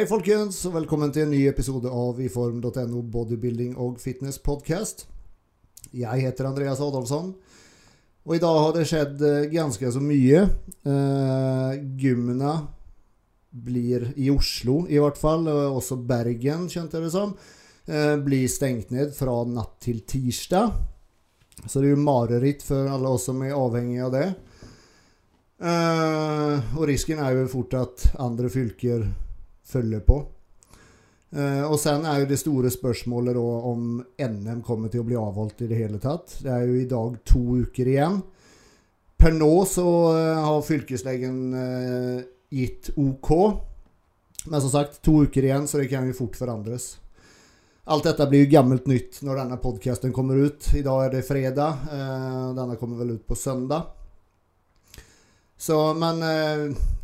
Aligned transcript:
Hei, 0.00 0.06
folkens, 0.08 0.56
og 0.64 0.72
velkommen 0.78 1.10
til 1.12 1.26
en 1.26 1.34
ny 1.34 1.42
episode 1.50 1.90
av 1.92 2.22
iform.no 2.24 3.02
bodybuilding 3.12 3.74
og 3.76 3.98
fitness 4.00 4.38
podcast. 4.40 5.02
Jeg 5.92 6.24
heter 6.24 6.48
Andreas 6.48 6.80
Adolfsson, 6.80 7.34
og 8.24 8.32
i 8.32 8.40
dag 8.40 8.62
har 8.62 8.72
det 8.78 8.86
skjedd 8.88 9.26
eh, 9.28 9.50
ganske 9.52 9.92
så 9.92 10.00
mye. 10.00 10.40
Uh, 10.88 11.76
gymmene 12.00 12.54
blir 13.52 14.08
i 14.16 14.32
Oslo, 14.32 14.86
i 14.88 14.96
hvert 14.96 15.20
fall, 15.20 15.44
og 15.52 15.82
også 15.82 16.00
Bergen, 16.00 16.64
kjente 16.72 16.96
jeg 16.96 17.10
det 17.10 17.14
som, 17.18 17.36
uh, 17.92 18.16
blir 18.24 18.48
stengt 18.48 18.96
ned 18.96 19.12
fra 19.12 19.42
natt 19.52 19.82
til 19.84 20.00
tirsdag. 20.08 20.78
Så 21.66 21.76
det 21.76 21.90
er 21.90 21.98
jo 21.98 22.04
mareritt 22.08 22.64
for 22.64 22.88
alle 22.88 23.18
oss 23.18 23.28
som 23.28 23.44
er 23.44 23.52
avhengige 23.52 24.08
av 24.08 24.16
det. 24.16 24.28
Uh, 25.60 26.78
og 26.78 26.86
risken 26.88 27.20
er 27.20 27.36
jo 27.36 27.50
fort 27.52 27.82
at 27.84 28.14
andre 28.16 28.48
fylker 28.48 29.10
følger 29.70 30.04
på. 30.04 30.20
Eh, 31.30 31.62
og 31.62 31.78
sen 31.78 32.02
er 32.10 32.22
jo 32.22 32.30
det 32.30 32.40
store 32.40 32.72
spørsmålet 32.74 33.36
da 33.36 33.46
om 33.70 34.00
NM 34.02 34.64
kommer 34.66 34.90
til 34.90 35.04
å 35.04 35.06
bli 35.06 35.18
avholdt 35.18 35.62
i 35.62 35.70
det 35.70 35.78
hele 35.78 36.00
tatt. 36.02 36.40
Det 36.42 36.50
er 36.50 36.64
jo 36.66 36.78
i 36.80 36.88
dag 36.90 37.20
to 37.26 37.42
uker 37.62 37.90
igjen. 37.92 38.18
Per 39.20 39.36
nå 39.36 39.52
så 39.68 39.86
eh, 40.16 40.40
har 40.42 40.66
fylkeslegen 40.66 41.36
eh, 41.60 42.24
gitt 42.50 42.90
OK. 42.98 43.30
Men 44.50 44.64
som 44.64 44.72
sagt, 44.72 44.98
to 45.04 45.20
uker 45.28 45.46
igjen, 45.46 45.68
så 45.70 45.78
det 45.78 45.90
kan 45.92 46.08
jo 46.08 46.16
fort 46.18 46.38
forandres. 46.38 46.96
Alt 47.90 48.08
dette 48.08 48.26
blir 48.30 48.44
jo 48.44 48.52
gammelt 48.56 48.86
nytt 48.90 49.20
når 49.26 49.42
denne 49.42 49.58
podkasten 49.62 50.14
kommer 50.14 50.38
ut. 50.40 50.66
I 50.78 50.82
dag 50.86 51.04
er 51.04 51.14
det 51.14 51.26
fredag. 51.26 51.86
Denne 52.56 52.76
kommer 52.78 53.00
vel 53.00 53.16
ut 53.16 53.24
på 53.26 53.36
søndag. 53.38 53.90
Så, 55.58 55.76
men 55.98 56.22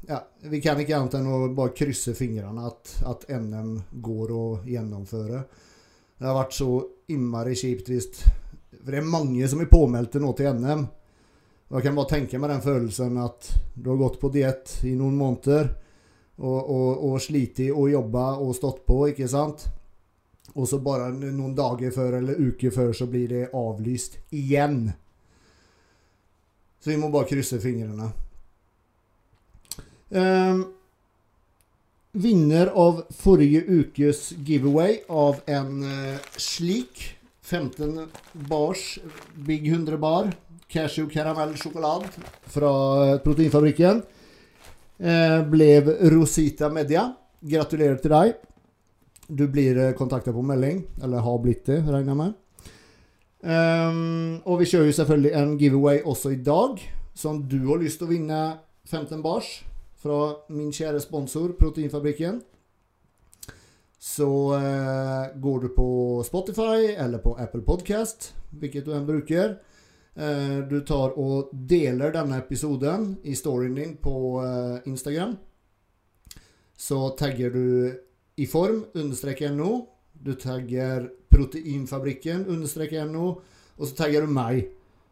ja, 0.07 0.21
vi 0.41 0.61
kan 0.63 0.81
ikke 0.81 0.97
annet 0.97 1.17
enn 1.19 1.31
å 1.31 1.39
bare 1.55 1.75
krysse 1.77 2.15
fingrene 2.15 2.67
at, 2.69 2.93
at 3.07 3.27
NM 3.33 3.73
går 4.03 4.33
å 4.35 4.45
gjennomføre. 4.67 5.41
Det 6.17 6.29
har 6.29 6.37
vært 6.39 6.57
så 6.57 6.71
innmari 7.13 7.57
kjipt 7.59 7.91
hvis 7.93 8.07
For 8.23 8.93
det 8.93 9.01
er 9.01 9.09
mange 9.11 9.49
som 9.51 9.61
er 9.61 9.71
påmeldte 9.71 10.23
nå 10.23 10.31
til 10.39 10.55
NM. 10.55 10.85
Jeg 11.75 11.83
kan 11.83 11.97
bare 11.99 12.13
tenke 12.13 12.39
meg 12.39 12.53
den 12.53 12.63
følelsen 12.63 13.19
at 13.19 13.49
du 13.75 13.91
har 13.91 13.99
gått 13.99 14.21
på 14.23 14.31
diett 14.31 14.77
i 14.87 14.95
noen 14.95 15.17
måneder 15.19 15.73
og, 16.37 16.61
og, 16.61 16.91
og 17.09 17.17
slitt 17.23 17.59
og 17.73 17.89
jobba 17.91 18.27
og 18.39 18.55
stått 18.55 18.85
på, 18.87 19.01
ikke 19.11 19.27
sant? 19.29 19.67
Og 20.55 20.69
så 20.71 20.79
bare 20.81 21.11
noen 21.11 21.57
dager 21.59 21.91
før 21.91 22.21
eller 22.21 22.39
uker 22.39 22.71
før 22.71 22.95
så 22.95 23.09
blir 23.11 23.27
det 23.33 23.49
avlyst 23.57 24.21
igjen. 24.31 24.87
Så 26.79 26.93
vi 26.93 27.01
må 27.03 27.11
bare 27.11 27.27
krysse 27.27 27.59
fingrene. 27.59 28.13
Um, 30.11 30.65
vinner 32.17 32.71
av 32.79 33.03
forrige 33.11 33.65
ukes 33.67 34.31
giveaway 34.47 35.01
av 35.09 35.41
en 35.51 35.83
uh, 35.83 36.19
slik 36.39 37.19
15 37.43 38.07
bars 38.49 38.99
Big 39.35 39.67
100 39.69 39.99
bar 39.99 40.31
cashew 40.71 41.11
karamell 41.11 41.57
sjokolade 41.59 42.09
fra 42.51 42.71
Proteinfabrikken 43.25 44.03
Eh, 44.99 45.43
ble 45.45 45.81
Rosita 46.11 46.71
Media. 46.73 47.11
Gratulerer 47.41 48.01
til 48.01 48.15
deg. 48.15 48.37
Du 49.29 49.45
blir 49.51 49.77
uh, 49.77 49.93
kontakta 49.99 50.33
på 50.33 50.43
melding, 50.47 50.85
eller 51.03 51.25
har 51.25 51.39
blitt 51.43 51.67
det, 51.67 51.81
regner 51.83 52.13
jeg 52.13 52.19
med. 52.21 52.35
Um, 53.47 54.37
og 54.47 54.61
vi 54.61 54.69
kjører 54.71 54.89
jo 54.89 54.95
selvfølgelig 54.97 55.33
en 55.37 55.57
giveaway 55.59 55.99
også 56.07 56.31
i 56.33 56.39
dag. 56.43 56.79
som 57.17 57.41
du 57.49 57.59
har 57.67 57.81
lyst 57.81 57.99
til 57.99 58.07
å 58.07 58.11
vinne 58.13 58.39
15 58.85 59.23
bars 59.25 59.65
fra 60.03 60.21
min 60.53 60.73
kjære 60.75 61.01
sponsor 61.01 61.57
Proteinfabrikken, 61.59 62.43
så 63.99 64.29
eh, 64.55 65.41
går 65.41 65.61
du 65.61 65.69
på 65.75 65.89
Spotify 66.27 66.93
eller 66.95 67.19
på 67.19 67.35
Apple 67.41 67.65
Podcast, 67.67 68.35
hvilket 68.51 68.87
du 68.87 68.93
enn 68.95 69.09
bruker. 69.09 69.57
Eh, 70.15 70.59
du 70.69 70.79
tar 70.87 71.17
og 71.19 71.51
deler 71.51 72.15
denne 72.15 72.39
episoden 72.39 73.17
i 73.25 73.35
storyen 73.37 73.77
din 73.77 73.97
på 74.01 74.15
eh, 74.45 74.87
Instagram. 74.89 75.35
Så 76.77 77.01
tagger 77.19 77.51
du 77.51 77.67
i 78.37 78.47
form 78.47 78.85
understrek 78.95 79.43
no. 79.57 79.87
Du 80.13 80.35
tagger 80.39 81.09
Proteinfabrikken 81.33 82.47
understrek 82.53 82.95
no. 83.11 83.39
Og 83.77 83.89
så 83.89 83.97
tagger 84.05 84.25
du 84.25 84.33
meg, 84.33 84.69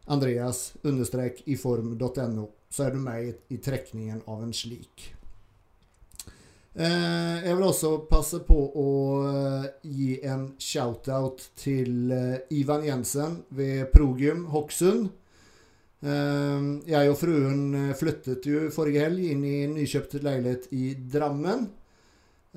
Andreas 0.07 0.75
understrek 0.85 1.43
i 1.49 1.57
form.no 1.57 2.53
så 2.75 2.89
er 2.89 2.97
du 2.97 3.03
med 3.03 3.29
i, 3.29 3.35
i 3.55 3.61
trekningen 3.63 4.25
av 4.31 4.43
en 4.43 4.55
slik. 4.55 5.13
Eh, 6.75 7.45
jeg 7.47 7.55
vil 7.55 7.69
også 7.69 7.91
passe 8.11 8.41
på 8.43 8.57
å 8.83 8.93
eh, 9.29 9.67
gi 9.87 10.17
en 10.27 10.49
shout-out 10.59 11.45
til 11.61 12.11
eh, 12.11 12.41
Ivan 12.59 12.83
Jensen 12.83 13.37
ved 13.55 13.93
Progym 13.93 14.49
Hokksund. 14.51 15.07
Eh, 16.03 16.67
jeg 16.91 17.13
og 17.13 17.21
fruen 17.21 17.61
eh, 17.79 17.93
flyttet 17.95 18.49
jo 18.51 18.67
forrige 18.75 19.07
helg 19.07 19.23
inn 19.23 19.45
i 19.47 19.59
nykjøpt 19.71 20.19
leilighet 20.19 20.67
i 20.75 20.89
Drammen. 21.15 21.69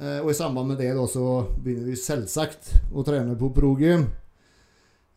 Eh, 0.01 0.17
og 0.23 0.31
i 0.33 0.37
samband 0.39 0.73
med 0.73 0.81
det 0.81 0.95
da 0.97 1.05
så 1.11 1.43
begynner 1.53 1.91
vi 1.91 1.99
selvsagt 2.01 2.73
å 2.89 3.05
trene 3.05 3.37
på 3.37 3.53
Progym. 3.53 4.09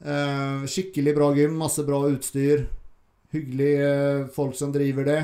skikkelig 0.01 1.13
bra 1.13 1.27
gym, 1.37 1.59
masse 1.61 1.83
bra 1.85 1.99
utstyr 2.09 2.63
hyggelige 3.35 3.91
eh, 3.91 4.27
folk 4.35 4.57
som 4.59 4.73
driver 4.75 5.07
det. 5.09 5.21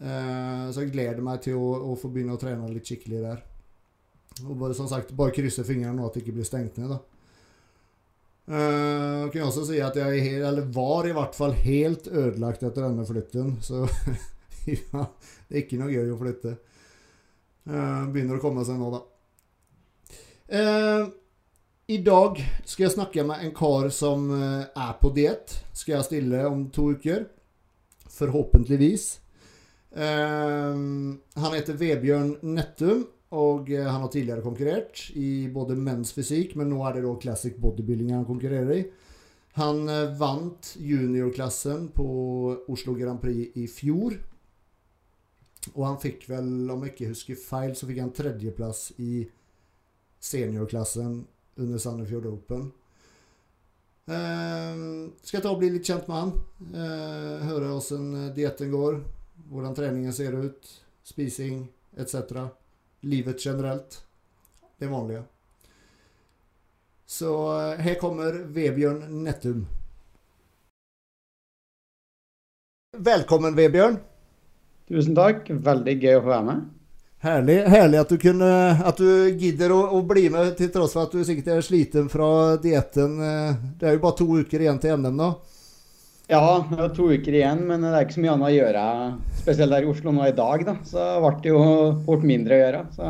Eh, 0.00 0.66
så 0.72 0.84
jeg 0.84 0.92
gleder 0.94 1.22
meg 1.24 1.42
til 1.44 1.58
å, 1.60 1.70
å, 1.90 1.96
få 1.98 2.10
begynne 2.12 2.36
å 2.36 2.40
trene 2.40 2.68
litt 2.72 2.88
skikkelig 2.88 3.22
der. 3.24 3.40
Og 4.46 4.54
bare 4.56 4.76
som 4.76 4.88
sagt, 4.88 5.12
bare 5.16 5.34
krysse 5.36 5.64
fingrene 5.66 5.96
nå 5.98 6.06
at 6.06 6.16
det 6.16 6.24
ikke 6.24 6.38
blir 6.38 6.48
stengt 6.48 6.78
ned, 6.80 6.94
da. 6.94 7.00
Uh, 8.50 9.28
kan 9.30 9.44
også 9.46 9.62
si 9.68 9.76
at 9.78 9.94
jeg 9.94 10.22
helt, 10.24 10.44
eller 10.48 10.64
var 10.74 11.06
i 11.06 11.12
hvert 11.14 11.36
fall 11.38 11.52
helt 11.54 12.08
ødelagt 12.08 12.64
etter 12.66 12.82
denne 12.82 13.04
flytten. 13.06 13.52
Så 13.62 13.84
ja, 14.72 15.04
det 15.46 15.54
er 15.54 15.60
ikke 15.60 15.78
noe 15.78 15.92
gøy 15.92 16.10
å 16.10 16.18
flytte. 16.18 16.56
Uh, 17.68 18.08
begynner 18.10 18.40
å 18.40 18.42
komme 18.42 18.64
seg 18.66 18.80
nå, 18.80 18.90
da. 18.96 19.04
Uh, 20.50 21.04
i 21.90 21.98
dag 22.06 22.38
skal 22.64 22.84
jeg 22.84 22.94
snakke 22.94 23.22
med 23.26 23.42
en 23.42 23.54
kar 23.56 23.88
som 23.94 24.28
eh, 24.36 24.66
er 24.68 24.92
på 25.00 25.10
diett. 25.14 25.56
Skal 25.74 25.96
jeg 25.96 26.06
stille 26.06 26.42
om 26.46 26.68
to 26.70 26.92
uker. 26.94 27.24
Forhåpentligvis. 28.10 29.16
Um, 29.90 31.18
han 31.34 31.56
heter 31.56 31.74
Vebjørn 31.74 32.36
Nettum, 32.46 33.08
og 33.34 33.72
eh, 33.74 33.88
han 33.88 34.04
har 34.04 34.12
tidligere 34.12 34.44
konkurrert 34.44 35.08
i 35.18 35.48
både 35.50 35.78
menns 35.78 36.14
fysikk, 36.14 36.54
men 36.60 36.70
nå 36.70 36.78
er 36.86 36.98
det 36.98 37.02
da 37.08 37.16
classic 37.24 37.58
bodybuilding 37.58 38.14
han 38.14 38.28
konkurrerer 38.28 38.70
i. 38.76 38.84
Han 39.58 39.82
vant 40.14 40.76
juniorklassen 40.78 41.88
på 41.96 42.06
Oslo 42.70 42.94
Grand 42.94 43.18
Prix 43.18 43.58
i 43.58 43.66
fjor. 43.66 44.14
Og 45.74 45.82
han 45.88 45.98
fikk 45.98 46.28
vel, 46.30 46.70
om 46.70 46.86
jeg 46.86 46.94
ikke 46.94 47.10
husker 47.10 47.42
feil, 47.42 47.74
så 47.74 47.90
fikk 47.90 47.98
han 48.04 48.14
tredjeplass 48.14 48.92
i 49.02 49.24
seniorklassen 50.22 51.24
under 51.56 51.78
Sandefjord 51.78 52.26
Open. 52.26 52.68
Eh, 54.10 54.78
skal 55.22 55.42
ta 55.42 55.52
og 55.52 55.60
bli 55.60 55.70
litt 55.74 55.86
kjent 55.86 56.08
med 56.10 56.16
han. 56.18 56.32
Eh, 56.74 57.48
høre 57.50 57.74
åssen 57.76 58.08
eh, 58.16 58.30
dietten 58.36 58.72
går, 58.72 59.00
hvordan 59.50 59.76
treningen 59.76 60.14
ser 60.14 60.34
ut, 60.34 60.70
spising 61.06 61.64
etc. 61.98 62.48
Livet 63.06 63.44
generelt. 63.46 64.02
Det 64.80 64.88
vanlige. 64.88 65.24
Så 67.10 67.30
uh, 67.34 67.80
her 67.82 67.96
kommer 68.00 68.36
Vebjørn 68.54 69.00
Nettum. 69.24 69.64
Velkommen, 72.96 73.56
Vebjørn. 73.58 73.98
Tusen 74.88 75.16
takk. 75.18 75.50
Veldig 75.50 75.96
gøy 75.98 76.20
å 76.20 76.22
få 76.22 76.30
være 76.30 76.46
med. 76.46 76.68
Herlig, 77.20 77.58
herlig 77.68 77.98
at 78.00 78.08
du, 78.08 78.16
kunne, 78.16 78.50
at 78.80 78.96
du 78.96 79.28
gidder 79.36 79.74
å, 79.76 79.80
å, 79.92 79.98
bli 80.08 80.30
med, 80.32 80.54
til 80.56 80.70
tross 80.72 80.94
for 80.96 81.04
at 81.04 81.12
du 81.12 81.20
sikkert 81.26 81.50
er 81.52 81.64
sliten 81.64 82.08
fra 82.08 82.56
dietten. 82.62 83.18
Det 83.76 83.88
er 83.88 83.98
jo 83.98 84.04
bare 84.06 84.16
to 84.16 84.28
uker 84.40 84.64
igjen 84.64 84.80
til 84.80 84.96
NM 84.96 85.18
nå. 85.20 85.28
Ja, 86.30 86.62
det 86.70 86.78
er 86.78 86.92
to 86.94 87.10
uker 87.10 87.34
igjen, 87.34 87.64
men 87.66 87.82
det 87.82 87.90
er 87.90 88.06
ikke 88.06 88.16
så 88.16 88.22
mye 88.22 88.34
annet 88.36 88.48
å 88.48 88.54
gjøre. 88.54 88.82
Spesielt 89.42 89.74
her 89.74 89.86
i 89.86 89.90
Oslo 89.90 90.12
nå 90.14 90.26
i 90.28 90.34
dag, 90.36 90.64
da. 90.68 90.74
Så 90.86 91.06
ble 91.24 91.32
det 91.42 91.50
jo 91.50 91.62
fort 92.06 92.26
mindre 92.30 92.56
å 92.56 92.60
gjøre. 92.60 92.82
Så 92.94 93.08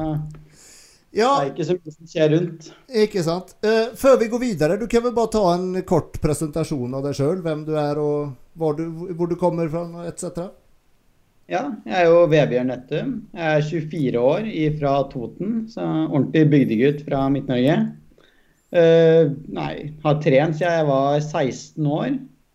ja, 1.11 1.29
det 1.29 1.43
er 1.43 1.51
ikke 1.51 1.67
så 1.67 1.77
mye 1.77 1.93
som 1.95 2.11
skjer 2.13 2.33
rundt. 2.33 2.71
Ikke 3.05 3.25
sant. 3.27 3.53
Uh, 3.67 3.93
før 3.99 4.17
vi 4.23 4.31
går 4.33 4.43
videre, 4.45 4.79
du 4.81 4.87
kan 4.89 5.05
vel 5.05 5.15
bare 5.17 5.33
ta 5.35 5.43
en 5.53 5.69
kort 5.87 6.17
presentasjon 6.23 6.97
av 6.97 7.05
deg 7.07 7.19
sjøl? 7.19 7.43
Hvem 7.45 7.67
du 7.67 7.75
er, 7.77 8.01
og 8.01 8.79
du, 8.79 8.85
hvor 9.19 9.29
du 9.29 9.37
kommer 9.41 9.69
fra, 9.69 9.85
etc.? 10.09 10.49
Ja, 11.51 11.65
jeg 11.83 11.97
er 11.99 12.05
jo 12.07 12.27
Vebjørn 12.31 12.69
Nettum. 12.71 13.15
Jeg 13.35 13.57
er 13.59 13.65
24 13.67 14.21
år 14.23 14.45
fra 14.79 14.91
Toten. 15.11 15.55
Så 15.67 15.83
ordentlig 15.83 16.45
bygdegutt 16.53 17.01
fra 17.09 17.25
Midt-Norge. 17.35 17.75
Uh, 18.71 19.33
nei, 19.51 19.73
har 20.05 20.21
trent 20.23 20.61
siden 20.61 20.77
jeg 20.77 20.87
var 20.87 21.17
16 21.19 21.89
år. 21.91 22.13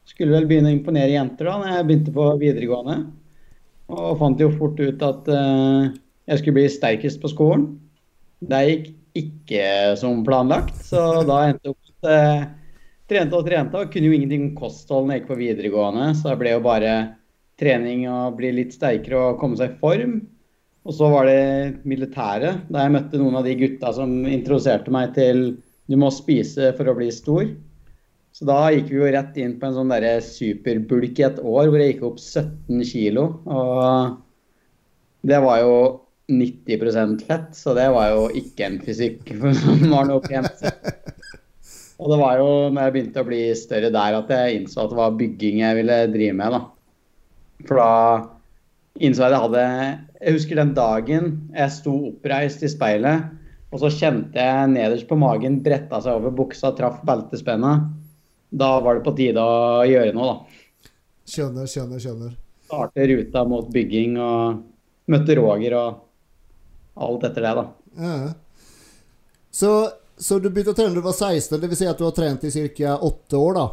Skulle 0.08 0.38
vel 0.38 0.48
begynne 0.48 0.72
å 0.72 0.78
imponere 0.78 1.12
jenter 1.12 1.50
da 1.50 1.58
når 1.60 1.74
jeg 1.74 1.88
begynte 1.90 2.14
på 2.16 2.30
videregående. 2.40 2.96
Og 3.92 4.16
fant 4.22 4.40
jo 4.40 4.48
fort 4.56 4.80
ut 4.80 5.04
at 5.04 5.28
uh, 5.28 5.92
jeg 6.32 6.40
skulle 6.40 6.62
bli 6.62 6.72
sterkest 6.72 7.20
på 7.20 7.34
skolen. 7.34 7.68
Det 8.48 8.64
gikk 8.70 8.90
ikke 9.26 9.68
som 10.00 10.24
planlagt, 10.24 10.80
så 10.88 11.04
da 11.28 11.42
endte 11.50 11.68
jeg 11.68 11.76
opp 11.76 12.08
uh, 12.08 12.48
Trente 13.06 13.38
og 13.38 13.46
trente 13.46 13.78
og 13.78 13.92
kunne 13.94 14.08
jo 14.08 14.16
ingenting 14.16 14.48
om 14.48 14.56
kosthold 14.58 15.06
når 15.06 15.14
jeg 15.14 15.22
gikk 15.22 15.28
på 15.30 15.42
videregående, 15.44 16.08
så 16.18 16.32
det 16.32 16.40
ble 16.40 16.56
jo 16.56 16.64
bare 16.66 16.96
trening 17.60 18.06
og 18.12 18.38
bli 18.40 18.52
litt 18.56 18.74
sterkere 18.76 19.32
og 19.32 19.40
komme 19.42 19.60
seg 19.60 19.76
i 19.76 19.80
form. 19.82 20.18
Og 20.86 20.94
så 20.94 21.08
var 21.10 21.26
det 21.26 21.86
militæret, 21.88 22.68
da 22.70 22.84
jeg 22.86 22.94
møtte 22.94 23.22
noen 23.22 23.40
av 23.40 23.48
de 23.48 23.56
gutta 23.58 23.94
som 23.96 24.20
introduserte 24.30 24.94
meg 24.94 25.16
til 25.16 25.48
du 25.90 25.96
må 26.02 26.12
spise 26.14 26.72
for 26.78 26.90
å 26.90 26.98
bli 26.98 27.10
stor. 27.14 27.48
Så 28.36 28.46
da 28.50 28.68
gikk 28.74 28.90
vi 28.92 29.00
jo 29.00 29.10
rett 29.16 29.38
inn 29.40 29.56
på 29.62 29.70
en 29.70 29.78
sånn 29.78 29.92
derre 29.94 30.18
superbulk 30.26 31.22
i 31.22 31.26
et 31.30 31.38
år 31.40 31.70
hvor 31.70 31.80
jeg 31.80 31.94
gikk 31.94 32.04
opp 32.10 32.20
17 32.20 32.84
kilo. 32.90 33.28
Og 33.48 34.18
det 35.26 35.40
var 35.42 35.62
jo 35.64 35.78
90% 36.30 37.22
fett, 37.26 37.52
så 37.56 37.74
det 37.78 37.86
var 37.94 38.12
jo 38.12 38.28
ikke 38.42 38.68
en 38.68 38.80
fysikk 38.84 39.32
som 39.62 39.88
var 39.94 40.10
noe 40.10 40.22
pent. 40.26 40.66
Og 41.96 42.12
det 42.12 42.20
var 42.20 42.42
jo 42.42 42.48
når 42.76 42.82
jeg 42.82 42.96
begynte 42.98 43.24
å 43.24 43.30
bli 43.30 43.42
større 43.58 43.94
der 43.94 44.20
at 44.20 44.32
jeg 44.36 44.60
innså 44.60 44.84
at 44.84 44.92
det 44.92 45.00
var 45.00 45.18
bygging 45.18 45.62
jeg 45.64 45.80
ville 45.80 46.00
drive 46.12 46.38
med. 46.42 46.58
da. 46.58 46.75
For 47.64 47.80
da 47.80 47.92
innså 49.00 49.26
jeg 49.26 49.32
at 49.32 49.36
jeg 49.36 49.44
hadde 49.46 49.64
Jeg 50.22 50.36
husker 50.38 50.60
den 50.60 50.74
dagen 50.76 51.32
jeg 51.56 51.74
sto 51.76 51.96
oppreist 52.12 52.64
i 52.64 52.72
speilet, 52.72 53.32
og 53.72 53.82
så 53.82 53.92
kjente 53.92 54.40
jeg 54.40 54.72
nederst 54.72 55.08
på 55.10 55.18
magen 55.20 55.60
bretta 55.64 56.00
seg 56.04 56.20
over 56.20 56.34
buksa, 56.36 56.72
traff 56.78 57.02
beltespenna. 57.06 57.74
Da 58.56 58.70
var 58.80 58.98
det 58.98 59.04
på 59.06 59.14
tide 59.18 59.42
å 59.42 59.84
gjøre 59.88 60.14
noe, 60.16 60.32
da. 60.32 60.90
Skjønner, 61.28 61.68
skjønner, 61.68 62.00
skjønner. 62.00 62.34
Starte 62.66 63.08
ruta 63.12 63.44
mot 63.50 63.68
bygging 63.74 64.16
og 64.22 65.12
møtte 65.12 65.36
Roger 65.38 65.76
og 65.80 66.02
alt 67.06 67.28
etter 67.28 67.46
det, 67.46 67.54
da. 67.60 67.66
Ja. 68.00 68.16
Så, 69.52 69.72
så 70.18 70.40
du 70.40 70.50
begynte 70.50 70.72
å 70.72 70.78
trene 70.78 70.96
da 70.96 71.02
du 71.02 71.06
var 71.06 71.18
16, 71.18 71.60
dvs. 71.60 71.82
Si 71.82 71.90
at 71.90 72.00
du 72.00 72.08
har 72.08 72.16
trent 72.16 72.48
i 72.48 72.70
ca. 72.80 72.96
åtte 72.96 73.40
år, 73.40 73.60
da? 73.60 73.68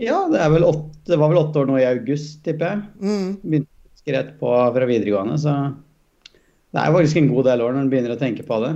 Ja, 0.00 0.22
det, 0.32 0.40
er 0.40 0.52
vel 0.54 0.64
åtte, 0.64 1.02
det 1.10 1.18
var 1.20 1.32
vel 1.32 1.42
åtte 1.42 1.60
år 1.60 1.68
nå 1.68 1.76
i 1.80 1.88
august, 1.88 2.40
tipper 2.46 2.70
jeg. 2.70 2.82
Mm. 3.04 3.28
Begynte 3.42 4.14
rett 4.16 4.32
på 4.40 4.52
fra 4.74 4.86
videregående, 4.88 5.36
så 5.38 5.54
det 6.70 6.80
er 6.80 6.94
faktisk 6.94 7.20
en 7.20 7.30
god 7.34 7.46
del 7.50 7.62
år 7.66 7.74
når 7.74 7.84
en 7.84 7.92
begynner 7.92 8.14
å 8.14 8.20
tenke 8.20 8.46
på 8.46 8.60
det. 8.64 8.72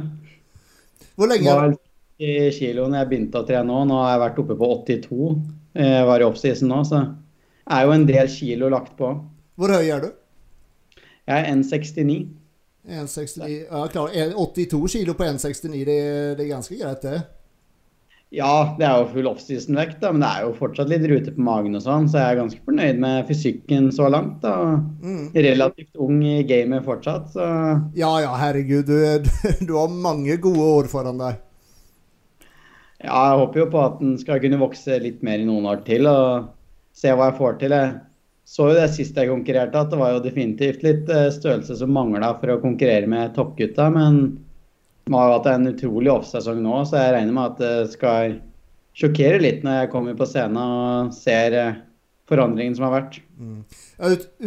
Hvor 1.15 1.31
lenge 1.31 1.57
var 1.57 1.75
i 2.23 2.51
kilo 2.55 2.87
når 2.89 3.01
jeg 3.01 3.11
begynte 3.11 3.41
å 3.41 3.47
trene 3.49 3.67
nå. 3.71 3.81
Nå 3.89 4.01
har 4.03 4.15
jeg 4.15 4.23
vært 4.25 4.41
oppe 4.43 4.57
på 4.59 4.71
82. 4.77 5.29
Jeg 5.79 6.09
var 6.11 6.23
i 6.23 6.27
oppsisen 6.27 6.71
nå, 6.71 6.81
så 6.87 7.01
er 7.65 7.87
jo 7.87 7.95
en 7.95 8.07
del 8.09 8.31
kilo 8.31 8.71
lagt 8.73 8.95
på. 8.99 9.11
Hvor 9.59 9.75
høy 9.75 9.91
er 9.95 10.05
du? 10.05 10.11
Jeg 11.25 11.39
er 11.41 11.49
1,69. 11.55 12.19
1,69 12.85 13.49
Ja, 13.49 13.87
klar. 13.89 14.13
82 14.13 14.83
kilo 14.99 15.15
på 15.17 15.25
1,69, 15.25 15.73
det, 15.89 15.99
det 16.37 16.45
er 16.45 16.51
ganske 16.51 16.77
greit, 16.79 17.07
det? 17.07 17.23
Ja, 18.35 18.75
det 18.79 18.87
er 18.87 18.99
jo 18.99 19.11
full 19.13 19.29
offseason-vekt, 19.31 20.03
men 20.03 20.23
det 20.25 20.29
er 20.29 20.47
jo 20.47 20.55
fortsatt 20.59 20.91
litt 20.91 21.05
rute 21.07 21.35
på 21.37 21.45
magen 21.47 21.79
og 21.79 21.85
sånn, 21.85 22.09
så 22.11 22.19
jeg 22.19 22.33
er 22.33 22.41
ganske 22.41 22.65
fornøyd 22.67 22.99
med 23.05 23.29
fysikken 23.29 23.91
så 23.95 24.09
langt. 24.11 24.41
da. 24.43 24.81
Mm. 25.05 25.29
Relativt 25.47 26.01
ung 26.03 26.19
i 26.27 26.41
gamet 26.49 26.87
fortsatt, 26.87 27.31
så 27.35 27.47
Ja 27.95 28.11
ja, 28.25 28.33
herregud. 28.41 28.91
Du, 28.91 29.31
du, 29.69 29.73
har 29.79 29.93
mange 29.93 30.39
gode 30.43 30.67
år 30.81 30.91
foran 30.91 31.23
deg. 31.23 31.39
Ja, 33.05 33.21
jeg 33.31 33.39
håper 33.45 33.63
jo 33.63 33.69
på 33.71 33.85
at 33.85 34.01
den 34.01 34.17
skal 34.19 34.43
kunne 34.43 34.59
vokse 34.63 34.99
litt 35.03 35.23
mer 35.23 35.39
i 35.39 35.47
noen 35.47 35.69
år 35.71 35.85
til 35.87 36.09
og 36.11 36.51
se 36.97 37.13
hva 37.15 37.31
jeg 37.31 37.39
får 37.39 37.61
til. 37.63 37.77
Jeg 37.77 37.95
så 38.45 38.69
jo 38.69 38.77
det 38.77 38.89
sist 38.93 39.17
jeg 39.17 39.31
konkurrerte, 39.31 39.81
at 39.81 39.93
det 39.93 39.99
var 40.01 40.17
jo 40.17 40.25
definitivt 40.25 40.83
litt 40.85 41.09
eh, 41.09 41.31
størrelse 41.33 41.79
som 41.79 41.95
mangla 41.95 42.35
for 42.41 42.53
å 42.53 42.61
konkurrere 42.61 43.09
med 43.09 43.33
toppgutta, 43.37 43.89
men 43.95 44.19
vi 45.05 45.15
har 45.15 45.29
jo 45.29 45.37
hatt 45.37 45.49
en 45.53 45.71
utrolig 45.71 46.13
offsesong 46.13 46.61
nå, 46.65 46.77
så 46.89 47.01
jeg 47.01 47.15
regner 47.17 47.37
med 47.37 47.51
at 47.53 47.59
det 47.61 47.93
skal 47.93 48.39
sjokkere 48.97 49.41
litt 49.43 49.65
når 49.67 49.83
jeg 49.83 49.91
kommer 49.93 50.17
på 50.17 50.29
scenen 50.29 50.61
og 50.61 51.17
ser 51.17 51.57
eh, 51.59 51.83
forandringen 52.31 52.77
som 52.77 52.87
har 52.89 52.95
vært. 52.95 53.19
Mm. 53.37 53.65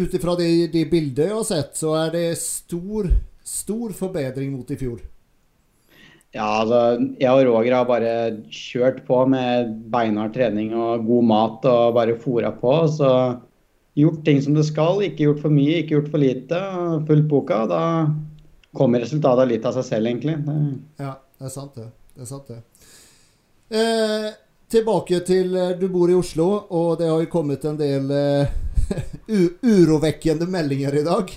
Ut 0.01 0.17
ifra 0.17 0.37
de, 0.39 0.49
de 0.73 0.85
bildene 0.89 1.29
jeg 1.29 1.37
har 1.37 1.47
sett, 1.49 1.77
så 1.77 1.93
er 1.99 2.15
det 2.15 2.25
stor, 2.41 3.11
stor 3.45 3.93
forbedring 3.97 4.55
mot 4.55 4.71
i 4.73 4.79
fjor. 4.79 5.03
Ja, 6.35 6.47
altså, 6.61 6.79
jeg 7.17 7.31
og 7.31 7.47
Roger 7.47 7.73
har 7.77 7.85
bare 7.87 8.13
kjørt 8.53 9.03
på 9.07 9.21
med 9.31 9.69
beinhard 9.93 10.33
trening 10.35 10.73
og 10.75 11.05
god 11.07 11.29
mat 11.29 11.67
og 11.69 11.95
bare 11.95 12.17
fora 12.19 12.51
på. 12.53 12.73
Så 12.93 13.11
gjort 13.97 14.23
ting 14.25 14.41
som 14.43 14.57
det 14.57 14.65
skal, 14.67 15.01
ikke 15.05 15.29
gjort 15.29 15.45
for 15.45 15.53
mye, 15.53 15.79
ikke 15.81 15.95
gjort 15.95 16.11
for 16.13 16.21
lite. 16.21 16.59
Fulgt 17.07 17.29
boka. 17.31 17.61
Da 17.71 17.81
kommer 18.75 19.03
resultatet 19.03 19.49
litt 19.51 19.65
av 19.65 19.77
seg 19.77 19.87
selv, 19.87 20.09
egentlig. 20.11 20.35
Ja, 20.99 21.15
det 21.37 21.47
er 21.49 21.53
sant, 21.53 21.77
det. 21.77 21.87
det, 22.15 22.25
er 22.25 22.29
sant, 22.29 22.51
det. 22.51 22.59
Eh, 23.77 24.27
tilbake 24.71 25.19
til 25.27 25.55
eh, 25.59 25.73
Du 25.79 25.89
bor 25.91 26.11
i 26.11 26.15
Oslo, 26.15 26.47
og 26.71 26.97
det 27.01 27.09
har 27.11 27.19
jo 27.23 27.31
kommet 27.31 27.65
en 27.67 27.79
del 27.79 28.11
eh, 28.15 28.53
urovekkende 29.73 30.47
meldinger 30.49 30.95
i 30.99 31.05
dag. 31.07 31.33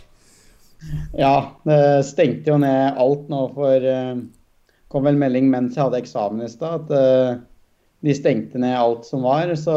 Ja, 1.13 1.35
det 1.69 1.81
stengte 2.09 2.55
jo 2.55 2.61
ned 2.63 3.01
alt 3.01 3.27
nå 3.33 3.41
for 3.55 3.89
eh, 3.95 4.15
kom 4.91 5.07
vel 5.07 5.19
melding 5.21 5.51
mens 5.53 5.77
jeg 5.77 5.85
hadde 5.87 6.01
eksamen 6.01 6.47
i 6.47 6.51
stad, 6.51 6.87
at 6.87 6.95
eh, 6.97 7.43
de 8.07 8.17
stengte 8.17 8.61
ned 8.61 8.75
alt 8.79 9.07
som 9.07 9.27
var. 9.27 9.53
Så 9.61 9.77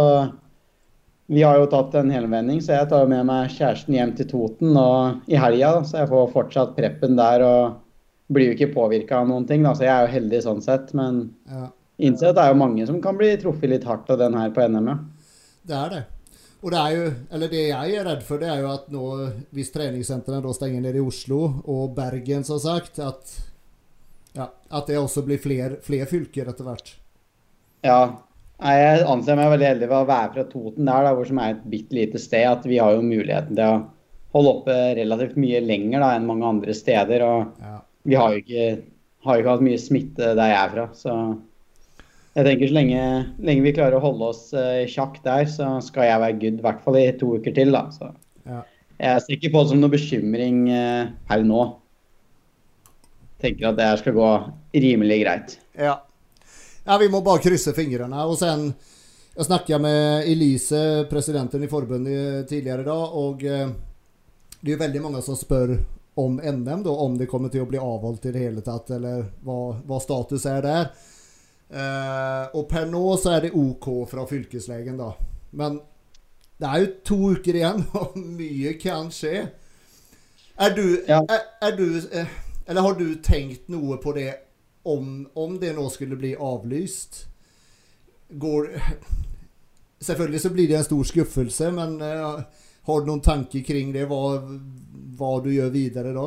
vi 1.33 1.43
har 1.43 1.57
jo 1.59 1.69
tatt 1.71 1.95
en 1.97 2.11
helvending, 2.13 2.61
så 2.61 2.77
jeg 2.77 2.89
tar 2.91 3.07
med 3.09 3.25
meg 3.27 3.51
kjæresten 3.53 3.95
hjem 3.97 4.13
til 4.17 4.29
Toten 4.29 4.77
og 4.79 5.29
i 5.31 5.37
helga. 5.39 5.75
Så 5.87 6.03
jeg 6.03 6.11
får 6.11 6.33
fortsatt 6.33 6.75
preppen 6.77 7.17
der 7.19 7.45
og 7.45 7.79
blir 8.33 8.51
jo 8.51 8.57
ikke 8.57 8.73
påvirka 8.73 9.21
av 9.21 9.29
noen 9.29 9.47
ting. 9.49 9.65
Da. 9.65 9.73
Så 9.77 9.87
jeg 9.87 9.93
er 9.93 10.07
jo 10.07 10.13
heldig 10.15 10.41
sånn 10.45 10.63
sett. 10.65 10.93
Men 10.97 11.23
ja. 11.49 11.67
innser 12.05 12.31
at 12.31 12.39
det 12.39 12.45
er 12.45 12.53
jo 12.53 12.61
mange 12.61 12.87
som 12.89 12.99
kan 13.03 13.17
bli 13.19 13.31
truffet 13.41 13.71
litt 13.71 13.87
hardt 13.89 14.11
av 14.13 14.21
den 14.21 14.37
her 14.37 14.53
på 14.53 14.67
NM. 14.69 14.91
Det 15.63 15.79
er 15.79 15.95
det. 15.95 16.03
Og 16.63 16.71
det 16.71 16.79
er 16.79 16.93
jo, 16.95 17.07
eller 17.35 17.51
det 17.51 17.63
jeg 17.65 17.95
er 17.99 18.05
redd 18.07 18.21
for, 18.23 18.39
det 18.39 18.47
er 18.47 18.61
jo 18.63 18.69
at 18.71 18.85
nå, 18.91 19.07
hvis 19.51 19.73
treningssentrene 19.73 20.53
stenger 20.55 20.85
ned 20.85 20.95
i 20.95 21.03
Oslo 21.03 21.41
og 21.67 21.89
Bergen, 21.97 22.45
som 22.47 22.61
sagt, 22.63 23.01
at, 23.03 23.33
ja, 24.37 24.47
at 24.47 24.87
det 24.87 24.95
også 24.95 25.25
blir 25.27 25.41
flere, 25.43 25.81
flere 25.83 26.07
fylker 26.07 26.47
etter 26.53 26.69
hvert. 26.69 26.93
Ja, 27.83 27.97
jeg 28.71 29.03
anser 29.11 29.35
meg 29.35 29.51
veldig 29.51 29.67
heldig 29.67 29.87
for 29.89 30.05
å 30.05 30.07
være 30.07 30.31
fra 30.35 30.43
Toten, 30.47 30.87
der, 30.87 31.03
da, 31.03 31.11
hvor 31.17 31.27
som 31.27 31.39
er 31.43 31.55
et 31.55 31.63
bitte 31.67 31.97
lite 31.97 32.21
sted. 32.21 32.45
At 32.47 32.67
vi 32.69 32.79
har 32.79 32.95
jo 32.95 33.03
muligheten 33.03 33.57
til 33.57 33.65
å 33.67 33.81
holde 34.33 34.53
oppe 34.57 34.75
relativt 34.97 35.35
mye 35.39 35.61
lenger 35.63 35.99
da, 35.99 36.13
enn 36.15 36.29
mange 36.29 36.47
andre 36.47 36.75
steder. 36.77 37.25
Og 37.27 37.63
ja. 37.63 37.79
vi 38.07 38.19
har 38.19 38.35
jo, 38.35 38.43
ikke, 38.43 38.67
har 39.27 39.35
jo, 39.35 39.43
ikke, 39.43 39.55
hatt 39.57 39.65
mye 39.67 39.81
smitte 39.81 40.31
der 40.39 40.53
jeg 40.53 40.59
er 40.61 40.71
fra. 40.77 40.85
Så 40.95 41.17
jeg 42.37 42.47
tenker 42.47 42.71
så 42.71 42.77
lenge, 42.79 43.03
lenge 43.49 43.67
vi 43.67 43.75
klarer 43.75 43.99
å 43.99 44.05
holde 44.05 44.31
oss 44.31 44.45
uh, 44.55 44.85
sjakk 44.89 45.19
der, 45.27 45.45
så 45.51 45.75
skal 45.85 46.09
jeg 46.09 46.23
være 46.23 46.39
good. 46.45 46.63
I 46.63 46.67
hvert 46.69 46.81
fall 46.87 47.01
i 47.01 47.05
to 47.19 47.35
uker 47.35 47.59
til. 47.59 47.75
da. 47.75 47.83
Så 47.91 48.09
ja. 48.47 48.63
jeg 49.03 49.25
ser 49.25 49.37
ikke 49.37 49.53
på 49.57 49.65
det 49.65 49.73
som 49.73 49.83
noe 49.83 49.93
bekymring 49.93 50.65
uh, 50.71 51.11
her 51.29 51.45
nå. 51.51 51.67
Tenker 53.43 53.73
at 53.73 53.77
det 53.77 53.91
her 53.91 53.99
skal 53.99 54.15
gå 54.15 54.33
rimelig 54.79 55.19
greit. 55.25 55.59
Ja, 55.75 55.99
ja, 56.83 56.97
vi 56.97 57.09
må 57.09 57.21
bare 57.23 57.41
krysse 57.43 57.73
fingrene. 57.75 58.25
Og 58.27 58.37
sen 58.39 58.73
Jeg 59.33 59.47
snakka 59.47 59.79
med 59.81 60.27
Elise, 60.29 61.07
presidenten 61.09 61.63
i 61.65 61.67
forbundet, 61.67 62.45
tidligere 62.49 62.83
i 62.83 62.85
dag, 62.85 63.15
og 63.17 63.41
eh, 63.43 63.71
det 64.59 64.69
er 64.69 64.75
jo 64.75 64.81
veldig 64.83 65.01
mange 65.01 65.21
som 65.25 65.33
spør 65.33 65.73
om 66.21 66.35
NM, 66.37 66.83
da, 66.85 66.91
om 66.91 67.15
det 67.17 67.25
kommer 67.31 67.49
til 67.49 67.63
å 67.63 67.69
bli 67.71 67.79
avholdt 67.81 68.27
i 68.29 68.33
det 68.35 68.43
hele 68.43 68.61
tatt, 68.61 68.91
eller 68.93 69.23
hva, 69.41 69.57
hva 69.89 69.97
status 70.03 70.45
er 70.45 70.61
der. 70.61 70.91
Eh, 71.73 72.45
og 72.53 72.67
per 72.69 72.85
nå 72.91 73.01
så 73.17 73.33
er 73.33 73.47
det 73.47 73.55
OK 73.57 73.89
fra 74.11 74.27
fylkeslegen, 74.29 75.01
da. 75.01 75.09
Men 75.57 75.81
det 76.61 76.69
er 76.69 76.83
jo 76.83 76.93
to 77.09 77.19
uker 77.33 77.57
igjen, 77.57 77.83
og 78.03 78.13
mye 78.21 78.77
kan 78.77 79.09
skje. 79.13 79.47
Er 80.61 80.77
du, 80.77 80.85
ja. 81.09 81.23
er, 81.25 81.47
er 81.65 81.73
du 81.73 81.87
eh, 82.13 82.29
Eller 82.69 82.85
har 82.85 82.93
du 82.99 83.07
tenkt 83.25 83.65
noe 83.73 83.97
på 83.97 84.13
det 84.13 84.29
om, 84.83 85.27
om 85.33 85.59
det 85.59 85.73
nå 85.77 85.87
skulle 85.89 86.19
bli 86.19 86.33
avlyst 86.35 87.25
går, 88.33 88.69
Selvfølgelig 90.03 90.41
så 90.43 90.49
blir 90.51 90.67
det 90.67 90.75
en 90.75 90.83
stor 90.83 91.03
skuffelse, 91.07 91.69
men 91.71 91.95
uh, 92.01 92.41
har 92.87 93.01
du 93.01 93.07
noen 93.07 93.23
tanker 93.23 93.63
kring 93.63 93.93
det? 93.95 94.07
Hva, 94.09 94.41
hva 95.15 95.33
du 95.43 95.51
gjør 95.53 95.69
videre 95.71 96.11
da? 96.15 96.25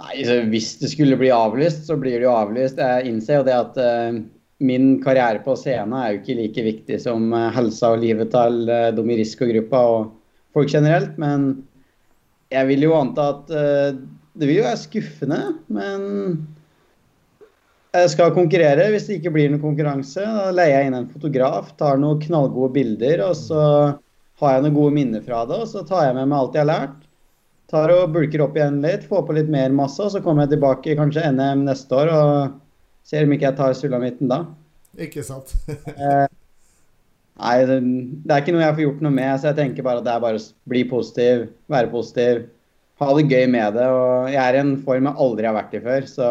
Nei, 0.00 0.22
så 0.24 0.38
Hvis 0.48 0.70
det 0.80 0.92
skulle 0.94 1.18
bli 1.20 1.28
avlyst, 1.34 1.84
så 1.90 1.98
blir 2.00 2.16
det 2.16 2.24
jo 2.24 2.32
avlyst. 2.32 2.80
Jeg 2.80 3.10
innser 3.10 3.40
jo 3.40 3.48
det 3.48 3.56
at 3.58 3.76
uh, 3.76 4.22
min 4.64 4.94
karriere 5.04 5.42
på 5.44 5.56
scenen 5.60 5.92
er 5.98 6.14
jo 6.14 6.22
ikke 6.22 6.38
like 6.38 6.64
viktig 6.70 7.00
som 7.02 7.28
uh, 7.34 7.50
helsa 7.52 7.92
og 7.92 8.00
livet 8.06 8.32
til 8.32 8.72
uh, 8.72 9.12
risikogruppa 9.20 9.82
og 9.98 10.14
folk 10.56 10.72
generelt. 10.72 11.20
Men 11.20 11.50
jeg 12.50 12.70
vil 12.72 12.88
jo 12.88 12.96
anta 12.96 13.28
at 13.34 13.52
det 13.52 14.46
vil 14.48 14.56
jo 14.56 14.64
være 14.64 14.80
skuffende. 14.80 15.42
Men 15.70 16.08
skal 18.12 18.32
konkurrere. 18.36 18.88
Hvis 18.94 19.08
det 19.08 19.18
ikke 19.18 19.32
blir 19.34 19.50
noen 19.50 19.62
konkurranse, 19.62 20.22
da 20.22 20.50
leier 20.54 20.78
jeg 20.78 20.90
inn 20.90 20.98
en 21.00 21.10
fotograf, 21.10 21.72
tar 21.80 22.00
noen 22.00 22.20
knallgode 22.22 22.72
bilder, 22.76 23.22
og 23.26 23.36
så 23.38 23.62
har 24.40 24.56
jeg 24.56 24.64
noen 24.66 24.76
gode 24.78 24.96
minner 24.96 25.24
fra 25.24 25.42
det, 25.48 25.58
og 25.60 25.68
så 25.68 25.82
tar 25.86 26.06
jeg 26.06 26.16
med 26.16 26.30
meg 26.30 26.38
alt 26.38 26.56
jeg 26.56 26.64
har 26.64 26.70
lært. 26.72 26.98
tar 27.70 27.92
og 27.94 28.10
bulker 28.14 28.42
opp 28.42 28.56
igjen 28.58 28.80
litt, 28.82 29.04
får 29.06 29.22
på 29.28 29.34
litt 29.36 29.50
mer 29.52 29.70
masse, 29.70 30.00
og 30.02 30.10
så 30.10 30.20
kommer 30.24 30.42
jeg 30.46 30.56
tilbake 30.56 30.96
kanskje 30.98 31.28
NM 31.30 31.60
neste 31.68 31.94
år 31.94 32.10
og 32.14 32.56
ser 33.06 33.26
om 33.26 33.34
ikke 33.36 33.46
jeg 33.46 33.58
tar 33.60 33.76
sulamitten 33.78 34.30
da. 34.30 34.44
Ikke 34.98 35.22
sant? 35.26 35.54
Eh, 36.00 36.26
Nei, 37.40 37.54
det, 37.64 37.76
det 38.26 38.34
er 38.34 38.42
ikke 38.42 38.52
noe 38.52 38.64
jeg 38.66 38.74
får 38.76 38.84
gjort 38.84 39.04
noe 39.06 39.14
med, 39.16 39.30
så 39.40 39.48
jeg 39.48 39.56
tenker 39.56 39.84
bare 39.86 40.02
at 40.02 40.04
det 40.04 40.12
er 40.12 40.24
bare 40.24 40.40
å 40.40 40.42
bli 40.68 40.82
positiv, 40.90 41.46
være 41.72 41.88
positiv, 41.92 42.42
ha 43.00 43.08
det 43.16 43.24
gøy 43.30 43.46
med 43.54 43.78
det. 43.78 43.86
Og 43.96 44.28
jeg 44.28 44.40
er 44.42 44.58
i 44.58 44.60
en 44.60 44.74
form 44.84 45.08
jeg 45.08 45.22
aldri 45.24 45.48
har 45.48 45.56
vært 45.56 45.76
i 45.78 45.80
før, 45.86 46.08
så 46.10 46.26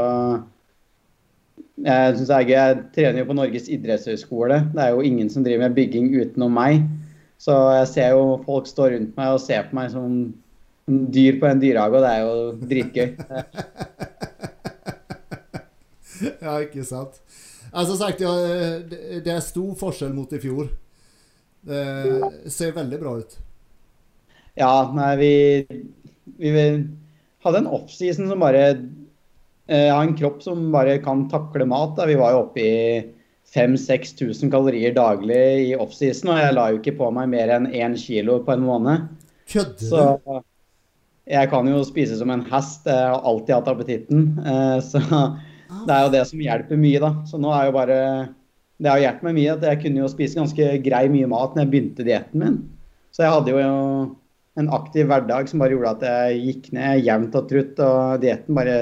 jeg 1.86 2.16
synes 2.18 2.30
gøy. 2.30 2.52
Jeg 2.54 2.78
trener 2.96 3.22
jo 3.22 3.30
på 3.30 3.38
Norges 3.38 3.70
idrettshøgskole. 3.72 4.60
Det 4.74 4.84
er 4.84 4.90
jo 4.96 5.06
ingen 5.06 5.30
som 5.32 5.44
driver 5.46 5.68
med 5.68 5.78
bygging 5.78 6.12
utenom 6.16 6.52
meg. 6.56 6.84
Så 7.40 7.56
jeg 7.78 7.88
ser 7.94 8.10
jo 8.18 8.44
folk 8.46 8.68
stå 8.68 8.90
rundt 8.94 9.16
meg 9.18 9.36
og 9.36 9.42
se 9.44 9.60
på 9.64 9.78
meg 9.78 9.92
som 9.94 10.08
en 10.90 11.00
dyr 11.14 11.38
på 11.40 11.48
en 11.48 11.62
dyrehage, 11.62 11.96
og 11.96 12.04
det 12.04 12.12
er 12.12 12.22
jo 12.26 12.34
dritgøy. 12.72 13.10
ja, 16.44 16.58
ikke 16.66 16.84
sant. 16.84 17.22
Altså 17.70 17.96
sagt, 18.00 18.22
ja, 18.26 18.34
det 19.22 19.32
er 19.32 19.44
stor 19.46 19.76
forskjell 19.80 20.14
mot 20.16 20.34
i 20.34 20.42
fjor. 20.42 20.72
Det 21.70 22.52
ser 22.52 22.76
veldig 22.76 23.00
bra 23.00 23.18
ut. 23.22 23.38
Ja, 24.60 24.74
nei, 24.96 25.12
vi, 25.20 25.34
vi 26.42 26.52
hadde 27.46 27.62
en 27.62 27.72
offseason 27.72 28.28
som 28.28 28.42
bare 28.44 28.74
eh, 29.70 29.88
har 29.94 30.04
en 30.04 30.18
kropp 30.18 30.44
som 30.44 30.68
bare 30.74 30.98
kan 31.04 31.28
takle 31.32 31.68
mat. 31.70 31.96
Da. 31.98 32.08
Vi 32.10 32.18
var 32.20 32.36
jo 32.36 32.44
oppe 32.48 32.66
i 32.66 32.80
5000-6000 33.54 34.52
kalorier 34.54 34.94
daglig 34.94 35.42
i 35.72 35.76
offseason, 35.78 36.34
og 36.34 36.42
jeg 36.42 36.56
la 36.58 36.68
jo 36.70 36.80
ikke 36.82 36.98
på 37.00 37.10
meg 37.16 37.32
mer 37.32 37.54
enn 37.56 37.70
én 37.72 37.98
kilo 37.98 38.40
på 38.46 38.54
en 38.56 38.66
måned. 38.66 39.08
Kødder 39.50 39.78
du? 39.80 39.86
Så 39.90 40.42
jeg 41.30 41.50
kan 41.52 41.70
jo 41.70 41.84
spise 41.86 42.18
som 42.18 42.34
en 42.34 42.46
hest. 42.50 42.90
Jeg 42.90 43.14
har 43.14 43.24
alltid 43.26 43.56
hatt 43.58 43.72
appetitten. 43.72 44.28
Eh, 44.42 44.78
så 44.92 45.02
det 45.86 45.96
er 45.96 46.04
jo 46.06 46.14
det 46.18 46.26
som 46.30 46.44
hjelper 46.44 46.82
mye, 46.82 47.02
da. 47.02 47.14
Så 47.30 47.42
nå 47.42 47.54
er 47.54 47.70
jo 47.70 47.78
bare 47.78 48.00
det 48.80 48.88
har 48.88 49.02
hjulpet 49.02 49.26
meg 49.28 49.36
mye 49.36 49.56
at 49.58 49.66
jeg 49.68 49.82
kunne 49.82 50.00
jo 50.00 50.10
spise 50.12 50.40
ganske 50.40 50.68
grei 50.86 51.04
mye 51.12 51.28
mat 51.28 51.56
når 51.56 51.66
jeg 51.66 51.72
begynte 51.74 52.06
dietten 52.08 52.44
min. 52.44 52.58
Så 53.12 53.26
jeg 53.26 53.34
hadde 53.34 53.52
jo 53.52 53.74
en 54.60 54.72
aktiv 54.76 55.10
hverdag 55.10 55.50
som 55.50 55.62
bare 55.62 55.76
gjorde 55.76 55.92
at 55.98 56.06
jeg 56.08 56.40
gikk 56.46 56.70
ned 56.76 57.04
jevnt 57.04 57.36
og 57.36 57.50
trutt, 57.50 57.82
og 57.84 58.24
dietten 58.24 58.56
bare 58.56 58.78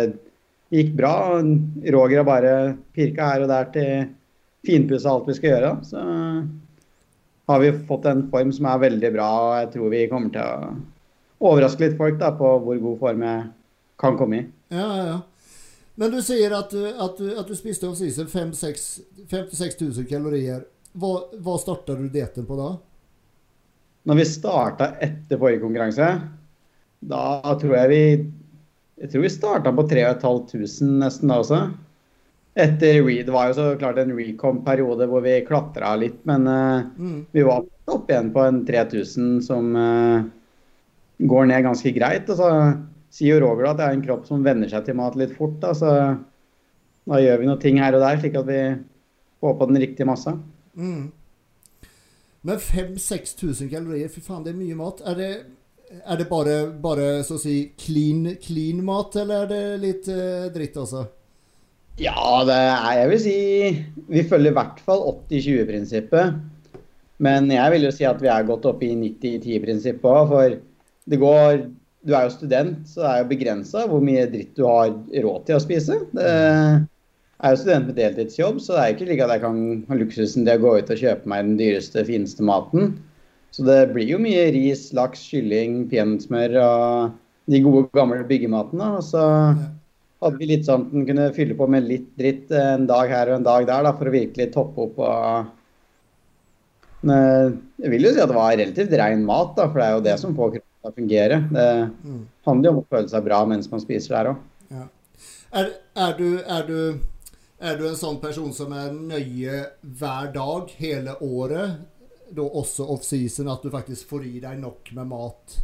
gikk 0.74 0.93
bra. 0.97 1.15
Roger 1.93 2.21
har 2.21 2.27
bare 2.27 2.53
pirka 2.95 3.31
her 3.31 3.45
og 3.45 3.51
der 3.51 3.69
til 3.74 3.91
finpussa 4.67 5.13
alt 5.13 5.29
vi 5.29 5.38
skal 5.38 5.53
gjøre. 5.53 5.71
Så 5.88 6.03
har 7.47 7.63
vi 7.63 7.71
fått 7.88 8.05
en 8.09 8.25
form 8.31 8.51
som 8.55 8.67
er 8.67 8.83
veldig 8.83 9.12
bra, 9.15 9.29
og 9.45 9.55
jeg 9.62 9.71
tror 9.77 9.93
vi 9.93 10.07
kommer 10.12 10.33
til 10.33 10.43
å 10.43 11.47
overraske 11.47 11.86
litt 11.86 11.97
folk 12.00 12.19
da, 12.19 12.33
på 12.36 12.53
hvor 12.65 12.79
god 12.83 13.00
form 13.00 13.24
jeg 13.24 13.43
kan 14.01 14.17
komme 14.19 14.41
i. 14.41 14.47
Ja, 14.75 14.89
ja. 15.07 15.17
Men 15.97 16.12
du 16.13 16.19
sier 16.21 16.53
at 16.53 16.74
du, 16.74 16.83
at 16.86 17.17
du, 17.17 17.29
at 17.39 17.47
du 17.47 17.55
spiste 17.57 17.88
off 17.88 17.97
season 17.97 18.27
56 18.29 19.79
000 19.81 20.09
kalorier. 20.09 20.67
Hva, 20.97 21.13
hva 21.41 21.55
starta 21.62 21.95
du 21.97 22.05
dietten 22.12 22.45
på 22.45 22.57
da? 22.57 22.74
Når 24.07 24.19
vi 24.19 24.25
starta 24.29 24.91
etter 25.03 25.39
forrige 25.39 25.63
konkurranse, 25.63 26.09
da 27.00 27.55
tror 27.59 27.74
jeg 27.79 27.89
vi 27.91 28.03
Jeg 28.98 29.12
tror 29.12 29.24
vi 29.24 29.30
starta 29.30 29.74
på 29.77 29.86
3500 29.89 30.98
nesten 31.04 31.32
da 31.32 31.38
også. 31.44 31.60
Etter 32.58 33.04
re, 33.06 33.20
Det 33.22 33.34
var 33.34 33.51
jo 33.51 33.58
så 33.60 33.66
klart 33.77 34.00
en 34.01 34.16
recom-periode 34.18 35.06
hvor 35.10 35.22
vi 35.22 35.36
klatra 35.46 35.94
litt, 36.01 36.18
men 36.25 36.48
uh, 36.50 36.88
mm. 36.98 37.20
vi 37.32 37.44
var 37.46 37.68
opp 37.94 38.10
igjen 38.10 38.32
på 38.34 38.42
en 38.42 38.63
3000 38.66 39.36
som 39.46 39.70
uh, 39.77 40.25
går 41.18 41.51
ned 41.51 41.68
ganske 41.68 41.94
greit. 41.94 42.30
og 42.34 42.42
så 42.42 42.50
sier 43.13 43.38
jo 43.38 43.44
Roger 43.46 43.70
at 43.70 43.77
det 43.80 43.86
er 43.86 43.98
en 43.98 44.06
kropp 44.06 44.25
som 44.30 44.42
venner 44.46 44.70
seg 44.72 44.88
til 44.88 44.98
mat 44.98 45.16
litt 45.20 45.36
fort. 45.38 45.60
Da, 45.62 45.75
så 45.77 45.92
da 47.08 47.22
gjør 47.22 47.42
vi 47.42 47.51
noen 47.51 47.62
ting 47.62 47.80
her 47.82 47.96
og 47.96 48.04
der, 48.04 48.18
slik 48.22 48.36
at 48.39 48.50
vi 48.50 48.62
får 49.42 49.56
på 49.60 49.70
den 49.70 49.82
riktige 49.84 50.10
massa. 50.10 50.36
Mm. 50.74 51.08
Men 52.48 52.60
5000-6000 52.63 53.70
kalorier, 53.72 54.10
fy 54.12 54.22
faen, 54.24 54.44
det 54.46 54.54
er 54.54 54.60
mye 54.60 54.77
mat. 54.77 55.01
Er 55.08 55.18
det, 55.18 55.32
er 55.88 56.20
det 56.20 56.27
bare, 56.29 56.58
bare, 56.82 57.08
så 57.24 57.38
å 57.38 57.41
si 57.41 57.58
clean, 57.79 58.36
clean 58.44 58.84
mat, 58.86 59.15
eller 59.22 59.46
er 59.46 59.51
det 59.51 59.63
litt 59.84 60.10
eh, 60.12 60.50
dritt, 60.53 60.77
også? 60.77 61.06
Ja, 61.98 62.44
det 62.46 62.53
er 62.53 62.91
Jeg 63.00 63.10
vil 63.10 63.22
si 63.24 63.38
Vi 64.13 64.22
følger 64.29 64.51
i 64.51 64.58
hvert 64.60 64.82
fall 64.86 65.01
80-20-prinsippet. 65.32 66.36
Men 67.25 67.50
jeg 67.50 67.74
vil 67.74 67.88
jo 67.88 67.94
si 67.96 68.06
at 68.06 68.20
vi 68.22 68.29
er 68.29 68.46
gått 68.46 68.67
opp 68.70 68.84
i 68.86 68.91
90-10-prinsippet 68.94 70.06
òg, 70.06 70.27
for 70.29 70.58
det 71.08 71.20
går 71.22 71.63
du 72.08 72.13
er 72.15 72.27
jo 72.27 72.36
student, 72.36 72.86
så 72.88 73.01
det 73.01 73.10
er 73.10 73.17
jo 73.20 73.32
begrensa 73.32 73.88
hvor 73.89 74.03
mye 74.06 74.27
dritt 74.32 74.53
du 74.56 74.63
har 74.67 74.94
råd 74.94 75.48
til 75.48 75.58
å 75.58 75.63
spise. 75.63 75.98
Det 76.15 76.27
er 76.29 77.53
jo 77.53 77.60
student 77.60 77.89
med 77.89 77.98
deltidsjobb, 77.98 78.62
så 78.63 78.77
det 78.77 78.84
er 78.84 78.94
ikke 78.94 79.08
like 79.10 79.25
at 79.25 79.34
jeg 79.36 79.44
kan 79.44 79.60
ha 79.89 79.98
luksusen 80.00 80.46
til 80.48 80.53
å 80.53 80.63
gå 80.63 80.75
ut 80.77 80.94
og 80.94 81.01
kjøpe 81.01 81.32
meg 81.34 81.50
den 81.50 81.58
dyreste, 81.60 82.06
fineste 82.08 82.46
maten. 82.48 82.96
Så 83.56 83.66
det 83.66 83.80
blir 83.94 84.10
jo 84.12 84.20
mye 84.22 84.50
ris, 84.54 84.89
laks, 84.96 85.24
kylling, 85.32 85.86
peanøttsmør 85.92 86.58
og 86.62 87.18
de 87.48 87.62
gode, 87.63 87.88
gamle 87.96 88.24
byggematene. 88.27 88.89
Og 89.00 89.06
så 89.08 89.24
hadde 90.24 90.38
vi 90.42 90.50
litt 90.50 90.68
sånn 90.68 90.88
at 90.88 90.94
den 90.94 91.06
kunne 91.08 91.30
fylle 91.36 91.58
på 91.58 91.68
med 91.72 91.88
litt 91.88 92.10
dritt 92.20 92.51
en 92.54 92.88
dag 92.89 93.10
her 93.13 93.32
og 93.32 93.39
en 93.39 93.48
dag 93.48 93.70
der, 93.70 93.88
da, 93.88 93.94
for 93.98 94.10
å 94.10 94.18
virkelig 94.18 94.51
toppe 94.54 94.89
opp. 94.89 95.00
og 95.00 95.54
jeg 97.08 97.92
vil 97.94 98.08
jo 98.08 98.13
si 98.13 98.22
at 98.22 98.32
det 98.32 98.38
var 98.38 98.56
relativt 98.56 98.96
ren 99.00 99.25
mat, 99.25 99.54
da, 99.58 99.68
for 99.70 99.80
det 99.80 99.88
er 99.88 99.94
jo 99.96 100.06
det 100.08 100.16
som 100.22 100.34
får 100.38 100.56
kroppen 100.56 100.82
til 100.82 100.89
å 100.89 100.96
fungere. 100.96 101.42
Det 101.51 101.68
mm. 101.94 102.24
handler 102.48 102.70
jo 102.70 102.74
om 102.74 102.82
å 102.82 102.88
føle 102.89 103.12
seg 103.12 103.27
bra 103.27 103.44
mens 103.50 103.70
man 103.72 103.84
spiser 103.84 104.18
der 104.18 104.32
òg. 104.32 104.42
Ja. 104.74 104.88
Er, 105.58 105.70
er, 105.96 106.18
du, 106.18 106.27
er, 106.42 106.66
du, 106.68 107.30
er, 107.62 107.77
du, 107.77 107.86
en 107.88 108.00
sånn 108.00 108.18
person 108.24 108.50
som 108.54 108.74
er 108.75 108.89
nøye 108.92 109.62
hver 109.82 110.34
dag 110.34 110.74
hele 110.82 111.16
året, 111.24 111.77
da 112.36 112.43
også 112.46 112.88
offseason, 112.93 113.50
at 113.51 113.63
du 113.63 113.72
faktisk 113.74 114.10
får 114.10 114.25
i 114.27 114.39
deg 114.43 114.60
nok 114.62 114.91
med 114.98 115.10
mat? 115.12 115.57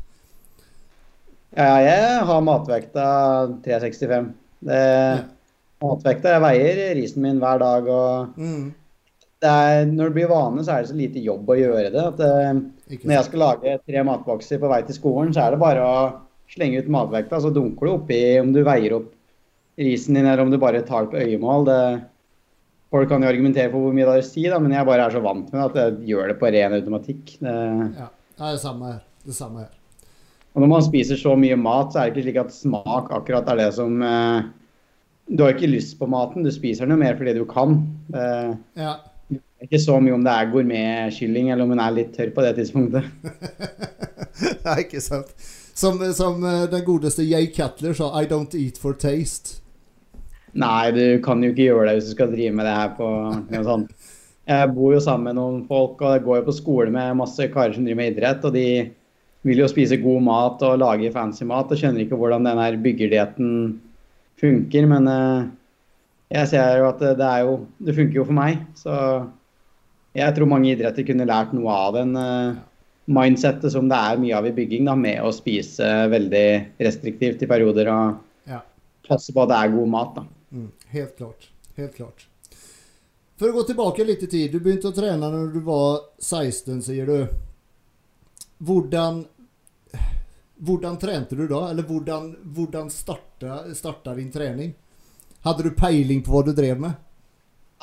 Ja, 1.54 1.76
jeg 1.84 2.22
har 2.30 2.46
matvekta 2.46 3.08
365. 3.66 4.32
Det, 4.64 4.80
ja. 4.80 5.24
Matvekta 5.84 6.32
Jeg 6.32 6.42
veier 6.46 6.80
risen 6.96 7.26
min 7.26 7.42
hver 7.42 7.60
dag 7.60 7.90
og 7.92 8.40
mm 8.40 8.72
er, 9.48 9.86
når 9.90 10.10
det 10.10 10.16
blir 10.18 10.32
vane, 10.32 10.64
så 10.64 10.76
er 10.76 10.84
det 10.84 10.92
så 10.92 10.98
lite 10.98 11.24
jobb 11.24 11.50
å 11.50 11.58
gjøre 11.58 11.92
det. 11.94 12.06
At, 12.14 12.22
uh, 12.22 12.94
når 12.94 13.16
jeg 13.18 13.28
skal 13.28 13.44
lage 13.44 13.76
tre 13.84 14.06
matbokser 14.08 14.62
på 14.62 14.72
vei 14.72 14.82
til 14.88 14.98
skolen, 14.98 15.34
så 15.36 15.46
er 15.46 15.56
det 15.56 15.64
bare 15.64 15.84
å 15.84 16.00
slenge 16.54 16.84
ut 16.84 16.92
matvekta, 16.92 17.42
så 17.42 17.52
dunker 17.54 17.88
du 17.88 17.94
oppi 17.96 18.22
om 18.40 18.52
du 18.56 18.62
veier 18.66 18.98
opp 19.00 19.12
risen 19.80 20.18
din, 20.18 20.28
eller 20.28 20.44
om 20.44 20.52
du 20.54 20.60
bare 20.62 20.84
tar 20.86 21.08
det 21.08 21.14
på 21.14 21.24
øyemål. 21.24 21.68
Det, 21.70 21.80
folk 22.94 23.10
kan 23.10 23.26
jo 23.26 23.30
argumentere 23.32 23.72
for 23.74 23.84
hvor 23.84 23.96
mye 23.96 24.06
det 24.06 24.16
har 24.16 24.24
å 24.24 24.28
si, 24.28 24.44
da, 24.46 24.60
men 24.62 24.76
jeg 24.76 24.88
bare 24.88 25.08
er 25.08 25.16
så 25.16 25.22
vant 25.24 25.48
med 25.50 25.60
det 25.60 25.70
at 25.70 25.80
jeg 25.82 26.12
gjør 26.14 26.30
det 26.32 26.40
på 26.42 26.52
ren 26.54 26.76
automatikk. 26.78 27.38
Det, 27.40 27.54
ja, 28.00 28.10
det 28.10 28.50
er 28.50 28.58
det 28.58 28.64
samme 28.64 28.92
her. 28.92 29.00
Det 29.24 29.38
samme 29.38 29.64
her. 29.64 29.72
Og 30.54 30.62
når 30.62 30.70
man 30.76 30.86
spiser 30.86 31.18
så 31.18 31.34
mye 31.40 31.58
mat, 31.58 31.94
så 31.94 32.04
er 32.04 32.12
det 32.12 32.14
ikke 32.14 32.28
slik 32.28 32.44
at 32.44 32.54
smak 32.54 33.10
akkurat 33.16 33.48
er 33.50 33.64
det 33.64 33.72
som 33.74 34.04
eh, 34.06 34.52
Du 35.26 35.42
har 35.42 35.56
ikke 35.56 35.72
lyst 35.72 35.98
på 35.98 36.06
maten, 36.12 36.46
du 36.46 36.52
spiser 36.54 36.86
den 36.86 36.94
jo 36.94 37.02
mer 37.02 37.18
fordi 37.18 37.34
du 37.40 37.48
kan. 37.50 37.80
Det, 38.14 38.28
ja 38.78 39.00
ikke 39.64 39.80
så 39.80 39.98
mye 40.04 40.16
om 40.18 40.24
det 40.26 40.32
er 40.34 40.52
gourmetkylling 40.52 41.52
eller 41.52 41.66
om 41.66 41.74
hun 41.74 41.82
er 41.82 41.96
litt 41.96 42.14
tørr 42.16 42.34
på 42.36 42.44
det 42.44 42.56
tidspunktet. 42.58 43.08
Nei, 44.66 44.78
ikke 44.84 45.02
sant. 45.04 45.32
Som, 45.74 46.02
som 46.14 46.44
eh, 46.46 46.66
den 46.72 46.84
godeste 46.86 47.26
Jay 47.26 47.48
Cutler 47.54 47.96
sa, 47.98 48.12
'I 48.12 48.28
don't 48.30 48.56
eat 48.60 48.78
for 48.78 48.94
taste'. 48.94 49.63
Nei, 50.54 50.92
du 50.94 51.06
kan 51.26 51.42
jo 51.42 51.50
ikke 51.50 51.66
gjøre 51.66 51.88
det 51.88 51.96
hvis 51.98 52.12
du 52.12 52.16
skal 52.16 52.34
drive 52.34 52.54
med 52.54 52.68
det 52.68 52.74
her 52.78 52.92
på 52.98 53.08
noe 53.40 53.64
sånt. 53.66 53.94
Jeg 54.46 54.74
bor 54.76 54.92
jo 54.94 55.00
sammen 55.02 55.32
med 55.32 55.40
noen 55.40 55.62
folk 55.70 56.02
og 56.04 56.18
jeg 56.18 56.26
går 56.26 56.42
jo 56.42 56.46
på 56.50 56.58
skole 56.58 56.94
med 56.94 57.18
masse 57.18 57.48
karer 57.54 57.74
som 57.74 57.86
driver 57.88 58.02
med 58.02 58.12
idrett. 58.12 58.44
Og 58.46 58.54
de 58.54 58.68
vil 59.48 59.64
jo 59.64 59.70
spise 59.72 59.98
god 60.04 60.22
mat 60.24 60.66
og 60.68 60.82
lage 60.82 61.12
fancy 61.16 61.48
mat 61.48 61.72
og 61.72 61.80
skjønner 61.80 62.04
ikke 62.04 62.20
hvordan 62.20 62.46
den 62.46 62.62
her 62.62 62.78
byggerdietten 62.84 63.54
funker. 64.42 64.90
Men 64.92 65.10
uh, 65.10 65.48
jeg 66.34 66.52
ser 66.52 66.84
jo 66.84 66.92
at 66.92 67.02
det, 67.02 67.32
jo, 67.48 67.56
det 67.88 67.98
funker 67.98 68.20
jo 68.20 68.28
for 68.28 68.38
meg. 68.38 68.62
Så 68.78 68.94
jeg 70.14 70.36
tror 70.36 70.52
mange 70.52 70.76
idretter 70.76 71.08
kunne 71.08 71.28
lært 71.30 71.56
noe 71.58 71.80
av 71.88 71.98
den 71.98 72.14
uh, 72.20 72.60
mindsettet 73.10 73.74
som 73.74 73.90
det 73.90 73.98
er 73.98 74.22
mye 74.22 74.38
av 74.38 74.46
i 74.52 74.54
bygging, 74.54 74.86
da, 74.86 74.94
med 75.00 75.24
å 75.24 75.34
spise 75.34 75.90
veldig 76.14 76.46
restriktivt 76.84 77.42
i 77.42 77.50
perioder 77.50 77.90
og 77.92 78.22
passe 79.08 79.34
på 79.36 79.44
at 79.44 79.52
det 79.52 79.60
er 79.60 79.74
god 79.74 79.92
mat. 79.92 80.16
Da. 80.20 80.24
Helt 80.94 81.18
klart. 81.18 81.50
Helt 81.76 81.96
klart. 81.96 82.28
For 83.40 83.50
å 83.50 83.56
gå 83.56 83.64
tilbake 83.66 84.04
litt 84.06 84.24
i 84.24 84.28
tid. 84.30 84.52
Du 84.54 84.60
begynte 84.62 84.92
å 84.92 84.96
trene 84.96 85.30
når 85.34 85.48
du 85.56 85.64
var 85.66 86.04
16, 86.22 86.84
sier 86.86 87.10
du. 87.10 87.32
Hvordan, 88.62 89.24
hvordan 90.62 91.00
trente 91.02 91.36
du 91.40 91.48
da? 91.50 91.64
Eller 91.72 91.88
hvordan, 91.88 92.28
hvordan 92.54 92.92
starta, 92.94 93.64
starta 93.74 94.14
din 94.20 94.30
trening? 94.32 94.76
Hadde 95.44 95.66
du 95.66 95.74
peiling 95.74 96.22
på 96.22 96.36
hva 96.36 96.44
du 96.46 96.54
drev 96.54 96.86
med? 96.86 97.02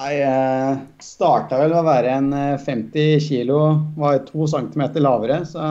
Jeg 0.01 0.79
starta 1.03 1.59
vel 1.61 1.75
med 1.75 1.81
å 1.83 1.89
være 1.91 2.15
en 2.15 2.31
50 2.63 3.03
eh, 3.03 3.19
kilo, 3.21 3.59
var 3.99 4.23
to 4.31 4.47
centimeter 4.49 5.03
lavere. 5.03 5.43
Så 5.51 5.67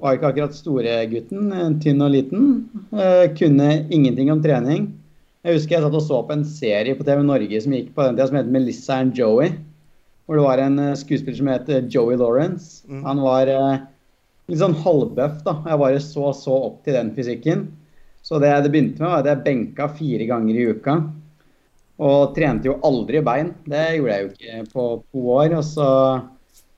Var 0.00 0.16
ikke 0.16 0.30
akkurat 0.30 0.54
storegutten. 0.56 1.50
Tynn 1.82 2.06
og 2.06 2.14
liten. 2.14 2.48
Eh, 2.94 3.26
kunne 3.34 3.68
ingenting 3.90 4.30
om 4.32 4.40
trening. 4.40 4.86
Jeg 5.40 5.56
husker 5.56 5.78
jeg 5.78 5.84
satt 5.86 5.96
og 5.96 6.02
så 6.04 6.16
på 6.28 6.34
en 6.36 6.42
serie 6.44 6.96
på 6.96 7.04
TV 7.06 7.22
Norge 7.24 7.60
som 7.64 7.72
gikk 7.72 7.94
på 7.96 8.04
den 8.04 8.16
tida 8.18 8.26
som 8.28 8.36
het 8.36 8.50
Melissa 8.52 8.98
and 9.00 9.16
Joey. 9.16 9.54
Hvor 10.28 10.36
det 10.36 10.44
var 10.44 10.60
en 10.60 10.76
eh, 10.78 10.98
skuespiller 11.00 11.38
som 11.38 11.48
het 11.48 11.70
Joey 11.88 12.18
Lawrence. 12.20 12.82
Mm. 12.84 13.00
Han 13.06 13.22
var 13.24 13.48
eh, 13.48 13.78
litt 14.52 14.60
sånn 14.60 14.76
halvbøff, 14.82 15.38
da. 15.46 15.54
Jeg 15.64 15.80
bare 15.80 16.02
så 16.04 16.34
så 16.36 16.58
opp 16.68 16.82
til 16.84 16.98
den 16.98 17.14
fysikken. 17.16 17.64
Så 18.20 18.36
det 18.42 18.52
det 18.66 18.72
begynte 18.74 19.00
med, 19.00 19.08
var 19.08 19.22
at 19.22 19.30
jeg 19.30 19.44
benka 19.46 19.88
fire 19.96 20.28
ganger 20.28 20.58
i 20.60 20.66
uka. 20.74 20.98
Og 22.00 22.34
trente 22.36 22.68
jo 22.68 22.76
aldri 22.84 23.24
bein. 23.24 23.54
Det 23.64 23.86
gjorde 23.96 24.12
jeg 24.12 24.26
jo 24.26 24.30
ikke 24.34 24.74
på 24.74 24.86
to 25.08 25.24
år. 25.38 25.56
Og 25.56 25.64
så 25.64 25.88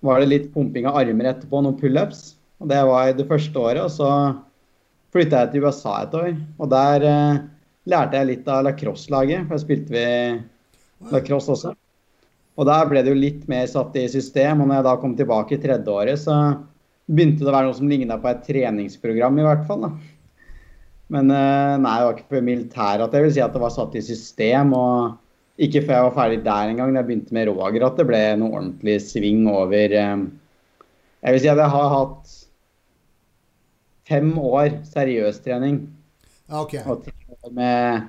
var 0.07 0.23
det 0.23 0.31
litt 0.31 0.51
pumping 0.55 0.87
av 0.87 1.01
armer 1.03 1.33
etterpå, 1.33 1.65
noen 1.67 1.79
pullups. 1.83 2.37
Og 2.63 2.71
det 2.71 2.79
var 2.87 3.11
det 3.19 3.27
første 3.27 3.59
året. 3.59 3.83
Og 3.83 3.91
så 3.91 4.13
flytta 5.15 5.43
jeg 5.43 5.57
til 5.57 5.67
USA 5.67 5.99
et 6.05 6.17
år. 6.19 6.31
Og 6.63 6.71
der 6.71 7.09
eh, 7.11 7.43
lærte 7.89 8.19
jeg 8.19 8.29
litt 8.29 8.49
av 8.51 8.65
lacrosse-laget, 8.67 9.47
for 9.47 9.57
jeg 9.57 9.65
spilte 9.65 9.95
vi 9.95 11.13
lacrosse 11.13 11.51
også. 11.55 11.73
Og 12.61 12.69
der 12.69 12.89
ble 12.91 13.01
det 13.03 13.11
jo 13.15 13.19
litt 13.19 13.47
mer 13.51 13.65
satt 13.71 13.97
i 13.97 14.05
system. 14.13 14.61
Og 14.61 14.69
når 14.69 14.79
jeg 14.79 14.87
da 14.87 14.97
kom 15.01 15.15
tilbake 15.19 15.57
i 15.57 15.63
tredje 15.63 15.89
året, 15.91 16.21
så 16.21 16.37
begynte 17.09 17.43
det 17.43 17.51
å 17.51 17.55
være 17.57 17.71
noe 17.71 17.79
som 17.79 17.89
ligna 17.91 18.19
på 18.21 18.29
et 18.31 18.45
treningsprogram, 18.47 19.41
i 19.41 19.47
hvert 19.47 19.65
fall. 19.69 19.87
da. 19.87 19.93
Men 21.13 21.33
eh, 21.33 21.73
nei, 21.83 21.97
det 21.99 22.07
var 22.07 22.15
ikke 22.17 22.37
for 22.37 22.47
militæret 22.47 23.07
at 23.07 23.17
jeg 23.17 23.27
vil 23.27 23.35
si 23.35 23.43
at 23.45 23.57
det 23.57 23.63
var 23.65 23.73
satt 23.75 23.97
i 23.99 24.05
system. 24.05 24.77
Og 24.77 25.65
ikke 25.65 25.83
før 25.87 25.97
jeg 25.97 26.07
var 26.11 26.15
ferdig 26.21 26.39
der 26.45 26.71
engang, 26.73 26.93
da 26.95 27.03
jeg 27.03 27.09
begynte 27.11 27.37
med 27.37 27.51
Roger, 27.51 27.89
at 27.89 27.99
det 28.01 28.07
ble 28.09 28.23
noe 28.41 28.55
ordentlig 28.61 28.99
sving 29.05 29.43
over 29.51 29.97
eh, 30.05 30.23
Jeg 31.23 31.35
vil 31.37 31.43
si 31.45 31.51
at 31.53 31.61
jeg 31.65 31.73
har 31.75 31.91
hatt 31.97 32.39
fem 34.09 34.33
år 34.39 34.79
seriøs 34.93 35.41
trening 35.45 35.83
Okay. 36.53 36.83
ok. 36.85 37.07
og 37.09 37.22
år 37.43 37.55
med 37.57 38.09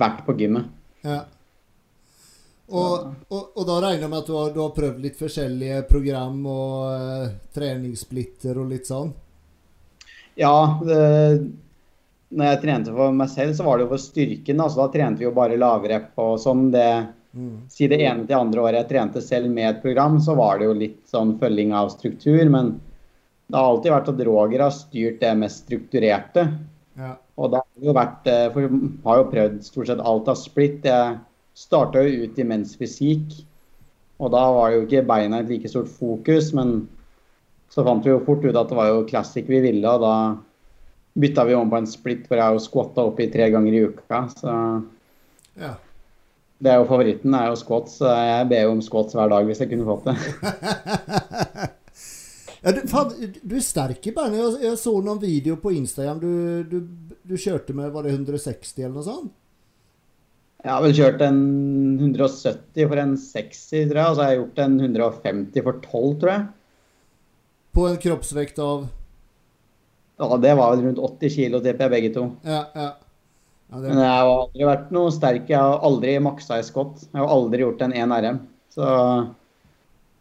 vært 0.00 0.24
på 0.26 0.36
gymmet. 0.38 0.70
Ja. 1.06 1.22
Og, 2.70 3.08
og, 3.34 3.48
og 3.58 3.64
da 3.66 3.80
regner 3.82 4.04
jeg 4.04 4.10
med 4.12 4.20
at 4.20 4.28
du 4.30 4.34
har, 4.36 4.50
du 4.54 4.60
har 4.62 4.74
prøvd 4.76 5.00
litt 5.02 5.18
forskjellige 5.18 5.80
program 5.88 6.36
og 6.46 6.74
uh, 6.86 7.32
treningssplitter 7.56 8.60
og 8.62 8.70
litt 8.70 8.86
sånn? 8.86 9.10
Ja, 10.38 10.78
det, 10.86 11.00
når 12.30 12.52
jeg 12.52 12.60
trente 12.62 12.94
for 12.94 13.16
meg 13.16 13.32
selv, 13.32 13.56
så 13.58 13.66
var 13.66 13.78
det 13.78 13.88
jo 13.88 13.94
for 13.96 14.04
styrken. 14.04 14.62
Altså, 14.62 14.84
da 14.84 14.92
trente 14.94 15.18
vi 15.18 15.26
jo 15.26 15.34
bare 15.34 15.58
lavrepp 15.58 16.22
og 16.22 16.38
sånn. 16.42 16.68
Det, 16.74 16.90
Mm. 17.30 17.70
si 17.70 17.86
det 17.86 18.00
ene 18.02 18.24
til 18.26 18.34
andre 18.34 18.58
året 18.58 18.80
jeg 18.80 18.88
trente 18.88 19.20
selv 19.22 19.50
med 19.54 19.68
et 19.68 19.82
program, 19.84 20.16
så 20.18 20.34
var 20.34 20.58
det 20.58 20.66
jo 20.66 20.72
litt 20.74 20.96
sånn 21.06 21.36
følging 21.38 21.70
av 21.78 21.92
struktur. 21.92 22.42
Men 22.50 22.72
det 23.46 23.54
har 23.54 23.68
alltid 23.68 23.92
vært 23.94 24.08
at 24.10 24.22
Roger 24.26 24.64
har 24.64 24.74
styrt 24.74 25.20
det 25.22 25.30
mest 25.38 25.62
strukturerte. 25.62 26.48
Og 27.38 27.52
da 27.52 27.62
har 27.62 27.86
jo 27.86 27.96
vært 27.96 28.28
eh, 28.30 28.46
For 28.52 28.66
jeg 28.66 28.80
har 29.04 29.20
jo 29.20 29.28
prøvd 29.30 29.60
stort 29.66 29.90
sett 29.90 30.02
alt 30.12 30.30
av 30.32 30.38
splitt. 30.40 30.86
Jeg 30.88 31.18
starta 31.60 32.02
jo 32.04 32.24
ut 32.24 32.38
i 32.38 32.46
mensfysikk, 32.46 33.34
og 34.20 34.32
da 34.32 34.42
var 34.54 34.74
jo 34.74 34.84
ikke 34.86 35.04
beina 35.08 35.40
et 35.40 35.50
like 35.50 35.68
stort 35.68 35.90
fokus, 35.92 36.52
men 36.56 36.84
så 37.70 37.84
fant 37.86 38.06
vi 38.06 38.12
jo 38.12 38.22
fort 38.26 38.44
ut 38.44 38.56
at 38.56 38.70
det 38.70 38.78
var 38.78 38.88
jo 38.90 39.06
classic 39.08 39.48
vi 39.50 39.60
ville, 39.62 39.90
og 39.90 40.02
da 40.02 40.14
bytta 41.20 41.44
vi 41.44 41.54
om 41.54 41.70
på 41.70 41.80
en 41.80 41.88
splitt 41.90 42.26
hvor 42.28 42.40
jeg 42.40 42.56
jo 42.56 42.64
squatta 42.64 43.04
opp 43.10 43.20
i 43.20 43.28
tre 43.32 43.50
ganger 43.52 43.76
i 43.76 43.82
uka. 43.90 44.22
Så 44.32 44.54
ja. 45.60 45.74
det 46.58 46.72
er 46.72 46.80
jo 46.80 46.88
favoritten, 46.88 47.34
er 47.34 47.50
jo 47.50 47.58
squats. 47.58 47.98
Så 48.00 48.14
jeg 48.14 48.48
ber 48.52 48.66
jo 48.66 48.74
om 48.76 48.82
squats 48.84 49.16
hver 49.18 49.30
dag 49.32 49.48
hvis 49.48 49.62
jeg 49.62 49.72
kunne 49.72 49.88
fått 49.88 50.08
det. 50.08 50.16
ja 52.64 52.74
du, 52.76 52.82
faen, 52.90 53.32
du 53.42 53.56
er 53.58 53.66
sterk 53.66 54.06
i 54.06 54.14
beina. 54.16 54.38
Jeg, 54.38 54.60
jeg 54.68 54.82
så 54.82 54.94
noen 54.98 55.22
video 55.22 55.58
på 55.60 55.74
Instagram. 55.78 56.22
Du, 56.22 56.30
du, 56.70 57.09
du 57.30 57.38
kjørte 57.40 57.74
med 57.76 57.92
var 57.94 58.06
det 58.06 58.14
160 58.16 58.82
eller 58.82 58.96
noe 58.98 59.06
sånt? 59.06 59.36
Jeg 60.60 60.72
har 60.74 60.82
vel 60.84 60.92
kjørt 60.92 61.22
en 61.24 61.38
170 61.96 62.88
for 62.90 63.00
en 63.00 63.12
60, 63.16 63.60
tror 63.88 64.00
jeg. 64.00 64.08
Og 64.10 64.16
så 64.16 64.22
har 64.22 64.32
jeg 64.32 64.40
gjort 64.42 64.58
en 64.66 64.74
150 64.84 65.64
for 65.64 65.78
12, 65.86 66.16
tror 66.20 66.32
jeg. 66.34 66.42
På 67.76 67.86
en 67.88 68.00
kroppsvekt 68.02 68.58
av 68.60 68.88
Ja, 70.20 70.36
det 70.42 70.52
var 70.58 70.74
vel 70.74 70.82
rundt 70.84 71.00
80 71.00 71.32
kilo, 71.32 71.62
tipper 71.64 71.86
jeg, 71.86 71.94
begge 71.94 72.10
to. 72.18 72.26
Ja, 72.44 72.60
ja. 72.76 72.90
ja 73.70 73.80
det, 73.80 73.86
Men 73.86 74.02
jeg 74.02 74.10
har 74.10 74.32
aldri 74.34 74.68
vært 74.68 74.92
noe 74.92 75.14
sterk. 75.16 75.48
Jeg 75.48 75.64
har 75.64 75.86
aldri 75.88 76.18
maksa 76.20 76.60
i 76.60 76.66
skott. 76.66 77.06
Jeg 77.08 77.22
har 77.22 77.32
aldri 77.38 77.64
gjort 77.64 77.86
en 77.86 77.96
1 77.96 78.16
RM. 78.26 78.42
Så 78.76 78.90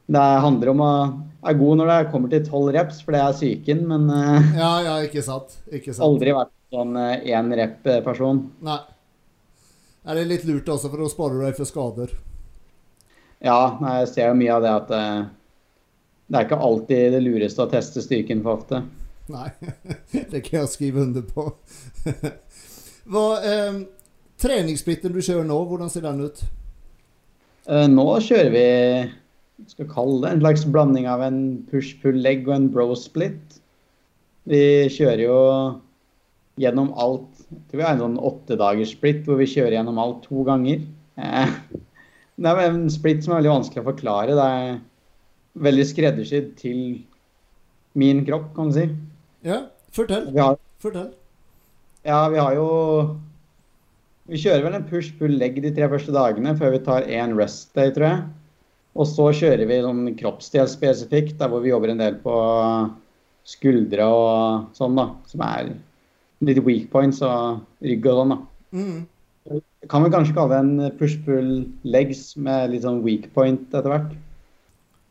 det 0.10 0.26
handler 0.46 0.72
om 0.72 0.86
å 0.86 0.94
være 1.44 1.60
god 1.62 1.80
når 1.80 1.92
det 1.92 1.98
kommer 2.14 2.32
til 2.32 2.46
12 2.46 2.72
reps, 2.76 3.02
for 3.06 3.16
det 3.16 3.24
er 3.24 3.36
psyken. 3.38 3.84
Men 3.90 4.08
uh, 4.12 4.54
ja, 4.58 4.72
ja, 4.86 4.96
ikke 5.08 5.26
sant. 5.26 5.60
Ikke 5.72 5.94
sant. 5.94 6.06
aldri 6.08 6.36
vært 6.38 6.56
sånn 6.74 6.96
én 7.00 7.54
rep-person. 7.60 8.46
Nei. 8.66 8.80
Er 10.10 10.18
det 10.18 10.30
litt 10.30 10.48
lurt 10.48 10.70
også, 10.72 10.92
for 10.92 11.04
å 11.06 11.12
spare 11.12 11.42
deg 11.44 11.58
for 11.58 11.70
skader? 11.70 12.16
Ja, 13.44 13.78
jeg 14.00 14.08
ser 14.12 14.32
jo 14.32 14.40
mye 14.40 14.56
av 14.56 14.64
det 14.66 14.72
at 14.76 14.96
uh, 14.96 15.28
det 16.30 16.38
er 16.38 16.46
ikke 16.46 16.62
alltid 16.62 17.14
det 17.16 17.22
lureste 17.24 17.64
å 17.64 17.72
teste 17.72 18.04
styrken 18.04 18.44
for 18.46 18.60
ofte. 18.60 18.84
Nei, 19.30 19.48
det 20.32 20.44
kan 20.46 20.62
jeg 20.62 20.72
skrive 20.74 21.06
under 21.08 21.26
på. 21.26 21.48
Hva, 23.10 23.26
eh, 23.42 23.80
treningssplitten 24.42 25.14
du 25.14 25.22
kjører 25.26 25.48
nå, 25.50 25.58
hvordan 25.70 25.90
ser 25.90 26.06
den 26.06 26.22
ut? 26.28 26.44
Eh, 27.70 27.88
Nå 27.90 28.06
kjører 28.22 28.52
vi 28.54 28.66
skal 29.68 29.88
kalle 29.92 30.22
det, 30.24 30.32
en 30.36 30.42
slags 30.44 30.66
blanding 30.66 31.08
av 31.12 31.22
en 31.26 31.40
push-pull-leg 31.72 32.48
og 32.48 32.56
en 32.56 32.70
bro-split. 32.74 33.60
Vi 34.50 34.62
kjører 34.96 35.24
jo 35.26 35.38
gjennom 36.60 36.94
alt. 37.00 37.28
Jeg 37.50 37.62
tror 37.70 37.80
vi 37.82 37.86
har 37.86 37.94
en 37.98 38.04
sånn 38.06 38.18
åttedagers 38.30 38.94
split 38.96 39.22
hvor 39.28 39.40
vi 39.40 39.48
kjører 39.50 39.78
gjennom 39.78 40.00
alt 40.02 40.24
to 40.28 40.44
ganger. 40.48 40.82
Eh, 41.20 41.54
Det 42.40 42.48
er 42.48 42.70
en 42.70 42.86
split 42.90 43.24
som 43.26 43.34
er 43.34 43.42
veldig 43.42 43.52
vanskelig 43.52 43.82
å 43.84 43.88
forklare. 43.90 44.36
Det 44.38 44.44
er 44.48 44.78
veldig 45.60 45.86
skreddersydd 45.90 46.54
til 46.62 46.78
min 48.00 48.22
kropp, 48.28 48.54
kan 48.56 48.70
du 48.70 48.78
si. 48.78 48.86
Ja, 49.44 49.66
fortell. 49.92 50.30
Vi 50.32 50.40
har, 50.40 50.56
Fortell. 50.80 51.10
ja, 52.08 52.22
vi 52.32 52.38
har 52.40 52.54
jo 52.56 52.68
Vi 54.30 54.38
kjører 54.38 54.62
vel 54.64 54.76
en 54.78 54.86
push-pull-leg 54.88 55.56
de 55.64 55.72
tre 55.74 55.88
første 55.90 56.14
dagene 56.14 56.54
før 56.56 56.72
vi 56.76 56.80
tar 56.86 57.08
én 57.10 57.34
rest 57.36 57.74
day, 57.76 57.90
tror 57.92 58.06
jeg. 58.08 58.24
Og 59.00 59.08
så 59.08 59.30
kjører 59.36 59.64
vi 59.70 59.80
sånn 59.84 60.10
kroppsdel 60.20 60.68
spesifikt, 60.68 61.38
der 61.40 61.52
hvor 61.52 61.64
vi 61.64 61.72
jobber 61.72 61.94
en 61.94 62.02
del 62.02 62.18
på 62.24 62.34
skuldre 63.48 64.08
og 64.12 64.76
sånn, 64.76 65.00
da. 65.00 65.08
Som 65.30 65.46
er 65.46 65.72
litt 66.46 66.60
weak 66.66 66.90
points 66.92 67.22
og 67.26 67.64
rygg 67.86 68.10
og 68.12 68.20
sånn, 68.20 68.36
da. 68.36 68.40
Mm. 68.76 69.60
Kan 69.90 70.04
vi 70.04 70.12
kanskje 70.14 70.36
kalle 70.36 70.52
det 70.52 70.60
en 70.66 70.98
push-pull 71.00 71.54
legs 71.88 72.34
med 72.38 72.74
litt 72.74 72.84
sånn 72.84 73.00
weak 73.06 73.30
point 73.36 73.72
etter 73.72 73.88
hvert. 73.90 74.12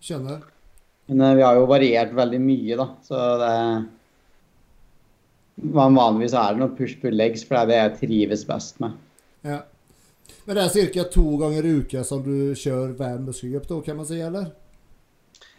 Skjønner. 0.04 0.44
Men 1.08 1.24
eh, 1.24 1.38
vi 1.40 1.46
har 1.46 1.56
jo 1.56 1.70
variert 1.70 2.12
veldig 2.16 2.40
mye, 2.44 2.76
da. 2.78 2.90
Så 3.06 3.22
det 3.40 3.54
Vanligvis 5.58 6.36
er 6.38 6.54
det 6.54 6.60
noe 6.60 6.76
push-pull 6.78 7.16
legs, 7.18 7.42
for 7.42 7.56
det 7.56 7.62
er 7.62 7.68
det 7.70 7.78
jeg 7.78 7.94
trives 8.04 8.44
best 8.46 8.76
med. 8.82 8.92
Ja. 9.42 9.64
Men 10.48 10.56
det 10.56 10.62
er 10.64 10.86
ca. 10.94 11.02
to 11.12 11.36
ganger 11.36 11.66
i 11.66 11.70
uka 11.82 12.00
som 12.08 12.22
du 12.24 12.54
kjører 12.56 12.94
hver 12.96 13.18
muskelgruppe, 13.20 13.68
da, 13.68 13.82
kan 13.84 13.98
man 13.98 14.06
si, 14.08 14.16
eller? 14.24 14.46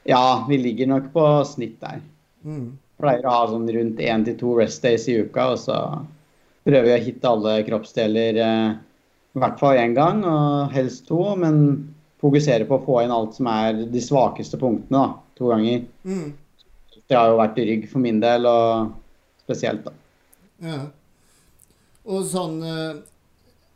Ja, 0.10 0.48
vi 0.50 0.58
ligger 0.58 0.90
nok 0.90 1.12
på 1.14 1.26
snitt 1.46 1.76
der. 1.84 2.00
Mm. 2.42 2.72
Pleier 2.98 3.28
å 3.30 3.36
ha 3.36 3.44
sånn 3.52 3.68
rundt 3.70 4.02
én 4.02 4.26
til 4.26 4.40
to 4.40 4.56
rest 4.58 4.82
days 4.82 5.06
i 5.06 5.20
uka, 5.22 5.52
og 5.54 5.62
så 5.62 5.76
prøver 6.66 6.88
vi 6.88 6.96
å 6.96 7.04
hitte 7.04 7.30
alle 7.30 7.54
kroppsdeler 7.68 8.40
eh, 8.42 8.72
i 9.38 9.44
hvert 9.44 9.62
fall 9.62 9.78
én 9.78 9.94
gang, 9.94 10.24
og 10.26 10.74
helst 10.74 11.06
to. 11.12 11.22
Men 11.38 11.62
fokusere 12.26 12.66
på 12.66 12.80
å 12.80 12.86
få 12.90 12.98
inn 13.04 13.14
alt 13.14 13.38
som 13.38 13.52
er 13.54 13.86
de 13.94 14.02
svakeste 14.02 14.58
punktene, 14.58 15.04
da. 15.06 15.38
To 15.38 15.54
ganger. 15.54 15.86
Mm. 16.02 16.34
Det 17.06 17.14
har 17.14 17.30
jo 17.30 17.38
vært 17.44 17.62
rygg 17.62 17.86
for 17.94 18.02
min 18.10 18.26
del, 18.26 18.50
og 18.50 18.90
spesielt, 19.46 19.86
da. 19.86 19.94
Ja. 20.66 20.82
Og 22.10 22.26
sånn 22.34 22.58
eh, 22.66 23.06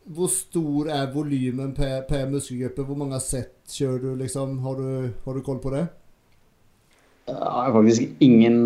Hvor 0.03 0.27
stor 0.27 0.89
er 0.91 1.11
volumen 1.13 1.71
per, 1.75 2.01
per 2.09 2.25
muskelgruppe? 2.31 2.83
Hvor 2.83 2.97
mange 2.99 3.19
sett 3.23 3.55
kjører 3.71 4.01
du, 4.03 4.09
liksom? 4.19 4.57
Har 4.65 4.79
du, 4.79 5.11
har 5.23 5.37
du 5.37 5.43
koll 5.45 5.61
på 5.63 5.71
det? 5.71 5.85
Jeg 7.29 7.39
har 7.39 7.71
faktisk 7.71 8.23
ingen 8.23 8.57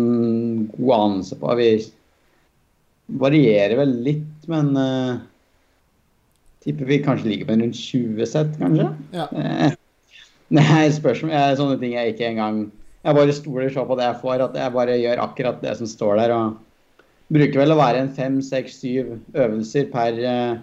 god 0.72 0.94
anelse 0.96 1.38
på. 1.38 1.52
Vi 1.60 1.68
varierer 3.22 3.76
vel 3.78 3.92
litt, 4.04 4.48
men 4.50 4.72
uh, 4.74 5.20
tipper 6.64 6.90
vi 6.90 7.02
kanskje 7.04 7.30
ligger 7.30 7.48
på 7.48 7.58
rundt 7.60 7.78
20 7.78 8.26
sett, 8.28 8.56
kanskje. 8.58 8.88
Ja. 9.14 9.28
Eh, 9.30 9.76
Nei, 10.58 10.88
spørsmål 10.96 11.34
er 11.36 11.58
sånne 11.58 11.76
ting 11.76 11.92
jeg 11.92 12.14
ikke 12.14 12.24
engang 12.30 12.60
Jeg 13.02 13.16
bare 13.18 13.34
stoler 13.36 13.68
så 13.72 13.82
på 13.84 13.98
det 13.98 14.06
jeg 14.06 14.20
får, 14.22 14.42
at 14.46 14.54
jeg 14.56 14.72
bare 14.74 14.96
gjør 14.96 15.20
akkurat 15.22 15.60
det 15.62 15.74
som 15.78 15.88
står 15.88 16.18
der. 16.18 16.34
og 16.34 16.98
Bruker 17.32 17.60
vel 17.60 17.74
å 17.74 17.78
være 17.78 18.02
en 18.02 18.10
fem, 18.16 18.40
seks, 18.42 18.80
syv 18.82 19.14
øvelser 19.36 19.86
per 19.92 20.18
eh, 20.18 20.58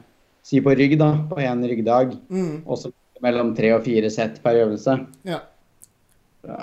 Si 0.45 0.61
på 0.61 0.73
rygg, 0.77 0.97
da, 1.01 1.11
på 1.29 1.39
én 1.41 1.63
ryggdag. 1.65 2.17
Mm. 2.29 2.65
Og 2.65 2.77
så 2.77 2.93
mellom 3.23 3.55
tre 3.57 3.71
og 3.73 3.85
fire 3.85 4.11
sett 4.13 4.37
per 4.43 4.59
øvelse. 4.61 4.99
Ja. 5.25 5.39
Så, 6.45 6.57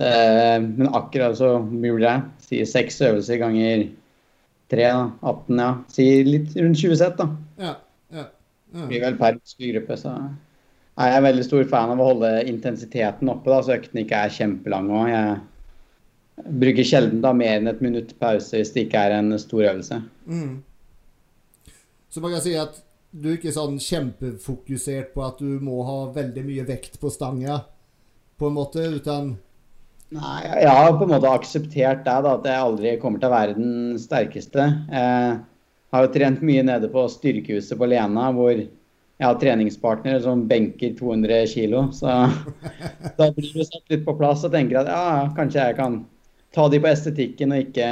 Eh, 0.00 0.62
men 0.62 0.88
akkurat 0.88 1.36
så 1.38 1.58
mulig 1.58 2.06
det 2.06 2.20
si 2.40 2.60
seks 2.64 3.02
øvelser 3.04 3.36
ganger 3.42 3.82
tre, 4.72 4.86
da. 4.86 5.10
18, 5.20 5.58
ja. 5.60 5.72
Si 5.92 6.06
litt 6.24 6.54
rundt 6.56 6.80
20 6.80 6.96
sett, 6.96 7.18
da. 7.18 7.26
Ja, 7.60 7.74
ja, 8.14 8.24
ja. 8.72 8.86
blir 8.86 9.04
vel 9.04 9.18
per 9.20 9.36
gruppe, 9.36 9.98
så 10.00 10.14
jeg 11.00 11.16
er 11.16 11.24
veldig 11.24 11.44
stor 11.44 11.68
fan 11.68 11.92
av 11.92 12.00
å 12.00 12.08
holde 12.14 12.30
intensiteten 12.48 13.28
oppe, 13.32 13.52
da, 13.52 13.60
så 13.64 13.76
øktene 13.76 14.06
ikke 14.06 14.22
er 14.24 14.34
kjempelange 14.38 14.96
òg. 15.02 15.12
Jeg 15.12 16.56
bruker 16.64 16.88
sjelden 16.88 17.20
da 17.24 17.34
mer 17.36 17.58
enn 17.58 17.68
et 17.68 17.84
minutt 17.84 18.16
pause 18.20 18.56
hvis 18.56 18.72
det 18.72 18.86
ikke 18.86 19.04
er 19.04 19.18
en 19.18 19.36
stor 19.40 19.66
øvelse. 19.66 20.00
Mm. 20.24 20.62
Så 22.10 22.22
man 22.22 22.34
kan 22.34 22.42
si 22.42 22.56
at 22.58 22.80
du 23.10 23.30
er 23.30 23.38
ikke 23.38 23.52
sånn 23.54 23.78
kjempefokusert 23.82 25.14
på 25.14 25.22
at 25.26 25.38
du 25.42 25.58
må 25.62 25.80
ha 25.86 26.00
veldig 26.14 26.42
mye 26.46 26.66
vekt 26.66 26.98
på 27.02 27.10
stanga, 27.10 27.62
på 28.38 28.50
en 28.50 28.56
måte, 28.56 28.86
uten 28.98 29.36
Nei, 30.10 30.40
jeg 30.42 30.70
har 30.74 30.96
på 30.98 31.06
en 31.06 31.12
måte 31.12 31.30
akseptert 31.30 32.00
det, 32.02 32.14
da, 32.24 32.32
at 32.34 32.46
jeg 32.48 32.58
aldri 32.58 32.94
kommer 32.98 33.20
til 33.22 33.28
å 33.28 33.34
være 33.36 33.52
den 33.54 33.98
sterkeste. 34.02 34.64
Jeg 34.90 35.36
har 35.94 36.02
jo 36.02 36.10
trent 36.16 36.42
mye 36.42 36.64
nede 36.66 36.90
på 36.90 37.04
styrkehuset 37.12 37.78
på 37.78 37.86
Lena, 37.92 38.24
hvor 38.34 38.56
jeg 38.56 39.22
har 39.22 39.38
treningspartnere 39.38 40.18
som 40.24 40.42
benker 40.50 40.96
200 40.98 41.44
kilo. 41.52 41.84
Så 41.94 42.10
da 43.20 43.30
blir 43.36 43.52
du 43.54 43.62
satt 43.62 43.94
litt 43.94 44.02
på 44.06 44.16
plass 44.18 44.42
og 44.48 44.56
tenker 44.56 44.80
at 44.80 44.90
ja, 44.90 45.28
kanskje 45.36 45.68
jeg 45.68 45.78
kan 45.78 46.00
ta 46.58 46.66
de 46.72 46.82
på 46.82 46.90
estetikken 46.90 47.54
og 47.54 47.68
ikke 47.68 47.90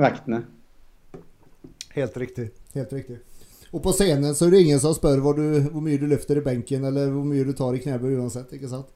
vektene. 0.00 0.46
Helt 1.92 2.16
riktig. 2.24 2.48
Helt 2.78 2.94
riktig. 2.94 3.18
Og 3.68 3.82
på 3.84 3.92
scenen 3.92 4.36
så 4.36 4.46
er 4.46 4.54
det 4.54 4.62
ingen 4.64 4.80
som 4.80 4.94
spør 4.96 5.20
hvor, 5.20 5.36
du, 5.36 5.58
hvor 5.68 5.84
mye 5.84 6.00
du 6.00 6.06
løfter 6.08 6.40
i 6.40 6.44
benken, 6.44 6.86
eller 6.88 7.10
hvor 7.12 7.26
mye 7.26 7.44
du 7.44 7.52
tar 7.56 7.76
i 7.76 7.82
knebøy 7.82 8.14
uansett, 8.16 8.54
ikke 8.56 8.70
sant? 8.70 8.88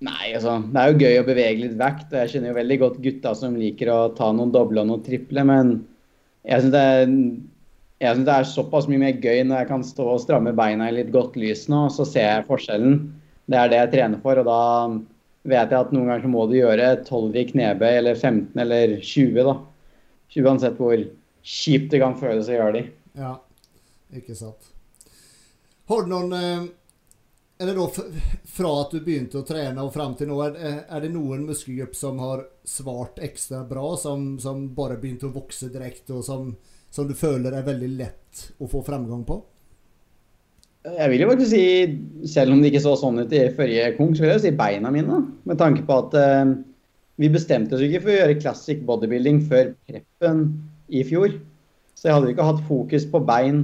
Nei, 0.00 0.32
altså, 0.32 0.54
det 0.64 0.80
er 0.80 0.88
jo 0.88 1.00
gøy 1.04 1.18
å 1.20 1.26
bevege 1.26 1.60
litt 1.66 1.76
vekt. 1.80 2.06
og 2.08 2.22
Jeg 2.22 2.32
kjenner 2.32 2.54
jo 2.54 2.56
veldig 2.56 2.78
godt 2.80 3.00
gutta 3.04 3.34
som 3.36 3.58
liker 3.60 3.90
å 3.92 3.98
ta 4.16 4.30
noen 4.32 4.52
doble 4.54 4.80
og 4.80 4.88
noen 4.88 5.02
triple, 5.04 5.44
men 5.44 5.74
jeg 6.48 6.64
syns 6.64 6.72
det, 6.72 6.84
det 8.00 8.32
er 8.32 8.48
såpass 8.48 8.88
mye 8.88 9.02
mer 9.02 9.18
gøy 9.20 9.42
når 9.44 9.60
jeg 9.60 9.68
kan 9.74 9.84
stå 9.84 10.06
og 10.14 10.22
stramme 10.22 10.54
beina 10.56 10.88
i 10.88 10.94
litt 10.96 11.10
godt 11.12 11.36
lys 11.36 11.66
nå, 11.68 11.82
og 11.90 11.92
så 11.92 12.06
ser 12.08 12.30
jeg 12.30 12.46
forskjellen. 12.48 13.02
Det 13.50 13.58
er 13.60 13.68
det 13.68 13.82
jeg 13.82 13.92
trener 13.98 14.22
for, 14.24 14.40
og 14.40 14.48
da 14.48 14.62
vet 15.50 15.74
jeg 15.74 15.82
at 15.82 15.92
noen 15.92 16.08
ganger 16.08 16.24
så 16.24 16.32
må 16.32 16.46
du 16.48 16.56
gjøre 16.56 16.88
12 17.04 17.36
i 17.36 17.44
knebøy, 17.52 17.90
eller 17.98 18.16
15 18.16 18.64
eller 18.64 18.96
20, 19.04 19.44
da. 19.50 19.58
Uansett 20.40 20.80
hvor 20.80 20.96
kjipt 21.44 21.92
det 21.92 22.00
kan 22.00 22.16
føles 22.16 22.48
å 22.48 22.56
gjøre 22.56 22.74
de. 22.78 22.82
Ja, 23.18 23.34
ikke 24.14 24.36
sant. 24.38 24.70
Har 25.90 26.04
du 26.06 26.12
noen 26.12 26.32
Er 26.36 26.68
Eller 27.60 27.76
da 27.76 27.86
fra 28.46 28.70
at 28.80 28.94
du 28.94 29.00
begynte 29.04 29.40
å 29.40 29.46
trene 29.46 29.82
og 29.84 29.92
fram 29.92 30.14
til 30.16 30.30
nå, 30.30 30.38
er, 30.46 31.00
det 31.02 31.10
noen 31.12 31.42
muskelgruppe 31.48 31.98
som 31.98 32.20
har 32.22 32.46
svart 32.64 33.18
ekstra 33.20 33.64
bra, 33.68 33.96
som, 34.00 34.38
som 34.40 34.62
bare 34.74 34.96
begynte 34.96 35.28
å 35.28 35.34
vokse 35.34 35.68
direkte, 35.68 36.14
og 36.16 36.24
som, 36.24 36.54
som 36.88 37.08
du 37.08 37.12
føler 37.12 37.52
er 37.52 37.66
veldig 37.66 37.90
lett 37.98 38.46
å 38.56 38.70
få 38.70 38.80
fremgang 38.86 39.26
på? 39.28 39.36
Jeg 40.88 41.12
vil 41.12 41.26
jo 41.26 41.28
faktisk 41.28 41.52
si, 41.52 41.64
selv 42.32 42.54
om 42.54 42.62
det 42.62 42.70
ikke 42.70 42.84
så 42.86 42.94
sånn 42.96 43.20
ut 43.20 43.36
i 43.36 43.42
forrige 43.52 43.92
kong, 43.98 44.14
så 44.16 44.24
vil 44.24 44.30
jeg 44.30 44.38
jo 44.38 44.44
si 44.46 44.56
beina 44.56 44.92
mine. 44.94 45.18
Med 45.44 45.60
tanke 45.60 45.84
på 45.84 45.98
at 46.06 46.16
eh, 46.16 46.54
vi 47.20 47.28
bestemte 47.28 47.76
oss 47.76 47.84
ikke 47.84 48.00
for 48.06 48.14
å 48.14 48.18
gjøre 48.22 48.40
classic 48.40 48.80
bodybuilding 48.88 49.42
før 49.50 49.74
preppen 49.84 50.46
i 50.88 51.04
fjor. 51.04 51.36
Så 52.00 52.08
jeg 52.08 52.16
hadde 52.16 52.32
ikke 52.32 52.46
hatt 52.48 52.62
fokus 52.64 53.04
på 53.12 53.20
bein 53.28 53.58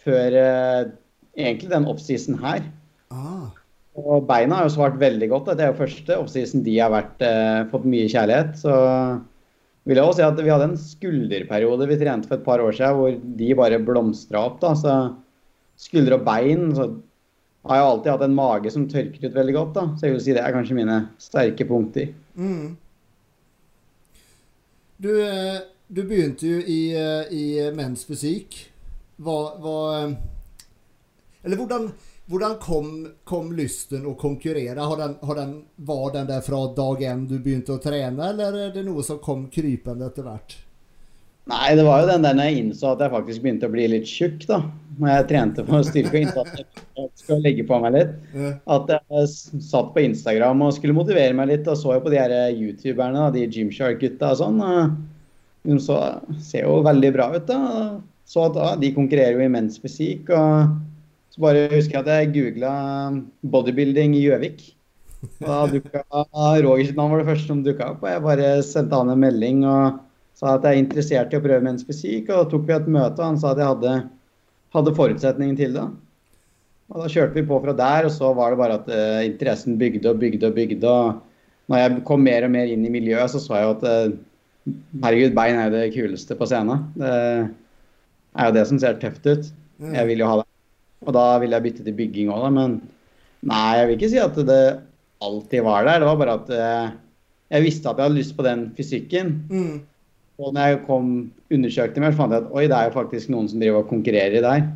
før 0.00 0.36
eh, 0.40 0.86
egentlig 1.36 1.68
den 1.68 1.84
offseason 1.90 2.38
her. 2.40 2.62
Ah, 3.12 3.50
Og 3.96 4.24
beina 4.28 4.56
har 4.62 4.68
jo 4.68 4.74
svart 4.76 4.96
veldig 5.00 5.28
godt. 5.32 5.50
Det 5.58 5.64
er 5.66 5.72
jo 5.74 5.80
første 5.82 6.16
offseason 6.16 6.64
de 6.64 6.78
har 6.78 6.92
vært, 6.94 7.20
eh, 7.24 7.66
fått 7.72 7.84
mye 7.88 8.08
kjærlighet. 8.08 8.56
Så 8.60 8.72
vil 9.86 10.00
jeg 10.00 10.04
også 10.06 10.22
si 10.22 10.24
at 10.26 10.40
vi 10.40 10.52
hadde 10.52 10.70
en 10.70 10.80
skulderperiode 10.80 11.88
vi 11.90 11.98
trente 12.00 12.28
for 12.30 12.38
et 12.40 12.46
par 12.46 12.64
år 12.64 12.72
siden 12.76 12.96
hvor 12.96 13.20
de 13.42 13.50
bare 13.60 13.82
blomstra 13.84 14.46
opp. 14.48 14.60
da, 14.64 14.72
så 14.74 14.96
Skuldre 15.76 16.16
og 16.16 16.24
bein 16.24 16.70
så 16.72 16.86
har 17.68 17.76
jeg 17.76 17.86
alltid 17.90 18.10
hatt 18.14 18.22
en 18.24 18.34
mage 18.38 18.70
som 18.72 18.88
tørker 18.88 19.26
ut 19.28 19.34
veldig 19.36 19.54
godt. 19.58 19.72
da, 19.74 19.86
Så 19.98 20.06
jeg 20.06 20.12
vil 20.14 20.20
si 20.24 20.32
det 20.32 20.40
er 20.40 20.54
kanskje 20.56 20.78
mine 20.78 20.98
sterke 21.20 21.68
punkter. 21.68 22.14
mm. 22.36 22.76
Du, 25.04 25.10
eh, 25.20 25.60
du 25.88 26.02
begynte 26.04 26.48
jo 26.48 26.58
i, 26.60 26.80
eh, 26.96 27.32
i 27.32 27.44
Menns 27.74 28.04
Fysikk. 28.08 28.58
Hva, 29.22 29.38
hva 29.62 29.78
eh, 30.00 30.16
Eller 31.46 31.60
hvordan, 31.60 31.88
hvordan 32.26 32.56
kom, 32.60 32.92
kom 33.24 33.52
lysten 33.56 34.06
å 34.08 34.16
konkurrere? 34.18 34.82
Har 34.82 34.98
den, 34.98 35.16
har 35.22 35.38
den, 35.38 35.56
var 35.76 36.12
den 36.16 36.26
der 36.28 36.42
fra 36.42 36.64
dag 36.74 37.02
én 37.06 37.26
du 37.30 37.38
begynte 37.38 37.76
å 37.76 37.82
trene, 37.82 38.32
eller 38.32 38.58
er 38.66 38.72
det 38.74 38.86
noe 38.88 39.04
som 39.06 39.22
kom 39.22 39.46
krypende 39.52 40.10
etter 40.10 40.26
hvert? 40.26 40.58
Nei, 41.46 41.76
det 41.78 41.84
var 41.86 42.02
jo 42.02 42.08
den 42.10 42.24
der 42.26 42.34
når 42.34 42.48
jeg 42.48 42.62
innså 42.64 42.88
at 42.90 43.02
jeg 43.04 43.12
faktisk 43.12 43.42
begynte 43.44 43.68
å 43.68 43.70
bli 43.70 43.84
litt 43.92 44.08
tjukk, 44.10 44.40
da. 44.48 44.64
Når 44.98 45.12
jeg 45.12 45.26
trente 45.30 45.64
for 45.68 45.86
styrke 45.86 46.16
og 46.16 46.24
innsats. 46.24 46.64
Jeg 46.98 47.10
skal 47.22 47.44
legge 47.44 47.66
på 47.68 47.78
meg 47.84 47.94
litt. 47.94 48.16
Eh, 48.34 48.56
At 48.74 48.90
jeg 48.90 49.28
satt 49.62 49.92
på 49.94 50.02
Instagram 50.02 50.64
og 50.66 50.74
skulle 50.74 50.96
motivere 50.96 51.36
meg 51.38 51.52
litt, 51.52 51.70
og 51.70 51.78
så 51.78 51.94
jo 51.94 52.02
på 52.02 52.10
de 52.10 52.18
her 52.18 52.34
youtuberne, 52.50 53.28
de 53.36 53.46
Gymshark-gutta 53.46 54.32
og 54.34 54.40
sånn. 54.42 54.64
De 55.66 55.78
så, 55.82 55.98
ser 56.42 56.66
jo 56.66 56.80
veldig 56.86 57.10
bra 57.16 57.30
ut, 57.34 57.48
da. 57.48 57.60
Så 58.26 58.48
at 58.48 58.56
ah, 58.58 58.74
de 58.78 58.94
konkurrerer 58.94 59.38
jo 59.38 59.44
i 59.44 59.50
menns 59.52 59.78
fysikk. 59.82 60.30
Og 60.34 60.72
så 61.34 61.42
bare 61.42 61.66
husker 61.74 61.98
jeg 61.98 62.04
at 62.04 62.12
jeg 62.12 62.32
googla 62.34 62.72
bodybuilding 63.54 64.16
i 64.18 64.24
Gjøvik. 64.24 64.64
Da 65.42 65.64
dukka 65.70 66.02
Roger 66.64 66.84
sitt 66.86 66.98
navn 66.98 67.14
var 67.14 67.22
det 67.22 67.30
første 67.30 67.50
som 67.50 67.62
dukka 67.66 67.92
opp. 67.94 68.02
Og 68.04 68.10
jeg 68.10 68.24
bare 68.24 68.50
sendte 68.66 68.98
han 68.98 69.12
en 69.12 69.22
melding 69.22 69.62
og 69.66 70.00
sa 70.36 70.56
at 70.56 70.66
jeg 70.66 70.76
er 70.76 70.82
interessert 70.84 71.32
i 71.32 71.38
å 71.38 71.44
prøve 71.44 71.64
menns 71.64 71.86
fysikk. 71.86 72.30
Og 72.30 72.42
da 72.42 72.50
tok 72.52 72.66
vi 72.68 72.76
et 72.76 72.90
møte, 72.98 73.20
og 73.20 73.30
han 73.30 73.38
sa 73.40 73.52
at 73.52 73.62
jeg 73.62 73.70
hadde, 73.72 73.94
hadde 74.76 74.96
forutsetningen 74.98 75.58
til 75.58 75.76
det. 75.78 75.86
Og 76.92 77.02
da 77.02 77.10
kjørte 77.10 77.34
vi 77.34 77.46
på 77.48 77.58
fra 77.62 77.74
der, 77.74 78.06
og 78.06 78.12
så 78.14 78.30
var 78.36 78.52
det 78.52 78.60
bare 78.60 78.78
at 78.78 78.90
uh, 78.92 79.22
interessen 79.26 79.78
bygde 79.80 80.12
og 80.12 80.20
bygde 80.22 80.50
og 80.50 80.58
bygde. 80.58 80.92
Og 80.92 81.70
når 81.72 81.82
jeg 81.82 82.02
kom 82.06 82.22
mer 82.22 82.46
og 82.46 82.52
mer 82.54 82.70
inn 82.70 82.84
i 82.86 82.92
miljøet, 82.92 83.32
så 83.32 83.42
så 83.42 83.58
jeg 83.58 83.66
jo 83.66 83.74
at 83.74 83.86
eh, 83.90 84.16
herregud, 85.02 85.34
bein 85.36 85.58
er 85.60 85.70
jo 85.70 85.76
det 85.76 85.94
kuleste 85.94 86.36
på 86.38 86.48
scenen. 86.48 86.88
Det 86.98 87.12
er 88.36 88.50
jo 88.50 88.56
det 88.56 88.66
som 88.70 88.80
ser 88.82 89.00
tøft 89.02 89.26
ut. 89.28 89.48
Jeg 89.80 90.08
vil 90.10 90.22
jo 90.22 90.28
ha 90.30 90.40
det. 90.40 90.46
Og 91.06 91.14
da 91.14 91.24
ville 91.42 91.58
jeg 91.58 91.66
bytte 91.66 91.84
til 91.86 91.96
bygging 91.96 92.30
òg, 92.32 92.46
da. 92.46 92.52
Men 92.54 92.78
nei, 93.46 93.66
jeg 93.78 93.88
vil 93.88 93.98
ikke 93.98 94.12
si 94.12 94.22
at 94.22 94.38
det 94.48 94.62
alltid 95.22 95.66
var 95.66 95.86
der. 95.86 96.00
Det 96.02 96.08
var 96.08 96.20
bare 96.20 96.38
at 96.40 96.54
eh, 96.56 96.94
jeg 97.56 97.66
visste 97.66 97.90
at 97.90 98.00
jeg 98.00 98.08
hadde 98.08 98.18
lyst 98.18 98.36
på 98.36 98.46
den 98.46 98.64
fysikken. 98.76 99.34
Mm. 99.50 99.76
Og 100.36 100.52
når 100.52 100.72
jeg 100.72 100.80
kom 100.88 101.12
undersøkte 101.52 102.02
mer, 102.02 102.12
så 102.12 102.20
fant 102.20 102.34
jeg 102.34 102.44
at 102.44 102.50
oi, 102.52 102.64
det 102.68 102.76
er 102.76 102.88
jo 102.88 102.96
faktisk 102.96 103.30
noen 103.32 103.48
som 103.48 103.62
driver 103.62 103.84
og 103.84 103.92
konkurrerer 103.92 104.44
der. 104.44 104.66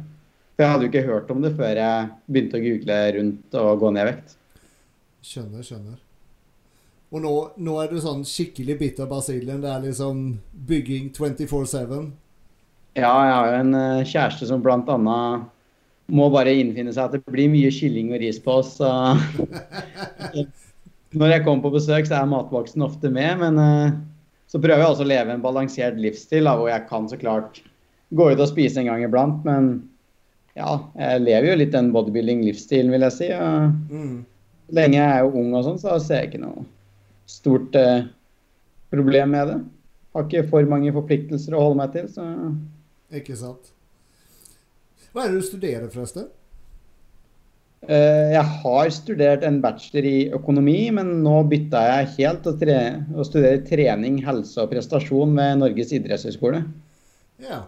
For 0.55 0.65
jeg 0.65 0.75
hadde 0.75 0.87
jo 0.87 0.93
ikke 0.93 1.09
hørt 1.09 1.33
om 1.33 1.43
det 1.45 1.55
før 1.57 1.81
jeg 1.81 2.13
begynte 2.29 2.61
å 2.61 2.65
google 2.65 3.01
rundt 3.17 3.59
og 3.65 3.83
gå 3.83 3.93
ned 3.97 4.05
i 4.05 4.13
vekt. 4.13 4.39
Skjønner, 5.25 5.65
skjønner. 5.67 5.99
Og 7.11 7.23
nå, 7.25 7.31
nå 7.59 7.77
er 7.83 7.89
du 7.91 7.97
sånn 8.03 8.21
skikkelig 8.27 8.77
bitt 8.79 9.01
av 9.03 9.09
basillen. 9.11 9.63
Det 9.65 9.71
er 9.71 9.81
liksom 9.83 10.21
bygging 10.69 11.09
24-7. 11.17 12.05
Ja, 12.99 13.11
jeg 13.11 13.33
har 13.35 13.49
jo 13.49 13.57
en 13.65 13.75
eh, 13.79 14.05
kjæreste 14.07 14.47
som 14.51 14.63
annet 14.63 15.49
må 16.11 16.27
bare 16.31 16.55
innfinne 16.59 16.93
seg 16.95 17.07
at 17.07 17.15
det 17.19 17.31
blir 17.31 17.51
mye 17.51 17.71
kylling 17.75 18.13
og 18.15 18.23
ris 18.23 18.39
på 18.43 18.57
oss. 18.61 18.77
Så 18.79 18.91
når 21.19 21.35
jeg 21.35 21.45
kommer 21.47 21.65
på 21.67 21.75
besøk, 21.77 22.07
så 22.07 22.21
er 22.21 22.31
matboksen 22.31 22.87
ofte 22.87 23.11
med. 23.15 23.39
Men 23.43 23.61
eh, 23.63 23.99
så 24.51 24.63
prøver 24.63 24.83
jeg 24.85 24.95
også 24.95 25.07
å 25.07 25.11
leve 25.11 25.35
en 25.35 25.45
balansert 25.45 25.99
livsstil, 26.03 26.51
hvor 26.51 26.71
jeg 26.71 26.87
kan 26.91 27.07
så 27.11 27.19
klart 27.19 27.63
gå 28.11 28.27
ut 28.33 28.43
og 28.43 28.51
spise 28.51 28.83
en 28.83 28.91
gang 28.91 29.05
iblant. 29.07 29.43
Men 29.47 29.71
ja, 30.59 30.77
jeg 30.99 31.23
lever 31.27 31.53
jo 31.53 31.61
litt 31.63 31.75
den 31.75 31.93
bodybuilding-livsstilen, 31.95 32.91
vil 32.95 33.07
jeg 33.07 33.19
si. 33.19 33.31
Og 33.35 33.95
Mm. 33.95 34.19
lenge 34.79 34.99
jeg 34.99 35.11
er 35.11 35.25
jo 35.25 35.35
ung 35.43 35.55
og 35.55 35.67
sånn, 35.67 35.79
så 35.83 35.99
ser 36.03 36.25
jeg 36.25 36.33
ikke 36.33 36.45
noe 36.47 36.67
stort 37.31 37.77
eh, 37.79 38.09
problem 38.91 39.37
med 39.37 39.53
det. 39.53 39.61
Har 40.15 40.27
ikke 40.27 40.49
for 40.51 40.67
mange 40.71 40.91
forpliktelser 40.95 41.55
å 41.55 41.63
holde 41.69 41.79
meg 41.79 41.95
til, 41.95 42.11
så 42.11 42.27
Ikke 43.15 43.37
sant? 43.39 43.73
Hva 45.11 45.25
er 45.25 45.33
det 45.33 45.41
du 45.41 45.47
studerer, 45.47 45.89
forresten? 45.91 46.29
Eh, 47.89 48.33
Jeg 48.35 48.45
har 48.63 48.91
studert 48.93 49.45
en 49.47 49.61
bachelor 49.63 50.07
i 50.07 50.29
økonomi, 50.37 50.91
men 50.95 51.23
nå 51.25 51.37
bytta 51.51 51.81
jeg 51.87 52.11
helt 52.19 52.43
til 52.45 52.53
å 52.53 52.61
tre 52.61 52.79
å 53.17 53.27
studere 53.27 53.63
trening, 53.67 54.21
helse 54.27 54.61
og 54.63 54.71
prestasjon 54.75 55.33
ved 55.39 55.63
Norges 55.63 55.95
idrettshøgskole. 55.97 56.65
Ja. 57.43 57.65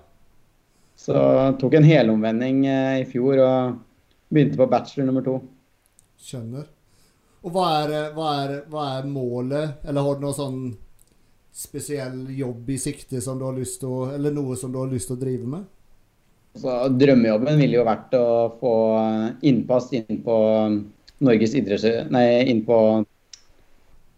Så 0.98 1.16
tok 1.59 1.79
en 1.79 1.88
helomvending 1.88 2.66
eh, 2.68 3.01
i 3.03 3.09
fjor 3.09 3.40
og 3.42 3.81
begynte 4.33 4.61
på 4.61 4.68
bachelor 4.70 5.09
nummer 5.09 5.25
to. 5.27 5.38
Skjønner. 6.22 6.68
Og 7.42 7.50
hva 7.55 7.66
er, 7.83 7.92
hva, 8.14 8.31
er, 8.44 8.57
hva 8.70 8.87
er 8.98 9.07
målet? 9.11 9.83
Eller 9.88 10.07
har 10.07 10.18
du 10.18 10.24
noe 10.26 10.37
sånn 10.37 10.59
spesiell 11.52 12.24
jobb 12.33 12.70
i 12.72 12.78
sikte 12.81 13.20
som 13.20 13.38
du 13.38 13.44
har 13.44 13.57
lyst 13.59 13.83
til 13.83 13.90
å 13.92 14.07
Eller 14.14 14.33
noe 14.33 14.57
som 14.57 14.72
du 14.72 14.78
har 14.81 14.88
lyst 14.88 15.11
til 15.11 15.18
å 15.18 15.20
drive 15.20 15.48
med? 15.57 15.66
Så 16.57 16.72
drømmejobben 17.00 17.59
ville 17.61 17.78
jo 17.78 17.87
vært 17.88 18.14
å 18.16 18.26
få 18.61 18.74
innpass 19.48 19.90
inn 19.96 20.20
på 20.24 20.37
Norges 21.22 21.55
idretts... 21.57 21.87
Nei, 22.12 22.26
inn 22.52 22.61
på 22.66 22.78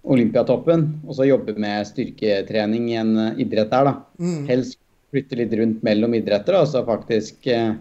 Olympiatoppen, 0.04 0.82
og 1.06 1.16
så 1.16 1.24
jobbe 1.24 1.54
med 1.56 1.87
styrketrening 1.88 2.90
i 2.90 2.96
en 3.00 3.12
idrett 3.40 3.70
der, 3.70 3.87
da. 3.88 3.94
Mm. 4.20 4.42
Helst 4.50 4.76
flytte 5.14 5.38
litt 5.38 5.54
rundt 5.56 5.84
mellom 5.87 6.16
idretter, 6.18 6.58
og 6.58 6.68
så 6.68 6.82
faktisk 6.84 7.46
eh, 7.48 7.76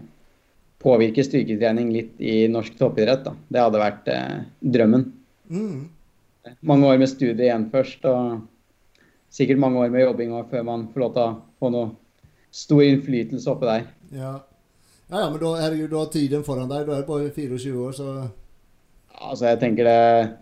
påvirke 0.80 1.24
styrketrening 1.26 1.90
litt 1.92 2.22
i 2.22 2.44
norsk 2.48 2.78
toppidrett. 2.78 3.26
da. 3.26 3.34
Det 3.48 3.62
hadde 3.64 3.82
vært 3.82 4.10
eh, 4.14 4.38
drømmen. 4.76 5.04
Mm. 5.50 5.88
Mange 6.60 6.88
år 6.88 7.00
med 7.00 7.08
studie 7.08 7.46
igjen 7.46 7.68
først, 7.72 8.04
og 8.04 8.42
sikkert 9.32 9.60
mange 9.62 9.80
år 9.80 9.92
med 9.92 10.04
jobbing 10.04 10.34
før 10.50 10.66
man 10.66 10.88
får 10.92 11.04
lov 11.04 11.14
til 11.14 11.24
å 11.24 11.36
få 11.60 11.70
noe 11.74 11.92
stor 12.54 12.84
innflytelse 12.86 13.50
oppe 13.50 13.66
der. 13.68 13.88
Ja. 14.14 14.32
ja, 15.10 15.24
ja, 15.24 15.28
men 15.28 15.40
da 15.42 15.52
er 15.64 15.76
jo 15.78 15.90
du 15.90 15.98
tiden 16.12 16.44
foran 16.46 16.70
deg. 16.70 16.86
Du 16.86 16.94
er 16.94 17.06
bare 17.08 17.32
24 17.34 17.76
år, 17.88 17.92
så 17.96 18.08
Altså, 19.14 19.44
jeg 19.46 19.60
tenker 19.60 19.86
det 19.86 20.32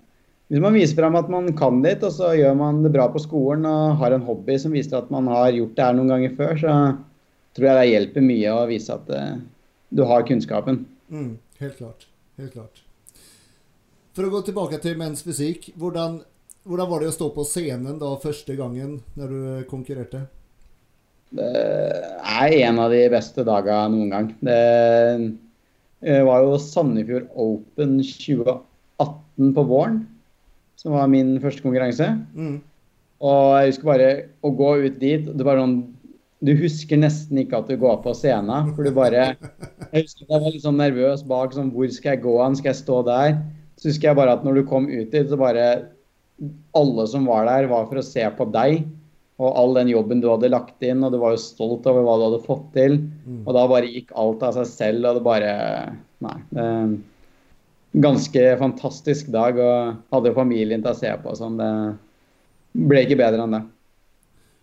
Hvis 0.49 0.62
man 0.65 0.73
viser 0.73 0.97
fram 0.97 1.17
at 1.19 1.29
man 1.33 1.51
kan 1.57 1.83
litt, 1.85 2.05
og 2.05 2.12
så 2.12 2.31
gjør 2.37 2.55
man 2.57 2.83
det 2.85 2.93
bra 2.93 3.07
på 3.12 3.21
skolen 3.21 3.67
og 3.69 3.99
har 4.01 4.12
en 4.17 4.25
hobby 4.27 4.59
som 4.61 4.73
viser 4.73 4.99
at 4.99 5.11
man 5.12 5.29
har 5.29 5.53
gjort 5.53 5.77
det 5.77 5.85
her 5.87 5.97
noen 5.97 6.12
ganger 6.12 6.35
før, 6.37 6.55
så 6.61 6.75
tror 7.57 7.69
jeg 7.69 7.79
det 7.79 7.91
hjelper 7.93 8.27
mye 8.27 8.53
å 8.57 8.67
vise 8.69 8.97
at 8.97 9.09
uh, 9.12 9.41
du 9.93 10.05
har 10.09 10.27
kunnskapen. 10.29 10.83
mm, 11.09 11.31
Helt 11.61 11.77
klart. 11.79 12.09
Helt 12.41 12.53
klart. 12.53 12.83
For 14.12 14.29
å 14.29 14.33
gå 14.33 14.42
tilbake 14.44 14.77
til 14.83 14.98
menns 15.01 15.22
fysikk. 15.25 15.70
Hvordan, 15.81 16.18
hvordan 16.68 16.88
var 16.90 17.01
det 17.01 17.09
å 17.09 17.14
stå 17.14 17.31
på 17.33 17.46
scenen 17.48 17.96
da 18.01 18.11
første 18.20 18.57
gangen 18.59 18.98
når 19.16 19.31
du 19.33 19.44
konkurrerte? 19.70 20.27
Det 21.33 21.48
er 21.48 22.59
en 22.66 22.81
av 22.83 22.92
de 22.92 23.07
beste 23.12 23.44
dagene 23.48 23.94
noen 23.94 24.11
gang. 24.12 24.27
Det 24.44 24.59
eh, 26.05 26.20
var 26.29 26.44
jo 26.44 26.59
Sandefjord 26.61 27.31
Open 27.40 27.94
2018 28.05 29.55
på 29.57 29.64
våren, 29.70 30.03
som 30.77 30.92
var 30.98 31.09
min 31.09 31.38
første 31.40 31.64
konkurranse. 31.64 32.11
Mm. 32.37 32.61
Og 33.25 33.48
jeg 33.62 33.72
husker 33.72 33.88
bare 33.88 34.12
å 34.44 34.53
gå 34.59 34.75
ut 34.83 35.01
dit 35.01 35.25
det 35.25 35.46
var 35.46 35.61
sånn, 35.62 35.81
Du 36.42 36.51
husker 36.59 36.98
nesten 36.98 37.38
ikke 37.38 37.61
at 37.62 37.68
du 37.70 37.77
går 37.79 38.01
på 38.05 38.12
scenen. 38.18 38.75
For 38.77 38.85
du 38.85 38.92
bare 38.92 39.31
Jeg 39.94 40.05
husker 40.05 40.27
jeg 40.27 40.37
var 40.37 40.51
litt 40.51 40.64
sånn 40.66 40.81
nervøs 40.83 41.25
bak. 41.25 41.57
sånn, 41.57 41.72
Hvor 41.72 41.88
skal 41.88 42.16
jeg 42.16 42.25
gå 42.27 42.37
an? 42.44 42.61
Skal 42.61 42.75
jeg 42.75 42.83
stå 42.83 43.01
der? 43.09 43.37
Så 43.83 43.90
husker 43.90 44.12
jeg 44.12 44.18
bare 44.18 44.37
at 44.38 44.45
når 44.47 44.61
du 44.61 44.66
kom 44.71 44.87
ut 44.87 45.11
dit, 45.11 45.27
så 45.27 45.38
bare 45.38 45.66
Alle 46.79 47.07
som 47.11 47.27
var 47.27 47.47
der, 47.51 47.68
var 47.71 47.88
for 47.90 47.99
å 48.01 48.07
se 48.07 48.23
på 48.38 48.47
deg. 48.55 48.85
Og 49.42 49.57
all 49.59 49.75
den 49.75 49.90
jobben 49.90 50.21
du 50.23 50.29
hadde 50.31 50.51
lagt 50.53 50.85
inn, 50.87 51.03
og 51.03 51.14
du 51.14 51.18
var 51.18 51.35
jo 51.35 51.42
stolt 51.42 51.87
over 51.90 52.05
hva 52.07 52.14
du 52.18 52.25
hadde 52.29 52.45
fått 52.47 52.68
til. 52.77 52.99
Mm. 53.27 53.42
Og 53.42 53.55
da 53.57 53.62
bare 53.71 53.90
gikk 53.90 54.12
alt 54.18 54.42
av 54.47 54.55
seg 54.59 54.68
selv, 54.71 55.09
og 55.09 55.18
det 55.18 55.27
bare 55.27 55.53
Nei. 56.23 56.37
Det, 56.55 56.66
ganske 57.92 58.42
fantastisk 58.61 59.31
dag, 59.35 59.59
og 59.59 60.14
hadde 60.14 60.35
familien 60.37 60.85
til 60.85 60.92
å 60.92 60.97
se 60.97 61.11
på. 61.25 61.35
Sånn, 61.37 61.59
det 61.61 62.87
ble 62.88 63.03
ikke 63.05 63.18
bedre 63.21 63.45
enn 63.45 63.57
det. 63.59 63.62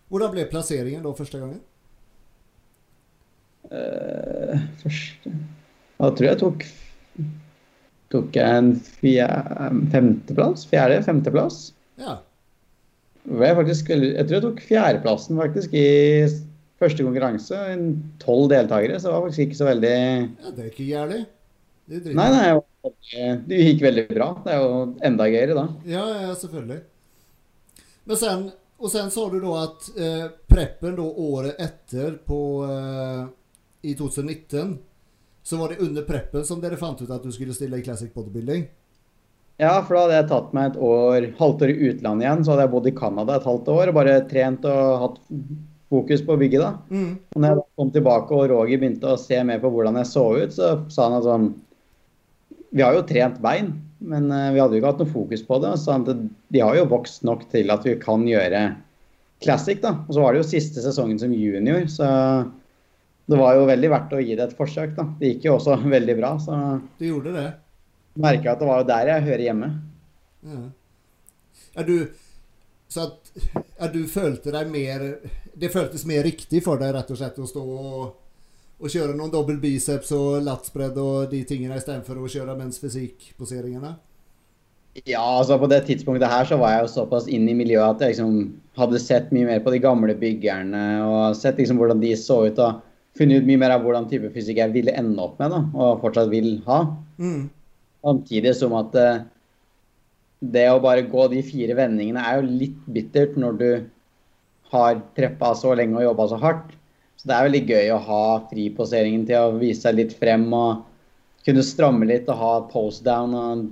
Hvordan 0.10 0.32
ble 0.34 0.48
plasseringen 0.50 1.04
da 1.06 1.14
første 1.18 1.42
gangen? 1.42 1.60
Uh, 3.70 4.56
første 4.82 5.30
Da 6.00 6.08
tror 6.16 6.26
jeg 6.26 6.40
tok 6.42 6.64
tok 8.14 8.38
jeg 8.38 8.62
en 8.62 8.72
femteplass? 9.94 10.66
Fjerde? 10.70 11.02
Femteplass? 11.06 11.60
Ja. 12.02 12.20
Jeg, 13.30 13.58
faktisk, 13.58 13.90
jeg 13.94 14.26
tror 14.26 14.38
jeg 14.38 14.46
tok 14.46 14.62
fjerdeplassen 14.66 15.40
faktisk 15.40 15.76
i 15.78 15.90
første 16.80 17.06
konkurranse. 17.06 17.60
Tolv 18.24 18.48
deltakere, 18.54 19.00
så 19.00 19.10
det 19.10 19.16
var 19.16 19.28
faktisk 19.28 19.46
ikke 19.46 19.60
så 19.60 19.68
veldig 19.70 19.98
ja 19.98 20.56
det 20.56 20.64
er 20.64 20.72
ikke 20.72 20.88
gærent. 20.88 21.36
Nei, 21.90 22.28
nei, 22.30 22.50
det 23.50 23.60
gikk 23.64 23.80
veldig 23.82 24.06
bra. 24.12 24.30
Det 24.46 24.54
er 24.54 24.60
jo 24.62 24.74
enda 25.10 25.26
gøyere 25.26 25.56
da. 25.58 25.66
Ja, 25.90 26.04
ja, 26.22 26.36
selvfølgelig. 26.38 26.84
Men 28.10 28.20
sen, 28.22 28.44
og 28.78 28.92
sen 28.94 29.10
sa 29.14 29.24
du 29.30 29.40
da 29.42 29.56
at 29.64 29.88
eh, 29.98 30.28
preppen 30.50 30.98
da 31.00 31.08
året 31.10 31.58
etter 31.62 32.20
på, 32.26 32.40
eh, 32.70 33.24
i 33.90 33.96
2019 33.98 34.78
så 35.50 35.58
var 35.58 35.72
det 35.72 35.82
under 35.82 36.06
preppen 36.06 36.44
som 36.46 36.60
dere 36.62 36.78
fant 36.78 37.00
ut 37.02 37.10
at 37.10 37.24
du 37.26 37.32
skulle 37.34 37.56
stille 37.58 37.80
i 37.80 37.86
Classic 37.86 38.12
Bodybuilding. 38.14 38.68
Ja, 39.60 39.72
for 39.82 39.96
da 39.96 40.04
hadde 40.04 40.20
jeg 40.20 40.28
tatt 40.30 40.52
meg 40.56 40.70
et 40.70 40.78
år, 40.88 41.26
halvt 41.40 41.64
år 41.66 41.72
i 41.74 41.90
utlandet 41.90 42.26
igjen. 42.26 42.44
Så 42.46 42.54
hadde 42.54 42.68
jeg 42.68 42.72
bodd 42.76 42.88
i 42.88 42.94
Canada 42.96 43.36
et 43.40 43.48
halvt 43.50 43.72
år 43.74 43.90
og 43.90 43.98
bare 43.98 44.20
trent 44.30 44.68
og 44.70 45.02
hatt 45.02 45.18
fokus 45.90 46.22
på 46.28 46.38
bygget 46.40 46.62
da. 46.64 46.70
Mm. 46.94 47.10
Og 47.34 47.42
når 47.42 47.52
jeg 47.52 47.66
kom 47.82 47.92
tilbake 47.96 48.38
og 48.38 48.46
Roger 48.54 48.80
begynte 48.80 49.10
å 49.10 49.20
se 49.20 49.42
mer 49.50 49.60
på 49.64 49.72
hvordan 49.74 49.98
jeg 50.00 50.12
så 50.12 50.28
ut, 50.38 50.54
så 50.54 50.70
sa 50.94 51.10
han 51.10 51.18
at 51.18 51.28
sånn 51.28 51.50
Vi 52.70 52.86
har 52.86 52.94
jo 52.94 53.02
trent 53.10 53.42
bein, 53.42 53.74
men 53.98 54.30
eh, 54.30 54.52
vi 54.54 54.62
hadde 54.62 54.78
jo 54.78 54.84
ikke 54.84 54.92
hatt 54.94 55.02
noe 55.02 55.12
fokus 55.16 55.42
på 55.50 55.58
det. 55.66 55.74
Så 55.82 55.96
han 55.96 56.06
at 56.06 56.22
de 56.54 56.62
har 56.62 56.78
jo 56.78 56.86
vokst 56.94 57.26
nok 57.26 57.48
til 57.50 57.74
at 57.74 57.90
vi 57.90 57.98
kan 58.00 58.28
gjøre 58.30 58.62
classic, 59.42 59.82
da. 59.82 59.98
Og 60.06 60.14
så 60.14 60.22
var 60.22 60.38
det 60.38 60.44
jo 60.44 60.52
siste 60.52 60.84
sesongen 60.86 61.18
som 61.18 61.34
junior, 61.34 61.88
så 61.90 62.06
det 63.30 63.38
var 63.38 63.58
jo 63.58 63.68
veldig 63.70 63.90
verdt 63.94 64.16
å 64.18 64.22
gi 64.24 64.36
det 64.38 64.48
et 64.48 64.58
forsøk, 64.58 64.96
da. 64.98 65.06
Det 65.20 65.34
gikk 65.34 65.50
jo 65.50 65.58
også 65.58 65.78
veldig 65.98 66.16
bra, 66.18 66.34
så 66.42 66.56
Du 67.00 67.06
gjorde 67.08 67.36
det? 67.36 67.50
Merka 68.20 68.56
at 68.56 68.62
det 68.62 68.68
var 68.68 68.82
jo 68.82 68.90
der 68.90 69.12
jeg 69.14 69.28
hører 69.28 69.46
hjemme. 69.46 69.70
Ja. 70.50 70.64
Er 71.80 71.86
du 71.88 71.96
Så 72.90 73.06
at 73.06 73.30
at 73.80 73.94
du 73.94 74.02
følte 74.10 74.52
deg 74.54 74.70
mer 74.72 75.04
Det 75.60 75.72
føltes 75.72 76.06
mer 76.08 76.24
riktig 76.26 76.64
for 76.66 76.80
deg 76.82 76.94
rett 76.96 77.12
og 77.12 77.20
slett 77.20 77.40
å 77.40 77.48
stå 77.48 77.62
og, 77.64 78.04
og 78.80 78.92
kjøre 78.92 79.16
noen 79.16 79.32
dobbel 79.34 79.60
biceps 79.62 80.14
og 80.16 80.40
latsbredd 80.46 80.98
og 81.00 81.32
de 81.34 81.44
tingene 81.48 81.78
istedenfor 81.80 82.20
å 82.20 82.30
kjøre 82.32 82.56
mens 82.60 82.80
fysikk-poseringene? 82.82 83.92
Ja, 85.06 85.22
altså 85.22 85.60
på 85.60 85.68
det 85.72 85.84
tidspunktet 85.88 86.32
her 86.32 86.48
så 86.48 86.58
var 86.60 86.74
jeg 86.74 86.86
jo 86.86 86.92
såpass 86.96 87.28
inn 87.32 87.46
i 87.52 87.56
miljøet 87.56 87.98
at 87.98 88.04
jeg 88.04 88.16
liksom 88.16 88.40
hadde 88.80 89.02
sett 89.04 89.34
mye 89.36 89.48
mer 89.48 89.60
på 89.64 89.74
de 89.76 89.82
gamle 89.84 90.16
byggerne 90.20 90.84
og 91.06 91.38
sett 91.38 91.60
liksom 91.60 91.80
hvordan 91.80 92.02
de 92.02 92.14
så 92.20 92.40
ut 92.48 92.64
og 92.64 92.80
funnet 93.20 93.42
ut 93.42 93.50
mye 93.50 93.60
mer 93.62 93.76
av 93.76 93.84
hvordan 93.84 94.08
type 94.10 94.32
fysikk 94.34 94.62
jeg 94.62 94.74
ville 94.74 94.96
ende 94.96 95.20
opp 95.22 95.38
med 95.42 95.52
da, 95.52 95.60
og 95.76 96.00
fortsatt 96.04 96.32
vil 96.32 96.54
ha. 96.70 96.80
Mm. 97.20 97.50
Samtidig 98.06 98.56
som 98.56 98.74
at 98.80 98.96
uh, 98.96 99.22
det 100.40 100.66
å 100.72 100.80
bare 100.80 101.04
gå 101.12 101.28
de 101.34 101.44
fire 101.44 101.76
vendingene 101.76 102.24
er 102.24 102.40
jo 102.40 102.48
litt 102.64 102.78
bittert 102.88 103.36
når 103.36 103.58
du 103.60 103.70
har 104.72 105.02
treppa 105.18 105.52
så 105.58 105.74
lenge 105.76 105.98
og 106.00 106.06
jobba 106.06 106.28
så 106.32 106.40
hardt. 106.40 106.76
Så 107.20 107.28
det 107.28 107.36
er 107.36 107.48
veldig 107.50 107.64
gøy 107.68 107.90
å 107.92 108.04
ha 108.06 108.24
friposeringen 108.48 109.26
til 109.28 109.42
å 109.42 109.58
vise 109.60 109.84
seg 109.84 109.98
litt 109.98 110.14
frem 110.16 110.46
og 110.56 110.86
kunne 111.44 111.64
stramme 111.66 112.08
litt 112.08 112.30
og 112.32 112.40
ha 112.40 112.52
post 112.72 113.04
down. 113.04 113.34
Og 113.36 113.66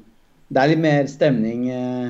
det 0.51 0.60
er 0.60 0.73
litt 0.73 0.83
mer 0.83 1.07
stemning. 1.07 1.69
eh, 1.71 2.10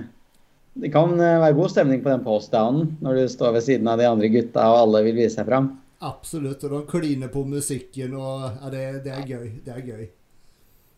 Det 0.77 0.89
kan 0.93 1.13
eh, 1.19 1.39
være 1.41 1.57
god 1.57 1.73
stemning 1.73 2.01
på 2.01 2.09
den 2.09 2.23
post 2.25 2.51
downen 2.53 2.97
når 3.01 3.19
du 3.19 3.27
står 3.29 3.53
ved 3.57 3.65
siden 3.65 3.87
av 3.89 4.01
de 4.01 4.09
andre 4.09 4.29
gutta 4.33 4.65
og 4.71 4.79
alle 4.81 5.03
vil 5.05 5.19
vise 5.21 5.35
seg 5.37 5.45
fram. 5.49 5.75
Absolutt. 5.99 6.63
Og 6.63 6.73
de 6.73 6.81
kliner 6.91 7.31
på 7.33 7.43
musikken 7.47 8.15
og 8.17 8.47
ja, 8.47 8.71
det, 8.73 8.83
det 9.05 9.13
er 9.15 9.23
gøy. 9.25 9.47
Det 9.65 9.73
er 9.73 9.85
gøy. 9.85 10.03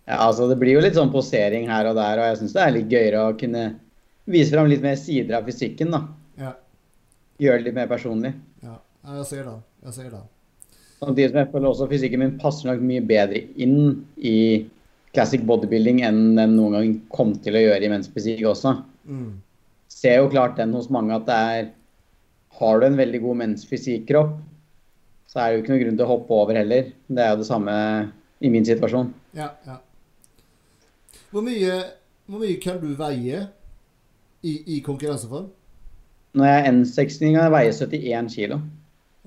Ja, 0.09 0.23
altså 0.25 0.47
Det 0.49 0.57
blir 0.59 0.73
jo 0.75 0.81
litt 0.83 0.97
sånn 0.97 1.13
posering 1.13 1.69
her 1.69 1.91
og 1.91 1.99
der, 1.99 2.17
og 2.17 2.31
jeg 2.31 2.39
syns 2.41 2.55
det 2.55 2.63
er 2.63 2.75
litt 2.75 2.89
gøyere 2.91 3.27
å 3.27 3.37
kunne 3.37 3.67
vise 4.29 4.53
fram 4.53 4.69
litt 4.71 4.81
mer 4.81 4.97
sider 4.97 5.37
av 5.37 5.47
fysikken. 5.47 5.93
da. 5.93 6.01
Ja. 6.41 6.55
Gjøre 7.39 7.61
det 7.61 7.69
litt 7.69 7.77
mer 7.77 7.91
personlig. 7.91 8.33
ja. 8.65 8.75
jeg 9.05 9.29
ser 9.29 9.45
det. 9.45 9.55
Jeg 9.85 9.95
ser 9.95 10.11
det. 10.15 10.25
Samtidig 10.99 11.29
som 11.29 11.39
jeg 11.39 11.51
føler 11.53 11.69
også 11.69 11.87
fysikken 11.87 12.19
min 12.19 12.37
passer 12.41 12.67
nok 12.67 12.81
mye 12.83 13.03
bedre 13.07 13.45
inn 13.63 13.77
i 14.17 14.67
classic 15.15 15.45
bodybuilding 15.47 16.01
enn 16.05 16.35
den 16.35 16.57
noen 16.57 16.75
gang 16.75 16.97
kom 17.13 17.31
til 17.43 17.55
å 17.55 17.61
gjøre 17.63 17.85
i 17.85 17.91
mensfysikk 17.93 18.43
også. 18.49 18.75
Mm. 19.07 19.37
Ser 19.89 20.19
jo 20.19 20.31
klart 20.33 20.57
den 20.59 20.75
hos 20.75 20.89
mange 20.93 21.15
at 21.15 21.29
det 21.29 21.37
er 21.53 21.69
Har 22.59 22.81
du 22.81 22.85
en 22.89 22.97
veldig 22.97 23.19
god 23.23 23.37
mensfysikkropp, 23.39 24.33
så 25.29 25.39
er 25.43 25.51
det 25.51 25.57
jo 25.57 25.61
ikke 25.63 25.73
noen 25.75 25.83
grunn 25.83 25.99
til 25.99 26.07
å 26.07 26.09
hoppe 26.09 26.37
over 26.41 26.57
heller. 26.57 26.89
Det 27.05 27.21
er 27.21 27.31
jo 27.35 27.41
det 27.43 27.47
samme 27.49 27.75
i 28.41 28.49
min 28.49 28.65
situasjon. 28.65 29.11
Ja, 29.37 29.51
ja. 29.67 29.77
Hvor 31.29 31.45
mye, 31.45 31.75
hvor 32.25 32.41
mye 32.41 32.57
kan 32.63 32.79
du 32.81 32.87
veie 32.97 33.43
i, 34.41 34.53
i 34.75 34.79
konkurranseform? 34.85 35.51
Når 36.33 36.49
jeg 36.49 36.61
er 36.63 36.71
N60, 36.71 37.19
kan 37.21 37.43
jeg 37.43 37.53
veie 37.53 37.75
71 37.77 38.35
kilo. 38.39 38.59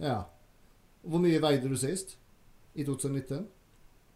Ja. 0.02 0.16
Hvor 1.06 1.22
mye 1.22 1.40
veide 1.42 1.70
du 1.70 1.78
sist? 1.78 2.16
I 2.74 2.86
2019? 2.86 3.44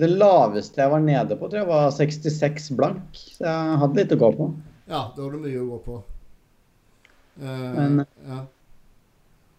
Det 0.01 0.09
laveste 0.11 0.81
jeg 0.83 0.93
var 0.93 1.01
nede 1.05 1.37
på, 1.39 1.49
tror 1.49 1.63
jeg 1.63 1.69
var 1.71 1.91
66 1.95 2.69
blank. 2.77 3.23
Så 3.37 3.47
jeg 3.47 3.79
hadde 3.83 4.01
litt 4.01 4.13
å 4.17 4.21
gå 4.21 4.33
på. 4.39 4.51
Ja, 4.87 5.05
da 5.15 5.23
har 5.23 5.33
du 5.33 5.39
mye 5.43 5.63
å 5.63 5.71
gå 5.71 5.79
på. 5.87 6.03
Uh, 7.37 7.73
Men- 7.77 8.07
ja. 8.27 8.43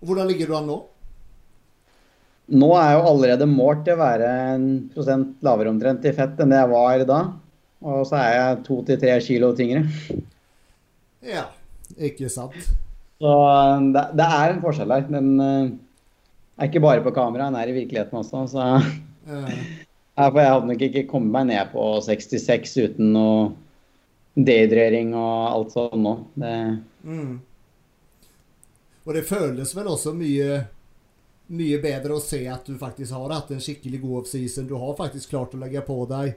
Hvordan 0.04 0.28
ligger 0.30 0.52
du 0.52 0.56
an 0.58 0.68
nå? 0.70 0.78
Nå 2.48 2.70
er 2.80 2.92
jeg 2.92 3.00
jo 3.00 3.08
allerede 3.10 3.48
målt 3.52 3.82
til 3.84 3.98
å 3.98 4.00
være 4.00 4.28
en 4.54 4.68
prosent 4.94 5.42
lavere 5.44 5.72
omtrent 5.74 6.06
i 6.08 6.14
fett 6.16 6.40
enn 6.40 6.54
det 6.54 6.62
jeg 6.62 6.72
var 6.72 7.04
da. 7.10 7.20
Og 7.88 8.06
så 8.08 8.20
er 8.22 8.36
jeg 8.38 8.62
to 8.68 8.78
til 8.88 9.00
tre 9.02 9.18
kilo 9.26 9.50
tyngre. 9.58 9.84
Ja, 11.28 11.50
ikke 12.00 12.30
sant? 12.32 12.56
Så 13.20 13.34
det, 13.94 14.06
det 14.16 14.30
er 14.38 14.54
en 14.54 14.64
forskjell 14.64 14.94
her. 14.96 15.06
Den 15.12 15.34
eh, 15.44 15.76
er 16.58 16.70
ikke 16.70 16.84
bare 16.86 17.04
på 17.06 17.14
kamera, 17.16 17.50
den 17.50 17.60
er 17.60 17.74
i 17.74 17.76
virkeligheten 17.82 18.22
også. 18.24 18.46
Så 18.54 18.70
Eh, 19.28 19.56
ja, 20.16 20.28
for 20.32 20.40
jeg 20.40 20.52
hadde 20.54 20.70
nok 20.72 20.84
ikke 20.88 21.08
kommet 21.10 21.34
meg 21.34 21.50
ned 21.50 21.74
på 21.74 21.88
66 22.06 22.78
uten 22.86 23.10
noe 23.12 23.50
dehydrering 24.38 25.14
og 25.18 25.50
alt 25.52 25.76
sånt 25.76 26.00
nå. 26.04 26.16
Det, 26.40 26.54
Mm. 27.08 27.38
Og 29.08 29.14
det 29.16 29.22
føles 29.24 29.70
vel 29.72 29.86
også 29.88 30.12
mye 30.12 30.58
mye 31.48 31.78
bedre 31.84 32.18
å 32.18 32.24
se 32.24 32.42
at 32.52 32.66
du 32.68 32.76
faktisk 32.80 33.16
har 33.16 33.32
hatt 33.32 33.52
en 33.56 33.64
skikkelig 33.64 34.02
god 34.04 34.24
offseason. 34.24 34.68
Du 34.68 34.76
har 34.80 34.98
faktisk 34.98 35.32
klart 35.32 35.56
å 35.56 35.62
legge 35.62 35.84
på 35.86 36.02
deg. 36.10 36.36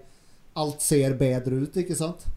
Alt 0.60 0.84
ser 0.84 1.16
bedre 1.18 1.64
ut, 1.64 1.80
ikke 1.82 1.98
sant? 1.98 2.28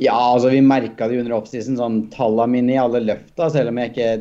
ja, 0.00 0.16
altså 0.16 0.48
vi 0.48 0.60
merka 0.64 1.08
det 1.08 1.18
under 1.20 1.36
offseason. 1.36 1.76
Sånn, 1.76 1.98
tallene 2.14 2.54
mine 2.54 2.72
i 2.72 2.80
alle 2.80 3.02
løfta, 3.04 3.50
selv 3.52 3.72
om 3.72 3.80
jeg 3.82 3.92
ikke 3.92 4.12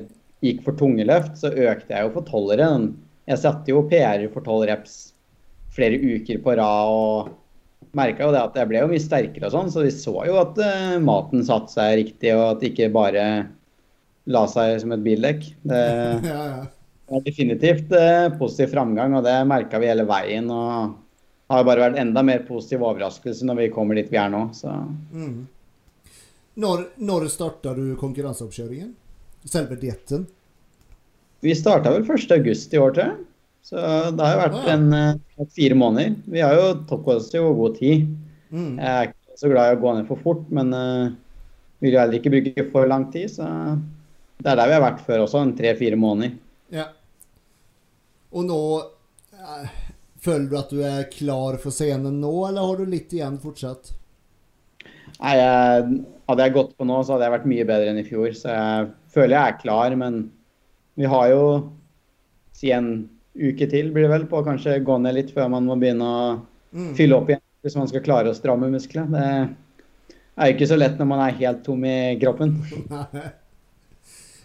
gikk 0.44 0.64
for 0.66 0.80
tunge 0.80 1.06
løft, 1.08 1.38
så 1.40 1.52
økte 1.52 1.96
jeg 1.96 2.08
jo 2.08 2.16
for 2.18 2.28
tolveren. 2.28 2.90
Jeg 3.30 3.40
satte 3.44 3.72
jo 3.72 3.86
PR-er 3.88 4.28
for 4.34 4.44
tolv 4.44 4.66
reps 4.68 4.98
flere 5.76 6.00
uker 6.00 6.42
på 6.44 6.56
rad. 6.60 6.90
og 6.92 7.96
merka 7.96 8.28
jo 8.28 8.34
det 8.36 8.42
at 8.44 8.58
jeg 8.60 8.70
ble 8.70 8.82
jo 8.84 8.90
mye 8.92 9.02
sterkere 9.02 9.48
og 9.48 9.54
sånn, 9.56 9.72
så 9.74 9.86
vi 9.86 9.94
så 9.96 10.12
jo 10.28 10.36
at 10.42 10.60
uh, 10.62 11.00
maten 11.02 11.46
satte 11.48 11.74
seg 11.74 11.96
riktig, 12.04 12.36
og 12.36 12.44
at 12.44 12.60
det 12.62 12.74
ikke 12.74 12.92
bare 12.94 13.24
la 14.30 14.44
seg 14.52 14.76
som 14.84 14.94
et 14.94 15.06
bildekk. 15.06 15.48
Det, 15.64 15.80
Ja, 16.28 16.42
ja. 16.44 16.60
Det 17.10 17.18
er 17.18 17.26
definitivt 17.26 17.94
eh, 17.98 18.28
positiv 18.38 18.74
framgang, 18.76 19.16
og 19.18 19.24
det 19.26 19.36
merka 19.50 19.80
vi 19.82 19.90
hele 19.90 20.06
veien. 20.06 20.50
Og 20.54 20.96
har 21.50 21.64
bare 21.66 21.88
vært 21.88 21.98
enda 22.02 22.22
mer 22.26 22.44
positiv 22.46 22.84
overraskelse 22.86 23.48
når 23.50 23.64
vi 23.64 23.70
kommer 23.74 23.98
dit 23.98 24.12
vi 24.12 24.20
er 24.22 24.30
nå. 24.30 24.50
Så 24.54 24.74
Mm. 25.14 25.48
Når, 26.60 26.82
når 27.00 27.30
starta 27.32 27.72
du 27.74 27.96
konkurranseoppkjøringen? 27.96 28.92
Selve 29.48 29.78
dietten? 29.80 30.26
vi 31.42 31.54
starta 31.56 31.94
vel 31.94 32.04
1.8 32.04 32.74
i 32.76 32.80
år, 32.82 32.92
tror 32.92 33.06
jeg. 33.06 33.16
Så 33.64 33.80
det 34.16 34.26
har 34.26 34.34
jo 34.34 34.42
vært 34.42 34.58
Ah, 34.58 34.66
ja. 34.68 34.74
en 34.74 34.94
eh, 34.98 35.46
fire 35.56 35.76
måneder. 35.80 36.16
Vi 36.28 36.42
har 36.44 36.54
jo 36.58 36.66
tok 36.90 37.08
oss 37.14 37.30
jo 37.34 37.54
god 37.56 37.78
tid. 37.80 38.10
Mm. 38.52 38.74
Jeg 38.76 38.90
er 38.90 39.08
ikke 39.08 39.40
så 39.40 39.52
glad 39.52 39.70
i 39.72 39.78
å 39.78 39.80
gå 39.80 39.94
ned 39.96 40.08
for 40.10 40.20
fort, 40.20 40.46
men 40.52 40.74
uh, 40.76 41.12
vil 41.80 41.94
jo 41.96 42.00
heller 42.02 42.20
ikke 42.20 42.34
bruke 42.34 42.66
for 42.74 42.88
lang 42.92 43.08
tid. 43.14 43.32
Så 43.32 43.48
det 44.44 44.52
er 44.52 44.60
der 44.60 44.68
vi 44.68 44.76
har 44.76 44.84
vært 44.84 45.04
før 45.06 45.24
også, 45.26 45.44
en 45.46 45.56
tre-fire 45.56 45.96
måneder. 46.00 46.36
Ja. 46.76 46.90
Og 48.36 48.46
nå 48.46 48.60
eh, 49.34 49.70
Føler 50.20 50.50
du 50.52 50.56
at 50.60 50.72
du 50.74 50.82
er 50.84 51.06
klar 51.14 51.56
for 51.64 51.72
scenen 51.72 52.18
nå, 52.20 52.32
eller 52.50 52.66
har 52.68 52.80
du 52.82 52.90
litt 52.92 53.14
igjen 53.16 53.38
fortsatt? 53.40 53.94
Nei, 55.20 55.32
jeg, 55.40 55.94
Hadde 56.28 56.44
jeg 56.46 56.56
gått 56.58 56.74
på 56.78 56.86
nå, 56.90 56.98
så 57.08 57.14
hadde 57.16 57.26
jeg 57.30 57.34
vært 57.38 57.48
mye 57.54 57.68
bedre 57.70 57.94
enn 57.94 58.02
i 58.02 58.04
fjor. 58.08 58.28
Så 58.36 58.52
jeg 58.52 58.90
føler 59.16 59.38
jeg 59.38 59.54
er 59.54 59.62
klar, 59.62 59.96
men 59.98 60.18
vi 61.00 61.08
har 61.10 61.30
jo 61.32 61.46
si 62.60 62.74
en 62.76 62.90
uke 63.40 63.70
til, 63.72 63.94
blir 63.96 64.06
det 64.10 64.12
vel, 64.12 64.28
på 64.28 64.42
å 64.42 64.46
kanskje 64.46 64.76
gå 64.84 64.98
ned 65.00 65.16
litt 65.16 65.32
før 65.34 65.48
man 65.56 65.66
må 65.70 65.80
begynne 65.80 66.06
å 66.20 66.22
Mm. 66.70 66.92
fylle 66.94 67.16
opp 67.18 67.32
igjen. 67.32 67.42
Hvis 67.66 67.76
man 67.80 67.88
skal 67.90 68.04
klare 68.06 68.30
å 68.30 68.36
stramme 68.38 68.68
musklene. 68.70 69.24
Det 70.12 70.38
er 70.38 70.52
jo 70.52 70.54
ikke 70.54 70.68
så 70.70 70.76
lett 70.78 71.00
når 71.00 71.08
man 71.10 71.24
er 71.26 71.40
helt 71.40 71.64
tom 71.66 71.82
i 71.88 71.96
kroppen. 72.22 72.52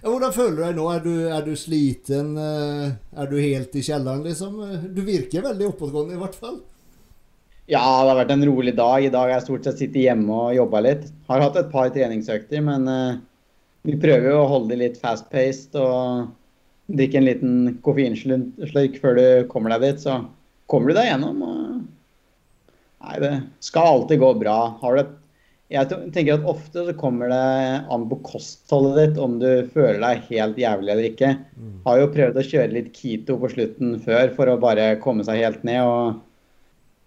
Hvordan 0.04 0.32
føler 0.36 0.56
du 0.58 0.62
deg 0.66 0.76
nå? 0.78 0.84
Er 0.92 1.02
du, 1.04 1.12
er 1.32 1.44
du 1.46 1.54
sliten? 1.56 2.34
eh, 2.36 2.92
Er 3.16 3.28
du 3.30 3.36
helt 3.40 3.74
i 3.76 3.82
kjelleren, 3.84 4.24
liksom? 4.26 4.58
Du 4.94 5.00
virker 5.06 5.44
veldig 5.46 5.70
oppadgående, 5.70 6.16
i 6.16 6.20
hvert 6.20 6.36
fall. 6.36 6.58
Ja, 7.64 7.80
det 8.04 8.10
har 8.10 8.18
vært 8.18 8.32
en 8.34 8.44
rolig 8.44 8.74
dag. 8.76 9.00
I 9.06 9.12
dag 9.12 9.24
har 9.24 9.38
jeg 9.38 9.46
stort 9.46 9.64
sett 9.64 9.80
sittet 9.80 10.02
hjemme 10.02 10.28
og 10.36 10.56
jobba 10.58 10.82
litt. 10.84 11.06
Har 11.30 11.40
hatt 11.46 11.56
et 11.56 11.70
par 11.72 11.88
treningsøkter, 11.94 12.60
men 12.66 12.84
uh, 12.90 13.16
vi 13.88 13.96
prøver 14.00 14.34
jo 14.34 14.42
å 14.42 14.50
holde 14.50 14.74
det 14.74 14.80
litt 14.82 15.00
fast-paced 15.00 15.78
og 15.80 16.26
drikke 16.92 17.16
en 17.22 17.28
liten 17.30 17.54
koffeinslurk 17.86 19.00
før 19.00 19.16
du 19.16 19.26
kommer 19.48 19.72
deg 19.72 19.86
dit. 19.86 20.04
Så 20.04 20.18
kommer 20.68 20.92
du 20.92 20.98
deg 21.00 21.08
gjennom. 21.08 21.40
Og... 21.48 22.74
Nei, 23.04 23.16
det 23.24 23.32
skal 23.64 23.94
alltid 23.94 24.20
gå 24.20 24.34
bra. 24.44 24.58
Har 24.84 24.98
du 24.98 25.04
et 25.06 25.16
jeg 25.74 26.10
tenker 26.14 26.37
at 26.37 26.46
ofte 26.48 26.84
så 26.87 26.94
kommer 26.98 27.32
det 27.32 27.40
an 27.92 28.04
på 28.10 28.20
kostholdet 28.26 28.98
ditt 29.00 29.20
om 29.22 29.38
du 29.40 29.48
føler 29.74 29.98
deg 30.02 30.28
helt 30.28 30.60
jævlig 30.60 30.92
eller 30.94 31.08
ikke. 31.08 31.30
Har 31.87 31.98
jo 32.00 32.12
prøvd 32.14 32.38
å 32.38 32.46
kjøre 32.46 32.74
litt 32.76 32.92
keto 32.96 33.37
på 33.42 33.50
slutten 33.52 33.96
før 34.04 34.30
for 34.37 34.50
å 34.52 34.60
bare 34.62 34.94
komme 35.02 35.26
seg 35.26 35.42
helt 35.42 35.66
ned. 35.66 35.82
og 35.82 36.22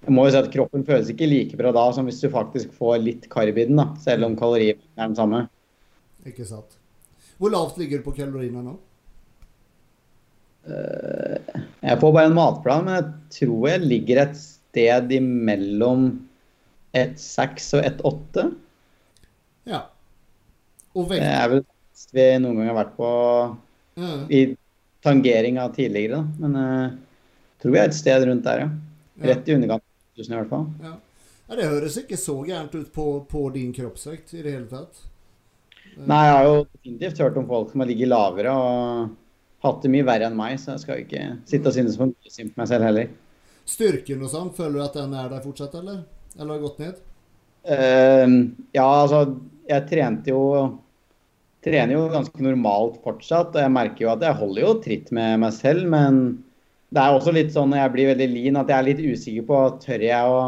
jeg 0.08 0.14
må 0.14 0.28
jo 0.28 0.34
si 0.36 0.40
at 0.40 0.52
Kroppen 0.54 0.86
føles 0.88 1.10
ikke 1.12 1.28
like 1.28 1.58
bra 1.60 1.72
da 1.76 1.88
som 1.96 2.06
hvis 2.08 2.22
du 2.22 2.30
faktisk 2.32 2.76
får 2.78 3.00
litt 3.04 3.30
karb 3.32 3.58
i 3.58 3.66
den, 3.70 3.80
da, 3.80 3.90
selv 4.04 4.28
om 4.28 4.38
kaloriene 4.40 4.80
er 4.96 5.08
den 5.08 5.18
samme. 5.18 5.48
Ikke 6.28 6.46
sant? 6.48 6.78
Hvor 7.38 7.52
lavt 7.54 7.80
ligger 7.82 8.02
du 8.02 8.06
på 8.06 8.16
kaloriene 8.18 8.64
nå? 8.66 8.76
Jeg 10.68 12.00
får 12.02 12.14
bare 12.14 12.28
en 12.30 12.36
matplan, 12.36 12.86
men 12.86 12.98
jeg 12.98 13.12
tror 13.40 13.68
jeg 13.72 13.88
ligger 13.88 14.24
et 14.26 14.40
sted 14.40 15.14
imellom 15.16 16.10
1,6 16.94 17.74
og 17.78 17.84
1,8. 17.84 18.46
Ja. 19.68 19.82
Og 20.96 21.10
Det 21.10 21.20
er 21.22 21.50
vel 21.52 21.64
det 21.64 22.14
vi 22.14 22.28
noen 22.44 22.58
gang 22.62 22.70
har 22.72 22.78
vært 22.84 22.96
på 22.98 23.10
Ja. 23.98 24.14
i 24.30 24.56
tangeringa 25.04 25.68
tidligere, 25.74 26.20
da. 26.22 26.24
Men 26.40 26.54
jeg 26.54 26.92
tror 27.62 27.72
vi 27.74 27.80
er 27.80 27.90
et 27.90 27.98
sted 27.98 28.28
rundt 28.28 28.44
der, 28.44 28.60
ja. 28.60 28.70
Rett 29.34 29.48
i 29.50 29.54
underkant 29.56 29.82
av 29.82 30.22
1000 30.22 30.34
i 30.34 30.38
hvert 30.38 30.50
fall. 30.50 30.66
Ja. 30.84 30.94
ja, 31.50 31.56
Det 31.56 31.70
høres 31.70 31.98
ikke 31.98 32.18
så 32.18 32.36
gærent 32.46 32.76
ut 32.76 32.92
på, 32.94 33.26
på 33.28 33.54
din 33.54 33.74
kroppsvekt 33.74 34.34
i 34.34 34.44
det 34.44 34.52
hele 34.54 34.68
tatt. 34.70 35.04
Nei, 35.98 36.26
jeg 36.28 36.36
har 36.36 36.44
jo 36.46 36.58
definitivt 36.76 37.18
hørt 37.24 37.38
om 37.38 37.48
folk 37.48 37.72
som 37.72 37.82
har 37.82 37.88
ligget 37.90 38.12
lavere 38.12 38.52
og 38.54 39.16
hatt 39.66 39.82
det 39.82 39.90
mye 39.90 40.06
verre 40.06 40.28
enn 40.30 40.38
meg, 40.38 40.60
så 40.62 40.76
jeg 40.76 40.84
skal 40.84 41.00
ikke 41.02 41.24
sitte 41.50 41.72
og 41.72 41.74
synes 41.74 41.98
for 41.98 42.12
mye 42.12 42.30
synd 42.34 42.54
på 42.54 42.62
meg 42.62 42.68
selv 42.70 42.86
heller. 42.86 43.10
Styrken 43.68 44.22
og 44.22 44.30
sånn, 44.30 44.52
føler 44.54 44.78
du 44.78 44.84
at 44.86 44.94
den 45.00 45.16
er 45.18 45.32
der 45.34 45.42
fortsatt, 45.42 45.74
eller? 45.76 46.04
Eller 46.38 46.54
har 46.54 46.64
gått 46.64 46.82
ned? 46.82 47.00
Uh, 47.68 48.54
ja, 48.76 48.86
altså, 48.86 49.24
jeg 49.68 49.90
trente 49.90 50.32
jo 50.32 50.44
trener 51.68 51.98
jo 51.98 52.06
ganske 52.14 52.44
normalt 52.44 53.00
fortsatt, 53.04 53.56
og 53.56 53.64
jeg 53.64 53.74
merker 53.74 54.06
jo 54.06 54.14
at 54.14 54.24
jeg 54.24 54.40
holder 54.40 54.64
jo 54.64 54.74
tritt 54.84 55.12
med 55.16 55.42
meg 55.44 55.56
selv, 55.56 55.88
men 55.92 56.22
det 56.96 57.04
er 57.04 57.16
også 57.18 57.34
litt 57.36 57.52
sånn 57.52 57.74
når 57.74 57.82
jeg 57.82 57.94
blir 57.96 58.10
veldig 58.14 58.28
lean 58.32 58.60
at 58.62 58.70
jeg 58.72 58.78
er 58.78 58.88
litt 58.88 59.02
usikker 59.04 59.48
på 59.50 59.62
tør 59.84 60.06
jeg 60.06 60.32
å 60.32 60.42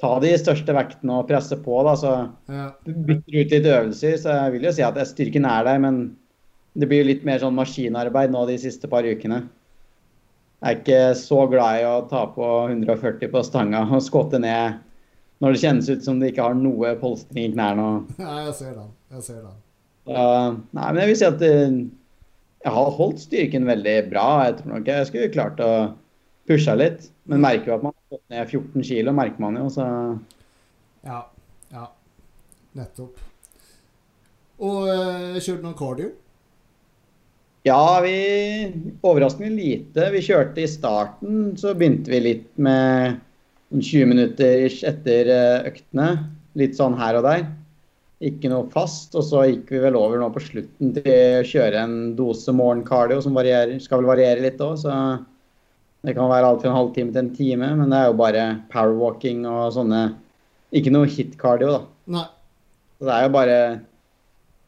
ta 0.00 0.12
de 0.22 0.30
største 0.40 0.72
vektene 0.76 1.16
og 1.18 1.26
presse 1.28 1.56
på, 1.60 1.80
da, 1.84 1.96
så 1.98 2.12
Ja. 2.48 2.68
bytter 2.86 3.40
ut 3.40 3.54
litt 3.56 3.66
øvelser, 3.66 4.16
så 4.16 4.36
jeg 4.36 4.52
vil 4.54 4.68
jo 4.68 4.72
si 4.76 4.84
at 4.86 5.00
styrken 5.08 5.44
er 5.44 5.64
der, 5.66 5.78
men 5.82 6.16
det 6.78 6.88
blir 6.88 7.04
litt 7.04 7.24
mer 7.26 7.40
sånn 7.42 7.56
maskinarbeid 7.56 8.30
nå 8.30 8.46
de 8.46 8.56
siste 8.62 8.88
par 8.88 9.02
ukene. 9.02 9.48
Jeg 10.62 10.70
er 10.70 10.78
ikke 10.78 11.16
så 11.16 11.48
glad 11.50 11.80
i 11.80 11.84
å 11.88 12.08
ta 12.08 12.26
på 12.30 12.46
140 12.70 13.32
på 13.32 13.42
stanga 13.42 13.82
og 13.90 14.04
skåte 14.04 14.38
ned 14.38 14.78
når 15.40 15.54
det 15.54 15.62
kjennes 15.62 15.88
ut 15.88 16.04
som 16.04 16.20
det 16.20 16.32
ikke 16.32 16.44
har 16.44 16.56
noe 16.58 16.92
polstring 17.00 17.48
i 17.48 17.54
knærne. 17.54 17.86
og 17.86 18.20
Nei, 18.20 18.36
jeg 18.46 18.56
ser 18.58 18.74
den. 18.76 18.90
Jeg 19.16 19.26
ser 19.26 19.40
den. 19.40 19.56
Uh, 20.10 20.58
nei, 20.76 20.86
men 20.90 21.00
jeg 21.02 21.10
vil 21.10 21.18
si 21.20 21.28
at 21.28 21.44
uh, 21.44 21.78
jeg 22.60 22.74
har 22.76 22.94
holdt 22.98 23.22
styrken 23.24 23.68
veldig 23.68 23.96
bra. 24.10 24.26
Jeg 24.48 24.58
tror 24.58 24.74
nok 24.74 24.90
jeg 24.92 25.08
skulle 25.08 25.32
klart 25.32 25.62
å 25.64 25.72
pushe 26.50 26.76
litt. 26.76 27.08
Men 27.30 27.44
merker 27.44 27.72
jo 27.72 27.78
at 27.78 27.86
man 27.86 27.94
har 27.94 28.16
gått 28.18 28.34
ned 28.34 28.52
14 28.52 28.86
kilo, 28.90 29.16
merker 29.16 29.42
man 29.42 29.60
jo. 29.60 29.68
Så 29.72 29.86
Ja. 31.06 31.22
Ja. 31.72 31.86
Nettopp. 32.76 33.20
Og 34.60 34.90
uh, 34.90 35.38
kjørte 35.40 35.64
noen 35.64 35.78
cardio? 35.78 36.10
ja, 37.62 38.00
vi 38.00 38.72
Overraskende 39.04 39.50
lite. 39.52 40.06
Vi 40.14 40.22
kjørte 40.24 40.62
i 40.62 40.68
starten, 40.68 41.56
så 41.60 41.74
begynte 41.76 42.12
vi 42.12 42.20
litt 42.24 42.48
med 42.56 43.20
20 43.70 44.10
minutter 44.10 44.66
ish 44.66 44.84
etter 44.86 45.30
uh, 45.30 45.68
øktene. 45.70 46.10
Litt 46.58 46.74
sånn 46.78 46.96
her 46.98 47.18
og 47.20 47.26
der. 47.28 47.44
Ikke 48.20 48.50
noe 48.52 48.66
fast. 48.72 49.14
Og 49.16 49.24
så 49.24 49.44
gikk 49.48 49.70
vi 49.72 49.82
vel 49.84 49.98
over 49.98 50.20
nå 50.20 50.28
på 50.34 50.42
slutten 50.44 50.94
til 50.96 51.10
å 51.38 51.44
kjøre 51.46 51.84
en 51.84 51.94
dose 52.18 52.52
morgenkardio 52.52 53.20
som 53.24 53.36
varierer, 53.38 53.78
skal 53.80 54.02
vel 54.02 54.10
variere 54.10 54.44
litt 54.44 54.60
òg, 54.64 54.78
så 54.84 54.94
Det 56.00 56.14
kan 56.16 56.30
være 56.32 56.48
alt 56.48 56.62
fra 56.62 56.70
en 56.70 56.78
halvtime 56.78 57.12
til 57.12 57.20
en 57.20 57.34
time, 57.36 57.66
men 57.76 57.90
det 57.92 57.96
er 57.98 58.06
jo 58.08 58.16
bare 58.16 58.44
powerwalking 58.72 59.42
og 59.44 59.74
sånne 59.76 60.14
Ikke 60.72 60.92
noe 60.94 61.08
hit-cardio, 61.10 61.74
da. 61.74 61.80
Nei. 62.14 62.26
Så 62.96 63.08
det 63.08 63.16
er 63.16 63.26
jo 63.26 63.32
bare 63.34 63.58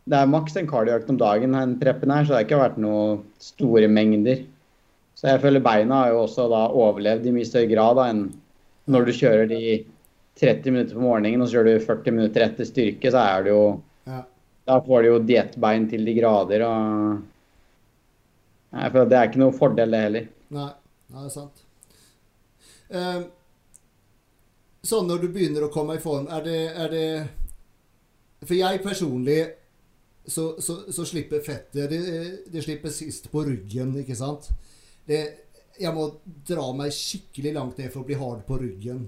Det 0.05 0.19
er 0.19 0.29
maks 0.29 0.57
en 0.57 0.69
cardioøkt 0.69 1.09
om 1.09 1.17
dagen, 1.17 1.57
den 1.57 1.79
preppen 1.81 2.13
her, 2.13 2.25
så 2.25 2.35
det 2.35 2.39
har 2.39 2.47
ikke 2.47 2.61
vært 2.61 2.79
noe 2.83 3.23
store 3.41 3.89
mengder. 3.89 4.43
Så 5.15 5.29
jeg 5.31 5.41
føler 5.45 5.63
beina 5.63 6.03
har 6.03 6.13
jo 6.13 6.25
også 6.25 6.49
da 6.51 6.67
overlevd 6.75 7.29
i 7.29 7.35
mye 7.37 7.49
større 7.49 7.71
grad 7.71 8.01
da, 8.01 8.09
enn 8.11 8.25
når 8.91 9.07
du 9.07 9.13
kjører 9.15 9.51
de 9.51 9.63
30 10.41 10.73
minutter 10.73 10.97
på 10.97 11.05
morgenen 11.05 11.43
og 11.43 11.49
så 11.49 11.59
kjører 11.59 11.79
du 11.79 11.87
40 11.87 12.17
minutter 12.17 12.47
etter 12.47 12.69
styrke, 12.69 13.13
så 13.13 13.25
er 13.25 13.45
det 13.47 13.55
jo 13.55 13.65
Ja. 14.07 14.23
Da 14.67 14.79
får 14.81 15.03
du 15.03 15.09
jo 15.09 15.19
diettbein 15.27 15.89
til 15.91 16.05
de 16.07 16.15
grader 16.15 16.63
og 16.67 17.23
Nei, 18.73 18.89
for 18.89 19.05
det 19.05 19.17
er 19.19 19.29
ikke 19.29 19.41
noe 19.43 19.53
fordel, 19.53 19.91
det 19.93 19.99
heller. 20.01 20.29
Nei, 20.57 20.71
Nei 21.13 21.23
det 21.23 21.29
er 21.29 21.35
sant. 21.35 21.59
Uh, 22.93 23.25
sånn 24.81 25.11
når 25.11 25.19
du 25.21 25.27
begynner 25.35 25.67
å 25.67 25.73
komme 25.73 25.99
i 25.99 26.01
form, 26.01 26.25
er 26.33 26.47
det, 26.47 26.61
er 26.73 26.89
det 26.93 27.05
For 28.47 28.57
jeg 28.57 28.81
personlig 28.85 29.43
så, 30.25 30.55
så, 30.63 30.79
så 30.95 31.05
slipper 31.05 31.43
fettet 31.45 31.91
det, 31.91 32.01
det 32.53 32.63
slipper 32.65 32.95
sist 32.95 33.29
på 33.33 33.45
ryggen, 33.45 33.93
ikke 34.01 34.17
sant? 34.17 34.49
Det, 35.05 35.21
jeg 35.81 35.95
må 35.97 36.09
dra 36.49 36.69
meg 36.77 36.93
skikkelig 36.95 37.55
langt 37.57 37.81
ned 37.81 37.93
for 37.93 38.03
å 38.03 38.09
bli 38.09 38.19
hard 38.19 38.45
på 38.49 38.59
ryggen. 38.61 39.07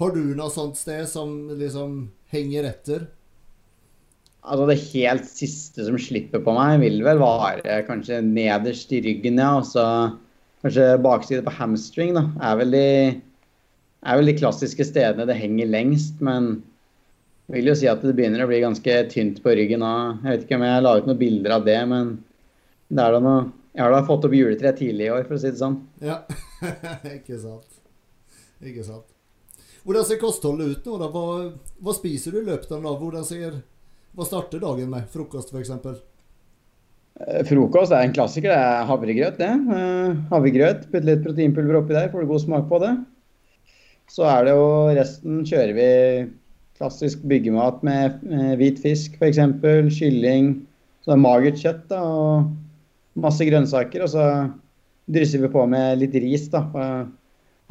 Har 0.00 0.14
du 0.14 0.22
noe 0.36 0.50
sånt 0.52 0.78
sted 0.80 1.06
som 1.08 1.52
liksom 1.58 2.06
henger 2.32 2.68
etter? 2.72 3.06
Altså 4.42 4.66
Det 4.72 4.78
helt 4.90 5.28
siste 5.28 5.86
som 5.86 5.98
slipper 6.00 6.42
på 6.42 6.54
meg, 6.56 6.80
vil 6.82 6.98
vel 7.06 7.20
være 7.22 7.82
kanskje 7.86 8.18
nederst 8.26 8.90
i 8.94 9.02
ryggen, 9.04 9.38
ja. 9.38 9.52
Og 9.60 9.68
så 9.68 9.84
kanskje 10.64 10.88
bakside 11.04 11.44
på 11.46 11.54
hamstring, 11.54 12.16
da. 12.18 12.26
Er 12.42 12.58
vel, 12.58 12.74
de, 12.74 12.88
er 14.02 14.18
vel 14.18 14.32
de 14.32 14.36
klassiske 14.40 14.86
stedene 14.88 15.28
det 15.30 15.38
henger 15.38 15.70
lengst. 15.70 16.18
Men 16.24 16.56
jeg 17.46 17.60
vil 17.60 17.70
jo 17.70 17.78
si 17.78 17.90
at 17.90 18.02
det 18.02 18.16
begynner 18.18 18.42
å 18.42 18.50
bli 18.50 18.62
ganske 18.64 18.98
tynt 19.12 19.38
på 19.44 19.54
ryggen 19.54 19.86
òg. 19.86 20.22
Jeg 20.24 20.34
vet 20.34 20.46
ikke 20.48 20.58
om 20.58 20.66
jeg 20.66 20.86
la 20.86 20.96
ut 20.98 21.10
noen 21.10 21.22
bilder 21.22 21.58
av 21.60 21.68
det, 21.68 21.80
men 21.94 22.14
det 22.92 23.04
er 23.06 23.14
da 23.14 23.22
noe 23.22 23.42
Jeg 23.72 23.84
har 23.86 23.94
da 23.94 24.02
fått 24.04 24.26
opp 24.28 24.34
juletre 24.36 24.72
tidlig 24.76 25.06
i 25.06 25.12
år, 25.14 25.24
for 25.28 25.38
å 25.38 25.40
si 25.40 25.48
det 25.48 25.60
sånn. 25.60 25.78
Ja, 26.04 26.18
ikke 27.16 27.38
sant. 27.40 27.68
Ikke 28.62 28.84
sant. 28.84 29.08
Hvordan 29.82 30.04
ser 30.06 30.20
kostholdet 30.20 30.68
ut 30.76 30.84
nå? 30.86 30.98
da? 31.00 31.08
Hva, 31.10 31.22
hva 31.82 31.94
spiser 31.96 32.34
du 32.36 32.42
i 32.42 32.46
løpet 32.50 32.70
av 32.70 32.78
en 32.78 32.84
dag? 32.90 32.98
Hvordan 33.00 33.24
ser, 33.26 33.56
hva 34.14 34.26
starter 34.28 34.60
dagen 34.62 34.92
med? 34.92 35.08
Frokost, 35.10 35.50
f.eks.? 35.56 35.72
Eh, 37.22 37.40
Frokost 37.48 37.96
er 37.96 38.04
en 38.06 38.14
klassiker. 38.14 38.52
Det 38.52 38.60
er 38.60 38.86
havregrøt. 38.92 39.40
det. 39.40 39.48
Eh, 39.78 40.20
Havregrøt, 40.30 40.86
Putte 40.92 41.08
litt 41.08 41.24
proteinpulver 41.24 41.80
oppi 41.80 41.96
der, 41.96 42.12
får 42.12 42.22
du 42.22 42.30
god 42.30 42.44
smak 42.44 42.68
på 42.70 42.78
det. 42.84 42.92
Så 44.12 44.28
er 44.28 44.46
det 44.46 44.54
jo 44.54 44.68
resten 45.00 45.42
kjører 45.48 45.74
vi 45.80 45.88
klassisk 46.76 47.22
byggemat 47.30 47.80
med 47.86 48.20
hvit 48.60 48.78
fisk 48.84 49.16
f.eks. 49.18 49.40
Kylling. 49.96 50.52
Så 51.02 51.10
det 51.10 51.16
er 51.16 51.22
magert 51.24 51.58
kjøtt 51.58 51.86
da, 51.90 52.02
og 52.04 52.52
masse 53.18 53.46
grønnsaker. 53.48 54.04
Og 54.04 54.12
så 54.12 54.28
drysser 55.12 55.42
vi 55.42 55.50
på 55.52 55.66
med 55.70 56.00
litt 56.02 56.14
ris. 56.22 56.48
da. 56.52 56.64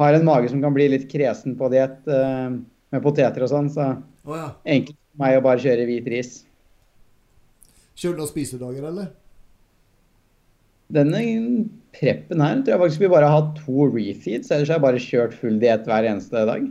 Har 0.02 0.18
en 0.18 0.28
mage 0.28 0.50
som 0.50 0.62
kan 0.64 0.74
bli 0.76 0.90
litt 0.94 1.10
kresen 1.12 1.58
på 1.60 1.70
diett 1.74 2.08
eh, 2.10 2.54
med 2.92 3.04
poteter 3.04 3.46
og 3.46 3.52
sånn, 3.52 3.70
så 3.72 3.92
oh, 4.26 4.34
ja. 4.36 4.48
enkelt 4.66 4.98
for 4.98 5.24
meg 5.24 5.38
å 5.38 5.44
bare 5.46 5.62
kjøre 5.64 5.88
hvit 5.88 6.08
ris. 6.12 6.32
Kjører 7.94 8.18
du 8.18 8.22
noen 8.24 8.32
spisedager, 8.32 8.88
eller? 8.90 9.12
Denne 10.92 11.22
preppen 11.96 12.42
her 12.44 12.64
tror 12.64 12.74
jeg 12.74 12.82
faktisk 12.82 13.04
vi 13.04 13.12
bare 13.14 13.30
har 13.30 13.44
hatt 13.44 13.62
to 13.62 13.88
refeeds, 13.92 14.52
ellers 14.52 14.72
har 14.72 14.80
jeg 14.80 14.86
bare 14.88 15.04
kjørt 15.06 15.38
full 15.40 15.60
diett 15.62 15.88
hver 15.88 16.08
eneste 16.10 16.44
dag. 16.50 16.66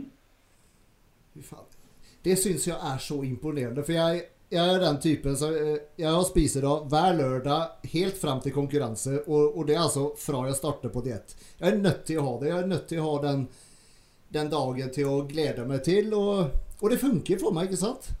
Det 2.21 2.35
syns 2.37 2.67
jeg 2.67 2.77
er 2.77 2.99
så 3.01 3.21
imponerende. 3.25 3.85
For 3.87 3.95
jeg, 3.95 4.27
jeg 4.51 4.67
er 4.73 4.81
den 4.83 4.97
typen 4.99 5.35
som 5.39 5.53
eh, 5.55 5.83
Jeg 5.99 6.23
spiser 6.27 6.65
da 6.67 6.73
hver 6.91 7.13
lørdag 7.15 7.91
helt 7.93 8.17
fram 8.19 8.41
til 8.43 8.53
konkurranse. 8.55 9.21
Og, 9.23 9.55
og 9.55 9.67
det 9.67 9.77
er 9.77 9.85
altså 9.85 10.09
fra 10.19 10.45
jeg 10.49 10.57
starter 10.59 10.91
på 10.91 11.03
diett. 11.05 11.35
Jeg 11.57 11.69
er 11.69 11.79
nødt 11.79 12.01
til 12.07 12.19
å 12.19 12.25
ha 12.25 12.33
det. 12.41 12.49
Jeg 12.49 12.57
er 12.59 12.71
nødt 12.73 12.89
til 12.89 12.99
å 12.99 13.05
ha 13.05 13.21
den, 13.27 13.45
den 14.35 14.51
dagen 14.51 14.91
til 14.97 15.11
å 15.11 15.21
glede 15.29 15.67
meg 15.69 15.85
til. 15.87 16.11
Og, 16.17 16.51
og 16.81 16.91
det 16.91 16.99
funker 16.99 17.39
for 17.39 17.55
meg, 17.55 17.71
ikke 17.71 17.79
sant? 17.85 18.11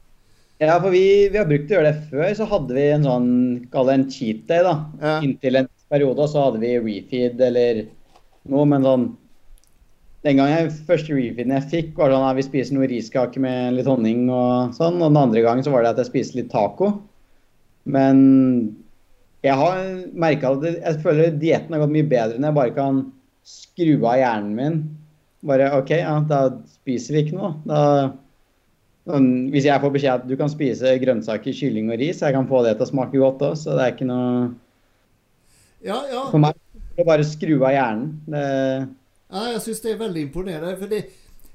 Ja, 0.61 0.75
for 0.77 0.93
vi, 0.93 1.03
vi 1.33 1.39
har 1.41 1.49
brukt 1.49 1.71
å 1.71 1.77
gjøre 1.77 1.91
det 1.91 2.09
før. 2.11 2.27
Så 2.37 2.47
hadde 2.51 2.77
vi 2.77 2.87
en 2.93 3.07
sånn, 3.09 3.31
kall 3.73 3.89
det 3.89 3.97
en 3.97 4.09
cheat 4.13 4.45
day, 4.47 4.63
da. 4.67 4.75
Ja. 5.01 5.15
Inntil 5.25 5.59
en 5.59 5.71
periode, 5.91 6.23
og 6.23 6.31
så 6.31 6.47
hadde 6.47 6.61
vi 6.63 6.75
refeed 6.79 7.41
eller 7.43 7.83
noe, 8.47 8.67
men 8.69 8.87
sånn 8.87 9.07
Den 10.21 10.37
gangen 10.37 10.53
jeg, 10.53 10.73
første 10.85 11.15
refeeden 11.17 11.55
jeg 11.55 11.69
fikk, 11.71 11.93
var 11.97 12.13
sånn 12.13 12.27
at 12.27 12.37
vi 12.37 12.45
spiser 12.45 12.75
noe 12.77 12.89
riskake 12.89 13.41
med 13.41 13.73
litt 13.77 13.89
honning 13.89 14.27
og 14.29 14.75
sånn. 14.77 14.99
Og 15.01 15.09
den 15.09 15.21
andre 15.23 15.41
gangen 15.41 15.65
så 15.65 15.73
var 15.73 15.85
det 15.85 15.95
at 15.95 16.01
jeg 16.03 16.11
spiste 16.11 16.37
litt 16.37 16.51
taco. 16.53 16.91
Men 17.89 18.19
jeg 19.41 19.57
har 19.57 19.79
merka 20.13 20.53
at 20.53 20.67
jeg 20.69 21.01
føler 21.01 21.37
dietten 21.41 21.73
har 21.73 21.81
gått 21.81 21.95
mye 21.95 22.09
bedre 22.11 22.37
når 22.37 22.51
jeg 22.51 22.59
bare 22.59 22.75
kan 22.77 22.99
skru 23.47 23.95
av 24.03 24.19
hjernen 24.21 24.53
min. 24.59 24.81
Bare 25.49 25.71
OK, 25.79 25.95
ja, 26.03 26.19
da 26.29 26.43
spiser 26.69 27.17
vi 27.17 27.25
ikke 27.25 27.39
noe. 27.39 27.55
Da 27.65 27.81
Sånn, 29.09 29.49
hvis 29.49 29.65
jeg 29.65 29.81
får 29.81 29.93
beskjed 29.95 30.19
at 30.19 30.25
du 30.29 30.35
kan 30.37 30.51
spise 30.51 30.91
grønnsaker, 31.01 31.55
kylling 31.57 31.87
og 31.89 31.97
ris, 31.97 32.19
jeg 32.21 32.35
kan 32.35 32.45
få 32.45 32.59
det 32.61 32.75
til 32.77 32.85
å 32.85 32.89
smake 32.91 33.17
godt 33.17 33.41
òg, 33.47 33.55
så 33.57 33.73
det 33.73 33.85
er 33.85 33.95
ikke 33.95 34.05
noe 34.05 34.51
Ja, 35.81 35.97
ja. 36.05 36.27
For 36.29 36.37
meg 36.37 36.53
er 36.53 36.99
det 36.99 37.07
bare 37.07 37.25
å 37.25 37.29
skru 37.31 37.55
av 37.63 37.73
hjernen. 37.73 38.11
Det, 38.29 38.43
ja 39.31 39.47
jeg 39.53 39.63
syns 39.65 39.81
det 39.83 39.93
er 39.93 40.03
veldig 40.03 40.27
imponerende. 40.27 40.75
For 40.79 40.91
det, 40.91 41.01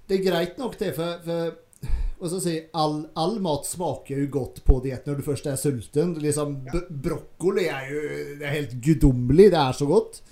det 0.08 0.18
er 0.18 0.26
greit 0.26 0.58
nok, 0.60 0.76
det. 0.80 0.92
For, 0.96 1.22
for 1.26 2.36
jeg 2.36 2.42
si, 2.42 2.54
all, 2.80 3.02
all 3.20 3.36
mat 3.44 3.68
smaker 3.68 4.22
jo 4.22 4.28
godt 4.38 4.62
på 4.64 4.78
diett 4.84 5.08
når 5.08 5.20
du 5.20 5.26
først 5.26 5.48
er 5.50 5.58
sulten. 5.60 6.14
Liksom, 6.22 6.58
brokkoli 7.04 7.66
er 7.68 7.90
jo 7.92 8.04
det 8.40 8.46
er 8.46 8.54
helt 8.54 8.76
guddommelig. 8.84 9.50
Det 9.52 9.62
er 9.62 9.76
så 9.76 9.88
godt. 9.90 10.22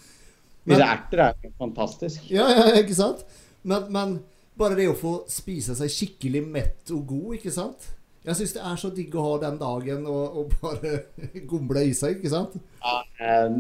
Disse 0.64 0.86
erter 0.86 1.26
er 1.26 1.34
jo 1.44 1.50
fantastisk. 1.60 2.30
Ja, 2.32 2.46
ja, 2.48 2.70
ikke 2.80 2.96
sant? 2.96 3.26
Men, 3.68 3.90
men 3.92 4.16
bare 4.56 4.78
det 4.78 4.88
å 4.88 4.96
få 4.96 5.18
spise 5.30 5.76
seg 5.76 5.92
skikkelig 5.92 6.40
mett 6.46 6.94
og 6.94 7.04
god, 7.10 7.28
ikke 7.38 7.52
sant? 7.52 7.90
Jeg 8.24 8.38
syns 8.38 8.54
det 8.56 8.62
er 8.64 8.76
så 8.80 8.88
digg 8.96 9.12
å 9.20 9.24
ha 9.26 9.32
den 9.42 9.58
dagen 9.60 10.06
og, 10.08 10.38
og 10.40 10.54
bare 10.62 10.94
gomle 11.50 11.84
i 11.84 11.92
seg, 11.96 12.22
ikke 12.22 12.32
sant? 12.32 12.56
Ja, 12.80 13.02
eh, 13.20 13.58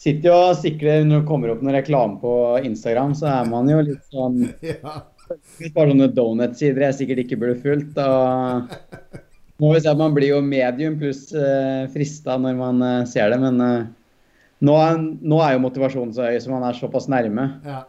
sitter 0.00 0.30
jo 0.30 0.36
og 0.50 0.58
sikler 0.58 1.04
når 1.06 1.22
det 1.22 1.28
kommer 1.28 1.52
opp 1.52 1.62
noen 1.64 1.76
reklame 1.78 2.18
på 2.22 2.34
Instagram, 2.66 3.14
så 3.18 3.28
er 3.30 3.50
man 3.50 3.70
jo 3.70 3.82
litt 3.86 4.14
sånn 4.14 4.40
Ja. 4.74 5.00
Bare 5.72 5.88
sånne 5.88 6.10
donut-sider 6.12 6.82
jeg 6.84 6.96
sikkert 6.98 7.22
ikke 7.22 7.38
burde 7.40 7.56
fulgt. 7.62 7.96
Og 7.96 9.62
må 9.62 9.70
vi 9.72 9.80
se 9.80 9.88
at 9.88 9.96
man 9.96 10.12
blir 10.12 10.34
jo 10.34 10.40
medium 10.44 10.98
pluss 11.00 11.30
eh, 11.32 11.86
frista 11.94 12.36
når 12.36 12.58
man 12.58 12.82
eh, 12.84 13.06
ser 13.08 13.32
det, 13.32 13.38
men 13.40 13.62
eh, 13.64 13.86
nå, 14.68 14.74
er, 14.76 14.98
nå 15.00 15.38
er 15.40 15.54
jo 15.54 15.62
motivasjonen 15.64 16.12
så 16.12 16.26
høy, 16.28 16.36
så 16.42 16.52
man 16.52 16.66
er 16.68 16.76
såpass 16.76 17.08
nærme. 17.12 17.48
ja. 17.64 17.82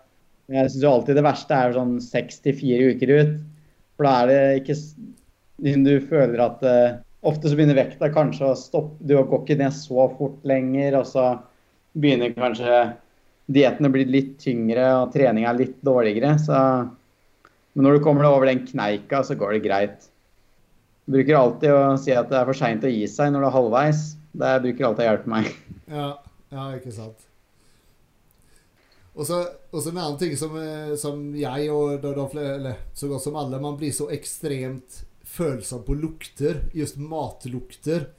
Jeg 0.46 0.70
syns 0.70 0.84
jo 0.86 0.90
alltid 0.94 1.18
det 1.18 1.26
verste 1.26 1.58
er 1.58 1.72
sånn 1.74 1.96
seks 2.06 2.36
til 2.46 2.54
fire 2.54 2.92
uker 2.94 3.12
ut. 3.18 3.32
For 3.98 4.06
da 4.06 4.12
er 4.14 4.28
det 4.30 4.42
ikke 4.60 4.76
Du 5.58 5.96
føler 6.06 6.44
at 6.44 6.60
Ofte 7.26 7.50
så 7.50 7.58
begynner 7.58 7.80
vekta 7.80 8.12
kanskje 8.14 8.52
å 8.52 8.58
stoppe. 8.60 9.00
Du 9.02 9.16
går 9.18 9.40
ikke 9.40 9.58
ned 9.58 9.74
så 9.74 10.06
fort 10.20 10.44
lenger, 10.46 11.00
og 11.00 11.08
så 11.10 11.24
begynner 11.96 12.36
kanskje 12.36 12.80
dietten 13.46 13.88
å 13.88 13.94
bli 13.94 14.06
litt 14.10 14.36
tyngre 14.42 14.86
og 15.00 15.14
treninga 15.14 15.54
litt 15.56 15.78
dårligere. 15.86 16.36
Så 16.42 16.60
Men 17.76 17.84
når 17.88 17.98
du 17.98 18.04
kommer 18.06 18.24
deg 18.24 18.32
over 18.32 18.48
den 18.48 18.64
kneika, 18.68 19.20
så 19.24 19.36
går 19.36 19.58
det 19.58 19.66
greit. 19.66 20.10
Jeg 21.06 21.14
bruker 21.18 21.38
alltid 21.38 21.74
å 21.76 21.98
si 22.00 22.14
at 22.16 22.30
det 22.32 22.38
er 22.40 22.48
for 22.48 22.58
seint 22.58 22.86
å 22.88 22.92
gi 22.92 23.04
seg 23.12 23.34
når 23.34 23.44
du 23.44 23.48
er 23.50 23.56
halvveis. 23.58 24.04
Det 24.32 24.54
bruker 24.64 24.88
alltid 24.88 25.04
å 25.04 25.10
hjelpe 25.10 25.34
meg. 25.34 25.50
Ja, 25.92 26.08
ja, 26.56 26.70
ikke 26.78 26.94
sant. 26.96 27.28
Og 29.16 29.28
så, 29.28 29.42
en 29.76 29.98
annen 29.98 30.18
ting 30.20 30.34
som, 30.40 30.56
eh, 30.60 30.96
som 31.00 31.20
jeg 31.36 31.68
og 31.72 32.02
da, 32.04 32.12
da, 32.16 32.26
eller 32.56 32.80
så 32.96 33.08
godt 33.12 33.24
som 33.24 33.38
alle, 33.40 33.62
man 33.64 33.78
blir 33.80 33.94
så 33.96 34.10
ekstremt 34.12 35.04
følsom 35.36 35.86
på 35.88 35.96
lukter. 36.00 36.66
Just 36.76 36.98
matlukter. 37.00 38.10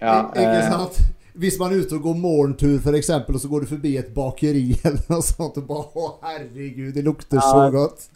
Ja, 0.00 0.26
ikke 0.32 0.58
eh, 0.58 0.68
sant? 0.72 1.00
Hvis 1.38 1.58
man 1.60 1.72
er 1.72 1.84
ute 1.84 1.98
og 1.98 2.06
går 2.08 2.16
morgentur, 2.18 2.78
f.eks., 2.80 3.10
og 3.20 3.40
så 3.42 3.50
går 3.50 3.64
du 3.64 3.70
forbi 3.70 3.96
et 4.00 4.10
bakeri 4.14 4.64
eller 4.86 5.02
noe 5.12 5.24
sånt, 5.24 5.60
og 5.62 5.68
bare 5.68 5.86
Å, 5.90 6.08
herregud, 6.26 6.92
det 6.96 7.04
lukter 7.06 7.42
så 7.42 7.66
godt. 7.74 8.08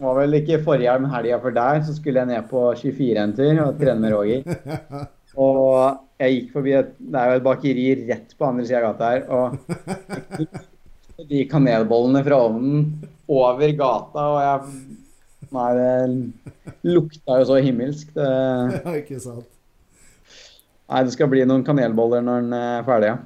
Det 0.00 0.06
var 0.06 0.16
vel 0.16 0.38
ikke 0.38 0.62
forrige 0.64 0.88
helg, 0.88 1.04
men 1.04 1.12
helga 1.12 1.38
for 1.42 1.56
der, 1.56 1.82
så 1.84 1.94
skulle 1.96 2.22
jeg 2.22 2.30
ned 2.30 2.46
på 2.48 2.62
24 2.80 3.24
en 3.24 3.34
tur 3.36 3.64
og 3.66 3.80
trene 3.80 4.00
med 4.00 4.14
Roger. 4.16 5.08
Og 5.40 6.00
jeg 6.18 6.32
gikk 6.34 6.48
forbi 6.56 6.72
et, 6.74 6.88
det 6.98 7.20
er 7.20 7.28
jo 7.30 7.36
et 7.38 7.44
bakeri 7.44 7.84
rett 8.08 8.32
på 8.34 8.48
andre 8.48 8.64
sida 8.66 8.80
av 8.80 8.86
gata 8.88 9.10
her, 9.12 9.20
og 9.30 11.28
de 11.30 11.44
kanelbollene 11.48 12.24
fra 12.26 12.40
ovnen 12.48 12.88
over 13.30 13.76
gata, 13.78 14.24
og 14.24 14.40
jeg 14.42 14.88
Nei, 15.50 15.70
det 15.74 16.92
lukta 16.94 17.40
jo 17.40 17.46
så 17.48 17.56
himmelsk. 17.58 18.12
Det, 18.14 18.26
Ja, 18.84 18.92
ikke 19.00 19.16
sant. 19.18 19.48
Nei, 20.90 21.02
det 21.06 21.14
skal 21.14 21.30
bli 21.32 21.44
noen 21.46 21.64
kanelboller 21.66 22.24
når 22.26 22.44
den 22.44 22.56
er 22.58 22.86
ferdig, 22.86 23.12
ja. 23.12 23.18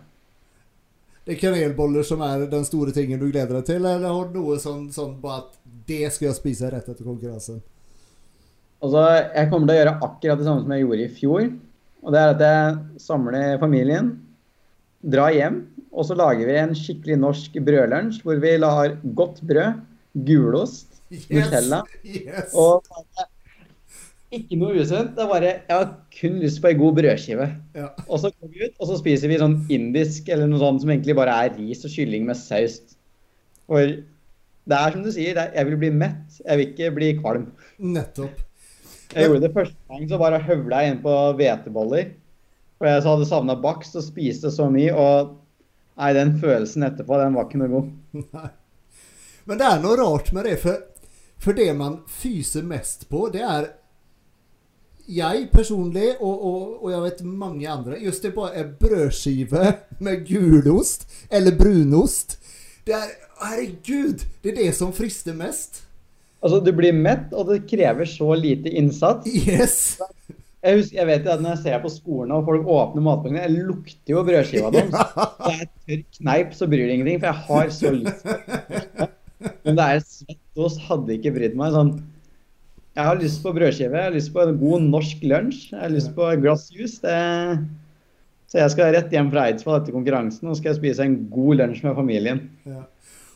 Det 1.24 1.32
er 1.34 1.40
kanelboller 1.40 2.04
som 2.04 2.20
er 2.24 2.44
den 2.52 2.66
store 2.68 2.92
tingen 2.92 3.20
du 3.20 3.30
gleder 3.30 3.56
deg 3.56 3.68
til, 3.70 3.84
eller 3.84 4.04
har 4.04 4.26
du 4.28 4.42
noe 4.42 4.58
sånn, 4.60 4.90
sånn 4.92 5.14
på 5.22 5.30
at 5.32 5.54
det 5.88 6.10
skal 6.12 6.28
jeg 6.28 6.36
spise 6.36 6.68
rett 6.72 6.90
etter 6.90 7.06
konkurransen? 7.06 7.62
Altså, 8.84 9.04
jeg 9.32 9.48
kommer 9.48 9.70
til 9.70 9.72
å 9.72 9.78
gjøre 9.78 9.94
akkurat 10.04 10.40
det 10.40 10.46
samme 10.48 10.64
som 10.66 10.74
jeg 10.74 10.84
gjorde 10.84 11.06
i 11.06 11.14
fjor. 11.16 11.46
Og 12.04 12.12
det 12.12 12.20
er 12.20 12.34
at 12.34 12.44
jeg 12.44 13.04
samler 13.06 13.56
familien, 13.62 14.10
drar 15.00 15.32
hjem, 15.32 15.62
og 15.94 16.04
så 16.04 16.16
lager 16.18 16.48
vi 16.48 16.58
en 16.60 16.76
skikkelig 16.76 17.16
norsk 17.22 17.56
brødlunsj 17.64 18.20
hvor 18.24 18.40
vi 18.42 18.52
lar 18.60 18.98
godt 19.16 19.40
brød, 19.48 19.80
gulost, 20.26 20.90
Nutella 21.30 21.82
Yes! 22.02 22.52
og 22.58 22.82
ikke 24.38 24.58
noe 24.60 24.78
usunt. 24.80 25.12
Det 25.16 25.22
er 25.24 25.30
bare 25.30 25.50
Jeg 25.52 25.74
har 25.74 25.90
kun 26.18 26.40
lyst 26.42 26.60
på 26.62 26.70
ei 26.70 26.78
god 26.78 26.96
brødskive. 26.98 27.46
Ja. 27.76 27.90
Og 28.06 28.20
så 28.22 28.30
går 28.32 28.50
vi 28.52 28.64
ut, 28.66 28.74
og 28.78 28.90
så 28.90 28.98
spiser 29.00 29.30
vi 29.30 29.40
sånn 29.40 29.60
indisk 29.72 30.28
eller 30.32 30.50
noe 30.50 30.62
sånt 30.62 30.82
som 30.84 30.92
egentlig 30.92 31.16
bare 31.18 31.36
er 31.44 31.54
ris 31.58 31.84
og 31.86 31.94
kylling 31.94 32.26
med 32.28 32.38
saus. 32.40 32.80
For 33.68 33.94
det 34.64 34.80
er 34.80 34.94
som 34.94 35.04
du 35.04 35.12
sier, 35.12 35.36
er, 35.36 35.52
jeg 35.56 35.68
vil 35.68 35.80
bli 35.80 35.92
mett, 35.92 36.40
jeg 36.40 36.60
vil 36.60 36.68
ikke 36.70 36.90
bli 36.96 37.12
kvalm. 37.20 37.46
Nettopp. 37.78 38.42
Jeg 39.14 39.28
gjorde 39.28 39.44
det 39.44 39.52
første 39.54 39.76
gang, 39.92 40.06
så 40.10 40.18
bare 40.18 40.42
høvla 40.42 40.82
jeg 40.82 40.94
inn 40.94 41.02
på 41.04 41.14
hveteboller. 41.38 42.12
For 42.80 42.90
jeg 42.90 43.04
så 43.04 43.14
hadde 43.14 43.28
savna 43.28 43.56
bakst 43.60 43.96
og 43.98 44.06
spiste 44.06 44.50
så 44.50 44.66
mye, 44.72 44.90
og 44.96 45.34
nei, 46.00 46.10
den 46.16 46.34
følelsen 46.40 46.86
etterpå, 46.88 47.20
den 47.20 47.36
var 47.36 47.46
ikke 47.46 47.60
noe 47.60 47.72
god. 47.76 47.92
Nei. 48.40 48.50
Men 49.44 49.60
det 49.60 49.68
er 49.68 49.80
noe 49.84 49.98
rart 50.00 50.32
med 50.34 50.48
det, 50.48 50.56
for, 50.62 50.80
for 51.42 51.56
det 51.56 51.68
man 51.76 52.00
fyser 52.08 52.64
mest 52.66 53.06
på, 53.12 53.28
det 53.32 53.44
er 53.44 53.68
jeg 55.08 55.48
personlig, 55.52 56.14
og, 56.20 56.44
og, 56.46 56.84
og 56.84 56.90
jeg 56.92 57.02
vet 57.02 57.24
mange 57.28 57.68
andre 57.68 57.98
Just 58.00 58.22
det 58.24 58.32
bare 58.34 58.54
er 58.60 58.70
brødskive 58.80 59.74
med 60.04 60.24
gulost 60.28 61.08
eller 61.30 61.56
brunost. 61.58 62.38
Det 62.86 62.96
er 62.96 63.12
Herregud! 63.44 64.22
Det 64.42 64.52
er 64.52 64.60
det 64.62 64.74
som 64.76 64.92
frister 64.94 65.34
mest. 65.36 65.82
Altså, 66.44 66.60
du 66.60 66.70
blir 66.76 66.94
mett, 66.96 67.32
og 67.32 67.48
det 67.50 67.64
krever 67.68 68.08
så 68.08 68.34
lite 68.38 68.70
innsats. 68.70 69.28
Yes! 69.28 69.76
Jeg, 70.64 70.78
husker, 70.78 70.96
jeg 70.96 71.08
vet 71.10 71.26
at 71.28 71.42
når 71.44 71.56
jeg 71.56 71.62
ser 71.64 71.80
på 71.82 71.90
skolen 71.92 72.32
og 72.32 72.46
folk 72.46 72.68
åpner 72.72 73.04
matpakkene, 73.04 73.42
jeg 73.42 73.64
lukter 73.66 74.14
jo 74.14 74.22
brødskiva 74.24 74.70
deres. 74.72 74.94
Det 74.94 75.52
er 75.52 75.66
tørr 75.68 76.04
kneip, 76.20 76.54
så 76.56 76.68
bryr 76.70 76.86
det 76.86 76.94
ingenting, 76.96 77.20
for 77.20 77.28
jeg 77.28 77.48
har 77.50 77.74
så 77.74 77.92
lyst. 77.92 78.24
Men 79.66 79.76
det 79.76 79.88
er 79.90 80.04
svettost, 80.06 80.80
hadde 80.86 81.18
ikke 81.18 81.34
brydd 81.34 81.58
meg. 81.60 81.76
sånn 81.76 81.92
Jeg 82.94 83.08
har 83.08 83.18
lyst 83.18 83.42
på 83.42 83.50
brødskive, 83.56 83.96
jeg 83.98 84.06
har 84.06 84.14
lyst 84.14 84.30
på 84.34 84.42
en 84.44 84.58
god 84.58 84.84
norsk 84.86 85.22
lunsj, 85.26 85.62
jeg 85.72 85.80
har 85.80 85.90
lyst 85.90 86.12
på 86.14 86.28
et 86.30 86.42
glass 86.44 86.68
juice. 86.70 87.00
Det... 87.02 87.16
Så 88.46 88.60
jeg 88.60 88.70
skal 88.70 88.92
rett 88.94 89.10
hjem 89.10 89.32
fra 89.32 89.48
Eidsvoll 89.48 89.80
etter 89.80 89.96
konkurransen 89.96 90.46
og 90.46 90.54
skal 90.54 90.70
jeg 90.70 90.78
spise 90.78 91.02
en 91.02 91.16
god 91.32 91.58
lunsj 91.58 91.80
med 91.82 91.96
familien. 91.98 92.44
Ja. 92.70 92.84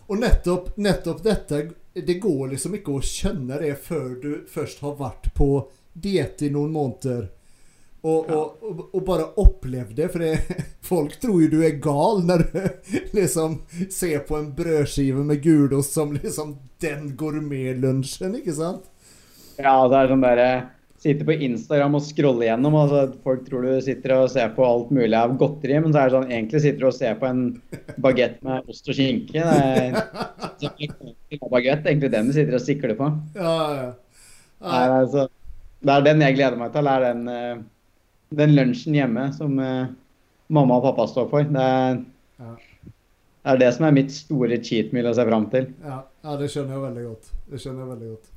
Og 0.08 0.20
nettopp, 0.22 0.70
nettopp 0.80 1.24
dette 1.24 1.58
Det 1.92 2.14
går 2.22 2.52
liksom 2.52 2.76
ikke 2.78 2.94
å 2.94 3.02
skjønne 3.02 3.58
det 3.58 3.72
før 3.82 4.12
du 4.22 4.30
først 4.48 4.84
har 4.86 4.94
vært 5.00 5.26
på 5.34 5.48
diett 5.98 6.44
i 6.46 6.52
noen 6.54 6.70
måneder. 6.70 7.26
Og, 8.06 8.30
og, 8.30 8.62
og, 8.62 8.82
og, 8.92 9.00
bare 9.02 9.26
opplevd 9.42 9.96
det. 9.98 10.06
For 10.12 10.22
det, 10.22 10.60
folk 10.90 11.16
tror 11.18 11.42
jo 11.42 11.50
du 11.50 11.58
er 11.66 11.80
gal 11.82 12.22
når 12.28 12.44
du 12.46 12.60
liksom 13.18 13.58
ser 13.90 14.22
på 14.28 14.38
en 14.38 14.52
brødskive 14.54 15.26
med 15.26 15.42
gulost 15.42 15.98
som 15.98 16.14
liksom 16.14 16.54
den 16.78 17.10
gourmetlunsjen, 17.18 18.38
ikke 18.38 18.54
sant? 18.54 18.86
Ja, 19.58 19.76
det 19.90 20.00
er 20.00 20.12
sånn 20.12 20.24
derre 20.24 20.50
Sitte 20.98 21.22
på 21.22 21.34
Instagram 21.46 21.94
og 21.94 22.02
scrolle 22.02 22.48
gjennom. 22.48 22.74
Altså, 22.74 23.04
folk 23.22 23.44
tror 23.46 23.62
du 23.62 23.76
sitter 23.86 24.16
og 24.16 24.30
ser 24.32 24.48
på 24.56 24.64
alt 24.66 24.88
mulig 24.90 25.14
av 25.14 25.36
godteri, 25.38 25.76
men 25.78 25.92
så 25.94 26.00
er 26.00 26.08
det 26.08 26.14
sånn 26.16 26.32
egentlig 26.32 26.62
sitter 26.64 26.82
du 26.82 26.86
og 26.88 26.96
ser 26.96 27.12
på 27.20 27.28
en 27.28 27.42
bagett 28.02 28.40
med 28.42 28.66
ost 28.72 28.88
og 28.90 28.96
skinke. 28.98 29.44
Det 30.58 30.72
er 31.38 31.52
bagett, 31.52 31.86
egentlig 31.86 32.10
den 32.10 32.32
du 32.32 32.34
sitter 32.34 32.58
og 32.58 32.64
sikler 32.64 32.96
på. 32.98 33.12
Ja, 33.38 33.52
ja. 33.76 33.92
Nei, 34.58 34.80
altså, 34.96 35.28
det 35.86 35.94
er 35.94 36.06
den 36.08 36.24
jeg 36.24 36.34
gleder 36.40 36.58
meg 36.58 36.72
til. 36.74 36.88
Det 36.88 36.94
er 36.96 37.06
den, 37.06 37.28
eh, 37.30 37.60
den 38.40 38.56
lunsjen 38.56 38.96
hjemme 38.98 39.28
som 39.36 39.54
uh, 39.62 39.92
mamma 40.50 40.80
og 40.80 40.88
pappa 40.88 41.06
står 41.12 41.28
for. 41.30 41.46
Det 41.46 41.68
er, 41.76 42.00
Ja. 42.42 42.56
det 42.88 43.54
er 43.54 43.62
det 43.62 43.70
som 43.76 43.86
er 43.86 43.94
mitt 43.94 44.10
store 44.14 44.58
cheat 44.66 44.90
meal 44.92 45.12
å 45.12 45.14
se 45.14 45.28
fram 45.30 45.46
til. 45.54 45.70
Ja, 45.84 46.00
ja, 46.26 46.34
det 46.42 46.50
skjønner 46.50 46.74
jeg 46.74 46.84
veldig 46.88 47.06
godt. 47.06 47.30
Det 47.52 47.62
skjønner 47.62 47.86
jeg 47.86 47.92
veldig 47.94 48.10
godt. 48.16 48.34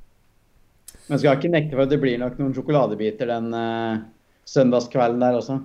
Men 1.07 1.19
skal 1.19 1.37
ikke 1.37 1.51
nekte 1.51 1.75
for 1.75 1.85
at 1.85 1.91
det 1.91 1.99
blir 2.01 2.19
nok 2.21 2.37
noen 2.39 2.53
sjokoladebiter 2.55 3.29
den 3.31 3.51
uh, 3.55 4.01
søndagskvelden 4.47 5.21
der 5.23 5.37
også. 5.39 5.57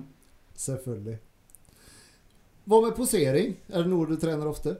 Selvfølgelig. 0.56 1.16
Hva 2.66 2.82
med 2.82 2.96
posering? 2.96 3.54
Er 3.70 3.84
det 3.84 3.92
noe 3.92 4.08
du 4.08 4.16
trener 4.18 4.48
ofte? 4.50 4.74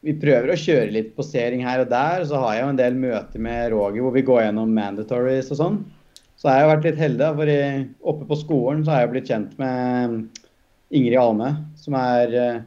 Vi 0.00 0.14
prøver 0.16 0.54
å 0.54 0.58
kjøre 0.60 0.92
litt 0.94 1.10
posering 1.16 1.64
her 1.66 1.82
og 1.82 1.90
der. 1.90 2.24
Så 2.28 2.40
har 2.40 2.56
jeg 2.56 2.64
jo 2.64 2.72
en 2.72 2.80
del 2.80 3.00
møter 3.00 3.42
med 3.44 3.74
Roger 3.74 4.06
hvor 4.06 4.14
vi 4.14 4.24
går 4.24 4.46
gjennom 4.46 4.72
mandatories 4.76 5.50
og 5.52 5.60
sånn. 5.60 5.80
Så 6.40 6.48
har 6.48 6.62
jeg 6.62 6.70
vært 6.70 6.86
litt 6.88 7.00
heldig, 7.02 7.26
for 7.36 7.52
i, 7.52 7.62
oppe 8.08 8.26
på 8.30 8.38
skolen 8.40 8.84
så 8.86 8.94
har 8.94 9.02
jeg 9.02 9.10
blitt 9.12 9.28
kjent 9.28 9.58
med 9.60 10.14
Ingrid 10.96 11.18
Alme, 11.20 11.50
som 11.76 11.96
er 12.00 12.32
uh, 12.32 12.62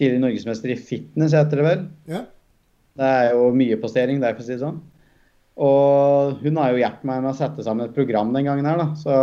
tidligere 0.00 0.22
norgesmester 0.22 0.72
i 0.72 0.78
fitness, 0.80 1.34
heter 1.36 1.60
det 1.60 1.66
vel. 1.66 1.82
Ja. 2.08 2.22
Det 2.96 3.10
er 3.18 3.34
jo 3.34 3.50
mye 3.54 3.76
postering 3.82 4.22
der, 4.22 4.32
for 4.32 4.40
å 4.40 4.46
si 4.48 4.54
det 4.54 4.62
sånn. 4.62 4.80
Og 5.60 6.40
hun 6.40 6.56
har 6.56 6.72
jo 6.72 6.80
hjulpet 6.80 7.06
meg 7.08 7.22
med 7.22 7.32
å 7.34 7.36
sette 7.36 7.64
sammen 7.66 7.88
et 7.88 7.96
program 7.96 8.32
den 8.32 8.48
gangen 8.48 8.68
her, 8.68 8.80
da. 8.80 8.88
Så 8.96 9.14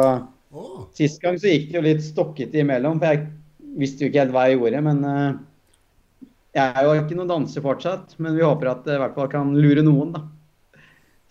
oh. 0.54 0.86
sist 0.98 1.22
gang 1.24 1.40
så 1.42 1.50
gikk 1.50 1.72
det 1.72 1.80
jo 1.80 1.86
litt 1.88 2.04
stokkete 2.06 2.62
imellom, 2.62 3.02
for 3.02 3.16
jeg 3.16 3.78
visste 3.82 4.06
jo 4.06 4.12
ikke 4.12 4.26
helt 4.26 4.36
hva 4.36 4.48
jeg 4.48 4.60
gjorde. 4.60 4.82
Men 4.86 5.04
uh, 5.08 6.28
jeg 6.58 6.74
er 6.74 6.86
jo 6.86 6.98
ikke 7.02 7.18
noen 7.18 7.34
danser 7.34 7.66
fortsatt, 7.66 8.18
men 8.22 8.38
vi 8.38 8.46
håper 8.46 8.70
at 8.70 8.84
det 8.86 8.98
i 8.98 9.02
hvert 9.02 9.18
fall 9.18 9.32
kan 9.34 9.56
lure 9.58 9.86
noen, 9.86 10.14
da. 10.14 10.26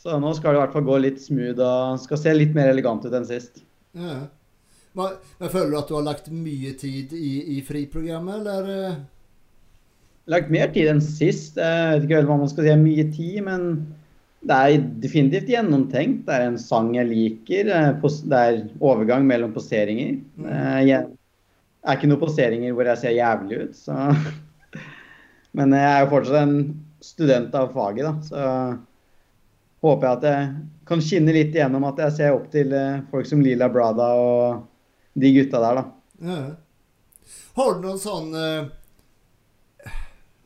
Så 0.02 0.18
nå 0.22 0.30
skal 0.36 0.52
det 0.54 0.58
i 0.58 0.62
hvert 0.64 0.74
fall 0.76 0.86
gå 0.86 0.96
litt 1.02 1.22
smooth 1.22 1.62
og 1.62 2.02
skal 2.02 2.20
se 2.20 2.34
litt 2.34 2.52
mer 2.54 2.68
elegant 2.70 3.06
ut 3.06 3.14
enn 3.14 3.28
sist. 3.28 3.62
ja. 3.98 4.24
Men, 4.96 5.18
men 5.36 5.50
føler 5.52 5.74
du 5.74 5.76
at 5.76 5.90
du 5.90 5.94
har 5.98 6.04
lagt 6.06 6.28
mye 6.32 6.70
tid 6.80 7.10
i, 7.12 7.58
i 7.58 7.62
friprogrammet, 7.64 8.38
eller? 8.38 8.68
eh? 8.72 8.94
Lagt 10.32 10.48
mer 10.48 10.70
tid 10.72 10.88
enn 10.88 11.02
sist. 11.04 11.58
Jeg 11.60 11.90
vet 12.00 12.06
ikke 12.06 12.22
hva 12.30 12.38
man 12.40 12.48
skal 12.48 12.64
si 12.64 12.76
mye 12.80 13.04
tid, 13.12 13.42
men 13.44 13.66
det 14.46 14.56
er 14.56 14.82
definitivt 15.02 15.48
gjennomtenkt. 15.50 16.24
Det 16.26 16.34
er 16.34 16.44
en 16.46 16.58
sang 16.60 16.92
jeg 16.94 17.08
liker. 17.08 17.68
eh, 17.72 17.92
Det 18.02 18.40
er 18.40 18.58
overgang 18.80 19.26
mellom 19.26 19.52
poseringer. 19.54 20.18
Eh, 20.44 20.80
Jeg 20.86 21.06
er 21.86 21.96
ikke 21.96 22.08
noen 22.10 22.20
poseringer 22.20 22.72
hvor 22.74 22.84
jeg 22.84 22.98
ser 22.98 23.10
jævlig 23.16 23.60
ut, 23.64 23.74
så 23.76 23.94
Men 25.56 25.72
jeg 25.72 25.88
er 25.88 26.00
jo 26.04 26.10
fortsatt 26.10 26.42
en 26.42 26.74
student 27.00 27.54
av 27.54 27.72
faget, 27.72 28.04
da, 28.04 28.12
så 28.20 28.78
håper 29.82 30.06
jeg 30.06 30.16
at 30.16 30.22
jeg 30.28 30.48
kan 30.86 31.00
skinne 31.00 31.32
litt 31.32 31.54
igjennom 31.54 31.84
at 31.88 31.98
jeg 32.02 32.12
ser 32.12 32.34
opp 32.36 32.50
til 32.52 32.72
eh, 32.76 33.00
folk 33.10 33.26
som 33.26 33.40
Lila 33.40 33.68
Brada 33.72 34.08
og 34.20 34.66
de 35.16 35.30
gutta 35.32 35.60
der, 35.62 35.74
da. 35.80 35.84
Ja. 36.20 36.40
Har 37.56 37.74
du 37.74 37.80
noen 37.86 37.98
sånn 37.98 38.28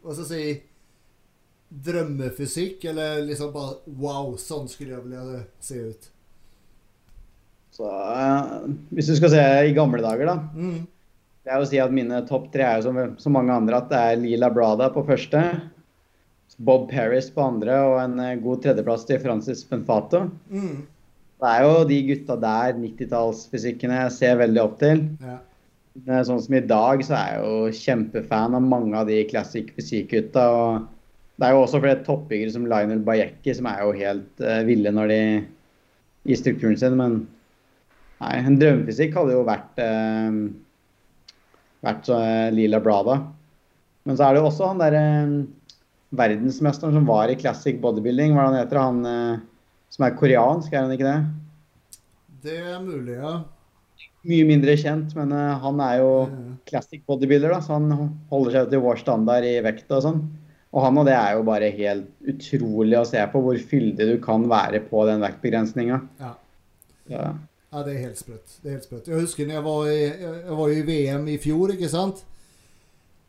Hva 0.01 0.14
skal 0.14 0.24
jeg 0.24 0.30
si 0.30 0.45
Drømmefysikk, 1.70 2.84
eller 2.90 3.20
liksom 3.28 3.52
bare 3.54 3.76
Wow, 4.00 4.34
sånn 4.42 4.66
skulle 4.70 4.96
jeg 4.96 5.04
vilja 5.06 5.42
se 5.62 5.82
ut. 5.90 6.08
Så 7.76 7.86
uh, 7.86 8.64
hvis 8.90 9.10
du 9.10 9.14
skal 9.16 9.30
se 9.32 9.44
i 9.68 9.76
gamle 9.76 10.02
dager, 10.02 10.26
da. 10.26 10.38
Mm. 10.54 10.80
er 11.46 11.62
å 11.62 11.68
si 11.68 11.78
at 11.80 11.94
mine 11.94 12.18
topp 12.28 12.50
tre 12.52 12.66
er 12.66 12.80
jo 12.80 12.88
som 12.88 12.98
som, 13.22 13.34
mange 13.36 13.54
andre 13.54 13.78
at 13.78 13.88
det 13.92 14.00
er 14.00 14.18
Lila 14.20 14.50
Brada 14.52 14.90
på 14.92 15.06
første, 15.06 15.44
Bob 16.60 16.90
Paris 16.90 17.30
på 17.32 17.40
andre 17.40 17.76
og 17.88 17.94
en 18.02 18.18
eh, 18.20 18.38
god 18.42 18.60
tredjeplass 18.66 19.06
til 19.08 19.20
Francis 19.22 19.62
Penfato. 19.64 20.26
Mm. 20.52 20.82
Det 21.40 21.52
er 21.54 21.62
jo 21.64 21.86
de 21.88 22.00
gutta 22.10 22.36
der, 22.36 22.74
90-tallsfysikkene, 22.76 24.02
jeg 24.02 24.16
ser 24.18 24.40
veldig 24.42 24.60
opp 24.60 24.74
til. 24.82 25.06
Ja. 25.24 25.38
Sånn 26.26 26.42
som 26.44 26.54
i 26.54 26.60
dag, 26.60 27.00
så 27.06 27.16
er 27.16 27.30
jeg 27.32 27.46
jo 27.46 27.78
kjempefan 27.78 28.58
av 28.58 28.66
mange 28.66 28.92
av 28.98 29.08
de 29.08 29.22
classic 29.30 29.72
fysikk-gutta. 29.78 30.44
og 30.52 30.99
Det 31.41 31.49
er 31.49 31.57
jo 31.57 31.62
også 31.64 31.80
flere 31.80 32.03
toppbyggere 32.05 32.53
som 32.53 32.66
Lionel 32.68 33.01
Bajecki 33.05 33.55
som 33.57 33.68
er 33.70 33.78
jo 33.80 33.95
helt 33.97 34.43
uh, 34.45 34.61
ville 34.68 34.91
når 34.93 35.09
de 35.09 35.20
i 36.28 36.36
strukturen 36.36 36.76
sin, 36.76 36.99
men 37.01 37.14
nei, 38.20 38.34
en 38.43 38.59
drømmefysikk 38.61 39.14
hadde 39.16 39.32
jo 39.32 39.47
vært 39.49 39.80
uh, 39.80 40.34
vært 41.80 42.11
så, 42.11 42.18
eh, 42.20 42.51
Lila 42.53 42.76
Brada. 42.84 43.14
Men 44.05 44.18
så 44.18 44.26
er 44.26 44.36
det 44.36 44.43
jo 44.43 44.51
også 44.51 44.68
han 44.68 44.82
derre 44.82 45.05
verdensmesteren 46.12 46.99
som 46.99 47.07
var 47.09 47.32
i 47.32 47.38
classic 47.41 47.78
bodybuilding, 47.80 48.34
hva 48.36 48.43
er 48.43 48.51
han 48.51 48.59
heter? 48.59 48.80
Han 48.82 49.47
som 49.95 50.05
er 50.05 50.18
koreansk, 50.18 50.74
er 50.74 50.84
han 50.84 50.93
ikke 50.93 51.07
det? 51.09 52.03
Det 52.45 52.59
er 52.59 52.82
mulig, 52.84 53.16
ja. 53.16 53.32
Mye 54.28 54.49
mindre 54.49 54.74
kjent, 54.76 55.14
men 55.16 55.32
han 55.32 55.80
er 55.86 56.03
jo 56.03 56.11
classic 56.68 57.07
bodybuilder, 57.09 57.55
da, 57.55 57.62
så 57.64 57.78
han 57.78 58.18
holder 58.28 58.59
seg 58.59 58.74
til 58.74 58.84
vår 58.84 59.01
standard 59.01 59.49
i 59.49 59.57
vekt 59.64 59.97
og 59.97 60.05
sånn. 60.05 60.20
Og 60.70 60.84
han 60.84 60.98
og 61.02 61.06
det 61.08 61.16
er 61.16 61.34
jo 61.34 61.46
bare 61.46 61.70
helt 61.74 62.30
utrolig 62.30 62.98
å 63.00 63.06
se 63.08 63.22
på 63.32 63.42
hvor 63.42 63.58
fyldig 63.70 64.06
du 64.12 64.16
kan 64.22 64.44
være 64.50 64.82
på 64.86 65.02
den 65.08 65.22
vektbegrensninga. 65.24 65.98
Ja. 66.20 66.34
Ja. 67.10 67.30
Ja, 67.70 67.82
det 67.86 67.94
er 67.94 68.04
helt 68.08 68.18
sprøtt. 68.18 68.56
Det 68.62 68.68
er 68.68 68.76
helt 68.78 68.86
sprøtt. 68.86 69.08
Jeg 69.10 69.22
husker 69.22 69.46
når 69.46 69.56
jeg 69.56 69.64
var 69.66 69.90
i, 69.90 70.00
jeg 70.02 70.58
var 70.60 70.74
i 70.74 70.84
VM 70.86 71.28
i 71.30 71.38
fjor, 71.42 71.74
ikke 71.74 71.90
sant? 71.90 72.24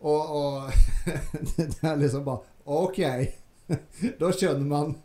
Og, 0.01 0.35
og 0.37 0.71
det 1.57 1.69
er 1.85 2.01
liksom 2.01 2.25
bare 2.25 2.45
OK. 2.65 3.01
Da 4.21 4.31
skjønner 4.33 4.67
man 4.67 4.95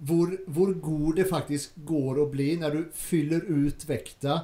hvor, 0.00 0.32
hvor 0.48 0.72
god 0.80 1.20
det 1.20 1.28
faktisk 1.28 1.76
går 1.88 2.22
å 2.22 2.28
bli 2.32 2.54
når 2.60 2.76
du 2.76 2.96
fyller 2.96 3.44
ut 3.44 3.84
vekta 3.88 4.38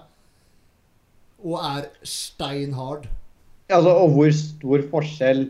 og 1.46 1.56
er 1.60 1.88
steinhard. 2.06 3.06
Altså, 3.72 3.92
og 3.92 4.12
hvor 4.14 4.30
stor 4.36 4.84
forskjell 4.92 5.42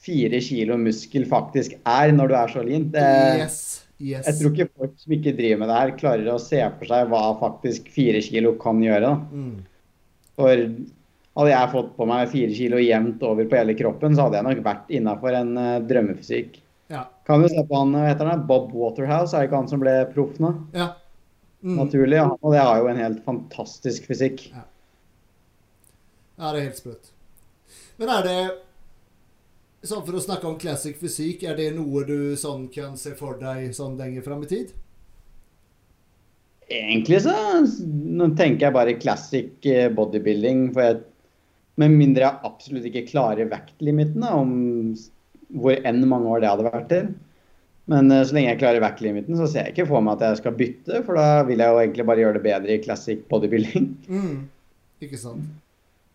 fire 0.00 0.40
kilo 0.44 0.78
muskel 0.80 1.26
faktisk 1.28 1.76
er 1.88 2.14
når 2.16 2.30
du 2.30 2.34
er 2.38 2.54
så 2.54 2.64
lean. 2.64 2.88
Det, 2.94 3.08
Yes. 3.40 3.58
Yes. 4.00 4.24
jeg 4.24 4.38
tror 4.38 4.54
ikke 4.54 4.72
folk 4.80 4.94
som 4.96 5.12
ikke 5.12 5.34
driver 5.36 5.58
med 5.60 5.68
det 5.68 5.76
her, 5.76 5.90
klarer 5.98 6.30
å 6.32 6.38
se 6.40 6.60
for 6.78 6.88
seg 6.88 7.10
hva 7.12 7.24
faktisk 7.36 7.90
fire 7.92 8.22
kilo 8.24 8.54
kan 8.62 8.80
gjøre. 8.80 9.10
Mm. 9.28 9.58
For 10.40 10.62
hadde 11.36 11.52
jeg 11.52 11.72
fått 11.74 11.90
på 11.98 12.06
meg 12.08 12.32
fire 12.32 12.56
kilo 12.56 12.80
jevnt 12.80 13.20
over 13.28 13.44
på 13.50 13.58
hele 13.60 13.76
kroppen, 13.76 14.16
så 14.16 14.26
hadde 14.26 14.40
jeg 14.40 14.48
nok 14.48 14.62
vært 14.64 14.94
innafor 14.96 15.36
en 15.36 15.52
uh, 15.60 15.82
drømmefysikk. 15.84 16.56
Ja. 16.90 17.04
Kan 17.28 17.44
du 17.44 17.50
se 17.52 17.60
på 17.60 17.76
han, 17.76 17.92
heter 18.02 18.32
han, 18.32 18.46
Bob 18.48 18.72
Waterhouse, 18.74 19.36
er 19.36 19.44
det 19.44 19.50
ikke 19.50 19.60
han 19.60 19.70
som 19.70 19.84
ble 19.84 19.94
proff 20.14 20.40
nå? 20.42 20.56
ja. 20.76 20.94
Mm. 21.60 21.74
Naturlig. 21.76 22.16
Han, 22.16 22.38
og 22.40 22.54
det 22.54 22.60
har 22.64 22.78
jo 22.80 22.86
en 22.88 22.96
helt 22.96 23.18
fantastisk 23.26 24.06
fysikk. 24.08 24.46
Ja, 24.56 24.62
det 26.54 26.62
er 26.62 26.68
helt 26.70 26.78
sprøtt. 26.80 27.10
Men 28.00 28.08
er 28.14 28.24
det 28.24 28.36
Sånn 29.80 30.04
For 30.04 30.18
å 30.18 30.20
snakke 30.20 30.48
om 30.48 30.58
classic 30.60 30.98
fysikk, 31.00 31.46
er 31.48 31.56
det 31.56 31.70
noe 31.72 32.04
du 32.04 32.36
sånn 32.36 32.66
kan 32.72 32.98
se 33.00 33.14
for 33.16 33.38
deg 33.40 33.70
sånn 33.76 33.96
lenger 34.00 34.24
fram 34.26 34.42
i 34.44 34.50
tid? 34.50 34.74
Egentlig 36.70 37.22
så 37.24 37.32
Nå 37.64 38.28
tenker 38.38 38.68
jeg 38.68 38.76
bare 38.76 38.98
classic 39.00 39.66
eh, 39.66 39.88
bodybuilding. 39.94 40.68
For 40.74 40.84
jeg, 40.84 41.00
med 41.80 41.96
mindre 41.96 42.26
jeg 42.26 42.50
absolutt 42.50 42.90
ikke 42.90 43.08
klarer 43.08 43.48
vektlimiten, 43.50 44.20
da, 44.20 44.36
om 44.36 44.92
hvor 45.50 45.80
enn 45.88 46.04
mange 46.06 46.28
år 46.30 46.44
det 46.44 46.52
hadde 46.52 46.68
vært 46.68 46.88
til. 46.92 47.10
Men 47.90 48.12
uh, 48.12 48.20
så 48.22 48.36
lenge 48.36 48.52
jeg 48.52 48.60
klarer 48.60 48.84
vektlimiten, 48.84 49.38
så 49.38 49.48
ser 49.50 49.66
jeg 49.66 49.74
ikke 49.74 49.88
for 49.90 50.04
meg 50.04 50.18
at 50.18 50.28
jeg 50.28 50.42
skal 50.42 50.58
bytte. 50.60 51.00
For 51.06 51.18
da 51.18 51.40
vil 51.48 51.62
jeg 51.62 51.72
jo 51.72 51.80
egentlig 51.80 52.06
bare 52.12 52.22
gjøre 52.22 52.38
det 52.38 52.44
bedre 52.46 52.76
i 52.76 52.84
classic 52.84 53.24
bodybuilding. 53.32 53.88
Mm. 54.12 54.36
Ikke 55.02 55.18
sant. 55.18 55.48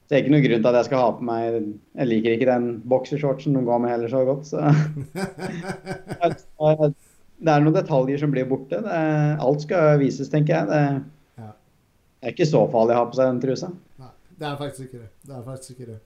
Så 0.05 0.13
det 0.13 0.19
er 0.19 0.21
ikke 0.21 0.33
noen 0.35 0.43
grunn 0.45 0.61
til 0.61 0.69
at 0.69 0.75
jeg 0.77 0.85
skal 0.85 0.99
ha 1.01 1.05
på 1.17 1.23
meg 1.25 1.55
Jeg 1.97 2.05
liker 2.11 2.35
ikke 2.35 2.45
den 2.51 2.65
boksershortsen 2.85 3.55
de 3.57 3.63
går 3.65 3.79
med 3.81 3.89
heller 3.89 4.05
så 4.11 4.19
godt, 4.27 4.43
så 4.45 4.59
Det 7.35 7.51
er 7.51 7.59
noen 7.65 7.75
detaljer 7.75 8.15
som 8.21 8.31
blir 8.31 8.45
borte. 8.47 8.77
Er, 8.79 9.35
alt 9.43 9.65
skal 9.65 9.97
vises, 9.99 10.29
tenker 10.31 10.53
jeg. 10.55 10.63
Det, 10.69 10.77
Ja. 11.41 11.49
det 12.21 12.29
er 12.29 12.33
ikke 12.35 12.45
så 12.47 12.61
farlig 12.71 12.93
å 12.95 12.99
ha 13.01 13.07
på 13.09 13.17
seg 13.17 13.25
den 13.27 13.41
trusa. 13.43 13.67
Nei, 13.99 14.11
det 14.39 14.45
er 14.47 14.55
faktisk 14.61 14.83
ikke 14.85 15.01
det. 15.01 15.09
Det 15.25 15.33
er 15.35 15.43
faktisk 15.49 15.69
ikke 15.75 15.89
det. 15.89 15.99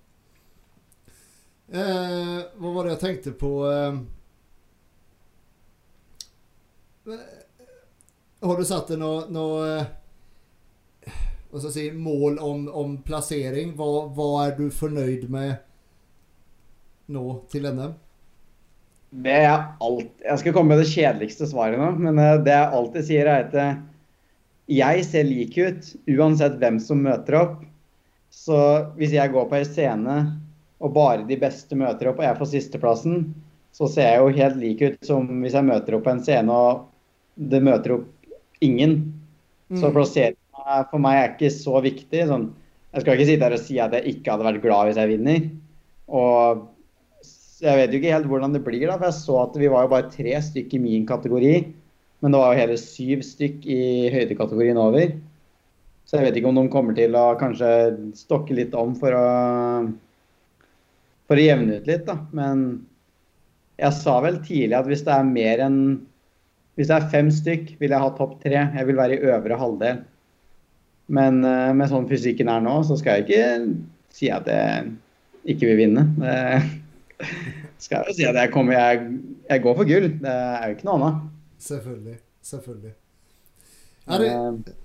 Eh, 1.69 2.39
hva 2.57 2.69
var 2.73 2.81
det 2.87 2.95
jeg 2.95 3.01
tenkte 3.03 3.31
på 3.37 3.51
eh, 3.69 3.93
Har 8.41 8.55
du 8.57 8.65
satt 8.65 8.89
deg 8.89 8.97
noe, 9.03 9.27
noe 9.29 9.85
eh, 11.53 11.59
så 11.61 11.71
si, 11.73 11.91
mål 11.91 12.39
om, 12.39 12.67
om 12.69 12.97
plassering? 13.05 13.73
Hva, 13.77 14.07
hva 14.15 14.29
er 14.47 14.55
du 14.59 14.69
fornøyd 14.73 15.27
med 15.33 15.57
nå 17.09 17.25
til 17.51 17.65
NM? 17.69 17.95
Det 19.09 19.33
er 19.41 19.63
alt, 19.81 20.11
Jeg 20.21 20.41
skal 20.41 20.53
komme 20.53 20.75
med 20.75 20.83
det 20.83 20.91
kjedeligste 20.91 21.47
svaret 21.49 21.79
nå, 21.81 21.91
men 21.97 22.19
eh, 22.21 22.35
det 22.45 22.53
jeg 22.53 22.75
alltid 22.79 23.07
sier, 23.07 23.29
er 23.29 23.47
at 23.47 23.55
eh, 23.57 23.79
jeg 24.69 25.05
ser 25.07 25.25
lik 25.25 25.57
ut 25.57 25.87
uansett 26.13 26.59
hvem 26.61 26.77
som 26.83 27.01
møter 27.01 27.39
opp. 27.39 27.57
Så 28.29 28.57
hvis 28.99 29.15
jeg 29.15 29.33
går 29.33 29.47
på 29.49 29.57
ei 29.57 29.65
scene 29.65 30.19
og 30.79 30.93
bare 30.93 31.25
de 31.27 31.37
beste 31.41 31.75
møter 31.75 32.11
opp, 32.11 32.21
og 32.21 32.27
jeg 32.27 32.37
får 32.37 32.51
sisteplassen, 32.53 33.23
så 33.73 33.89
ser 33.89 34.13
jeg 34.13 34.21
jo 34.21 34.37
helt 34.37 34.59
lik 34.61 34.83
ut 34.85 35.09
som 35.09 35.25
hvis 35.41 35.57
jeg 35.57 35.65
møter 35.65 35.97
opp 35.97 36.05
på 36.05 36.13
en 36.13 36.21
scene 36.23 36.53
og 36.53 36.85
det 37.49 37.61
møter 37.65 37.97
opp 37.97 38.29
ingen. 38.65 38.99
Så 39.73 39.89
Mm. 39.89 39.93
For 40.91 41.01
meg 41.03 41.19
er 41.19 41.31
ikke 41.33 41.51
så 41.53 41.79
viktig. 41.85 42.25
Sånn, 42.29 42.49
jeg 42.93 43.03
skal 43.03 43.15
ikke 43.15 43.29
sitte 43.29 43.47
her 43.47 43.55
og 43.55 43.63
si 43.63 43.79
at 43.81 43.95
jeg 43.97 44.15
ikke 44.15 44.33
hadde 44.33 44.47
vært 44.47 44.63
glad 44.65 44.89
hvis 44.89 44.99
jeg 45.01 45.11
vinner. 45.13 45.47
Og 46.09 46.65
jeg 47.59 47.79
vet 47.79 47.93
jo 47.93 47.99
ikke 47.99 48.13
helt 48.15 48.29
hvordan 48.31 48.55
det 48.55 48.63
blir, 48.65 48.85
da, 48.87 48.97
for 48.97 49.09
jeg 49.09 49.17
så 49.19 49.39
at 49.43 49.57
vi 49.59 49.71
var 49.71 49.85
jo 49.85 49.93
bare 49.93 50.11
tre 50.13 50.35
stykk 50.49 50.75
i 50.77 50.83
min 50.83 51.07
kategori. 51.09 51.55
Men 52.19 52.35
det 52.35 52.41
var 52.41 52.53
jo 52.53 52.61
hele 52.61 52.77
syv 52.81 53.23
stykk 53.23 53.65
i 53.69 53.81
høydekategorien 54.13 54.79
over. 54.79 55.15
Så 56.07 56.17
jeg 56.17 56.25
vet 56.25 56.39
ikke 56.39 56.49
om 56.49 56.57
de 56.57 56.69
kommer 56.73 56.95
til 56.97 57.15
å 57.15 57.25
kanskje 57.39 57.71
stokke 58.17 58.55
litt 58.57 58.73
om 58.77 58.95
for 58.97 59.15
å 59.15 59.25
for 61.29 61.37
å 61.37 61.43
jevne 61.45 61.77
ut 61.77 61.85
litt, 61.85 62.07
da. 62.07 62.15
Men 62.33 62.63
jeg 63.79 63.93
sa 63.99 64.15
vel 64.25 64.39
tidlig 64.41 64.75
at 64.79 64.87
hvis 64.89 65.05
det 65.05 65.13
er 65.15 65.27
mer 65.27 65.61
enn 65.67 65.81
Hvis 66.79 66.87
det 66.87 66.95
er 66.95 67.09
fem 67.11 67.27
stykk, 67.27 67.73
vil 67.81 67.91
jeg 67.91 67.99
ha 67.99 68.09
topp 68.15 68.37
tre. 68.39 68.55
Jeg 68.55 68.87
vil 68.87 68.95
være 68.95 69.17
i 69.17 69.31
øvre 69.33 69.55
halvdel. 69.59 69.97
Men 71.09 71.41
eh, 71.47 71.71
med 71.73 71.89
sånn 71.89 72.07
fysikken 72.09 72.51
er 72.53 72.61
nå, 72.61 72.75
så 72.85 72.97
skal 72.99 73.19
jeg 73.19 73.27
ikke 73.27 73.75
si 74.13 74.29
at 74.33 74.49
jeg 74.49 74.91
ikke 75.55 75.69
vil 75.71 75.79
vinne. 75.83 76.05
Det 76.19 76.35
skal 77.83 78.03
jeg 78.03 78.11
jo 78.11 78.17
si 78.19 78.27
at 78.29 78.37
jeg 78.37 78.51
kommer 78.53 78.77
Jeg, 78.77 79.07
jeg 79.49 79.63
går 79.63 79.77
for 79.79 79.89
gull. 79.89 80.09
Det 80.21 80.35
er 80.35 80.67
jo 80.67 80.75
ikke 80.77 80.89
noe 80.89 80.99
annet. 80.99 81.23
Selvfølgelig. 81.69 82.19
Selvfølgelig. 82.49 82.93
Er 84.09 84.23
det, 84.23 84.29
Eh, 84.35 84.75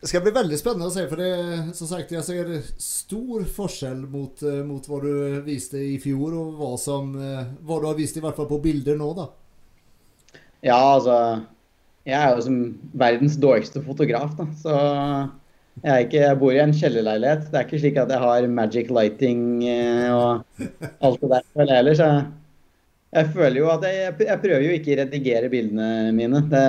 Det 0.00 0.08
skal 0.08 0.22
bli 0.24 0.30
veldig 0.32 0.56
spennende 0.56 0.86
å 0.88 0.92
se, 0.94 1.02
for 1.10 1.20
det, 1.20 1.74
som 1.76 1.88
sagt, 1.90 2.12
jeg 2.14 2.24
ser 2.24 2.52
stor 2.80 3.42
forskjell 3.44 3.98
mot, 4.08 4.40
eh, 4.48 4.62
mot 4.64 4.86
hva 4.88 5.00
du 5.02 5.10
viste 5.44 5.76
i 5.76 5.98
fjor, 6.00 6.32
og 6.40 6.54
hva, 6.56 6.70
som, 6.80 7.10
hva 7.12 7.76
du 7.82 7.84
har 7.84 7.98
vist 7.98 8.16
i 8.16 8.22
hvert 8.24 8.38
fall 8.38 8.48
på 8.48 8.62
bilder 8.64 8.96
nå, 8.96 9.10
da. 9.18 9.26
Ja, 10.64 10.78
altså 10.94 11.18
Jeg 12.08 12.16
er 12.16 12.32
jo 12.32 12.46
som 12.46 12.56
verdens 12.96 13.36
dårligste 13.36 13.82
fotograf, 13.84 14.32
da. 14.38 14.46
Så 14.62 14.78
jeg, 15.80 16.06
ikke, 16.06 16.20
jeg 16.20 16.38
bor 16.40 16.52
i 16.52 16.60
en 16.60 16.74
kjellerleilighet. 16.76 17.46
Det 17.48 17.58
er 17.58 17.66
ikke 17.66 17.80
slik 17.80 17.98
at 18.02 18.12
jeg 18.12 18.22
har 18.24 18.48
magic 18.52 18.90
lighting 18.92 19.42
eh, 19.64 20.08
og 20.12 20.66
alt 21.00 21.22
det 21.22 21.30
der 21.32 21.46
føler 21.54 21.72
jeg 21.72 21.80
heller. 21.80 21.98
Så 22.00 22.08
jeg, 23.16 23.30
føler 23.36 23.60
jo 23.62 23.70
at 23.72 23.86
jeg, 23.88 24.16
jeg 24.26 24.42
prøver 24.44 24.66
jo 24.66 24.74
ikke 24.76 24.94
å 24.94 24.98
redigere 25.04 25.52
bildene 25.52 25.90
mine. 26.16 26.42
Det 26.50 26.66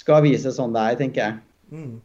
skal 0.00 0.24
vise 0.24 0.54
sånn 0.54 0.72
det 0.76 0.86
er, 0.86 1.00
tenker 1.02 1.26
jeg. 1.26 1.42
Mm. 1.74 1.98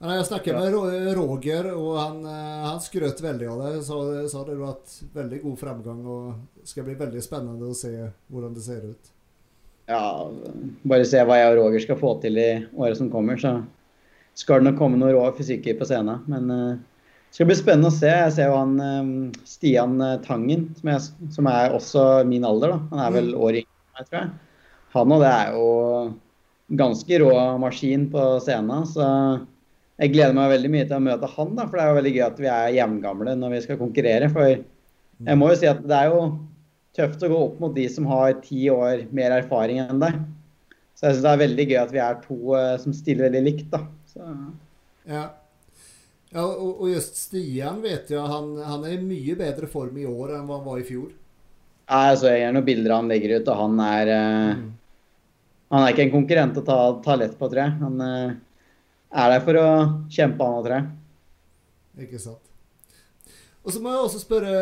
Jeg 0.00 0.24
snakket 0.24 0.56
med 0.56 1.14
Roger, 1.18 1.66
og 1.76 1.96
han, 2.00 2.20
eh, 2.24 2.60
han 2.64 2.78
skrøt 2.80 3.18
veldig 3.20 3.48
av 3.52 3.64
det. 3.66 3.72
Sa, 3.84 3.98
sa 4.32 4.44
det 4.48 4.56
du 4.56 4.62
at 4.64 4.94
veldig 5.12 5.42
god 5.42 5.58
fremgang, 5.60 5.98
og 6.08 6.30
det 6.56 6.70
skal 6.72 6.86
bli 6.86 6.96
veldig 6.98 7.24
spennende 7.24 7.68
å 7.68 7.76
se 7.76 7.92
hvordan 8.32 8.54
det 8.56 8.64
ser 8.64 8.86
ut. 8.88 9.10
Ja, 9.90 10.30
bare 10.86 11.04
se 11.08 11.20
hva 11.26 11.36
jeg 11.36 11.52
og 11.52 11.58
Roger 11.58 11.84
skal 11.84 11.98
få 12.00 12.14
til 12.22 12.38
i 12.40 12.48
året 12.78 12.96
som 12.96 13.10
kommer, 13.12 13.36
så 13.40 13.58
skal 14.38 14.60
det 14.60 14.70
nok 14.70 14.78
komme 14.80 15.00
noen 15.00 15.16
rå 15.16 15.26
fysikker 15.36 15.78
på 15.78 15.88
scenen. 15.88 16.22
Men 16.30 16.54
eh, 16.54 16.78
det 17.30 17.38
skal 17.38 17.50
bli 17.50 17.58
spennende 17.58 17.90
å 17.92 17.96
se. 17.96 18.10
Jeg 18.10 18.34
ser 18.36 18.50
jo 18.50 18.58
han 18.58 18.74
eh, 18.84 19.12
Stian 19.48 19.98
eh, 20.04 20.16
Tangen, 20.24 20.68
som, 20.78 20.92
jeg, 20.94 21.28
som 21.36 21.50
er 21.50 21.76
også 21.76 22.08
min 22.28 22.46
alder. 22.48 22.74
da. 22.74 22.80
Han 22.94 23.04
er 23.04 23.14
vel 23.18 23.30
året 23.36 23.64
yngre 23.64 24.06
tror 24.08 24.20
jeg. 24.22 24.34
Han 24.96 25.14
og 25.14 25.22
det 25.22 25.30
er 25.30 25.54
jo 25.54 25.70
ganske 26.80 27.22
rå 27.22 27.32
maskin 27.62 28.08
på 28.10 28.26
scenen. 28.42 28.86
Så 28.88 29.06
jeg 30.00 30.14
gleder 30.14 30.36
meg 30.36 30.54
veldig 30.54 30.72
mye 30.72 30.86
til 30.88 30.96
å 30.96 31.04
møte 31.04 31.28
han, 31.34 31.56
da, 31.58 31.66
for 31.66 31.76
det 31.76 31.84
er 31.84 31.90
jo 31.90 31.98
veldig 31.98 32.12
gøy 32.14 32.22
at 32.24 32.38
vi 32.40 32.48
er 32.50 32.76
jevngamle 32.78 33.34
når 33.36 33.54
vi 33.54 33.64
skal 33.66 33.80
konkurrere. 33.80 34.30
For 34.32 34.54
jeg 34.54 35.36
må 35.38 35.50
jo 35.50 35.58
si 35.60 35.68
at 35.68 35.82
det 35.84 35.96
er 35.98 36.14
jo 36.14 36.22
tøft 36.96 37.22
å 37.22 37.30
gå 37.30 37.40
opp 37.44 37.58
mot 37.62 37.74
de 37.76 37.86
som 37.92 38.06
har 38.10 38.38
ti 38.42 38.64
år 38.72 39.04
mer 39.14 39.34
erfaring 39.36 39.82
enn 39.82 40.00
deg. 40.02 40.16
Så 40.96 41.06
jeg 41.06 41.16
syns 41.16 41.24
det 41.24 41.32
er 41.32 41.42
veldig 41.44 41.66
gøy 41.70 41.78
at 41.80 41.92
vi 41.94 42.00
er 42.04 42.18
to 42.24 42.38
eh, 42.58 42.74
som 42.82 42.96
stiller 42.96 43.28
veldig 43.28 43.44
likt, 43.46 43.68
da. 43.72 43.84
Så, 44.10 44.26
Ja. 45.08 45.28
Ja, 46.30 46.44
og, 46.46 46.84
og 46.84 46.90
just 46.92 47.16
Stian 47.18 47.80
vet 47.82 48.10
jeg, 48.12 48.22
han, 48.22 48.52
han 48.62 48.84
er 48.86 48.92
i 48.94 49.02
mye 49.02 49.34
bedre 49.38 49.66
form 49.66 49.96
i 49.98 50.04
år 50.06 50.36
enn 50.36 50.44
hva 50.46 50.60
han 50.60 50.66
var 50.68 50.78
i 50.78 50.84
fjor. 50.86 51.08
Nei, 51.90 52.02
altså, 52.12 52.28
jeg 52.30 52.44
gjør 52.44 52.52
noen 52.54 52.66
bilder 52.68 52.94
han 52.94 53.08
legger 53.10 53.32
ut, 53.40 53.48
og 53.50 53.64
han 53.64 53.80
er 53.86 54.12
eh, 54.14 54.52
Mm. 54.60 54.68
Han 55.70 55.84
er 55.86 55.92
ikke 55.92 56.02
en 56.02 56.12
konkurrent 56.14 56.56
å 56.58 56.62
ta, 56.66 56.76
ta 57.04 57.14
lett 57.14 57.36
på, 57.38 57.46
tror 57.46 57.60
jeg. 57.62 57.74
Han 57.78 58.00
eh, 58.02 58.32
er 59.22 59.28
der 59.30 59.42
for 59.46 59.58
å 59.60 59.66
kjempe, 60.10 60.42
han 60.42 60.56
òg, 60.58 60.64
tror 60.66 60.74
jeg. 60.76 62.06
Ikke 62.06 62.18
sant. 62.22 62.48
Og 63.62 63.74
så 63.74 63.82
må 63.82 63.92
jeg 63.92 64.00
også 64.02 64.22
spørre 64.22 64.54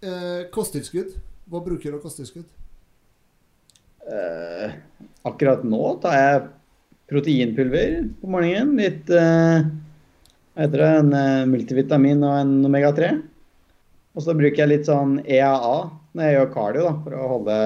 eh, 0.00 0.46
kosttilskudd. 0.54 1.12
Hva 1.52 1.60
bruker 1.66 1.92
du 1.92 1.98
av 1.98 2.04
kosttilskudd? 2.06 2.48
Eh, 4.08 4.76
akkurat 5.28 5.64
nå 5.68 5.82
tar 6.00 6.16
jeg 6.16 6.40
proteinpulver 7.10 7.98
på 8.20 8.30
morgenen. 8.30 8.74
Litt 8.80 9.10
eh, 9.14 9.66
heter 10.56 10.82
det, 10.82 10.90
en 11.00 11.14
eh, 11.14 11.46
multivitamin 11.50 12.24
og 12.26 12.40
en 12.40 12.52
omega-3. 12.68 13.12
Og 14.16 14.24
så 14.24 14.34
bruker 14.36 14.62
jeg 14.62 14.72
litt 14.72 14.88
sånn 14.88 15.18
EAA 15.22 15.78
når 16.16 16.24
jeg 16.24 16.36
gjør 16.38 16.52
cardio, 16.54 16.84
da, 16.86 16.92
for 17.04 17.16
å 17.16 17.30
holde, 17.34 17.56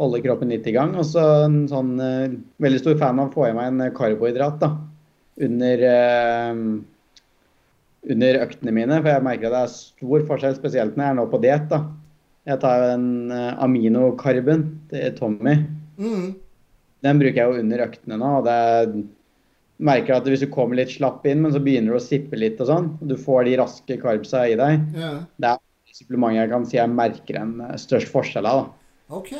holde 0.00 0.22
kroppen 0.24 0.50
litt 0.50 0.66
i 0.66 0.74
gang. 0.74 0.96
Og 0.98 1.06
så 1.08 1.26
en 1.46 1.60
sånn 1.70 1.94
eh, 2.02 2.38
veldig 2.62 2.82
stor 2.82 2.98
fan 3.00 3.22
av 3.22 3.30
å 3.30 3.36
få 3.36 3.48
i 3.48 3.56
meg 3.56 3.70
en 3.70 3.96
karbohydrat 3.96 4.58
da, 4.62 4.72
under, 5.46 5.86
eh, 5.88 6.62
under 8.12 8.42
øktene 8.42 8.74
mine. 8.74 9.00
For 9.00 9.14
jeg 9.14 9.28
merker 9.28 9.48
at 9.48 9.56
det 9.56 9.64
er 9.64 9.74
stor 9.78 10.28
forskjell, 10.32 10.58
spesielt 10.58 10.98
når 10.98 11.06
jeg 11.06 11.14
er 11.14 11.20
nå 11.22 11.28
på 11.30 11.42
diett. 11.46 11.76
Jeg 12.50 12.58
tar 12.58 12.88
en 12.90 13.04
aminokarbon 13.30 13.60
aminokarben 13.62 14.64
til 14.90 15.12
Tommy. 15.14 15.60
Mm. 16.02 16.32
Den 17.02 17.18
bruker 17.18 17.40
jeg 17.42 17.50
jo 17.50 17.60
under 17.64 17.82
øktene 17.88 18.18
nå. 18.20 18.30
og 18.38 18.44
det 18.46 19.04
merker 19.82 20.14
at 20.14 20.28
hvis 20.30 20.44
du 20.44 20.50
kommer 20.52 20.78
litt 20.78 20.92
slapp 20.94 21.24
inn, 21.26 21.40
men 21.42 21.50
så 21.54 21.58
begynner 21.62 21.90
du 21.96 21.98
å 21.98 22.02
sippe 22.04 22.38
litt 22.38 22.60
og 22.62 22.68
sånn, 22.68 22.90
og 23.02 23.08
du 23.10 23.16
får 23.18 23.48
de 23.48 23.56
raske 23.58 23.96
karbsa 23.98 24.44
i 24.46 24.54
deg, 24.60 24.84
Ja. 24.94 25.12
det 25.42 25.48
er 25.56 25.58
supplement 25.92 26.36
jeg 26.36 26.48
kan 26.52 26.64
si 26.64 26.76
jeg 26.78 26.88
merker 26.94 27.36
en 27.40 27.56
eh, 27.66 27.74
størst 27.76 28.08
forskjell 28.12 28.46
av. 28.46 28.60
da. 28.62 29.16
OK. 29.18 29.32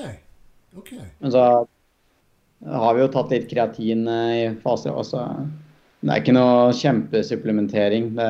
OK. 0.77 0.91
Men 1.21 1.31
så 1.33 1.45
har 2.67 2.95
vi 2.95 3.01
jo 3.05 3.09
tatt 3.15 3.31
litt 3.33 3.47
kreatin 3.51 4.03
eh, 4.09 4.33
i 4.43 4.55
faser 4.65 4.91
også. 4.93 5.23
Det 6.03 6.11
er 6.11 6.21
ikke 6.25 6.35
noe 6.35 6.73
kjempesupplementering. 6.75 8.11
Det 8.19 8.29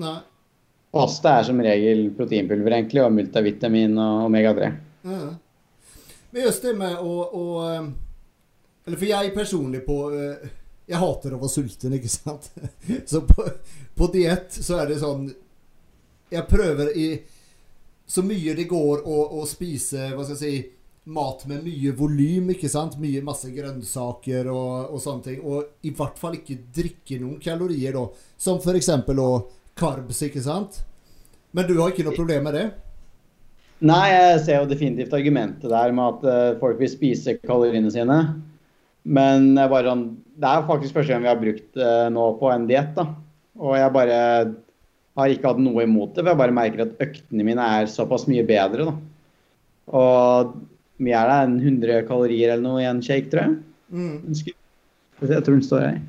Nei. 0.00 0.16
faste 0.96 1.28
er 1.28 1.44
som 1.50 1.60
regel 1.60 2.06
proteinpulver 2.16 2.72
egentlig, 2.78 3.04
og 3.04 3.12
multivitamin 3.12 3.98
og 4.00 4.30
omega-3. 4.30 4.72
Ja. 5.04 5.20
Men 6.32 6.42
just 6.48 6.64
det 6.64 6.72
med 6.80 6.96
å, 6.96 7.12
å 7.28 7.44
eh, 7.68 7.90
Eller 8.86 8.98
for 8.98 9.06
jeg 9.06 9.34
personlig 9.34 9.84
på 9.86 9.98
eh, 10.16 10.50
Jeg 10.90 10.98
hater 10.98 11.36
å 11.36 11.40
være 11.42 11.52
sulten, 11.52 11.94
ikke 11.98 12.10
sant? 12.10 12.50
Så 13.10 13.22
på, 13.28 13.46
på 13.94 14.10
diett 14.14 14.54
så 14.58 14.80
er 14.82 14.90
det 14.90 15.00
sånn 15.02 15.28
Jeg 16.32 16.48
prøver 16.50 16.92
i 16.98 17.06
så 18.12 18.20
mye 18.26 18.52
det 18.58 18.66
går 18.68 19.06
å, 19.08 19.18
å 19.40 19.44
spise 19.48 20.10
hva 20.12 20.24
skal 20.26 20.34
jeg 20.34 20.40
si, 20.40 20.72
mat 21.14 21.46
med 21.48 21.62
mye 21.64 21.94
volym, 21.96 22.50
ikke 22.52 22.68
sant? 22.68 22.98
Mye 23.00 23.22
masse 23.24 23.48
grønnsaker 23.54 24.50
og, 24.52 24.92
og, 24.92 24.98
sånne 25.00 25.24
ting. 25.24 25.38
Og 25.40 25.86
i 25.86 25.94
hvert 25.96 26.20
fall 26.20 26.36
ikke 26.36 26.58
drikke 26.74 27.18
noen 27.22 27.40
kalorier, 27.40 27.96
da. 27.96 28.04
Som 28.36 28.60
og 28.60 29.48
carbs, 29.78 30.22
ikke 30.28 30.42
sant? 30.44 30.82
Men 31.52 31.66
du 31.70 31.78
har 31.80 31.94
ikke 31.94 32.04
noe 32.04 32.16
problem 32.16 32.44
med 32.50 32.58
det? 32.58 32.66
Nei, 33.82 34.12
jeg 34.12 34.42
ser 34.44 34.60
jo 34.60 34.68
definitivt 34.70 35.14
argumentet 35.16 35.72
der 35.72 35.92
med 35.96 36.18
at 36.18 36.26
uh, 36.28 36.58
folk 36.60 36.78
vil 36.78 36.90
spise 36.92 37.34
kaloriene 37.42 37.90
sine. 37.90 38.18
Men 39.02 39.54
bare, 39.56 39.94
det 40.38 40.48
er 40.48 40.68
faktisk 40.68 40.94
første 40.94 41.12
gang 41.12 41.24
vi 41.24 41.30
har 41.30 41.40
brukt 41.40 41.80
uh, 41.80 42.06
nå 42.12 42.26
på 42.38 42.50
en 42.52 42.68
diett. 42.68 42.98
Og 43.58 43.74
jeg 43.76 43.94
bare 43.94 44.18
har 45.18 45.32
ikke 45.32 45.50
hatt 45.50 45.60
noe 45.60 45.84
imot 45.84 46.14
det, 46.14 46.22
for 46.22 46.32
jeg 46.32 46.40
bare 46.40 46.56
merker 46.56 46.84
at 46.86 47.02
øktene 47.04 47.46
mine 47.46 47.66
er 47.78 47.90
såpass 47.90 48.28
mye 48.30 48.44
bedre. 48.48 48.88
da. 48.88 48.94
Og 49.92 50.54
mye 51.02 51.18
er 51.18 51.28
det? 51.28 51.38
En 51.42 51.58
100 51.60 52.06
kalorier 52.08 52.54
eller 52.54 52.64
noe 52.64 52.82
i 52.82 52.88
en 52.88 53.02
shake, 53.04 53.28
tror 53.32 53.44
jeg. 53.44 53.58
Mm. 53.92 54.32
Jeg 55.22 55.44
tror 55.44 55.56
den 55.58 55.66
står 55.66 55.84
her. 55.84 56.00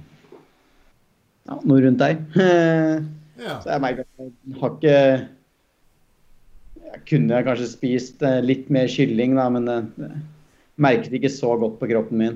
Ja, 1.49 1.57
noe 1.59 1.81
rundt 1.83 1.99
der. 1.99 2.21
ja. 3.43 3.57
Så 3.59 3.73
jeg 3.73 3.83
merker 3.83 4.05
at 4.05 4.23
jeg 4.23 4.59
har 4.61 4.77
ikke 4.77 4.97
Jeg 6.93 7.01
kunne 7.09 7.43
kanskje 7.43 7.67
spist 7.71 8.21
eh, 8.23 8.39
litt 8.45 8.69
mer 8.71 8.87
kylling, 8.87 9.33
da, 9.35 9.47
men 9.51 9.65
det 9.65 10.09
merket 10.79 11.15
ikke 11.17 11.31
så 11.33 11.55
godt 11.59 11.79
på 11.81 11.89
kroppen 11.89 12.21
min. 12.21 12.35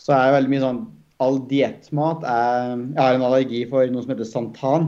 Så 0.00 0.14
er 0.16 0.26
det 0.26 0.38
veldig 0.38 0.54
mye 0.54 0.64
sånn 0.64 0.80
All 1.20 1.36
diettmat 1.50 2.22
er 2.24 2.70
Jeg 2.72 2.96
har 2.96 3.16
en 3.18 3.26
allergi 3.26 3.58
for 3.68 3.84
noe 3.92 4.04
som 4.04 4.14
heter 4.14 4.28
santan. 4.28 4.86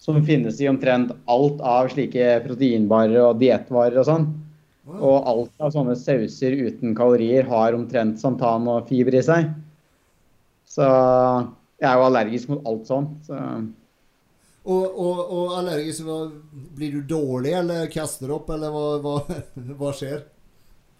Som 0.00 0.22
finnes 0.24 0.60
i 0.62 0.68
omtrent 0.70 1.12
alt 1.28 1.60
av 1.60 1.90
slike 1.92 2.38
proteinbarer 2.46 3.20
og 3.20 3.42
diettvarer 3.42 4.00
og 4.00 4.06
sånn. 4.08 4.26
Og 4.96 5.28
alt 5.28 5.66
av 5.66 5.74
sånne 5.74 5.96
sauser 5.98 6.56
uten 6.56 6.94
kalorier 6.96 7.48
har 7.50 7.76
omtrent 7.76 8.20
santan 8.22 8.68
og 8.70 8.88
fiber 8.88 9.18
i 9.18 9.24
seg. 9.26 9.50
Så 10.68 10.86
jeg 10.86 11.88
er 11.90 11.98
jo 11.98 12.06
allergisk 12.06 12.52
mot 12.52 12.68
alt 12.70 12.86
sånt. 12.88 13.18
Så. 13.26 13.40
Og, 14.66 14.84
og, 14.98 15.18
og, 15.20 15.50
allergisk, 15.60 16.08
blir 16.74 16.96
du 16.96 17.02
dårlig 17.12 17.52
eller 17.60 17.90
kaster 17.92 18.32
opp, 18.34 18.48
eller 18.54 18.72
hva, 18.72 18.86
hva, 19.02 19.42
hva 19.80 19.92
skjer? 19.94 20.24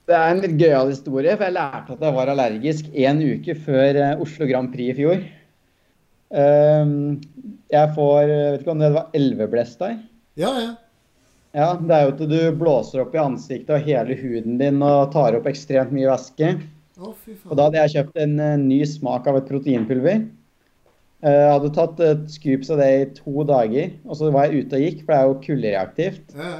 Det 0.06 0.14
er 0.14 0.30
en 0.30 0.42
litt 0.42 0.54
gøyal 0.60 0.92
historie, 0.92 1.34
for 1.34 1.48
jeg 1.48 1.56
lærte 1.56 1.96
at 1.96 2.02
jeg 2.06 2.14
var 2.14 2.30
allergisk 2.30 2.90
én 2.94 3.22
uke 3.26 3.56
før 3.58 3.98
eh, 3.98 4.22
Oslo 4.22 4.46
Grand 4.46 4.70
Prix 4.70 4.92
i 4.92 4.98
fjor. 5.00 5.24
Ehm, 6.36 6.94
jeg 7.70 7.94
får 7.94 8.30
Vet 8.30 8.62
ikke 8.62 8.72
om 8.72 8.82
det 8.82 8.92
var 8.94 9.14
elveblest 9.14 9.82
der? 9.82 9.96
Ja, 10.38 10.52
ja. 10.58 10.72
Ja, 11.56 11.68
det 11.80 11.94
er 11.94 12.02
jo 12.04 12.12
at 12.12 12.22
du 12.28 12.40
blåser 12.60 13.00
opp 13.00 13.14
i 13.16 13.20
ansiktet 13.22 13.72
og 13.72 13.86
hele 13.86 14.16
huden 14.18 14.58
din 14.60 14.82
og 14.84 15.12
tar 15.14 15.38
opp 15.38 15.46
ekstremt 15.48 15.94
mye 15.94 16.10
væske. 16.10 16.50
Oh, 17.00 17.14
og 17.48 17.54
da 17.56 17.66
hadde 17.66 17.80
jeg 17.80 17.92
kjøpt 17.94 18.18
en 18.20 18.34
uh, 18.40 18.50
ny 18.60 18.82
smak 18.88 19.28
av 19.30 19.38
et 19.40 19.48
proteinpulver. 19.48 20.26
Jeg 21.26 21.48
hadde 21.48 21.72
tatt 21.72 22.00
et 22.04 22.26
scoops 22.30 22.68
av 22.72 22.82
det 22.82 22.88
i 22.92 23.06
to 23.16 23.44
dager, 23.48 23.94
og 24.04 24.18
så 24.18 24.28
var 24.34 24.46
jeg 24.46 24.66
ute 24.66 24.78
og 24.78 24.84
gikk, 24.84 25.00
for 25.02 25.12
det 25.12 25.18
er 25.18 25.30
jo 25.30 25.38
kuldereaktivt. 25.46 26.36
Ja. 26.36 26.52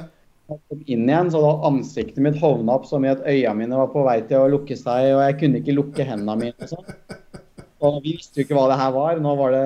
Jeg 0.47 0.61
kom 0.71 0.83
inn 0.87 1.09
igjen, 1.09 1.29
så 1.33 1.41
hadde 1.43 1.67
ansiktet 1.67 2.19
mitt 2.23 2.37
hovna 2.39 2.77
opp 2.77 2.85
så 2.87 2.99
mye 3.03 3.17
at 3.17 3.25
øya 3.27 3.51
mine 3.57 3.75
var 3.75 3.89
på 3.91 4.03
vei 4.07 4.21
til 4.29 4.45
å 4.45 4.51
lukke 4.53 4.77
seg, 4.79 5.09
og 5.11 5.23
jeg 5.25 5.35
kunne 5.41 5.59
ikke 5.59 5.75
lukke 5.75 6.05
hendene 6.07 6.35
mine. 6.39 6.69
Sånn. 6.69 6.91
og 7.83 7.97
vi 8.05 8.13
visste 8.15 8.39
jo 8.39 8.45
ikke 8.45 8.55
hva 8.55 8.67
det 8.71 8.77
her 8.79 8.93
var. 8.95 9.19
Nå 9.23 9.33
var 9.39 9.55
det 9.55 9.63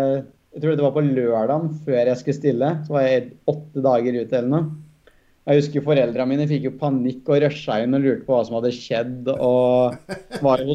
Jeg 0.52 0.64
tror 0.64 0.76
det 0.76 0.84
var 0.84 0.96
på 0.96 1.04
lørdagen 1.06 1.68
før 1.86 2.00
jeg 2.10 2.20
skulle 2.20 2.40
stille. 2.40 2.72
Så 2.84 2.96
var 2.96 3.06
jeg 3.06 3.28
åtte 3.48 3.84
dager 3.86 4.18
ute 4.18 4.40
eller 4.40 4.50
noe. 4.52 4.66
Jeg 5.48 5.62
husker 5.62 5.86
foreldrene 5.86 6.28
mine 6.34 6.48
fikk 6.50 6.66
jo 6.68 6.74
panikk 6.82 7.30
og 7.32 7.40
rusha 7.46 7.78
inn 7.82 7.96
og 7.98 8.04
lurte 8.04 8.26
på 8.26 8.36
hva 8.36 8.42
som 8.48 8.58
hadde 8.58 8.74
skjedd. 8.76 9.30
Og 9.38 10.42
var, 10.44 10.66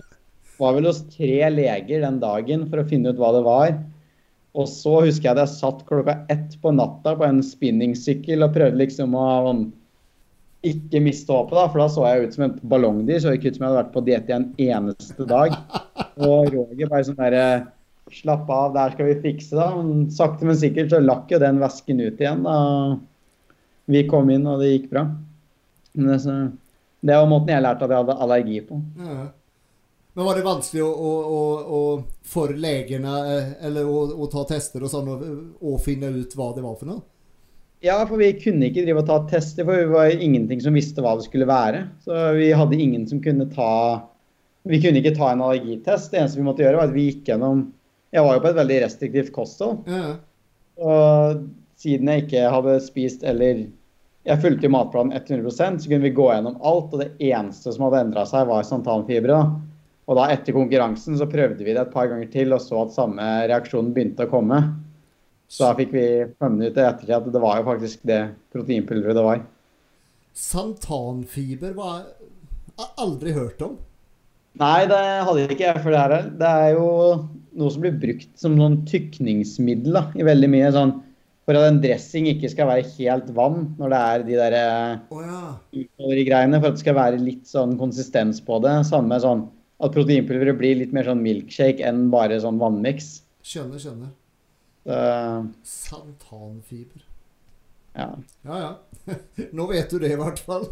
var 0.63 0.79
vel 0.79 0.89
hos 0.89 1.03
tre 1.13 1.51
leger 1.53 2.07
den 2.07 2.23
dagen 2.23 2.65
for 2.71 2.81
å 2.81 2.87
finne 2.89 3.13
ut 3.13 3.21
hva 3.21 3.35
det 3.37 3.43
var. 3.47 3.75
Og 4.57 4.71
så 4.71 4.95
husker 5.05 5.29
jeg 5.29 5.35
at 5.35 5.43
jeg 5.43 5.59
satt 5.59 5.83
klokka 5.91 6.21
ett 6.33 6.57
på 6.63 6.73
natta 6.73 7.13
på 7.19 7.27
en 7.27 7.43
spinningsykkel 7.45 8.47
og 8.47 8.55
prøvde 8.55 8.81
liksom 8.81 9.19
å 9.19 9.27
ikke 10.71 11.01
miste 11.05 11.33
håpet, 11.33 11.57
da, 11.57 11.65
for 11.71 11.83
da 11.83 11.89
så 11.93 12.05
jeg 12.09 12.27
ut 12.27 12.37
som 12.37 12.45
et 12.49 12.61
ballongdyr. 12.73 13.23
Så 13.23 13.35
ikke 13.37 13.51
ut 13.51 13.59
som 13.59 13.67
jeg 13.67 13.73
hadde 13.73 13.81
vært 13.83 13.95
på 13.95 14.05
diett 14.07 14.31
i 14.31 14.37
en 14.37 14.47
eneste 14.67 15.27
dag. 15.29 15.57
Og 16.17 16.53
Roger 16.53 16.93
bare 16.93 17.09
sånn 17.09 17.19
derre 17.21 17.49
Slapp 18.15 18.47
av, 18.55 18.69
der 18.71 18.93
skal 18.95 19.09
vi 19.09 19.15
fikse, 19.19 19.57
da. 19.59 19.65
Men 19.75 20.05
sakte, 20.15 20.47
men 20.47 20.55
sikkert 20.55 20.93
så 20.93 21.01
lakk 21.03 21.33
jo 21.33 21.41
den 21.43 21.57
væsken 21.59 22.05
ut 22.05 22.21
igjen. 22.23 22.45
da 22.47 22.59
vi 23.87 24.07
kom 24.09 24.31
inn, 24.31 24.47
og 24.51 24.61
det 24.63 24.73
gikk 24.73 24.91
bra. 24.91 25.07
Det, 25.93 26.21
så, 26.23 26.37
det 27.01 27.19
var 27.19 27.29
måten 27.31 27.55
jeg 27.55 27.65
lærte 27.65 27.87
at 27.87 27.93
jeg 27.95 28.03
hadde 28.05 28.21
allergi 28.27 28.63
på. 28.67 28.79
Ja. 29.01 29.27
Men 30.17 30.29
var 30.29 30.39
det 30.39 30.47
vanskelig 30.47 30.83
å, 30.83 30.91
å, 30.97 31.41
å, 31.77 31.81
for 32.27 32.55
legene 32.57 33.17
eh, 33.35 33.51
eller 33.69 33.89
å, 33.89 34.29
ta 34.33 34.47
tester 34.49 34.87
og 34.87 34.91
sånn, 34.93 35.11
å 35.61 35.77
finne 35.83 36.09
ut 36.15 36.37
hva 36.39 36.51
det 36.57 36.65
var 36.65 36.79
for 36.81 36.89
noe? 36.89 37.05
Ja, 37.85 37.99
for 38.09 38.17
vi 38.21 38.31
kunne 38.41 38.71
ikke 38.71 38.87
drive 38.87 39.03
og 39.03 39.09
ta 39.09 39.19
tester, 39.31 39.67
for 39.67 39.77
vi 39.77 39.93
var 39.93 40.13
ingenting 40.13 40.63
som 40.65 40.77
visste 40.77 41.03
hva 41.05 41.17
det 41.19 41.27
skulle 41.27 41.49
være. 41.49 41.85
Så 42.05 42.17
vi 42.39 42.51
hadde 42.57 42.79
ingen 42.81 43.05
som 43.09 43.23
kunne 43.25 43.49
ta 43.53 43.73
Vi 44.67 44.81
kunne 44.83 44.99
ikke 44.99 45.15
ta 45.15 45.29
en 45.31 45.45
allergitest. 45.47 46.11
Det 46.11 46.19
eneste 46.19 46.41
vi 46.41 46.47
måtte 46.49 46.65
gjøre, 46.65 46.81
var 46.81 46.89
at 46.89 46.97
vi 46.97 47.05
gikk 47.11 47.29
gjennom 47.31 47.69
Jeg 48.15 48.25
var 48.27 48.35
jo 48.35 48.43
på 48.43 48.51
et 48.51 48.59
veldig 48.59 48.79
restriktivt 48.83 49.33
kosthold. 49.35 49.87
Ja. 49.87 50.17
Og 50.83 51.45
siden 51.79 52.09
jeg 52.11 52.25
ikke 52.25 52.49
hadde 52.51 52.79
spist 52.83 53.23
eller 53.27 53.67
jeg 54.27 54.43
fulgte 54.43 54.67
jo 54.67 54.73
matplanen 54.75 55.15
100% 55.15 55.85
så 55.85 55.91
kunne 55.91 56.03
vi 56.09 56.17
gå 56.17 56.27
gjennom 56.33 56.57
alt. 56.67 56.91
Og 56.91 57.03
det 57.03 57.13
eneste 57.23 57.71
som 57.75 57.87
hadde 57.87 58.03
endra 58.09 58.25
seg, 58.27 58.49
var 58.49 58.67
santanfibre. 58.67 59.39
Og 60.07 60.19
da 60.19 60.27
etter 60.33 60.55
konkurransen 60.55 61.19
så 61.19 61.29
prøvde 61.31 61.63
vi 61.63 61.75
det 61.75 61.83
et 61.83 61.95
par 61.95 62.11
ganger 62.11 62.29
til 62.33 62.55
og 62.55 62.63
så 62.63 62.85
at 62.85 62.95
samme 62.95 63.23
reaksjon 63.51 63.93
begynte 63.95 64.27
å 64.27 64.33
komme. 64.33 64.61
Så 65.49 65.67
da 65.67 65.77
fikk 65.79 65.93
vi 65.95 66.07
funnet 66.41 66.73
ut 66.73 66.79
i 66.81 66.85
ettertid 66.85 67.15
at 67.17 67.29
det 67.33 67.43
var 67.43 67.61
jo 67.61 67.69
faktisk 67.69 68.07
det 68.09 68.21
proteinpulveret 68.55 69.19
det 69.19 69.27
var. 69.27 69.43
Santanfiber 70.37 71.77
var 71.77 72.01
jeg 72.03 72.89
aldri 73.01 73.33
hørt 73.37 73.63
om. 73.65 73.77
Nei, 74.61 74.87
det 74.89 75.01
hadde 75.29 75.47
ikke 75.53 75.69
jeg. 75.69 75.83
For 75.85 75.95
det 75.95 76.03
er, 76.03 76.31
det 76.41 76.53
er 76.65 76.71
jo 76.77 76.89
noe 77.57 77.73
som 77.73 77.85
blir 77.85 77.99
brukt 78.01 78.31
som 78.41 78.57
sånn 78.59 78.81
tykningsmiddel 78.89 79.97
da, 79.97 80.07
i 80.17 80.27
veldig 80.27 80.51
mye 80.53 80.73
sånn 80.75 80.97
for 81.47 81.55
at 81.55 81.69
en 81.69 81.79
dressing 81.79 82.27
ikke 82.33 82.51
skal 82.51 82.67
være 82.67 82.89
helt 82.97 83.29
vann 83.37 83.69
når 83.79 83.93
det 83.93 83.99
er 84.03 84.25
de 84.27 84.39
der 84.41 84.57
oh, 85.15 85.21
ja. 85.23 85.43
greiene, 86.27 86.59
for 86.59 86.73
at 86.73 86.75
det 86.75 86.83
skal 86.83 86.99
være 86.99 87.23
litt 87.23 87.47
sånn 87.47 87.77
konsistens 87.79 88.41
på 88.43 88.59
det. 88.65 88.75
Samme 88.89 89.21
sånn 89.23 89.47
at 89.79 89.95
proteinpulveret 89.95 90.59
blir 90.59 90.81
litt 90.81 90.95
mer 90.97 91.07
sånn 91.07 91.23
milkshake 91.23 91.87
enn 91.87 92.09
bare 92.11 92.41
sånn 92.43 92.59
vannmiks. 92.59 93.21
Skjønner, 93.47 93.79
skjønner. 93.79 94.11
Uh, 94.87 95.47
Santanfiber. 95.67 97.03
Ja. 97.97 98.19
Ja, 98.43 98.59
ja. 98.61 99.15
Nå 99.57 99.67
vet 99.67 99.91
du 99.91 99.99
det 99.99 100.13
i 100.15 100.19
hvert 100.21 100.39
fall. 100.39 100.69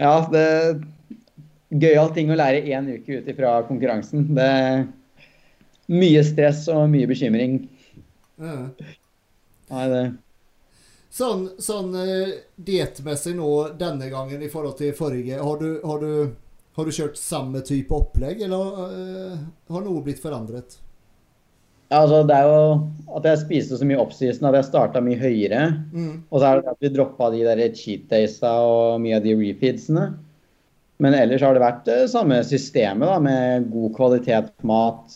Ja, 0.00 0.16
det 0.32 0.44
gøyal 1.74 2.12
ting 2.14 2.30
å 2.30 2.38
lære 2.38 2.64
én 2.70 2.88
uke 2.96 3.20
ut 3.20 3.30
ifra 3.30 3.56
konkurransen. 3.68 4.28
Det 4.36 4.44
er 4.44 4.84
mye 5.92 6.22
stress 6.26 6.64
og 6.72 6.86
mye 6.92 7.08
bekymring. 7.10 7.64
Ja. 8.40 8.58
Nei, 9.70 9.88
det 9.92 10.04
Sånn, 11.14 11.44
sånn 11.62 11.92
uh, 11.94 12.30
diettmessig 12.58 13.36
nå 13.38 13.48
denne 13.78 14.08
gangen 14.10 14.40
i 14.42 14.48
forhold 14.50 14.80
til 14.80 14.96
forrige, 14.98 15.36
har 15.38 15.60
du, 15.60 15.68
har 15.86 16.00
du, 16.02 16.32
har 16.74 16.88
du 16.88 16.96
kjørt 16.96 17.20
samme 17.20 17.62
type 17.62 17.94
opplegg, 17.94 18.42
eller 18.42 18.80
uh, 18.90 19.36
har 19.70 19.84
noe 19.84 20.02
blitt 20.02 20.18
forandret? 20.18 20.74
Ja, 21.94 22.02
altså 22.02 22.24
Det 22.26 22.34
er 22.34 22.48
jo 22.50 22.62
at 23.14 23.26
jeg 23.28 23.42
spiste 23.44 23.76
så 23.78 23.86
mye 23.86 24.00
oppsisen 24.02 24.46
at 24.48 24.56
jeg 24.58 24.66
starta 24.66 25.02
mye 25.04 25.20
høyere. 25.20 25.62
Mm. 25.94 26.24
Og 26.26 26.40
så 26.40 26.48
er 26.48 26.58
det 26.58 26.72
at 26.72 26.80
vi 26.82 26.90
droppa 26.90 27.28
de 27.30 27.44
der 27.46 27.60
cheat 27.78 28.08
daysa 28.10 28.50
og 28.66 29.02
mye 29.04 29.20
av 29.20 29.22
de 29.22 29.36
refeedsene. 29.38 30.08
Men 31.04 31.14
ellers 31.14 31.44
har 31.44 31.54
det 31.54 31.62
vært 31.62 31.84
det 31.86 32.00
samme 32.10 32.40
systemet, 32.46 33.06
da, 33.06 33.20
med 33.22 33.68
god 33.70 33.94
kvalitet 33.94 34.50
på 34.58 34.70
mat. 34.70 35.14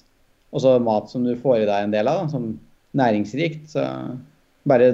Og 0.54 0.62
så 0.62 0.76
mat 0.82 1.10
som 1.10 1.26
du 1.26 1.34
får 1.42 1.64
i 1.64 1.68
deg 1.68 1.88
en 1.88 1.96
del 1.96 2.10
av, 2.10 2.22
da, 2.22 2.32
som 2.36 2.52
næringsrikt. 2.98 3.66
Så 3.74 3.82
bare 4.70 4.92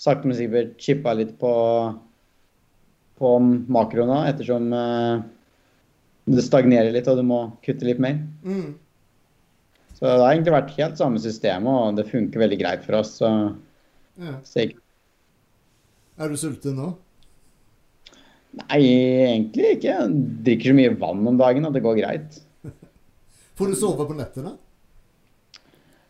sakte, 0.00 0.28
men 0.28 0.36
sikkert 0.36 0.76
chippa 0.82 1.16
litt 1.16 1.32
på, 1.40 1.54
på 3.16 3.34
makroene 3.72 4.26
ettersom 4.28 4.68
uh, 4.76 5.24
det 6.28 6.44
stagnerer 6.44 6.92
litt 6.92 7.08
og 7.08 7.16
du 7.16 7.24
må 7.26 7.44
kutte 7.64 7.88
litt 7.88 8.02
mer. 8.02 8.20
Mm. 8.44 8.74
Så 10.02 10.08
det 10.08 10.18
har 10.18 10.32
egentlig 10.32 10.54
vært 10.56 10.72
helt 10.80 10.96
samme 10.98 11.20
system, 11.22 11.66
og 11.70 11.94
det 11.94 12.08
funker 12.08 12.42
veldig 12.42 12.56
greit 12.58 12.80
for 12.82 12.98
oss. 12.98 13.12
Så, 13.20 13.28
ja. 14.18 14.32
så 14.42 14.64
er 16.18 16.32
du 16.32 16.34
sulten 16.40 16.74
nå? 16.74 16.88
Nei, 18.64 18.80
egentlig 19.28 19.76
ikke. 19.76 19.94
Jeg 19.94 20.24
drikker 20.48 20.72
så 20.72 20.74
mye 20.80 20.96
vann 21.04 21.30
om 21.30 21.38
dagen 21.38 21.70
at 21.70 21.78
det 21.78 21.84
går 21.86 22.00
greit. 22.00 22.40
Får 23.60 23.70
du 23.70 23.78
sove 23.78 24.08
på 24.10 24.18
nettene? 24.18 24.56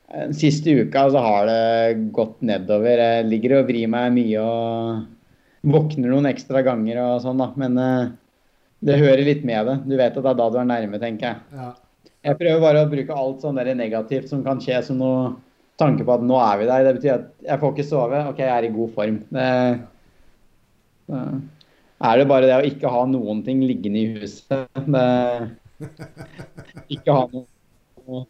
Den 0.09 0.32
siste 0.40 0.72
uka 0.72 1.05
så 1.12 1.20
har 1.28 1.53
det 1.53 2.09
gått 2.16 2.40
nedover. 2.49 2.97
Jeg 2.97 3.28
ligger 3.28 3.59
og 3.61 3.68
vrir 3.68 3.93
meg 3.93 4.09
mye 4.16 4.40
og 4.40 5.68
våkner 5.76 6.16
noen 6.16 6.32
ekstra 6.32 6.64
ganger 6.64 7.05
og 7.05 7.22
sånn, 7.26 7.45
da. 7.45 7.53
Men 7.61 7.76
uh, 7.76 8.11
det 8.80 9.01
hører 9.05 9.24
litt 9.28 9.45
med 9.45 9.68
det. 9.68 9.78
Du 9.84 10.01
vet 10.01 10.16
at 10.16 10.24
det 10.24 10.32
er 10.32 10.40
da 10.40 10.49
du 10.49 10.61
er 10.64 10.68
nærme, 10.72 11.01
tenker 11.01 11.34
jeg. 11.34 11.61
Ja. 11.61 11.72
Jeg 12.23 12.39
prøver 12.39 12.61
bare 12.62 12.85
å 12.85 12.91
bruke 12.91 13.14
alt 13.18 13.41
sånn 13.43 13.57
der 13.59 13.73
negativt 13.75 14.29
som 14.31 14.45
kan 14.47 14.61
skje, 14.62 14.77
som 14.87 15.01
noe 15.01 15.33
tanke 15.81 16.05
på 16.07 16.14
at 16.14 16.23
nå 16.23 16.37
er 16.39 16.61
vi 16.61 16.68
der. 16.68 16.85
Det 16.87 16.95
betyr 17.01 17.14
at 17.16 17.25
jeg 17.49 17.62
får 17.62 17.73
ikke 17.75 17.87
sove. 17.89 18.20
OK, 18.31 18.43
jeg 18.45 18.53
er 18.55 18.68
i 18.68 18.75
god 18.77 18.93
form. 18.95 19.16
Det, 19.33 19.47
er 22.03 22.20
det 22.20 22.29
bare 22.31 22.47
det 22.47 22.59
å 22.61 22.68
ikke 22.68 22.93
ha 22.95 23.03
noen 23.11 23.43
ting 23.47 23.64
liggende 23.66 23.99
i 23.99 24.12
huset. 24.20 24.68
Det, 24.87 25.09
ikke 26.95 27.16
ha 27.16 27.27
noe 27.33 28.23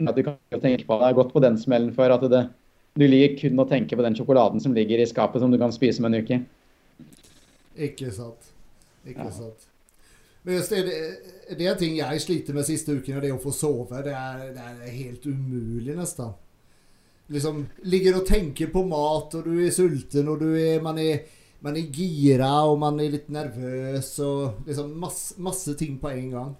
at 0.00 0.16
du 0.16 0.22
kan 0.24 0.38
tenke 0.62 0.86
på. 0.86 0.94
Jeg 0.96 1.08
har 1.10 1.18
gått 1.18 1.34
på 1.34 1.42
den 1.42 1.58
smellen 1.60 1.90
før. 1.96 2.14
at 2.14 2.22
det, 2.30 2.44
Du 2.94 3.04
ligger 3.06 3.36
kun 3.38 3.58
og 3.60 3.68
tenker 3.68 3.98
på 3.98 4.02
den 4.06 4.14
sjokoladen 4.18 4.60
som 4.62 4.72
ligger 4.74 4.98
i 5.02 5.06
skapet 5.06 5.42
som 5.42 5.50
du 5.50 5.58
kan 5.58 5.72
spise 5.74 6.00
om 6.00 6.06
en 6.08 6.22
uke. 6.22 6.40
Ikke 7.76 8.10
sant. 8.14 8.50
Ikke 9.06 9.26
Ja. 9.26 9.30
sant. 9.30 9.66
Men 10.42 10.56
just 10.56 10.72
det, 10.72 10.84
det, 10.88 11.56
det 11.58 11.66
er 11.68 11.80
ting 11.80 11.98
jeg 11.98 12.22
sliter 12.24 12.56
med 12.56 12.68
siste 12.68 12.94
uken, 12.96 13.18
og 13.18 13.26
det 13.26 13.34
å 13.34 13.42
få 13.42 13.52
sove. 13.54 14.00
Det 14.06 14.14
er, 14.16 14.46
det 14.56 14.68
er 14.70 14.94
helt 14.94 15.26
umulig 15.28 15.96
nesten. 15.98 16.32
Liksom, 17.30 17.60
ligger 17.86 18.18
og 18.18 18.26
tenker 18.26 18.72
på 18.72 18.82
mat, 18.88 19.36
og 19.38 19.46
du 19.46 19.60
er 19.62 19.74
sulten, 19.74 20.32
og 20.32 20.40
du 20.42 20.48
er, 20.54 20.80
man 20.82 20.98
er 20.98 21.20
man 21.60 21.76
er 21.76 21.92
gira, 21.92 22.50
og 22.64 22.78
man 22.80 22.98
er 23.02 23.12
litt 23.12 23.28
nervøs, 23.32 24.14
og 24.24 24.66
liksom 24.68 24.92
masse, 25.00 25.36
masse 25.42 25.74
ting 25.76 25.98
på 26.00 26.12
en 26.12 26.28
gang. 26.32 26.50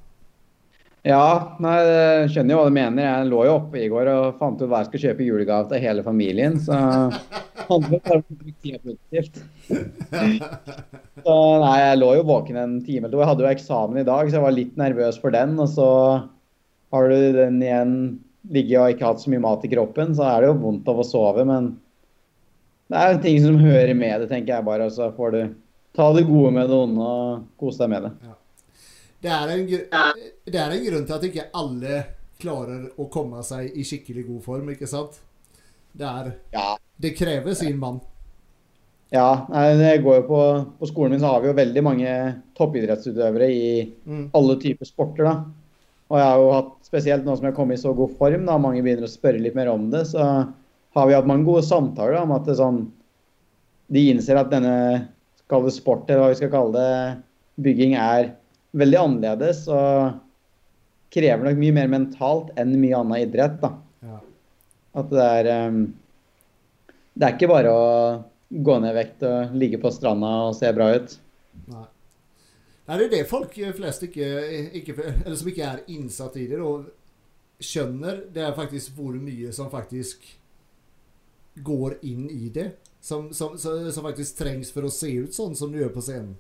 Ja, 1.00 1.56
nei, 1.64 1.76
jeg 1.80 2.32
skjønner 2.34 2.52
jo 2.52 2.58
hva 2.60 2.68
du 2.68 2.74
mener. 2.76 3.06
Jeg 3.06 3.28
lå 3.30 3.44
jo 3.48 3.54
oppe 3.54 3.80
i 3.80 3.88
går 3.88 4.10
og 4.12 4.34
fant 4.40 4.60
ut 4.60 4.68
hva 4.68 4.82
jeg 4.82 4.90
skal 4.90 5.04
kjøpe 5.06 5.24
i 5.24 5.28
julegave 5.30 5.70
til 5.70 5.80
hele 5.80 6.04
familien. 6.04 6.58
Så 6.60 6.76
handler 7.70 8.02
bare 8.04 8.18
om 8.20 8.24
å 8.24 8.38
bruke 8.40 8.64
tida 8.64 8.80
produktivt. 8.82 9.40
Så 11.20 11.36
nei, 11.62 11.76
jeg 11.80 12.00
lå 12.00 12.10
jo 12.18 12.26
våken 12.28 12.58
en 12.60 12.74
time 12.84 13.06
eller 13.06 13.14
to. 13.14 13.22
Jeg 13.22 13.30
hadde 13.30 13.46
jo 13.46 13.52
eksamen 13.52 14.00
i 14.02 14.06
dag, 14.08 14.28
så 14.28 14.38
jeg 14.38 14.44
var 14.46 14.56
litt 14.56 14.76
nervøs 14.80 15.20
for 15.22 15.34
den. 15.34 15.54
Og 15.62 15.70
så 15.72 15.88
har 16.94 17.08
du 17.12 17.16
den 17.38 17.62
igjen 17.62 17.94
ligget 18.50 18.80
og 18.80 18.94
ikke 18.94 19.08
hatt 19.08 19.22
så 19.22 19.32
mye 19.32 19.44
mat 19.44 19.64
i 19.66 19.70
kroppen, 19.72 20.14
så 20.16 20.26
er 20.26 20.42
det 20.42 20.50
jo 20.50 20.60
vondt 20.62 20.88
av 20.90 21.00
å 21.02 21.06
sove. 21.06 21.46
Men 21.48 21.72
det 22.90 23.00
er 23.00 23.12
jo 23.12 23.24
ting 23.24 23.40
som 23.44 23.58
hører 23.60 23.94
med 23.94 24.24
det, 24.24 24.30
tenker 24.32 24.56
jeg 24.56 24.66
bare. 24.66 24.88
Og 24.88 24.94
så 24.96 25.10
får 25.16 25.36
du 25.36 25.40
ta 25.96 26.10
det 26.16 26.26
gode 26.28 26.54
med 26.56 26.70
det 26.70 26.78
onde 26.78 27.10
og 27.10 27.44
kose 27.60 27.82
deg 27.82 27.92
med 27.92 28.08
det. 28.08 28.36
Det 29.20 29.32
er, 29.36 29.50
en, 29.52 29.66
det 30.48 30.60
er 30.60 30.72
en 30.72 30.86
grunn 30.86 31.04
til 31.04 31.16
at 31.18 31.26
ikke 31.28 31.50
alle 31.60 31.98
klarer 32.40 32.86
å 32.96 33.08
komme 33.12 33.42
seg 33.44 33.74
i 33.76 33.84
skikkelig 33.84 34.24
god 34.30 34.44
form, 34.46 34.70
ikke 34.72 34.88
sant? 34.88 35.18
Det, 35.92 36.06
er, 36.06 36.30
Ja, 36.54 36.70
det 37.00 37.14
krever 37.16 37.54
sin 37.56 37.78
mann. 37.80 38.00
Ja, 39.10 39.46
jeg 39.50 40.02
går 40.04 40.20
jo 40.20 40.26
på, 40.28 40.40
på 40.78 40.86
skolen 40.86 41.16
min 41.16 41.22
så 41.22 41.32
har 41.32 41.40
vi 41.42 41.48
jo 41.50 41.56
veldig 41.58 41.82
mange 41.82 42.10
toppidrettsutøvere 42.58 43.48
i 43.50 43.70
Mm. 44.06 44.28
alle 44.34 44.54
typer 44.62 44.86
sporter. 44.86 45.24
da. 45.26 45.32
Og 46.10 46.18
jeg 46.18 46.26
har 46.26 46.38
jo 46.42 46.52
hatt, 46.52 46.70
spesielt 46.86 47.24
nå 47.26 47.36
som 47.36 47.46
jeg 47.46 47.54
kom 47.56 47.72
i 47.72 47.78
så 47.78 47.94
god 47.96 48.14
form, 48.18 48.46
da 48.46 48.58
mange 48.58 48.82
begynner 48.82 49.06
å 49.06 49.10
spørre 49.10 49.40
litt 49.42 49.54
mer 49.54 49.68
om 49.72 49.88
det, 49.90 50.04
så 50.10 50.22
har 50.94 51.06
vi 51.06 51.14
hatt 51.14 51.26
mange 51.26 51.46
gode 51.46 51.62
samtaler 51.66 52.14
da, 52.18 52.22
om 52.22 52.32
at 52.34 52.46
det 52.46 52.56
sånn, 52.58 52.80
de 53.90 54.06
innser 54.10 54.38
at 54.38 54.50
denne 54.50 55.08
skal 55.42 55.64
det 55.66 55.74
sport, 55.74 56.08
eller 56.10 56.22
hva 56.24 56.32
vi 56.32 56.38
skal 56.40 56.50
kalle 56.50 56.72
det, 56.78 57.22
bygging 57.62 57.94
er 57.98 58.32
veldig 58.78 58.98
annerledes 58.98 59.64
og 59.68 60.18
krever 61.10 61.48
nok 61.48 61.58
mye 61.58 61.74
mer 61.74 61.88
mentalt 61.90 62.50
enn 62.58 62.76
mye 62.78 62.94
annen 62.98 63.18
idrett. 63.26 63.58
da. 63.62 63.72
Ja. 64.06 64.20
At 64.94 65.10
det 65.10 65.26
er 65.26 65.50
ehm, 65.50 65.80
Det 67.20 67.26
er 67.26 67.36
ikke 67.36 67.50
bare 67.50 67.72
å 67.76 67.88
gå 68.50 68.76
ned 68.80 68.94
i 68.94 68.96
vekt 68.96 69.24
og 69.28 69.56
ligge 69.60 69.80
på 69.82 69.92
stranda 69.92 70.30
og 70.46 70.54
se 70.56 70.70
bra 70.72 70.86
ut. 70.96 71.16
Nei. 71.68 71.86
Nei, 72.90 72.96
det 72.96 73.04
er 73.04 73.12
det 73.12 73.26
folk 73.30 73.52
flest 73.76 74.02
ikke, 74.02 74.28
ikke 74.80 74.94
Eller 74.98 75.36
som 75.38 75.50
ikke 75.52 75.66
er 75.68 75.82
innsatt 75.92 76.38
i 76.40 76.48
det, 76.50 76.58
og 76.58 76.88
skjønner, 77.60 78.24
det 78.34 78.42
er 78.42 78.56
faktisk 78.56 78.96
hvor 78.96 79.14
mye 79.20 79.52
som 79.54 79.68
faktisk 79.70 80.24
går 81.62 82.00
inn 82.08 82.24
i 82.32 82.48
det. 82.50 82.70
Som, 83.00 83.30
som, 83.36 83.54
som, 83.60 84.04
faktisk 84.04 84.40
trengs 84.40 84.72
for 84.74 84.88
å 84.88 84.92
se 84.92 85.12
ut 85.22 85.36
sånn 85.36 85.54
som 85.56 85.70
du 85.70 85.78
gjør 85.78 85.92
på 85.94 86.02
scenen. 86.04 86.34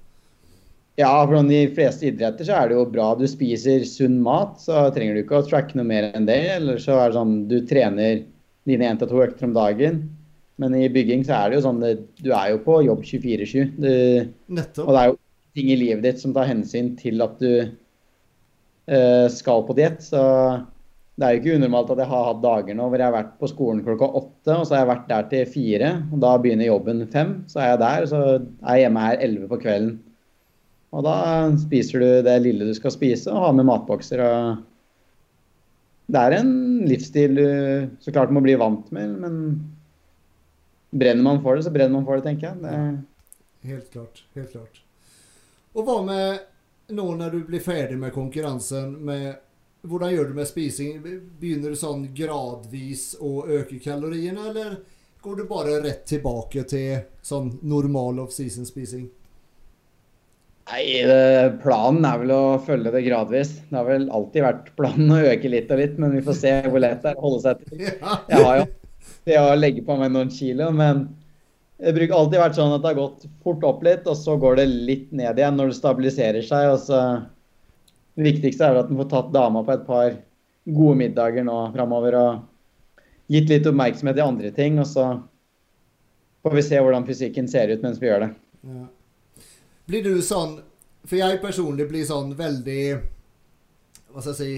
Ja, 0.98 1.12
for 1.24 1.38
de 1.46 1.60
fleste 1.76 2.10
idretter 2.10 2.44
så 2.44 2.56
er 2.58 2.68
det 2.68 2.76
jo 2.76 2.88
bra 2.90 3.12
du 3.16 3.24
spiser 3.30 3.86
sunn 3.88 4.18
mat, 4.24 4.58
så 4.60 4.82
trenger 4.92 5.16
du 5.16 5.22
ikke 5.22 5.38
å 5.38 5.46
tracke 5.46 5.78
noe 5.78 5.88
mer 5.88 6.10
enn 6.10 6.26
det. 6.28 6.40
Eller 6.56 6.80
så 6.82 6.98
er 6.98 7.12
det 7.12 7.20
sånn 7.20 7.36
du 7.52 7.60
trener 7.68 8.24
dine 8.68 8.90
1-2 8.90 9.22
økter 9.28 9.48
om 9.48 9.54
dagen. 9.56 10.02
Men 10.60 10.76
i 10.76 10.88
bygging 10.92 11.24
så 11.24 11.38
er 11.38 11.50
det 11.50 11.60
jo 11.60 11.66
sånn 11.68 11.80
det, 11.82 11.94
du 12.20 12.32
er 12.36 12.52
jo 12.52 12.62
på 12.66 12.80
jobb 12.84 13.04
24-7. 13.06 13.76
Nettopp. 13.80 14.84
Og 14.86 14.92
det 14.92 15.00
er 15.02 15.12
jo 15.12 15.16
ting 15.56 15.70
i 15.72 15.78
livet 15.78 16.04
ditt 16.04 16.20
som 16.20 16.34
tar 16.36 16.50
hensyn 16.50 16.92
til 16.98 17.24
at 17.24 17.40
du 17.40 17.52
uh, 17.64 19.26
skal 19.32 19.64
på 19.66 19.76
diett. 19.78 20.04
Så 20.04 20.20
det 21.16 21.26
er 21.26 21.34
jo 21.34 21.40
ikke 21.42 21.56
unormalt 21.60 21.94
at 21.94 22.02
jeg 22.04 22.12
har 22.12 22.28
hatt 22.28 22.44
dager 22.44 22.76
nå 22.76 22.90
hvor 22.90 23.00
jeg 23.00 23.08
har 23.08 23.16
vært 23.16 23.32
på 23.40 23.50
skolen 23.50 23.82
klokka 23.86 24.10
åtte, 24.20 24.54
og 24.54 24.62
så 24.64 24.76
har 24.76 24.84
jeg 24.84 24.90
vært 24.92 25.10
der 25.10 25.26
til 25.32 25.50
fire. 25.56 25.90
Og 26.12 26.22
da 26.26 26.36
begynner 26.40 26.70
jobben 26.70 27.02
fem. 27.12 27.34
Så 27.50 27.60
er 27.62 27.72
jeg 27.72 27.82
der, 27.86 28.04
og 28.04 28.12
så 28.12 28.22
er 28.36 28.78
jeg 28.78 28.86
hjemme 28.86 29.08
her 29.08 29.26
elleve 29.26 29.50
på 29.50 29.60
kvelden. 29.64 29.98
Og 30.90 31.06
da 31.06 31.16
spiser 31.62 32.02
du 32.02 32.08
det 32.26 32.40
lille 32.42 32.66
du 32.66 32.74
skal 32.74 32.92
spise, 32.92 33.30
og 33.30 33.46
har 33.46 33.52
med 33.56 33.68
matbokser. 33.68 34.20
og 34.26 34.64
Det 36.10 36.20
er 36.20 36.40
en 36.40 36.54
livsstil 36.90 37.36
du 37.38 37.46
så 38.02 38.12
klart 38.12 38.32
må 38.34 38.42
bli 38.42 38.56
vant 38.58 38.88
med, 38.92 39.12
men 39.22 39.36
brenner 40.90 41.22
man 41.22 41.42
for 41.42 41.56
det, 41.56 41.64
så 41.66 41.72
brenner 41.74 41.96
man 41.98 42.06
for 42.06 42.18
det, 42.18 42.26
tenker 42.26 42.50
jeg. 42.50 42.62
Det, 42.64 43.70
Helt 43.70 43.90
klart. 43.92 44.24
Helt 44.34 44.52
klart. 44.52 44.80
Og 45.76 45.84
hva 45.86 46.00
med 46.02 46.94
nå 46.96 47.06
når 47.14 47.36
du 47.36 47.44
blir 47.46 47.62
ferdig 47.62 47.98
med 48.00 48.14
konkurransen 48.14 48.96
med 49.06 49.46
Hvordan 49.80 50.10
gjør 50.12 50.26
du 50.28 50.34
med 50.36 50.44
spising? 50.44 50.98
Begynner 51.40 51.72
du 51.72 51.76
sånn 51.80 52.02
gradvis 52.12 53.14
å 53.16 53.46
øke 53.48 53.78
kaloriene, 53.80 54.50
eller 54.50 54.74
går 55.24 55.38
du 55.38 55.46
bare 55.48 55.78
rett 55.80 56.02
tilbake 56.04 56.66
til 56.68 56.98
sånn 57.24 57.54
normal 57.64 58.20
off-season-spising? 58.26 59.06
Nei, 60.68 60.84
planen 61.62 62.04
er 62.04 62.20
vel 62.20 62.34
å 62.34 62.42
følge 62.66 62.92
det 62.92 63.02
gradvis. 63.06 63.54
Det 63.70 63.78
har 63.78 63.88
vel 63.88 64.04
alltid 64.12 64.44
vært 64.44 64.68
planen 64.76 65.16
å 65.16 65.22
øke 65.32 65.48
litt 65.48 65.72
og 65.72 65.80
litt, 65.80 65.96
men 65.96 66.12
vi 66.18 66.20
får 66.28 66.38
se 66.42 66.52
hvor 66.68 66.84
lett 66.84 67.00
det 67.00 67.14
er 67.14 67.16
å 67.16 67.24
holde 67.24 67.40
seg 67.46 67.64
til. 67.64 67.88
Ja. 68.04 68.20
Jeg 68.28 68.44
har 68.44 68.60
jo 68.60 68.68
det 69.28 69.38
å 69.40 69.56
legge 69.58 69.84
på 69.86 69.96
meg 70.00 70.12
noen 70.14 70.30
kilo, 70.32 70.70
men 70.74 71.08
det 71.80 71.94
bruker 71.96 72.16
alltid 72.16 72.42
vært 72.42 72.56
sånn 72.58 72.74
at 72.74 72.82
det 72.82 72.90
har 72.92 72.98
gått 72.98 73.26
fort 73.44 73.64
opp 73.64 73.84
litt, 73.84 74.08
og 74.08 74.16
så 74.18 74.36
går 74.40 74.60
det 74.60 74.66
litt 74.68 75.12
ned 75.16 75.38
igjen 75.40 75.56
når 75.56 75.70
det 75.70 75.78
stabiliserer 75.78 76.44
seg. 76.44 76.74
og 76.74 76.80
så 76.84 77.00
Det 78.16 78.26
viktigste 78.26 78.66
er 78.66 78.80
at 78.82 78.90
en 78.90 79.00
får 79.00 79.08
tatt 79.12 79.32
dama 79.32 79.64
på 79.64 79.74
et 79.74 79.86
par 79.86 80.18
gode 80.68 80.96
middager 81.00 81.44
nå 81.46 81.56
framover 81.72 82.16
og 82.20 82.42
gitt 83.32 83.48
litt 83.48 83.68
oppmerksomhet 83.70 84.18
i 84.18 84.24
andre 84.26 84.50
ting, 84.52 84.78
og 84.82 84.88
så 84.90 85.06
får 86.44 86.56
vi 86.58 86.66
se 86.66 86.80
hvordan 86.80 87.06
fysikken 87.08 87.48
ser 87.48 87.72
ut 87.72 87.84
mens 87.84 88.00
vi 88.02 88.10
gjør 88.10 88.26
det. 88.26 88.32
Ja. 88.66 88.84
Blir 89.88 90.04
du 90.04 90.20
sånn 90.22 90.58
For 91.08 91.16
jeg 91.16 91.38
personlig 91.40 91.86
blir 91.88 92.04
sånn 92.04 92.34
veldig 92.36 92.82
Hva 94.12 94.20
skal 94.20 94.34
jeg 94.34 94.36
si 94.36 94.50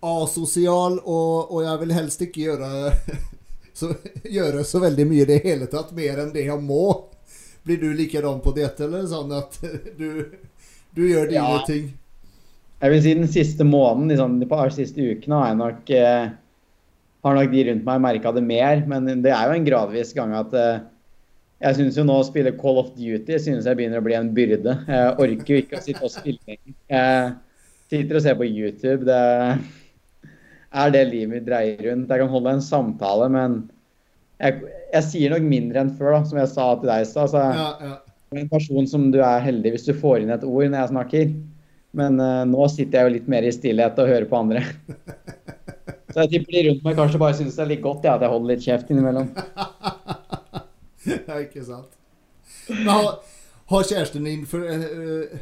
Asosial, 0.00 0.96
og, 1.04 1.52
og 1.52 1.60
jeg 1.66 1.80
vil 1.82 1.92
helst 1.92 2.22
ikke 2.24 2.46
gjøre 2.46 2.70
så, 3.80 3.90
gjøre 4.38 4.64
så 4.68 4.82
veldig 4.84 5.06
mye 5.10 5.24
i 5.24 5.30
det 5.32 5.40
hele 5.46 5.68
tatt, 5.72 5.94
mer 5.96 6.20
enn 6.24 6.34
det 6.36 6.44
jeg 6.46 6.60
må. 6.64 6.84
Blir 7.66 7.80
du 7.82 7.88
likedan 7.96 8.38
på 8.44 8.52
dette, 8.56 8.86
eller 8.86 9.08
sånn 9.10 9.32
at 9.36 9.58
du, 10.00 10.06
du 10.96 11.02
gjør 11.08 11.26
dine 11.32 11.42
Ja. 11.56 11.64
ting? 11.68 11.90
Jeg 12.80 12.94
vil 12.94 13.02
si 13.04 13.10
den 13.18 13.28
siste 13.28 13.64
måneden, 13.68 14.06
liksom, 14.08 14.38
de 14.40 14.46
par 14.48 14.70
siste 14.72 15.04
ukene, 15.04 15.36
har 15.36 15.50
jeg 15.50 15.58
nok, 15.60 15.90
eh, 15.92 16.30
har 17.26 17.34
nok 17.36 17.50
de 17.52 17.64
rundt 17.68 17.84
meg 17.84 17.98
merka 18.00 18.30
det 18.32 18.40
mer. 18.46 18.80
Men 18.88 19.04
det 19.20 19.34
er 19.36 19.50
jo 19.50 19.56
en 19.58 19.66
gradvis 19.66 20.14
gang 20.16 20.32
at 20.38 20.54
eh, 20.56 20.78
jeg 21.60 21.76
syns 21.76 21.98
jo 22.00 22.06
nå 22.08 22.16
å 22.16 22.24
spille 22.24 22.54
Call 22.56 22.80
of 22.80 22.94
Duty 22.96 23.36
synes 23.36 23.68
jeg 23.68 23.76
begynner 23.76 24.00
å 24.00 24.06
bli 24.06 24.16
en 24.16 24.30
byrde. 24.32 24.78
Jeg 24.88 25.12
orker 25.20 25.52
jo 25.52 25.60
ikke 25.60 25.76
å 25.76 25.84
sitte 25.84 26.06
og 26.08 26.14
spille. 26.14 26.56
Jeg 26.88 27.34
sitter 27.92 28.16
og 28.16 28.24
ser 28.24 28.38
på 28.40 28.48
YouTube. 28.48 29.04
Det 29.04 29.20
er 30.70 30.92
det 30.94 31.04
livet 31.10 31.32
mitt 31.32 31.46
dreier 31.46 31.80
rundt. 31.90 32.10
Jeg 32.10 32.22
kan 32.22 32.32
holde 32.32 32.54
en 32.56 32.64
samtale, 32.64 33.28
men 33.32 33.60
jeg, 34.40 34.60
jeg 34.94 35.06
sier 35.08 35.34
nok 35.34 35.46
mindre 35.46 35.82
enn 35.82 35.94
før, 35.98 36.14
da, 36.16 36.20
som 36.28 36.40
jeg 36.40 36.52
sa 36.52 36.66
til 36.80 36.92
deg 36.92 37.04
i 37.04 37.08
stad. 37.10 37.36
Ja, 37.36 37.68
ja. 37.82 37.96
en 38.40 38.50
person 38.52 38.86
som 38.88 39.08
du 39.14 39.20
er 39.20 39.42
heldig 39.44 39.74
hvis 39.74 39.88
du 39.88 39.94
får 39.96 40.22
inn 40.22 40.34
et 40.34 40.46
ord 40.46 40.68
når 40.68 40.78
jeg 40.78 40.92
snakker. 40.94 41.32
Men 41.98 42.20
uh, 42.22 42.44
nå 42.46 42.68
sitter 42.70 43.00
jeg 43.00 43.08
jo 43.08 43.14
litt 43.16 43.30
mer 43.32 43.46
i 43.46 43.54
stillhet 43.54 43.98
og 43.98 44.10
hører 44.12 44.28
på 44.30 44.38
andre. 44.38 44.62
Så 46.10 46.24
jeg 46.24 46.30
tipper 46.32 46.56
de 46.56 46.62
rundt 46.66 46.86
meg 46.86 46.96
kanskje 46.98 47.20
bare 47.22 47.36
syns 47.38 47.54
det 47.54 47.62
er 47.62 47.70
litt 47.70 47.82
godt 47.84 48.06
ja, 48.06 48.16
at 48.16 48.24
jeg 48.24 48.32
holder 48.32 48.50
litt 48.50 48.64
kjeft 48.64 48.88
innimellom. 48.90 49.28
det 51.06 51.18
er 51.22 51.44
ikke 51.44 51.62
sant. 51.66 51.92
Men 52.70 52.88
har, 52.90 53.36
har 53.70 53.86
kjæresten 53.86 54.26
din 54.26 54.42
for, 54.50 54.66
eh, 54.66 55.38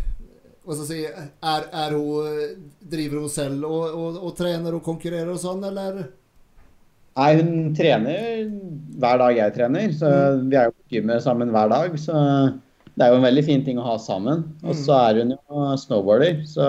eh, 0.68 0.78
så 0.78 0.86
si, 0.88 1.02
er, 1.08 1.66
er 1.72 1.96
hun, 1.96 2.54
Driver 2.94 3.24
hun 3.24 3.32
selv 3.32 3.66
og, 3.68 3.84
og, 3.88 4.22
og 4.28 4.34
trener 4.38 4.76
og 4.76 4.84
konkurrerer 4.86 5.32
og 5.32 5.40
sånn, 5.42 5.64
eller? 5.68 6.06
Nei, 7.18 7.32
hun 7.40 7.72
trener 7.74 8.44
hver 9.02 9.18
dag 9.18 9.38
jeg 9.40 9.54
trener, 9.56 9.92
så 9.96 10.08
vi 10.38 10.54
er 10.54 10.68
jo 10.68 10.74
på 10.76 10.96
gymmet 10.96 11.24
sammen 11.24 11.50
hver 11.50 11.70
dag. 11.72 11.96
Så 11.98 12.14
det 12.94 13.06
er 13.06 13.10
jo 13.10 13.18
en 13.18 13.26
veldig 13.26 13.44
fin 13.46 13.64
ting 13.66 13.80
å 13.80 13.86
ha 13.88 13.96
sammen. 14.02 14.44
Og 14.62 14.76
så 14.78 14.94
er 15.08 15.22
hun 15.22 15.34
jo 15.34 15.64
snowboarder, 15.82 16.44
så 16.46 16.68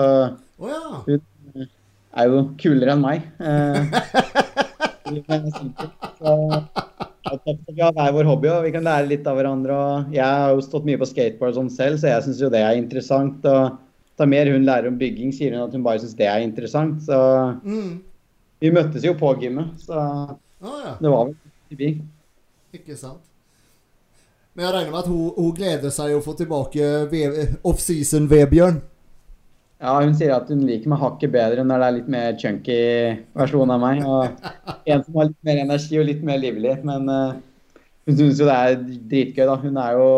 oh, 0.58 0.70
ja. 0.70 1.02
hun 1.06 1.68
er 2.10 2.32
jo 2.32 2.42
kulere 2.58 2.96
enn 2.96 3.04
meg. 3.04 3.28
Så 6.20 6.34
vi 7.70 7.82
har 7.82 7.94
hver 7.94 8.14
vår 8.16 8.26
hobby, 8.26 8.50
og 8.50 8.66
vi 8.66 8.74
kan 8.74 8.86
lære 8.86 9.10
litt 9.10 9.26
av 9.30 9.38
hverandre. 9.38 9.76
og 9.76 10.14
Jeg 10.14 10.26
har 10.26 10.54
jo 10.54 10.66
stått 10.66 10.86
mye 10.88 10.98
på 10.98 11.08
skateboard 11.10 11.58
sånn 11.58 11.70
selv, 11.70 12.00
så 12.02 12.10
jeg 12.10 12.26
syns 12.26 12.42
jo 12.42 12.50
det 12.50 12.62
er 12.64 12.78
interessant. 12.78 13.46
og 13.46 13.78
da 14.20 14.26
mer 14.28 14.50
hun 14.52 14.66
lærer 14.68 14.90
om 14.90 14.98
bygging, 15.00 15.32
sier 15.34 15.54
hun 15.56 15.64
at 15.66 15.74
hun 15.76 15.84
bare 15.86 16.02
syns 16.02 16.14
det 16.18 16.28
er 16.28 16.44
interessant. 16.44 17.00
Så 17.06 17.16
Mm. 17.64 17.98
vi 18.60 18.70
møttes 18.76 19.04
jo 19.06 19.14
på 19.16 19.32
gymmet, 19.40 19.72
så 19.80 19.96
ah, 19.96 20.36
ja. 20.84 20.94
det 21.00 21.10
var 21.10 21.26
vel 21.30 21.34
i 21.34 21.74
forbi. 21.74 21.90
Ikke 22.76 22.96
sant. 23.00 23.24
Men 24.54 24.66
jeg 24.66 24.74
regner 24.74 24.90
med 24.92 25.00
at 25.00 25.08
hun, 25.08 25.32
hun 25.36 25.52
gleder 25.56 25.92
seg 25.94 26.12
å 26.16 26.22
få 26.24 26.34
tilbake 26.36 26.86
ve- 27.10 27.48
offseason-Vebjørn. 27.64 28.80
Ja, 29.80 29.94
hun 30.02 30.12
sier 30.18 30.34
at 30.36 30.50
hun 30.52 30.66
liker 30.68 30.90
meg 30.92 31.00
hakket 31.00 31.32
bedre 31.32 31.62
når 31.64 31.80
det 31.80 31.86
er 31.86 31.94
litt 31.96 32.08
mer 32.12 32.34
chunky 32.36 32.80
versjon 33.38 33.70
av 33.72 33.80
meg. 33.80 34.02
Og 34.04 34.50
en 34.92 35.04
som 35.06 35.14
har 35.16 35.30
litt 35.30 35.46
mer 35.48 35.62
energi 35.62 36.00
og 36.02 36.04
litt 36.10 36.20
mer 36.26 36.42
livlig. 36.42 36.74
Men 36.84 37.08
uh, 37.08 37.38
hun 38.04 38.18
syns 38.18 38.42
jo 38.42 38.48
det 38.50 38.58
er 38.58 38.76
dritgøy, 38.82 39.46
da. 39.48 39.56
Hun 39.62 39.78
er 39.80 39.96
jo 39.96 40.10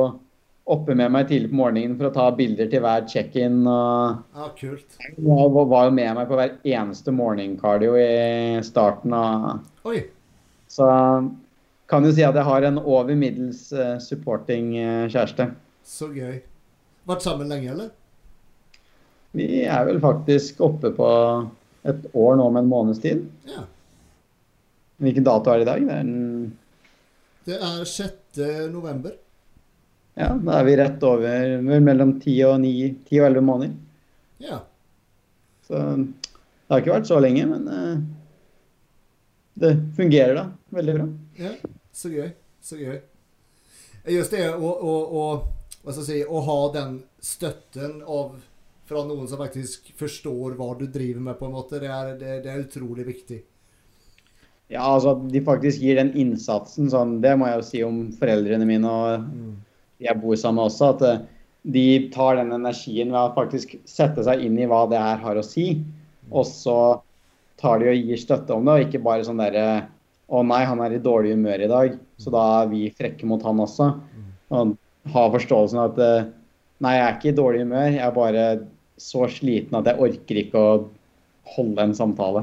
oppe 0.71 0.95
med 0.95 1.11
meg 1.11 1.27
tidlig 1.29 1.51
på 1.51 1.59
morgenen 1.59 1.97
for 1.99 2.09
å 2.09 2.15
ta 2.15 2.27
bilder 2.37 2.69
til 2.71 2.83
hver 2.85 3.07
check-in. 3.11 3.63
og 3.67 4.23
Ja, 4.37 4.49
kult. 4.59 4.99
Jeg 5.01 5.17
var 5.25 5.89
jo 5.89 5.95
med 5.95 6.15
meg 6.19 6.29
på 6.29 6.39
hver 6.39 6.55
eneste 6.63 7.15
morgenkardio 7.15 7.97
i 7.99 8.61
starten 8.67 9.15
av 9.17 9.89
Oi. 9.91 10.05
Så 10.71 10.87
kan 11.91 12.07
jo 12.07 12.13
si 12.15 12.23
at 12.25 12.39
jeg 12.39 12.47
har 12.47 12.69
en 12.69 12.79
over 12.79 13.17
middels 13.19 13.67
eh, 13.75 13.99
supporting 14.01 14.77
eh, 14.79 15.09
kjæreste. 15.13 15.51
Så 15.85 16.09
gøy. 16.15 16.39
Vært 17.11 17.27
sammen 17.27 17.51
lenge, 17.51 17.75
eller? 17.75 17.91
Vi 19.37 19.65
er 19.65 19.85
vel 19.89 19.99
faktisk 20.01 20.61
oppe 20.65 20.93
på 20.95 21.11
et 21.89 22.07
år 22.15 22.39
nå 22.39 22.47
med 22.55 22.63
en 22.63 22.71
måneds 22.71 23.03
tid. 23.03 23.27
Ja. 23.51 23.65
Hvilken 25.03 25.27
dato 25.27 25.51
er 25.51 25.61
det 25.61 25.67
i 25.67 25.71
dag? 25.73 25.87
Det 25.89 25.97
er 25.97 26.07
den, 26.07 26.57
Det 27.49 27.59
er 27.59 27.85
6. 27.85 28.43
november. 28.71 29.17
Ja, 30.15 30.29
da 30.37 30.59
er 30.59 30.67
vi 30.69 30.77
rett 30.77 31.05
over 31.09 31.63
mellom 31.63 32.17
10 32.21 32.35
og 32.51 32.59
ni, 32.61 32.75
ti 33.09 33.21
og 33.21 33.31
11 33.31 33.47
måneder. 33.49 33.77
Ja. 34.43 34.59
Så 35.67 35.79
det 35.79 36.75
har 36.75 36.83
ikke 36.83 36.97
vært 36.97 37.09
så 37.09 37.21
lenge, 37.23 37.47
men 37.49 37.69
uh, 37.69 38.03
det 39.63 39.73
fungerer 39.97 40.37
da 40.37 40.47
veldig 40.75 40.99
bra. 40.99 41.09
ja. 41.41 41.55
Så 41.93 42.09
gøy. 42.09 42.31
Så 42.65 42.79
gøy. 42.81 43.01
Just 44.09 44.33
det 44.33 44.47
å, 44.49 44.69
å, 44.71 44.93
å, 45.13 45.25
hva 45.83 45.93
skal 45.93 46.01
jeg 46.01 46.09
si, 46.09 46.21
å 46.25 46.41
ha 46.47 46.59
den 46.75 46.95
støtten 47.23 47.99
av 48.01 48.39
fra 48.89 49.03
noen 49.07 49.29
som 49.31 49.41
faktisk 49.41 49.93
forstår 49.99 50.57
hva 50.59 50.73
du 50.79 50.87
driver 50.91 51.27
med, 51.29 51.39
på 51.39 51.47
en 51.49 51.55
måte, 51.55 51.81
det 51.83 51.91
er, 51.93 52.15
det, 52.19 52.39
det 52.47 52.53
er 52.53 52.65
utrolig 52.65 53.07
viktig. 53.07 53.39
Ja, 54.73 54.87
altså 54.87 55.13
at 55.15 55.27
de 55.33 55.43
faktisk 55.45 55.85
gir 55.85 56.01
den 56.01 56.15
innsatsen, 56.19 56.89
sånn, 56.91 57.19
det 57.23 57.35
må 57.39 57.51
jeg 57.51 57.61
jo 57.61 57.67
si 57.69 57.83
om 57.85 58.01
foreldrene 58.17 58.67
mine 58.69 58.89
og 58.89 59.27
de 59.29 59.72
jeg 60.05 60.20
bor 60.22 60.36
sammen 60.38 60.61
med 60.61 60.70
også, 60.70 60.92
at 60.94 61.07
eh, 61.09 61.22
de 61.72 61.86
tar 62.14 62.38
den 62.40 62.53
energien 62.57 63.12
ved 63.12 63.20
å 63.20 63.34
faktisk 63.36 63.76
sette 63.88 64.24
seg 64.26 64.42
inn 64.42 64.59
i 64.59 64.68
hva 64.70 64.84
det 64.90 65.00
her 65.00 65.20
har 65.22 65.38
å 65.38 65.46
si, 65.46 65.76
og 66.32 66.46
så 66.48 66.78
tar 67.61 67.82
de 67.82 67.90
og 67.92 67.98
gir 68.09 68.20
støtte 68.20 68.55
om 68.55 68.66
det, 68.66 68.74
og 68.74 68.86
ikke 68.86 69.03
bare 69.05 69.26
sånn 69.26 69.42
derre 69.42 69.66
Å 70.32 70.38
nei, 70.48 70.62
han 70.64 70.80
er 70.80 70.94
i 70.96 71.03
dårlig 71.03 71.34
humør 71.34 71.61
i 71.61 71.68
dag, 71.68 71.96
så 72.16 72.30
da 72.32 72.42
er 72.62 72.68
vi 72.70 72.86
frekke 72.96 73.26
mot 73.28 73.42
han 73.44 73.59
også. 73.61 73.90
Og 74.57 74.70
ha 75.12 75.24
forståelsen 75.34 75.80
av 75.82 75.90
at 75.90 75.98
eh, 76.00 76.30
Nei, 76.82 76.94
jeg 76.96 77.05
er 77.05 77.18
ikke 77.18 77.28
i 77.30 77.36
dårlig 77.36 77.61
humør, 77.62 77.90
jeg 77.92 78.03
er 78.03 78.14
bare 78.16 78.44
så 78.98 79.26
sliten 79.30 79.76
at 79.78 79.86
jeg 79.86 80.03
orker 80.03 80.40
ikke 80.40 80.62
å 80.62 80.72
holde 81.53 81.84
en 81.84 81.94
samtale. 81.94 82.42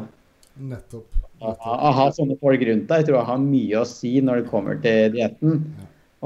Nettopp. 0.59 1.17
Å 1.39 1.53
å 1.55 1.91
ha 1.95 2.05
sånne 2.15 2.35
folk 2.39 2.63
rundt 2.67 2.87
deg 2.89 3.01
jeg 3.01 3.07
tror 3.07 3.17
jeg 3.17 3.29
har 3.29 3.41
mye 3.41 3.81
å 3.81 3.87
si 3.87 4.13
når 4.23 4.41
det 4.41 4.51
kommer 4.51 4.79
til 4.83 5.13
dietten. 5.15 5.61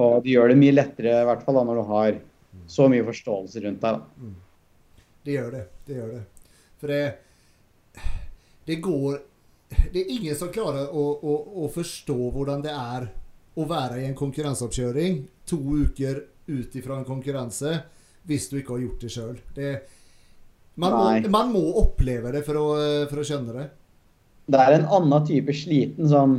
Og 0.02 0.24
det 0.24 0.34
gjør 0.34 0.54
det 0.54 0.60
mye 0.60 0.74
lettere, 0.74 1.20
i 1.22 1.28
hvert 1.28 1.44
fall 1.46 1.60
da, 1.60 1.66
når 1.68 1.80
du 1.80 1.84
har 1.91 2.16
så 2.70 2.88
mye 2.89 3.06
forståelse 3.06 3.62
rundt 3.66 3.84
deg. 3.84 4.00
Da. 4.00 4.32
Det 5.24 5.36
gjør 5.38 5.52
det. 5.54 5.64
Det 5.88 5.98
gjør 6.00 6.14
det. 6.16 6.24
For 6.82 6.91
det 6.91 7.04
Det 8.66 8.76
går 8.82 9.22
Det 9.91 10.00
er 10.02 10.12
ingen 10.14 10.36
som 10.36 10.52
klarer 10.54 10.91
å, 10.94 11.04
å, 11.18 11.34
å 11.66 11.70
forstå 11.74 12.16
hvordan 12.16 12.62
det 12.62 12.74
er 12.74 13.08
å 13.58 13.66
være 13.70 14.02
i 14.02 14.06
en 14.06 14.18
konkurranseoppkjøring 14.18 15.18
to 15.50 15.58
uker 15.58 16.24
ut 16.48 16.76
ifra 16.78 16.98
en 17.00 17.08
konkurranse 17.08 17.74
hvis 18.28 18.48
du 18.50 18.60
ikke 18.60 18.78
har 18.78 18.84
gjort 18.86 19.04
det 19.04 19.12
sjøl. 19.14 19.39
Man, 20.80 21.26
man 21.34 21.52
må 21.54 21.64
oppleve 21.82 22.32
det 22.34 22.44
for 22.46 22.60
å, 22.60 22.68
for 23.10 23.22
å 23.22 23.26
skjønne 23.28 23.56
det. 23.58 23.66
Det 24.54 24.62
er 24.62 24.78
en 24.78 24.88
annen 25.00 25.26
type 25.28 25.56
sliten 25.58 26.10
som 26.10 26.38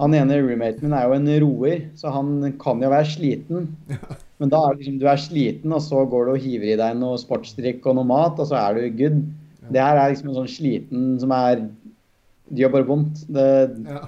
Han 0.00 0.14
ene 0.18 0.40
roommaten 0.42 0.82
min 0.88 0.94
er 0.98 1.04
jo 1.06 1.14
en 1.14 1.28
roer, 1.44 1.82
så 1.98 2.10
han 2.10 2.32
kan 2.58 2.80
jo 2.82 2.88
være 2.90 3.06
sliten. 3.12 3.68
Men 4.42 4.50
da 4.50 4.58
er 4.66 4.74
det 4.74 4.82
liksom, 4.82 4.96
du 4.98 5.06
er 5.06 5.20
sliten, 5.22 5.72
og 5.76 5.82
så 5.84 6.00
går 6.10 6.26
du 6.26 6.32
og 6.34 6.42
hiver 6.42 6.72
i 6.72 6.78
deg 6.80 6.96
noe 6.98 7.20
sportsdrikk 7.22 7.86
og 7.86 7.94
noe 8.00 8.08
mat, 8.08 8.40
og 8.42 8.48
så 8.50 8.58
er 8.58 8.80
du 8.80 8.96
good. 8.98 9.20
Det 9.70 9.80
her 9.80 9.96
er 10.00 10.10
liksom 10.12 10.32
en 10.32 10.38
sånn 10.42 10.50
sliten 10.50 11.04
som 11.22 11.32
er 11.32 11.62
Det 12.50 12.60
gjør 12.60 12.72
bare 12.74 12.84
vondt. 12.90 13.22
Det, 13.32 13.44
Ja. 13.88 14.02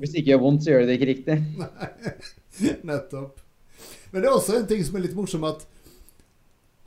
hvis 0.00 0.10
det 0.10 0.22
ikke 0.22 0.32
gjør 0.32 0.40
vondt, 0.42 0.64
så 0.64 0.72
gjør 0.72 0.80
det 0.80 0.88
det 0.88 0.96
ikke 0.98 1.10
riktig. 1.12 1.36
Nei, 1.60 2.72
Nettopp. 2.88 3.36
Men 4.10 4.22
det 4.24 4.26
er 4.28 4.34
også 4.34 4.56
en 4.58 4.66
ting 4.66 4.82
som 4.84 4.96
er 4.98 5.04
litt 5.04 5.14
morsom, 5.14 5.44
at, 5.46 5.62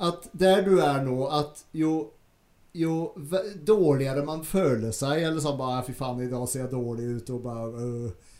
at 0.10 0.26
der 0.36 0.66
du 0.66 0.74
er 0.84 1.00
nå, 1.06 1.16
at 1.32 1.62
jo, 1.78 2.10
jo 2.74 3.14
dårligere 3.66 4.24
man 4.26 4.44
føler 4.46 4.94
seg, 4.96 5.22
eller 5.22 5.42
sånn 5.44 5.60
bare 5.60 5.84
Fy 5.86 5.94
faen, 5.98 6.22
i 6.26 6.30
dag 6.32 6.46
ser 6.50 6.66
jeg 6.66 6.74
dårlig 6.74 7.10
ut, 7.20 7.34
og 7.36 7.44
bare 7.46 7.84
øh, 7.86 8.38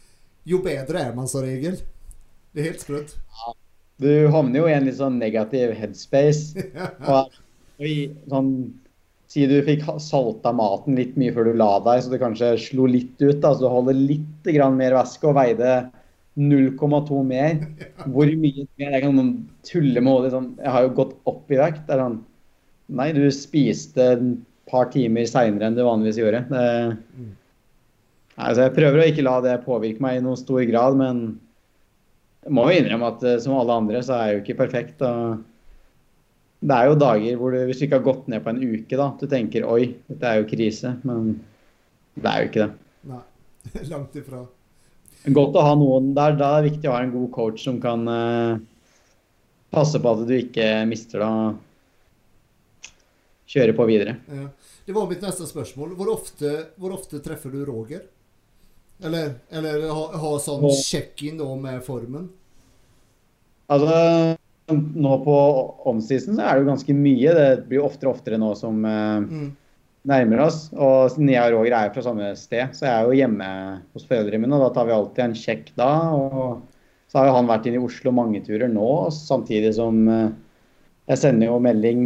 Jo 0.50 0.60
bedre 0.66 1.04
er 1.06 1.14
man 1.16 1.30
som 1.30 1.46
regel. 1.46 1.78
Det 2.54 2.62
er 2.62 2.72
helt 2.72 2.84
sprøtt. 2.84 3.16
Du 4.02 4.10
havner 4.34 4.60
jo 4.60 4.70
i 4.70 4.74
en 4.76 4.88
litt 4.88 4.98
sånn 4.98 5.20
negativ 5.22 5.76
headspace. 5.78 6.66
Og, 7.14 7.30
og 7.80 8.32
sånn, 8.32 8.50
Si 9.34 9.48
du 9.50 9.56
fikk 9.66 9.88
salta 10.04 10.52
maten 10.54 10.98
litt 11.00 11.16
mye 11.18 11.34
før 11.34 11.48
du 11.48 11.56
la 11.58 11.80
deg, 11.82 12.04
så 12.04 12.12
det 12.12 12.20
kanskje 12.22 12.52
slo 12.62 12.86
litt 12.86 13.16
ut. 13.24 13.40
da, 13.42 13.54
Så 13.54 13.64
du 13.64 13.70
holder 13.72 13.98
litt 13.98 14.50
grann 14.50 14.78
mer 14.78 14.94
væske 14.94 15.26
og 15.30 15.38
veide 15.40 15.72
0,2 16.38 17.22
mer. 17.26 17.56
Hvor 18.14 18.30
mye 18.30 18.68
mer? 18.68 18.92
Jeg 18.98 19.02
kan 19.06 19.32
tulle 19.66 20.04
med 20.04 20.14
hodet. 20.14 20.36
Sånn, 20.36 20.52
jeg 20.60 20.76
har 20.76 20.86
jo 20.86 20.94
gått 21.00 21.16
opp 21.30 21.50
i 21.54 21.62
vekt. 21.62 21.86
Det 21.88 21.96
er 21.96 22.04
sånn 22.04 22.20
Nei, 22.92 23.12
du 23.16 23.24
spiste 23.32 24.10
et 24.16 24.26
par 24.70 24.90
timer 24.94 25.28
seinere 25.30 25.70
enn 25.70 25.78
du 25.78 25.84
vanligvis 25.86 26.20
gjorde. 26.20 26.44
Det, 26.50 26.66
nei, 28.36 28.48
altså 28.50 28.66
jeg 28.66 28.76
prøver 28.76 29.00
å 29.00 29.08
ikke 29.12 29.26
la 29.26 29.38
det 29.46 29.56
påvirke 29.66 30.04
meg 30.04 30.20
i 30.20 30.26
noen 30.26 30.40
stor 30.40 30.64
grad, 30.70 31.00
men 31.00 31.24
jeg 32.44 32.56
må 32.58 32.68
jo 32.68 32.82
innrømme 32.82 33.12
at 33.14 33.26
eh, 33.28 33.40
som 33.44 33.56
alle 33.58 33.80
andre, 33.84 34.04
så 34.04 34.18
er 34.18 34.26
jeg 34.26 34.36
jo 34.36 34.44
ikke 34.44 34.60
perfekt. 34.66 35.04
det 36.60 36.76
er 36.76 36.90
jo 36.90 37.00
dager 37.00 37.40
hvor 37.40 37.56
du, 37.56 37.62
hvis 37.70 37.80
du 37.80 37.86
ikke 37.88 38.02
har 38.02 38.10
gått 38.10 38.28
ned 38.32 38.44
på 38.44 38.52
en 38.52 38.64
uke, 38.64 39.00
da, 39.00 39.12
du 39.20 39.26
tenker 39.32 39.68
oi, 39.68 39.94
dette 40.12 40.28
er 40.28 40.42
jo 40.42 40.50
krise. 40.52 40.98
Men 41.08 41.38
det 42.20 42.30
er 42.30 42.42
jo 42.42 42.52
ikke 42.52 42.66
det. 42.66 42.74
Nei, 43.14 43.24
langt 43.94 44.20
ifra. 44.20 44.44
Godt 45.24 45.56
å 45.56 45.64
ha 45.64 45.76
noen 45.80 46.12
der. 46.18 46.36
Da 46.36 46.50
er 46.52 46.64
det 46.64 46.74
viktig 46.74 46.90
å 46.90 46.96
ha 46.98 47.04
en 47.04 47.14
god 47.14 47.30
coach 47.36 47.64
som 47.64 47.80
kan 47.84 48.04
eh, 48.12 48.58
passe 49.74 50.02
på 50.02 50.16
at 50.16 50.26
du 50.28 50.34
ikke 50.36 50.68
mister 50.90 51.24
det 51.24 51.30
kjøre 53.54 53.76
på 53.78 53.86
videre. 53.90 54.18
Ja. 54.34 54.48
Det 54.88 54.96
var 54.96 55.08
mitt 55.10 55.22
neste 55.24 55.46
spørsmål. 55.48 55.94
Hvor 56.00 56.10
ofte, 56.16 56.54
hvor 56.82 56.96
ofte 56.98 57.22
treffer 57.24 57.54
du 57.54 57.62
Roger? 57.68 58.02
Eller, 59.04 59.36
eller 59.52 59.86
ha, 59.90 60.04
ha 60.20 60.32
sånn 60.42 60.64
check-in 60.76 61.40
med 61.62 61.82
formen? 61.86 62.30
Altså, 63.72 64.36
nå 64.74 65.14
på 65.26 65.36
omseason 65.90 66.38
så 66.38 66.44
er 66.46 66.56
det 66.58 66.64
jo 66.64 66.70
ganske 66.72 66.96
mye. 66.98 67.34
Det 67.38 67.48
blir 67.70 67.84
oftere 67.84 68.12
og 68.12 68.18
oftere 68.20 68.40
nå 68.42 68.54
som 68.60 68.84
eh, 68.86 69.24
Mm. 69.24 69.50
nærmer 70.10 70.44
oss. 70.46 70.66
Og 70.76 71.12
siden 71.14 71.32
jeg 71.32 71.48
og 71.54 71.58
Roger 71.62 71.78
er 71.78 71.94
fra 71.96 72.04
samme 72.06 72.34
sted, 72.40 72.74
så 72.76 72.86
jeg 72.88 72.94
er 72.94 73.08
jo 73.08 73.18
hjemme 73.22 73.50
hos 73.96 74.06
foreldrene 74.10 74.44
mine. 74.44 74.58
Og 74.60 74.66
da 74.68 74.74
tar 74.76 74.90
vi 74.90 74.96
alltid 74.98 75.24
en 75.30 75.38
sjekk 75.40 75.72
da. 75.80 75.90
Og 76.12 76.62
så 77.12 77.20
har 77.22 77.30
jo 77.30 77.38
han 77.38 77.48
vært 77.50 77.68
inne 77.70 77.80
i 77.80 77.86
Oslo 77.88 78.12
mange 78.16 78.44
turer 78.46 78.68
nå, 78.72 78.90
samtidig 79.16 79.74
som 79.80 80.04
eh, 80.12 80.30
jeg 81.12 81.20
sender 81.24 81.50
jo 81.52 81.60
melding 81.64 82.06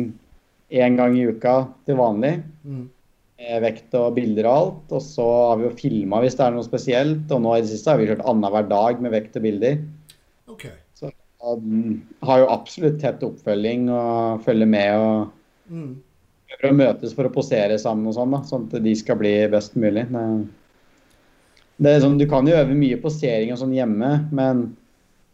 én 0.71 0.97
gang 0.99 1.15
i 1.17 1.27
uka 1.29 1.59
til 1.87 1.99
vanlig. 1.99 2.33
Mm. 2.67 2.85
Vekt 3.63 3.93
og 3.95 4.15
bilder 4.15 4.49
og 4.49 4.57
alt. 4.57 4.91
Og 4.97 5.05
så 5.05 5.27
har 5.49 5.61
vi 5.61 5.67
jo 5.67 5.77
filma 5.77 6.23
hvis 6.23 6.35
det 6.39 6.47
er 6.47 6.57
noe 6.57 6.65
spesielt. 6.65 7.31
Og 7.31 7.43
nå 7.43 7.55
i 7.55 7.63
det 7.63 7.71
siste 7.71 7.93
har 7.93 8.01
vi 8.01 8.09
kjørt 8.09 8.25
annenhver 8.27 8.67
dag 8.67 9.01
med 9.03 9.13
vekt 9.13 9.37
og 9.37 9.45
bilder. 9.45 9.79
Okay. 10.51 10.73
Så 10.97 11.11
um, 11.45 12.01
har 12.25 12.43
jo 12.43 12.51
absolutt 12.51 12.99
tett 13.03 13.23
oppfølging 13.23 13.89
og 13.93 14.45
følger 14.47 14.69
med 14.77 14.95
og 14.97 15.33
Mm. 15.67 15.97
prøver 16.47 16.71
å 16.71 16.77
møtes 16.77 17.11
for 17.11 17.27
å 17.27 17.33
posere 17.33 17.75
sammen 17.81 18.07
og 18.07 18.15
sånn, 18.15 18.31
da, 18.31 18.37
sånn 18.47 18.67
at 18.69 18.83
de 18.83 18.93
skal 18.95 19.17
bli 19.19 19.33
best 19.51 19.75
mulig. 19.75 20.05
Er 21.83 21.99
sånn, 22.01 22.17
du 22.17 22.25
kan 22.29 22.47
jo 22.47 22.55
øve 22.55 22.75
mye 22.77 22.97
posering 23.01 23.51
og 23.51 23.59
sånn 23.59 23.75
hjemme, 23.75 24.11
men 24.31 24.63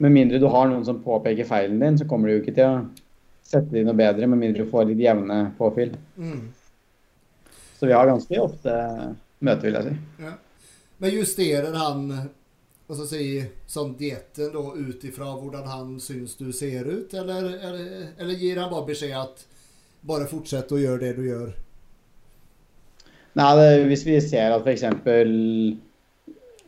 med 0.01 0.15
mindre 0.15 0.41
du 0.41 0.47
har 0.49 0.67
noen 0.67 0.83
som 0.87 1.03
påpeker 1.05 1.45
feilen 1.47 1.79
din, 1.79 1.99
så 2.01 2.07
kommer 2.09 2.27
du 2.27 2.33
jo 2.33 2.41
ikke 2.41 2.55
til 2.57 2.65
å 2.65 2.81
sette 3.43 3.73
de 3.73 3.83
noe 3.85 3.97
bedre, 3.97 4.27
med 4.29 4.41
mindre 4.41 4.63
du 4.65 4.71
får 4.71 4.87
litt 4.89 5.03
jevne 5.03 5.39
påfyll. 5.57 5.93
Mm. 6.17 6.45
Så 7.77 7.89
vi 7.89 7.93
har 7.93 8.07
ganske 8.07 8.39
ofte 8.39 8.77
møter, 9.43 9.67
vil 9.67 9.77
jeg 9.79 9.89
si. 9.89 10.23
Ja. 10.23 10.37
Men 11.03 11.15
justerer 11.17 11.75
han 11.75 12.07
hva 12.83 12.97
skal 12.97 13.07
si, 13.07 13.25
sånn 13.69 13.93
dietten 13.99 14.51
da 14.53 14.61
ut 14.75 15.03
ifra 15.07 15.31
hvordan 15.39 15.67
han 15.71 15.93
syns 16.03 16.35
du 16.39 16.51
ser 16.55 16.87
ut, 16.87 17.13
eller, 17.15 17.47
eller, 17.55 17.91
eller 18.19 18.39
gir 18.39 18.59
han 18.59 18.71
bare 18.71 18.87
beskjed 18.91 19.15
at 19.17 19.45
bare 20.03 20.27
fortsett 20.27 20.71
å 20.75 20.81
gjøre 20.81 21.01
det 21.05 21.13
du 21.17 21.23
gjør? 21.29 21.53
Nei, 23.39 23.47
det, 23.57 23.69
hvis 23.89 24.03
vi 24.05 24.19
ser 24.21 24.53
at 24.53 24.67
f.eks. 24.67 24.83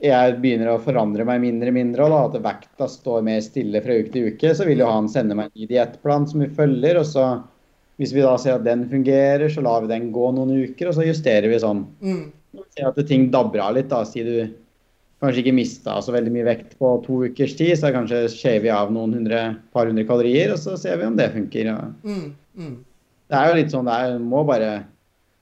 jeg 0.04 0.38
begynner 0.43 0.74
å 0.74 0.82
forandre 0.84 1.24
meg 1.28 1.41
mindre 1.43 1.72
og 1.72 1.78
mindre, 1.78 2.06
og 2.06 2.14
da, 2.14 2.22
at 2.28 2.46
vekta 2.46 2.88
står 2.91 3.24
mer 3.26 3.39
stille 3.43 3.82
fra 3.84 3.96
uke 3.96 4.12
til 4.12 4.32
uke, 4.34 4.52
så 4.58 4.68
vil 4.68 4.84
jo 4.84 4.89
han 4.89 5.08
sende 5.12 5.38
meg 5.38 5.50
en 5.50 5.62
ny 5.62 5.70
diettplan 5.70 6.28
som 6.30 6.43
vi 6.43 6.50
følger. 6.52 7.00
og 7.00 7.08
så 7.08 7.28
Hvis 8.02 8.12
vi 8.12 8.26
da 8.26 8.36
ser 8.38 8.58
at 8.58 8.66
den 8.66 8.84
fungerer, 8.91 9.48
så 9.50 9.64
lar 9.64 9.86
vi 9.86 9.93
den 9.93 10.12
gå 10.12 10.32
noen 10.36 10.52
uker, 10.68 10.89
og 10.89 10.98
så 10.98 11.08
justerer 11.08 11.48
vi 11.48 11.62
sånn. 11.64 11.86
Mm. 12.04 12.26
Ser 12.76 12.89
at 12.91 13.00
ting 13.08 13.30
dabber 13.32 13.64
av 13.64 13.76
litt, 13.78 13.89
da, 13.91 14.04
si 14.08 14.24
du 14.24 14.36
kanskje 15.24 15.46
ikke 15.46 15.56
mista 15.56 15.96
så 16.04 16.14
veldig 16.14 16.34
mye 16.34 16.48
vekt 16.50 16.76
på 16.80 16.89
to 17.06 17.22
ukers 17.30 17.56
tid, 17.56 17.78
så 17.80 17.93
kanskje 17.96 18.26
skjever 18.34 18.68
vi 18.68 18.74
av 18.76 18.91
noen 18.93 19.16
hundre, 19.16 19.46
par 19.74 19.88
hundre 19.88 20.04
kalorier, 20.08 20.52
og 20.54 20.60
så 20.60 20.76
ser 20.80 21.00
vi 21.00 21.08
om 21.08 21.16
det 21.16 21.32
funker. 21.34 21.72
Ja. 21.72 21.80
Mm. 22.04 22.28
Mm. 22.60 22.76
Det 23.32 23.39
er 23.39 23.50
jo 23.50 23.58
litt 23.58 23.72
sånn 23.74 23.88
det 23.88 23.96
er, 23.96 24.20
må 24.22 24.43
bare 24.46 24.74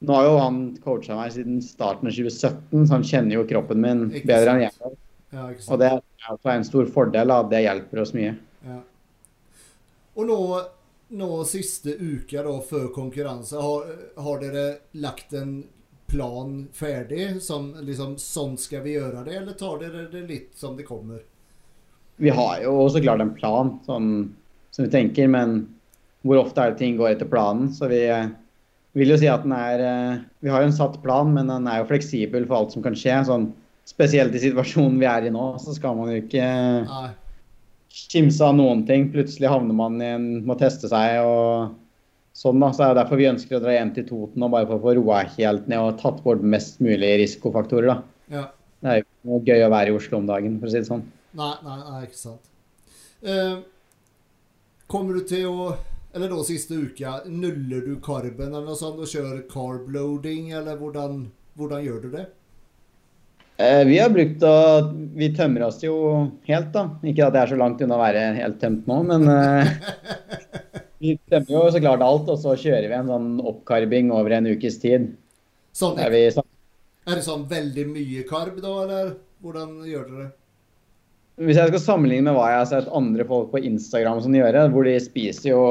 Nå 0.03 0.15
har 0.17 0.25
jo 0.27 0.31
han 0.35 0.59
coacha 0.83 1.15
meg 1.15 1.31
siden 1.31 1.61
starten 1.63 2.09
av 2.09 2.15
2017, 2.15 2.87
så 2.87 2.91
han 2.91 3.05
kjenner 3.07 3.37
jo 3.37 3.45
kroppen 3.47 3.79
min 3.79 4.01
bedre 4.11 4.51
enn 4.51 4.65
jeg 4.65 4.73
gjør. 4.75 4.95
Ja. 5.33 5.45
Og 5.71 5.79
det 5.79 5.89
er 5.89 6.49
en 6.53 6.65
stor 6.67 6.89
fordel, 6.91 7.31
da. 7.31 7.37
Det 7.47 7.61
hjelper 7.63 8.01
oss 8.03 8.11
mye. 8.15 8.33
Ja. 8.67 8.81
Og 10.19 10.27
nå, 10.27 10.39
nå 11.15 11.29
siste 11.47 11.95
uka 11.95 12.43
da, 12.43 12.57
før 12.67 12.89
konkurranse, 12.93 13.63
har, 13.63 13.87
har 14.27 14.43
dere 14.43 14.65
lagt 14.99 15.33
en 15.39 15.55
plan 16.11 16.67
ferdig? 16.75 17.41
Som 17.41 17.71
liksom 17.79 18.17
Sånn 18.21 18.59
skal 18.61 18.83
vi 18.85 18.97
gjøre 18.97 19.23
det, 19.23 19.39
eller 19.39 19.57
tar 19.57 19.79
dere 19.81 20.05
det 20.11 20.27
litt 20.27 20.51
som 20.59 20.75
det 20.77 20.85
kommer? 20.89 21.23
Vi 22.21 22.29
har 22.29 22.59
jo 22.61 22.75
så 22.91 23.01
klart 23.01 23.23
en 23.23 23.33
plan 23.33 23.77
som, 23.87 24.11
som 24.69 24.85
vi 24.85 24.91
tenker, 24.91 25.31
men 25.31 25.63
hvor 26.23 26.43
ofte 26.43 26.61
er 26.61 26.75
det 26.75 26.83
ting 26.83 26.99
går 26.99 27.15
etter 27.15 27.31
planen? 27.31 27.71
Så 27.73 27.87
vi 27.91 28.03
vil 28.97 29.13
jo 29.13 29.17
si 29.19 29.29
at 29.29 29.45
den 29.45 29.55
er 29.57 29.81
eh, 29.81 30.23
Vi 30.43 30.51
har 30.53 30.63
jo 30.63 30.69
en 30.69 30.75
satt 30.75 30.99
plan, 31.03 31.31
men 31.33 31.49
den 31.49 31.67
er 31.69 31.81
jo 31.81 31.89
fleksibel 31.89 32.45
for 32.47 32.59
alt 32.59 32.75
som 32.75 32.85
kan 32.85 32.97
skje. 32.97 33.19
Sånn, 33.27 33.49
spesielt 33.89 34.35
i 34.35 34.41
situasjonen 34.43 34.99
vi 35.01 35.09
er 35.09 35.27
i 35.27 35.33
nå, 35.33 35.53
så 35.61 35.75
skal 35.75 35.97
man 35.97 36.11
jo 36.13 36.21
ikke 36.21 36.47
kimse 37.93 38.43
av 38.45 38.57
noen 38.57 38.83
ting. 38.89 39.09
Plutselig 39.13 39.51
havner 39.51 39.77
man 39.77 40.01
i 40.01 40.11
en 40.15 40.27
må 40.47 40.57
teste 40.59 40.89
seg 40.91 41.21
og 41.25 41.73
sånn. 42.37 42.61
da, 42.61 42.71
så 42.73 42.87
er 42.87 42.93
det 42.93 43.01
Derfor 43.01 43.21
vi 43.21 43.29
ønsker 43.31 43.57
å 43.57 43.63
dra 43.63 43.75
hjem 43.75 43.93
til 43.97 44.07
Toten 44.09 44.45
og 44.45 44.53
bare 44.55 44.69
for 44.69 44.79
å 44.79 44.85
få 44.85 44.95
roa 44.99 45.23
helt 45.35 45.69
ned 45.71 45.81
og 45.81 45.99
tatt 46.01 46.21
bort 46.25 46.45
mest 46.55 46.81
mulig 46.83 47.15
risikofaktorer. 47.23 47.93
da. 47.93 47.99
Ja. 48.33 48.47
Det 48.83 48.91
er 48.91 49.03
jo 49.03 49.39
gøy 49.47 49.61
å 49.63 49.71
være 49.71 49.93
i 49.93 49.95
Oslo 49.95 50.19
om 50.19 50.25
dagen, 50.27 50.57
for 50.59 50.67
å 50.67 50.73
si 50.73 50.81
det 50.81 50.89
sånn. 50.89 51.05
Nei, 51.39 51.53
nei, 51.63 51.77
nei, 51.87 52.01
ikke 52.03 52.19
sant. 52.19 52.49
Uh, 53.23 53.61
kommer 54.91 55.15
du 55.15 55.23
til 55.29 55.47
å 55.47 55.69
Eller 56.13 56.29
da 56.29 56.43
siste 56.45 56.77
uka, 56.77 57.23
nuller 57.25 57.81
du 57.87 57.95
karben 58.03 58.51
eller 58.51 58.67
noe 58.67 58.77
sånt 58.77 59.01
og 59.01 59.09
kjører 59.09 59.43
carb 59.49 59.87
loading, 59.93 60.51
eller 60.53 60.77
hvordan, 60.77 61.23
hvordan 61.57 61.81
gjør 61.85 62.03
du 62.03 62.09
det? 62.13 62.27
Eh, 63.61 63.81
vi 63.85 63.99
har 64.01 64.09
brukt 64.09 64.41
å 64.45 64.53
Vi 65.13 65.27
tømmer 65.37 65.67
oss 65.67 65.77
jo 65.83 65.95
helt, 66.47 66.71
da. 66.73 66.87
Ikke 67.05 67.27
at 67.27 67.37
jeg 67.37 67.41
er 67.43 67.51
så 67.53 67.57
langt 67.59 67.81
unna 67.85 67.97
å 67.97 68.01
være 68.01 68.23
helt 68.37 68.57
tømt 68.61 68.87
nå, 68.89 68.99
men 69.09 69.27
eh, 69.29 69.73
vi 71.01 71.17
tømmer 71.29 71.57
jo 71.57 71.65
så 71.73 71.81
klart 71.81 72.05
alt, 72.05 72.29
og 72.29 72.39
så 72.41 72.55
kjører 72.61 72.89
vi 72.89 72.97
en 72.97 73.13
sånn 73.13 73.29
oppkarbing 73.41 74.13
over 74.13 74.37
en 74.37 74.53
ukes 74.53 74.77
tid. 74.81 75.11
Sånn, 75.73 75.97
Er 75.97 76.13
vi 76.13 76.27
sånn 76.33 76.49
er 77.03 77.19
det 77.19 77.25
sånn 77.25 77.43
veldig 77.49 77.83
mye 77.89 78.21
karb 78.29 78.61
da, 78.63 78.71
eller 78.85 79.09
hvordan 79.43 79.81
gjør 79.83 80.05
dere 80.07 80.21
det? 80.21 80.29
Hvis 81.41 81.57
jeg 81.57 81.71
skal 81.71 81.81
sammenligne 81.81 82.27
med 82.27 82.35
hva 82.37 82.49
jeg 82.51 82.59
har 82.61 82.69
sett 82.69 82.91
andre 82.93 83.25
folk 83.25 83.49
på 83.51 83.61
Instagram 83.65 84.19
som 84.21 84.35
gjøre, 84.37 84.67
hvor 84.69 84.85
de 84.85 84.93
spiser 85.01 85.49
jo 85.49 85.61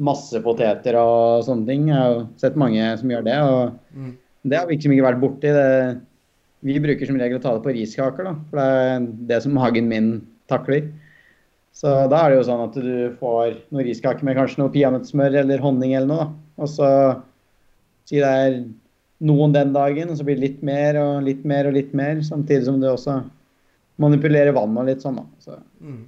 masse 0.00 0.40
poteter 0.40 0.96
og 0.96 1.42
sånne 1.44 1.66
ting. 1.68 1.88
Jeg 1.90 1.98
har 2.00 2.22
sett 2.40 2.56
mange 2.56 2.86
som 2.96 3.10
gjør 3.12 3.24
det, 3.26 3.36
og 3.44 3.74
Mm. 3.94 4.14
det 4.48 4.56
har 4.58 4.66
vi 4.66 4.76
liksom 4.76 4.92
ikke 4.92 5.04
vært 5.10 5.20
borti. 5.20 5.52
Det, 5.52 6.00
vi 6.64 6.78
bruker 6.80 7.06
som 7.06 7.18
regel 7.20 7.38
å 7.38 7.42
ta 7.42 7.52
det 7.52 7.62
på 7.62 7.74
riskaker, 7.76 8.24
da, 8.24 8.34
for 8.48 8.56
det 8.56 8.64
er 8.64 9.06
det 9.28 9.42
som 9.42 9.56
hagen 9.56 9.88
min 9.88 10.26
takler. 10.48 10.90
Så 11.76 12.08
da 12.08 12.24
er 12.24 12.30
det 12.30 12.38
jo 12.40 12.48
sånn 12.48 12.64
at 12.64 12.74
du 12.74 13.16
får 13.20 13.56
noen 13.70 13.84
riskaker 13.86 14.24
med 14.24 14.36
kanskje 14.36 14.58
noe 14.58 14.72
peanøttsmør 14.72 15.36
eller 15.44 15.58
honning 15.58 15.94
eller 15.94 16.08
noe. 16.08 16.24
da. 16.24 16.64
Og 16.64 16.68
så 16.68 16.88
si 18.08 18.16
det 18.16 18.24
er 18.26 18.64
noen 19.20 19.52
den 19.52 19.72
dagen, 19.72 20.08
og 20.10 20.16
så 20.16 20.24
blir 20.24 20.40
det 20.40 20.48
litt 20.48 20.62
mer 20.62 20.96
og 20.96 21.22
litt 21.22 21.44
mer 21.44 21.68
og 21.68 21.74
litt 21.76 21.92
mer, 21.94 22.16
samtidig 22.24 22.64
som 22.64 22.80
du 22.80 22.88
også 22.88 23.22
manipulerer 24.00 24.54
vannet 24.56 24.88
litt 24.88 25.04
sånn, 25.04 25.20
da. 25.20 25.26
Så, 25.44 25.58
Mm. 25.80 26.04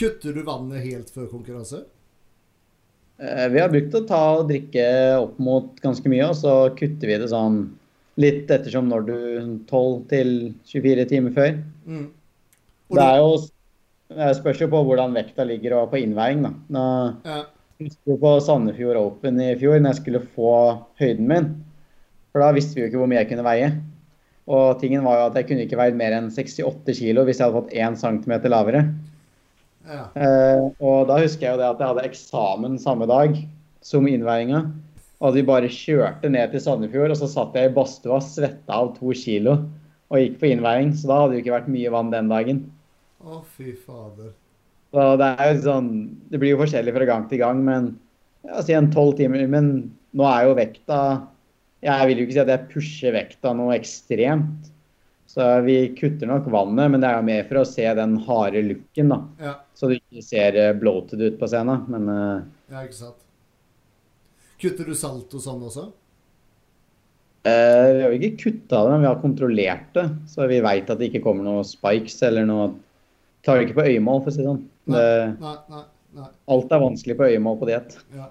Kutter 0.00 0.32
du 0.32 0.42
vannet 0.46 0.84
helt 0.84 1.10
før 1.12 1.26
konkurranse? 1.28 1.84
eh, 3.20 3.48
vi 3.52 3.60
har 3.60 3.68
brukt 3.68 3.94
å 3.94 4.06
ta 4.08 4.20
og 4.38 4.48
drikke 4.48 4.84
opp 5.20 5.38
mot 5.38 5.80
ganske 5.82 6.08
mye, 6.08 6.30
og 6.30 6.36
så 6.38 6.54
kutter 6.76 7.10
vi 7.10 7.18
det 7.20 7.28
sånn 7.28 7.62
litt 8.20 8.48
ettersom 8.50 8.88
når 8.88 9.06
du 9.06 9.16
12 9.68 10.08
til 10.08 10.54
24 10.64 11.06
timer 11.08 11.34
før. 11.36 11.58
Mm. 11.86 12.06
Det 12.90 13.04
er 13.04 13.18
jo 13.20 13.34
det 14.10 14.36
spørs 14.40 14.58
jo 14.64 14.66
på 14.72 14.80
hvordan 14.88 15.14
vekta 15.14 15.44
ligger 15.46 15.76
og 15.78 15.92
på 15.92 16.00
innveiing, 16.02 16.42
da. 16.42 16.50
Nå, 16.74 16.84
ja, 17.24 17.44
husker 17.80 18.18
på 18.20 18.32
Sandefjord 18.42 18.98
Open 18.98 19.38
i 19.40 19.52
fjor, 19.60 19.78
når 19.78 19.94
jeg 19.94 20.00
skulle 20.02 20.22
få 20.34 20.54
høyden 20.98 21.28
min. 21.30 21.46
For 22.32 22.42
da 22.42 22.50
visste 22.56 22.74
vi 22.74 22.82
jo 22.82 22.88
ikke 22.90 22.98
hvor 23.00 23.10
mye 23.10 23.22
jeg 23.22 23.30
kunne 23.30 23.46
veie. 23.46 23.70
Og 24.48 24.80
tingen 24.80 25.04
var 25.04 25.18
jo 25.18 25.28
at 25.28 25.38
jeg 25.38 25.48
kunne 25.50 25.64
ikke 25.66 25.78
veid 25.78 25.98
mer 25.98 26.16
enn 26.16 26.30
68 26.32 26.96
kilo 26.98 27.24
hvis 27.26 27.40
jeg 27.40 27.46
hadde 27.46 27.60
fått 27.60 27.74
1 27.76 27.98
cm 28.00 28.36
lavere. 28.50 28.84
ja. 29.86 30.04
Eh, 30.14 30.62
og 30.80 31.10
da 31.10 31.20
husker 31.20 31.46
jeg 31.46 31.54
jo 31.54 31.60
det 31.60 31.68
at 31.68 31.82
jeg 31.82 31.92
hadde 31.92 32.06
eksamen 32.08 32.78
samme 32.80 33.08
dag 33.10 33.36
som 33.84 34.08
innveiinga. 34.08 34.64
Og 35.20 35.36
vi 35.36 35.44
bare 35.44 35.68
kjørte 35.68 36.30
ned 36.32 36.52
til 36.54 36.62
Sandefjord, 36.64 37.12
og 37.12 37.18
så 37.20 37.28
satt 37.28 37.56
jeg 37.56 37.68
i 37.68 37.74
badstua, 37.76 38.22
svetta 38.24 38.78
av 38.78 38.94
to 38.96 39.12
kilo 39.12 39.58
og 40.10 40.18
gikk 40.18 40.38
på 40.40 40.48
innveiing. 40.50 40.94
Så 40.96 41.10
da 41.10 41.18
hadde 41.20 41.34
det 41.34 41.40
jo 41.40 41.44
ikke 41.44 41.56
vært 41.58 41.72
mye 41.72 41.92
vann 41.92 42.12
den 42.12 42.30
dagen. 42.32 42.62
Å, 43.20 43.42
fy 43.56 43.74
fader. 43.76 44.32
Så 44.90 45.04
det 45.20 45.26
er 45.38 45.52
jo 45.52 45.58
sånn 45.62 45.90
Det 46.32 46.40
blir 46.40 46.54
jo 46.54 46.62
forskjellig 46.62 46.94
fra 46.96 47.06
gang 47.06 47.26
til 47.30 47.38
gang, 47.42 47.60
men 47.62 47.92
ja, 48.48 48.62
si 48.64 48.74
en 48.74 48.90
tolv 48.94 49.18
timer. 49.20 49.44
Men 49.52 49.90
nå 50.16 50.26
er 50.26 50.48
jo 50.48 50.56
vekta 50.58 51.00
Jeg 51.82 52.08
vil 52.10 52.18
jo 52.20 52.26
ikke 52.26 52.36
si 52.36 52.42
at 52.42 52.50
jeg 52.52 52.68
pusher 52.74 53.14
vekta 53.16 53.54
noe 53.56 53.76
ekstremt. 53.78 54.68
Så 55.30 55.44
vi 55.62 55.76
kutter 55.94 56.26
nok 56.26 56.48
vannet, 56.50 56.90
men 56.90 57.00
det 57.00 57.06
er 57.06 57.20
jo 57.20 57.26
mer 57.28 57.44
for 57.46 57.60
å 57.60 57.68
se 57.68 57.84
den 57.94 58.16
harde 58.26 58.64
looken, 58.66 59.12
da. 59.12 59.18
Ja, 59.38 59.52
Så 59.78 59.86
du 59.86 59.94
ikke 59.94 60.24
ser 60.26 60.56
eh, 60.58 60.72
bloated 60.74 61.22
ut 61.22 61.36
på 61.38 61.46
scenen. 61.52 61.84
Men 61.92 62.08
eh, 62.10 62.40
ja, 62.74 62.82
ikke 62.82 62.98
sant. 62.98 63.20
Kutter 64.60 64.90
du 64.90 64.96
salt 64.98 65.32
og 65.38 65.40
sånn 65.44 65.62
også? 65.70 65.86
eh, 67.46 67.86
vi 67.94 68.02
har 68.02 68.10
jo 68.12 68.18
ikke 68.18 68.42
kutta 68.42 68.82
det, 68.84 68.90
men 68.92 69.04
vi 69.06 69.08
har 69.08 69.22
kontrollert 69.22 69.86
det. 69.96 70.06
Så 70.34 70.48
vi 70.50 70.58
veit 70.66 70.90
at 70.92 70.98
det 71.00 71.08
ikke 71.12 71.22
kommer 71.24 71.46
noen 71.46 71.64
spikes 71.68 72.18
eller 72.26 72.48
noe 72.50 72.72
Tar 73.40 73.56
det 73.56 73.70
ikke 73.70 73.78
på 73.78 73.86
øyemål, 73.88 74.18
for 74.20 74.28
å 74.28 74.32
si 74.34 74.42
det 74.42 74.50
sånn. 74.50 74.58
Det, 74.92 75.04
Nei, 75.40 75.54
nei, 75.72 75.78
nei. 76.18 76.26
alt 76.52 76.72
er 76.76 76.82
vanskelig 76.82 77.14
på 77.16 77.28
øyemål 77.30 77.54
på 77.56 77.68
diett. 77.70 77.94
Ja. 78.12 78.26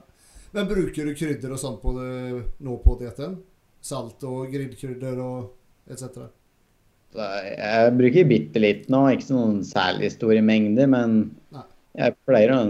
Men 0.52 0.68
bruker 0.70 1.06
du 1.06 1.14
krydder 1.14 1.54
og 1.54 1.62
sånt 1.62 1.82
på 1.84 1.94
det 1.98 2.12
nå 2.66 2.76
på 2.84 2.98
dietten? 3.00 3.38
Salt 3.82 4.24
og 4.28 4.50
grillkrydder 4.52 5.20
og 5.24 5.90
etc.? 5.90 6.30
Jeg 7.16 7.92
bruker 7.98 8.30
bitte 8.30 8.62
litt 8.62 8.88
nå, 8.92 9.06
ikke 9.16 9.30
sånn 9.32 9.60
særlig 9.66 10.12
store 10.14 10.42
mengder, 10.46 10.90
men 10.92 11.20
Nei. 11.56 11.66
jeg 11.98 12.18
pleier 12.30 12.54
å 12.54 12.62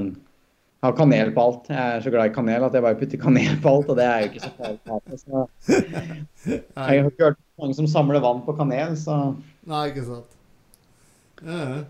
ha 0.86 0.92
kanel 0.96 1.34
på 1.36 1.44
alt. 1.44 1.68
Jeg 1.72 1.96
er 1.98 2.04
så 2.06 2.14
glad 2.14 2.32
i 2.32 2.36
kanel 2.36 2.68
at 2.68 2.76
jeg 2.78 2.86
bare 2.86 3.00
putter 3.00 3.20
kanel 3.20 3.60
på 3.64 3.74
alt, 3.74 3.92
og 3.92 4.00
det 4.00 4.08
er 4.08 4.24
jo 4.24 4.30
ikke 4.32 4.44
så 4.46 4.52
farlig. 4.56 5.20
Så 6.40 6.56
jeg 6.56 6.64
har 6.80 7.12
ikke 7.12 7.26
hørt 7.26 7.40
mange 7.60 7.76
som 7.76 7.88
samler 7.92 8.24
vann 8.24 8.40
på 8.46 8.56
kanel, 8.56 8.96
så 8.98 9.18
Nei, 9.68 9.90
ikke 9.92 10.06
sant. 10.08 10.38
Ja. 11.44 11.82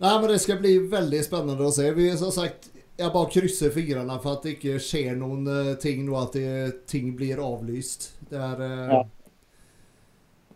Nei, 0.00 0.14
men 0.14 0.30
det 0.32 0.38
skal 0.40 0.56
bli 0.62 0.78
veldig 0.88 1.20
spennende 1.26 1.68
å 1.68 1.74
se. 1.74 1.84
Vi 1.92 2.08
som 2.16 2.32
sagt, 2.32 2.69
jeg 3.00 3.12
bare 3.14 3.30
krysser 3.32 3.72
fingrene 3.74 4.16
for 4.22 4.36
at 4.36 4.44
det 4.46 4.52
ikke 4.58 4.76
skjer 4.84 5.16
noen 5.18 5.46
eh, 5.48 5.70
ting 5.82 6.02
nå, 6.06 6.14
at 6.20 6.36
det, 6.36 6.86
ting 6.90 7.14
blir 7.18 7.40
avlyst. 7.42 8.10
Det 8.30 8.38
er 8.38 8.60
eh, 8.66 8.92
Ja. 8.94 9.00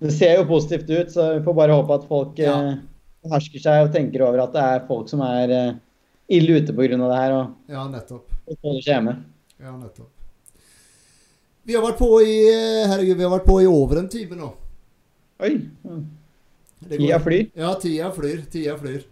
det 0.05 0.12
ser 0.12 0.37
jo 0.39 0.45
positivt 0.51 0.91
ut, 0.91 1.12
så 1.15 1.31
vi 1.39 1.45
får 1.47 1.57
bare 1.62 1.77
håpe 1.79 1.95
at 2.01 2.09
folk 2.11 2.39
Ja. 2.43 2.57
eh, 2.73 2.83
hersker 3.33 3.62
seg 3.65 3.87
og 3.87 3.93
tenker 3.95 4.27
over 4.27 4.43
at 4.45 4.53
det 4.53 4.62
er 4.62 4.83
folk 4.89 5.09
som 5.09 5.23
er 5.25 5.51
eh, 5.57 5.73
ille 6.37 6.59
ute 6.61 6.73
pga. 6.77 6.97
det 6.99 7.21
her, 7.23 7.33
og 7.39 7.55
Ja, 7.73 7.87
nettopp. 7.89 8.27
Og 8.49 8.59
holder 8.62 8.83
seg 8.85 8.93
hjemme. 8.99 9.15
Ja, 9.61 9.73
nettopp. 9.79 10.11
Vi 11.65 11.73
har 11.73 11.81
vært 11.87 11.97
på 11.99 12.11
i 12.21 12.35
eh, 12.53 12.85
Herregud, 12.91 13.16
vi 13.16 13.25
har 13.25 13.33
vært 13.39 13.47
på 13.49 13.62
i 13.62 13.66
over 13.71 13.99
en 14.03 14.09
time 14.12 14.37
nå. 14.37 14.51
Oi. 15.41 15.55
Tida 16.91 17.16
flyr. 17.25 17.47
Ja, 17.57 17.71
tida 17.81 18.11
flyr. 18.12 18.43
Tida 18.53 18.77
flyr. 18.77 19.03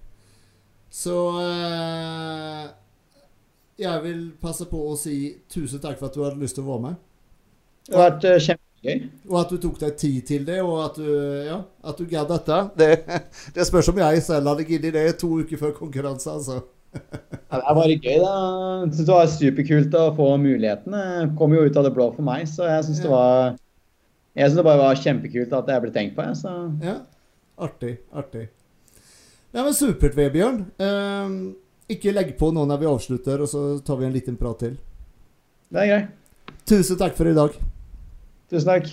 Så 0.92 1.14
eh, 1.40 2.66
jeg 3.82 4.02
vil 4.04 4.20
passe 4.42 4.66
på 4.70 4.82
å 4.90 4.98
si 4.98 5.16
tusen 5.52 5.82
takk 5.82 5.98
for 6.00 6.08
at 6.08 6.16
du 6.16 6.22
hadde 6.24 6.40
lyst 6.42 6.58
til 6.58 6.64
å 6.66 6.72
være 6.72 6.84
med. 6.88 7.00
Det 7.88 7.98
har 7.98 8.12
vært 8.12 8.28
eh, 8.30 8.42
kjempegøy. 8.46 9.08
Og 9.30 9.38
at 9.40 9.52
du 9.52 9.62
tok 9.62 9.80
deg 9.80 9.96
tid 9.98 10.20
til 10.28 10.44
det, 10.46 10.60
og 10.62 10.76
at 10.84 11.00
du, 11.00 11.08
ja, 11.48 11.58
at 11.90 11.98
du 11.98 12.06
gadd 12.10 12.30
dette. 12.30 12.60
Det, 12.78 13.20
det 13.56 13.66
spørs 13.68 13.90
om 13.92 14.00
jeg 14.02 14.22
selv 14.26 14.52
hadde 14.52 14.68
giddet 14.68 14.96
det 14.96 15.08
to 15.20 15.32
uker 15.42 15.60
før 15.60 15.74
konkurranse, 15.80 16.30
altså. 16.30 16.62
Ja, 16.92 17.58
det 17.58 17.64
er 17.64 17.76
bare 17.76 17.96
gøy, 17.96 18.16
da. 18.20 18.32
Jeg 18.84 18.94
syns 18.94 19.06
det 19.08 19.14
var 19.14 19.30
superkult 19.32 19.94
å 19.98 20.06
få 20.16 20.30
muligheten. 20.40 20.96
Det 20.96 21.28
kom 21.38 21.54
jo 21.56 21.66
ut 21.66 21.78
av 21.78 21.88
det 21.88 21.94
blå 21.96 22.08
for 22.14 22.26
meg, 22.26 22.44
så 22.50 22.68
jeg 22.68 22.88
syns 22.88 23.04
det 23.04 23.12
var 23.12 23.54
Jeg 24.36 24.48
synes 24.48 24.58
det 24.58 24.66
bare 24.68 24.80
var 24.80 25.00
kjempekult 25.00 25.54
at 25.56 25.70
jeg 25.72 25.84
ble 25.84 25.94
tenkt 25.94 26.16
på. 26.16 26.26
Jeg, 26.28 26.38
så. 26.40 26.52
Ja, 26.84 26.98
artig, 27.60 27.96
artig. 28.16 28.46
Ja, 29.52 29.64
men 29.66 29.74
Supert, 29.76 30.16
Vebjørn. 30.16 30.62
Um, 30.80 31.34
ikke 31.96 32.14
legg 32.14 32.34
på 32.38 32.50
nå 32.54 32.64
når 32.68 32.80
vi 32.82 32.90
avslutter, 32.90 33.42
og 33.44 33.50
så 33.50 33.62
tar 33.84 34.00
vi 34.00 34.08
en 34.08 34.14
liten 34.14 34.38
prat 34.40 34.64
til. 34.64 34.76
Det 35.72 35.84
er 35.84 35.90
greit. 35.90 36.18
Tusen 36.68 36.98
takk 37.00 37.16
for 37.18 37.30
i 37.30 37.36
dag. 37.36 37.56
Tusen 38.52 38.68
takk. 38.68 38.90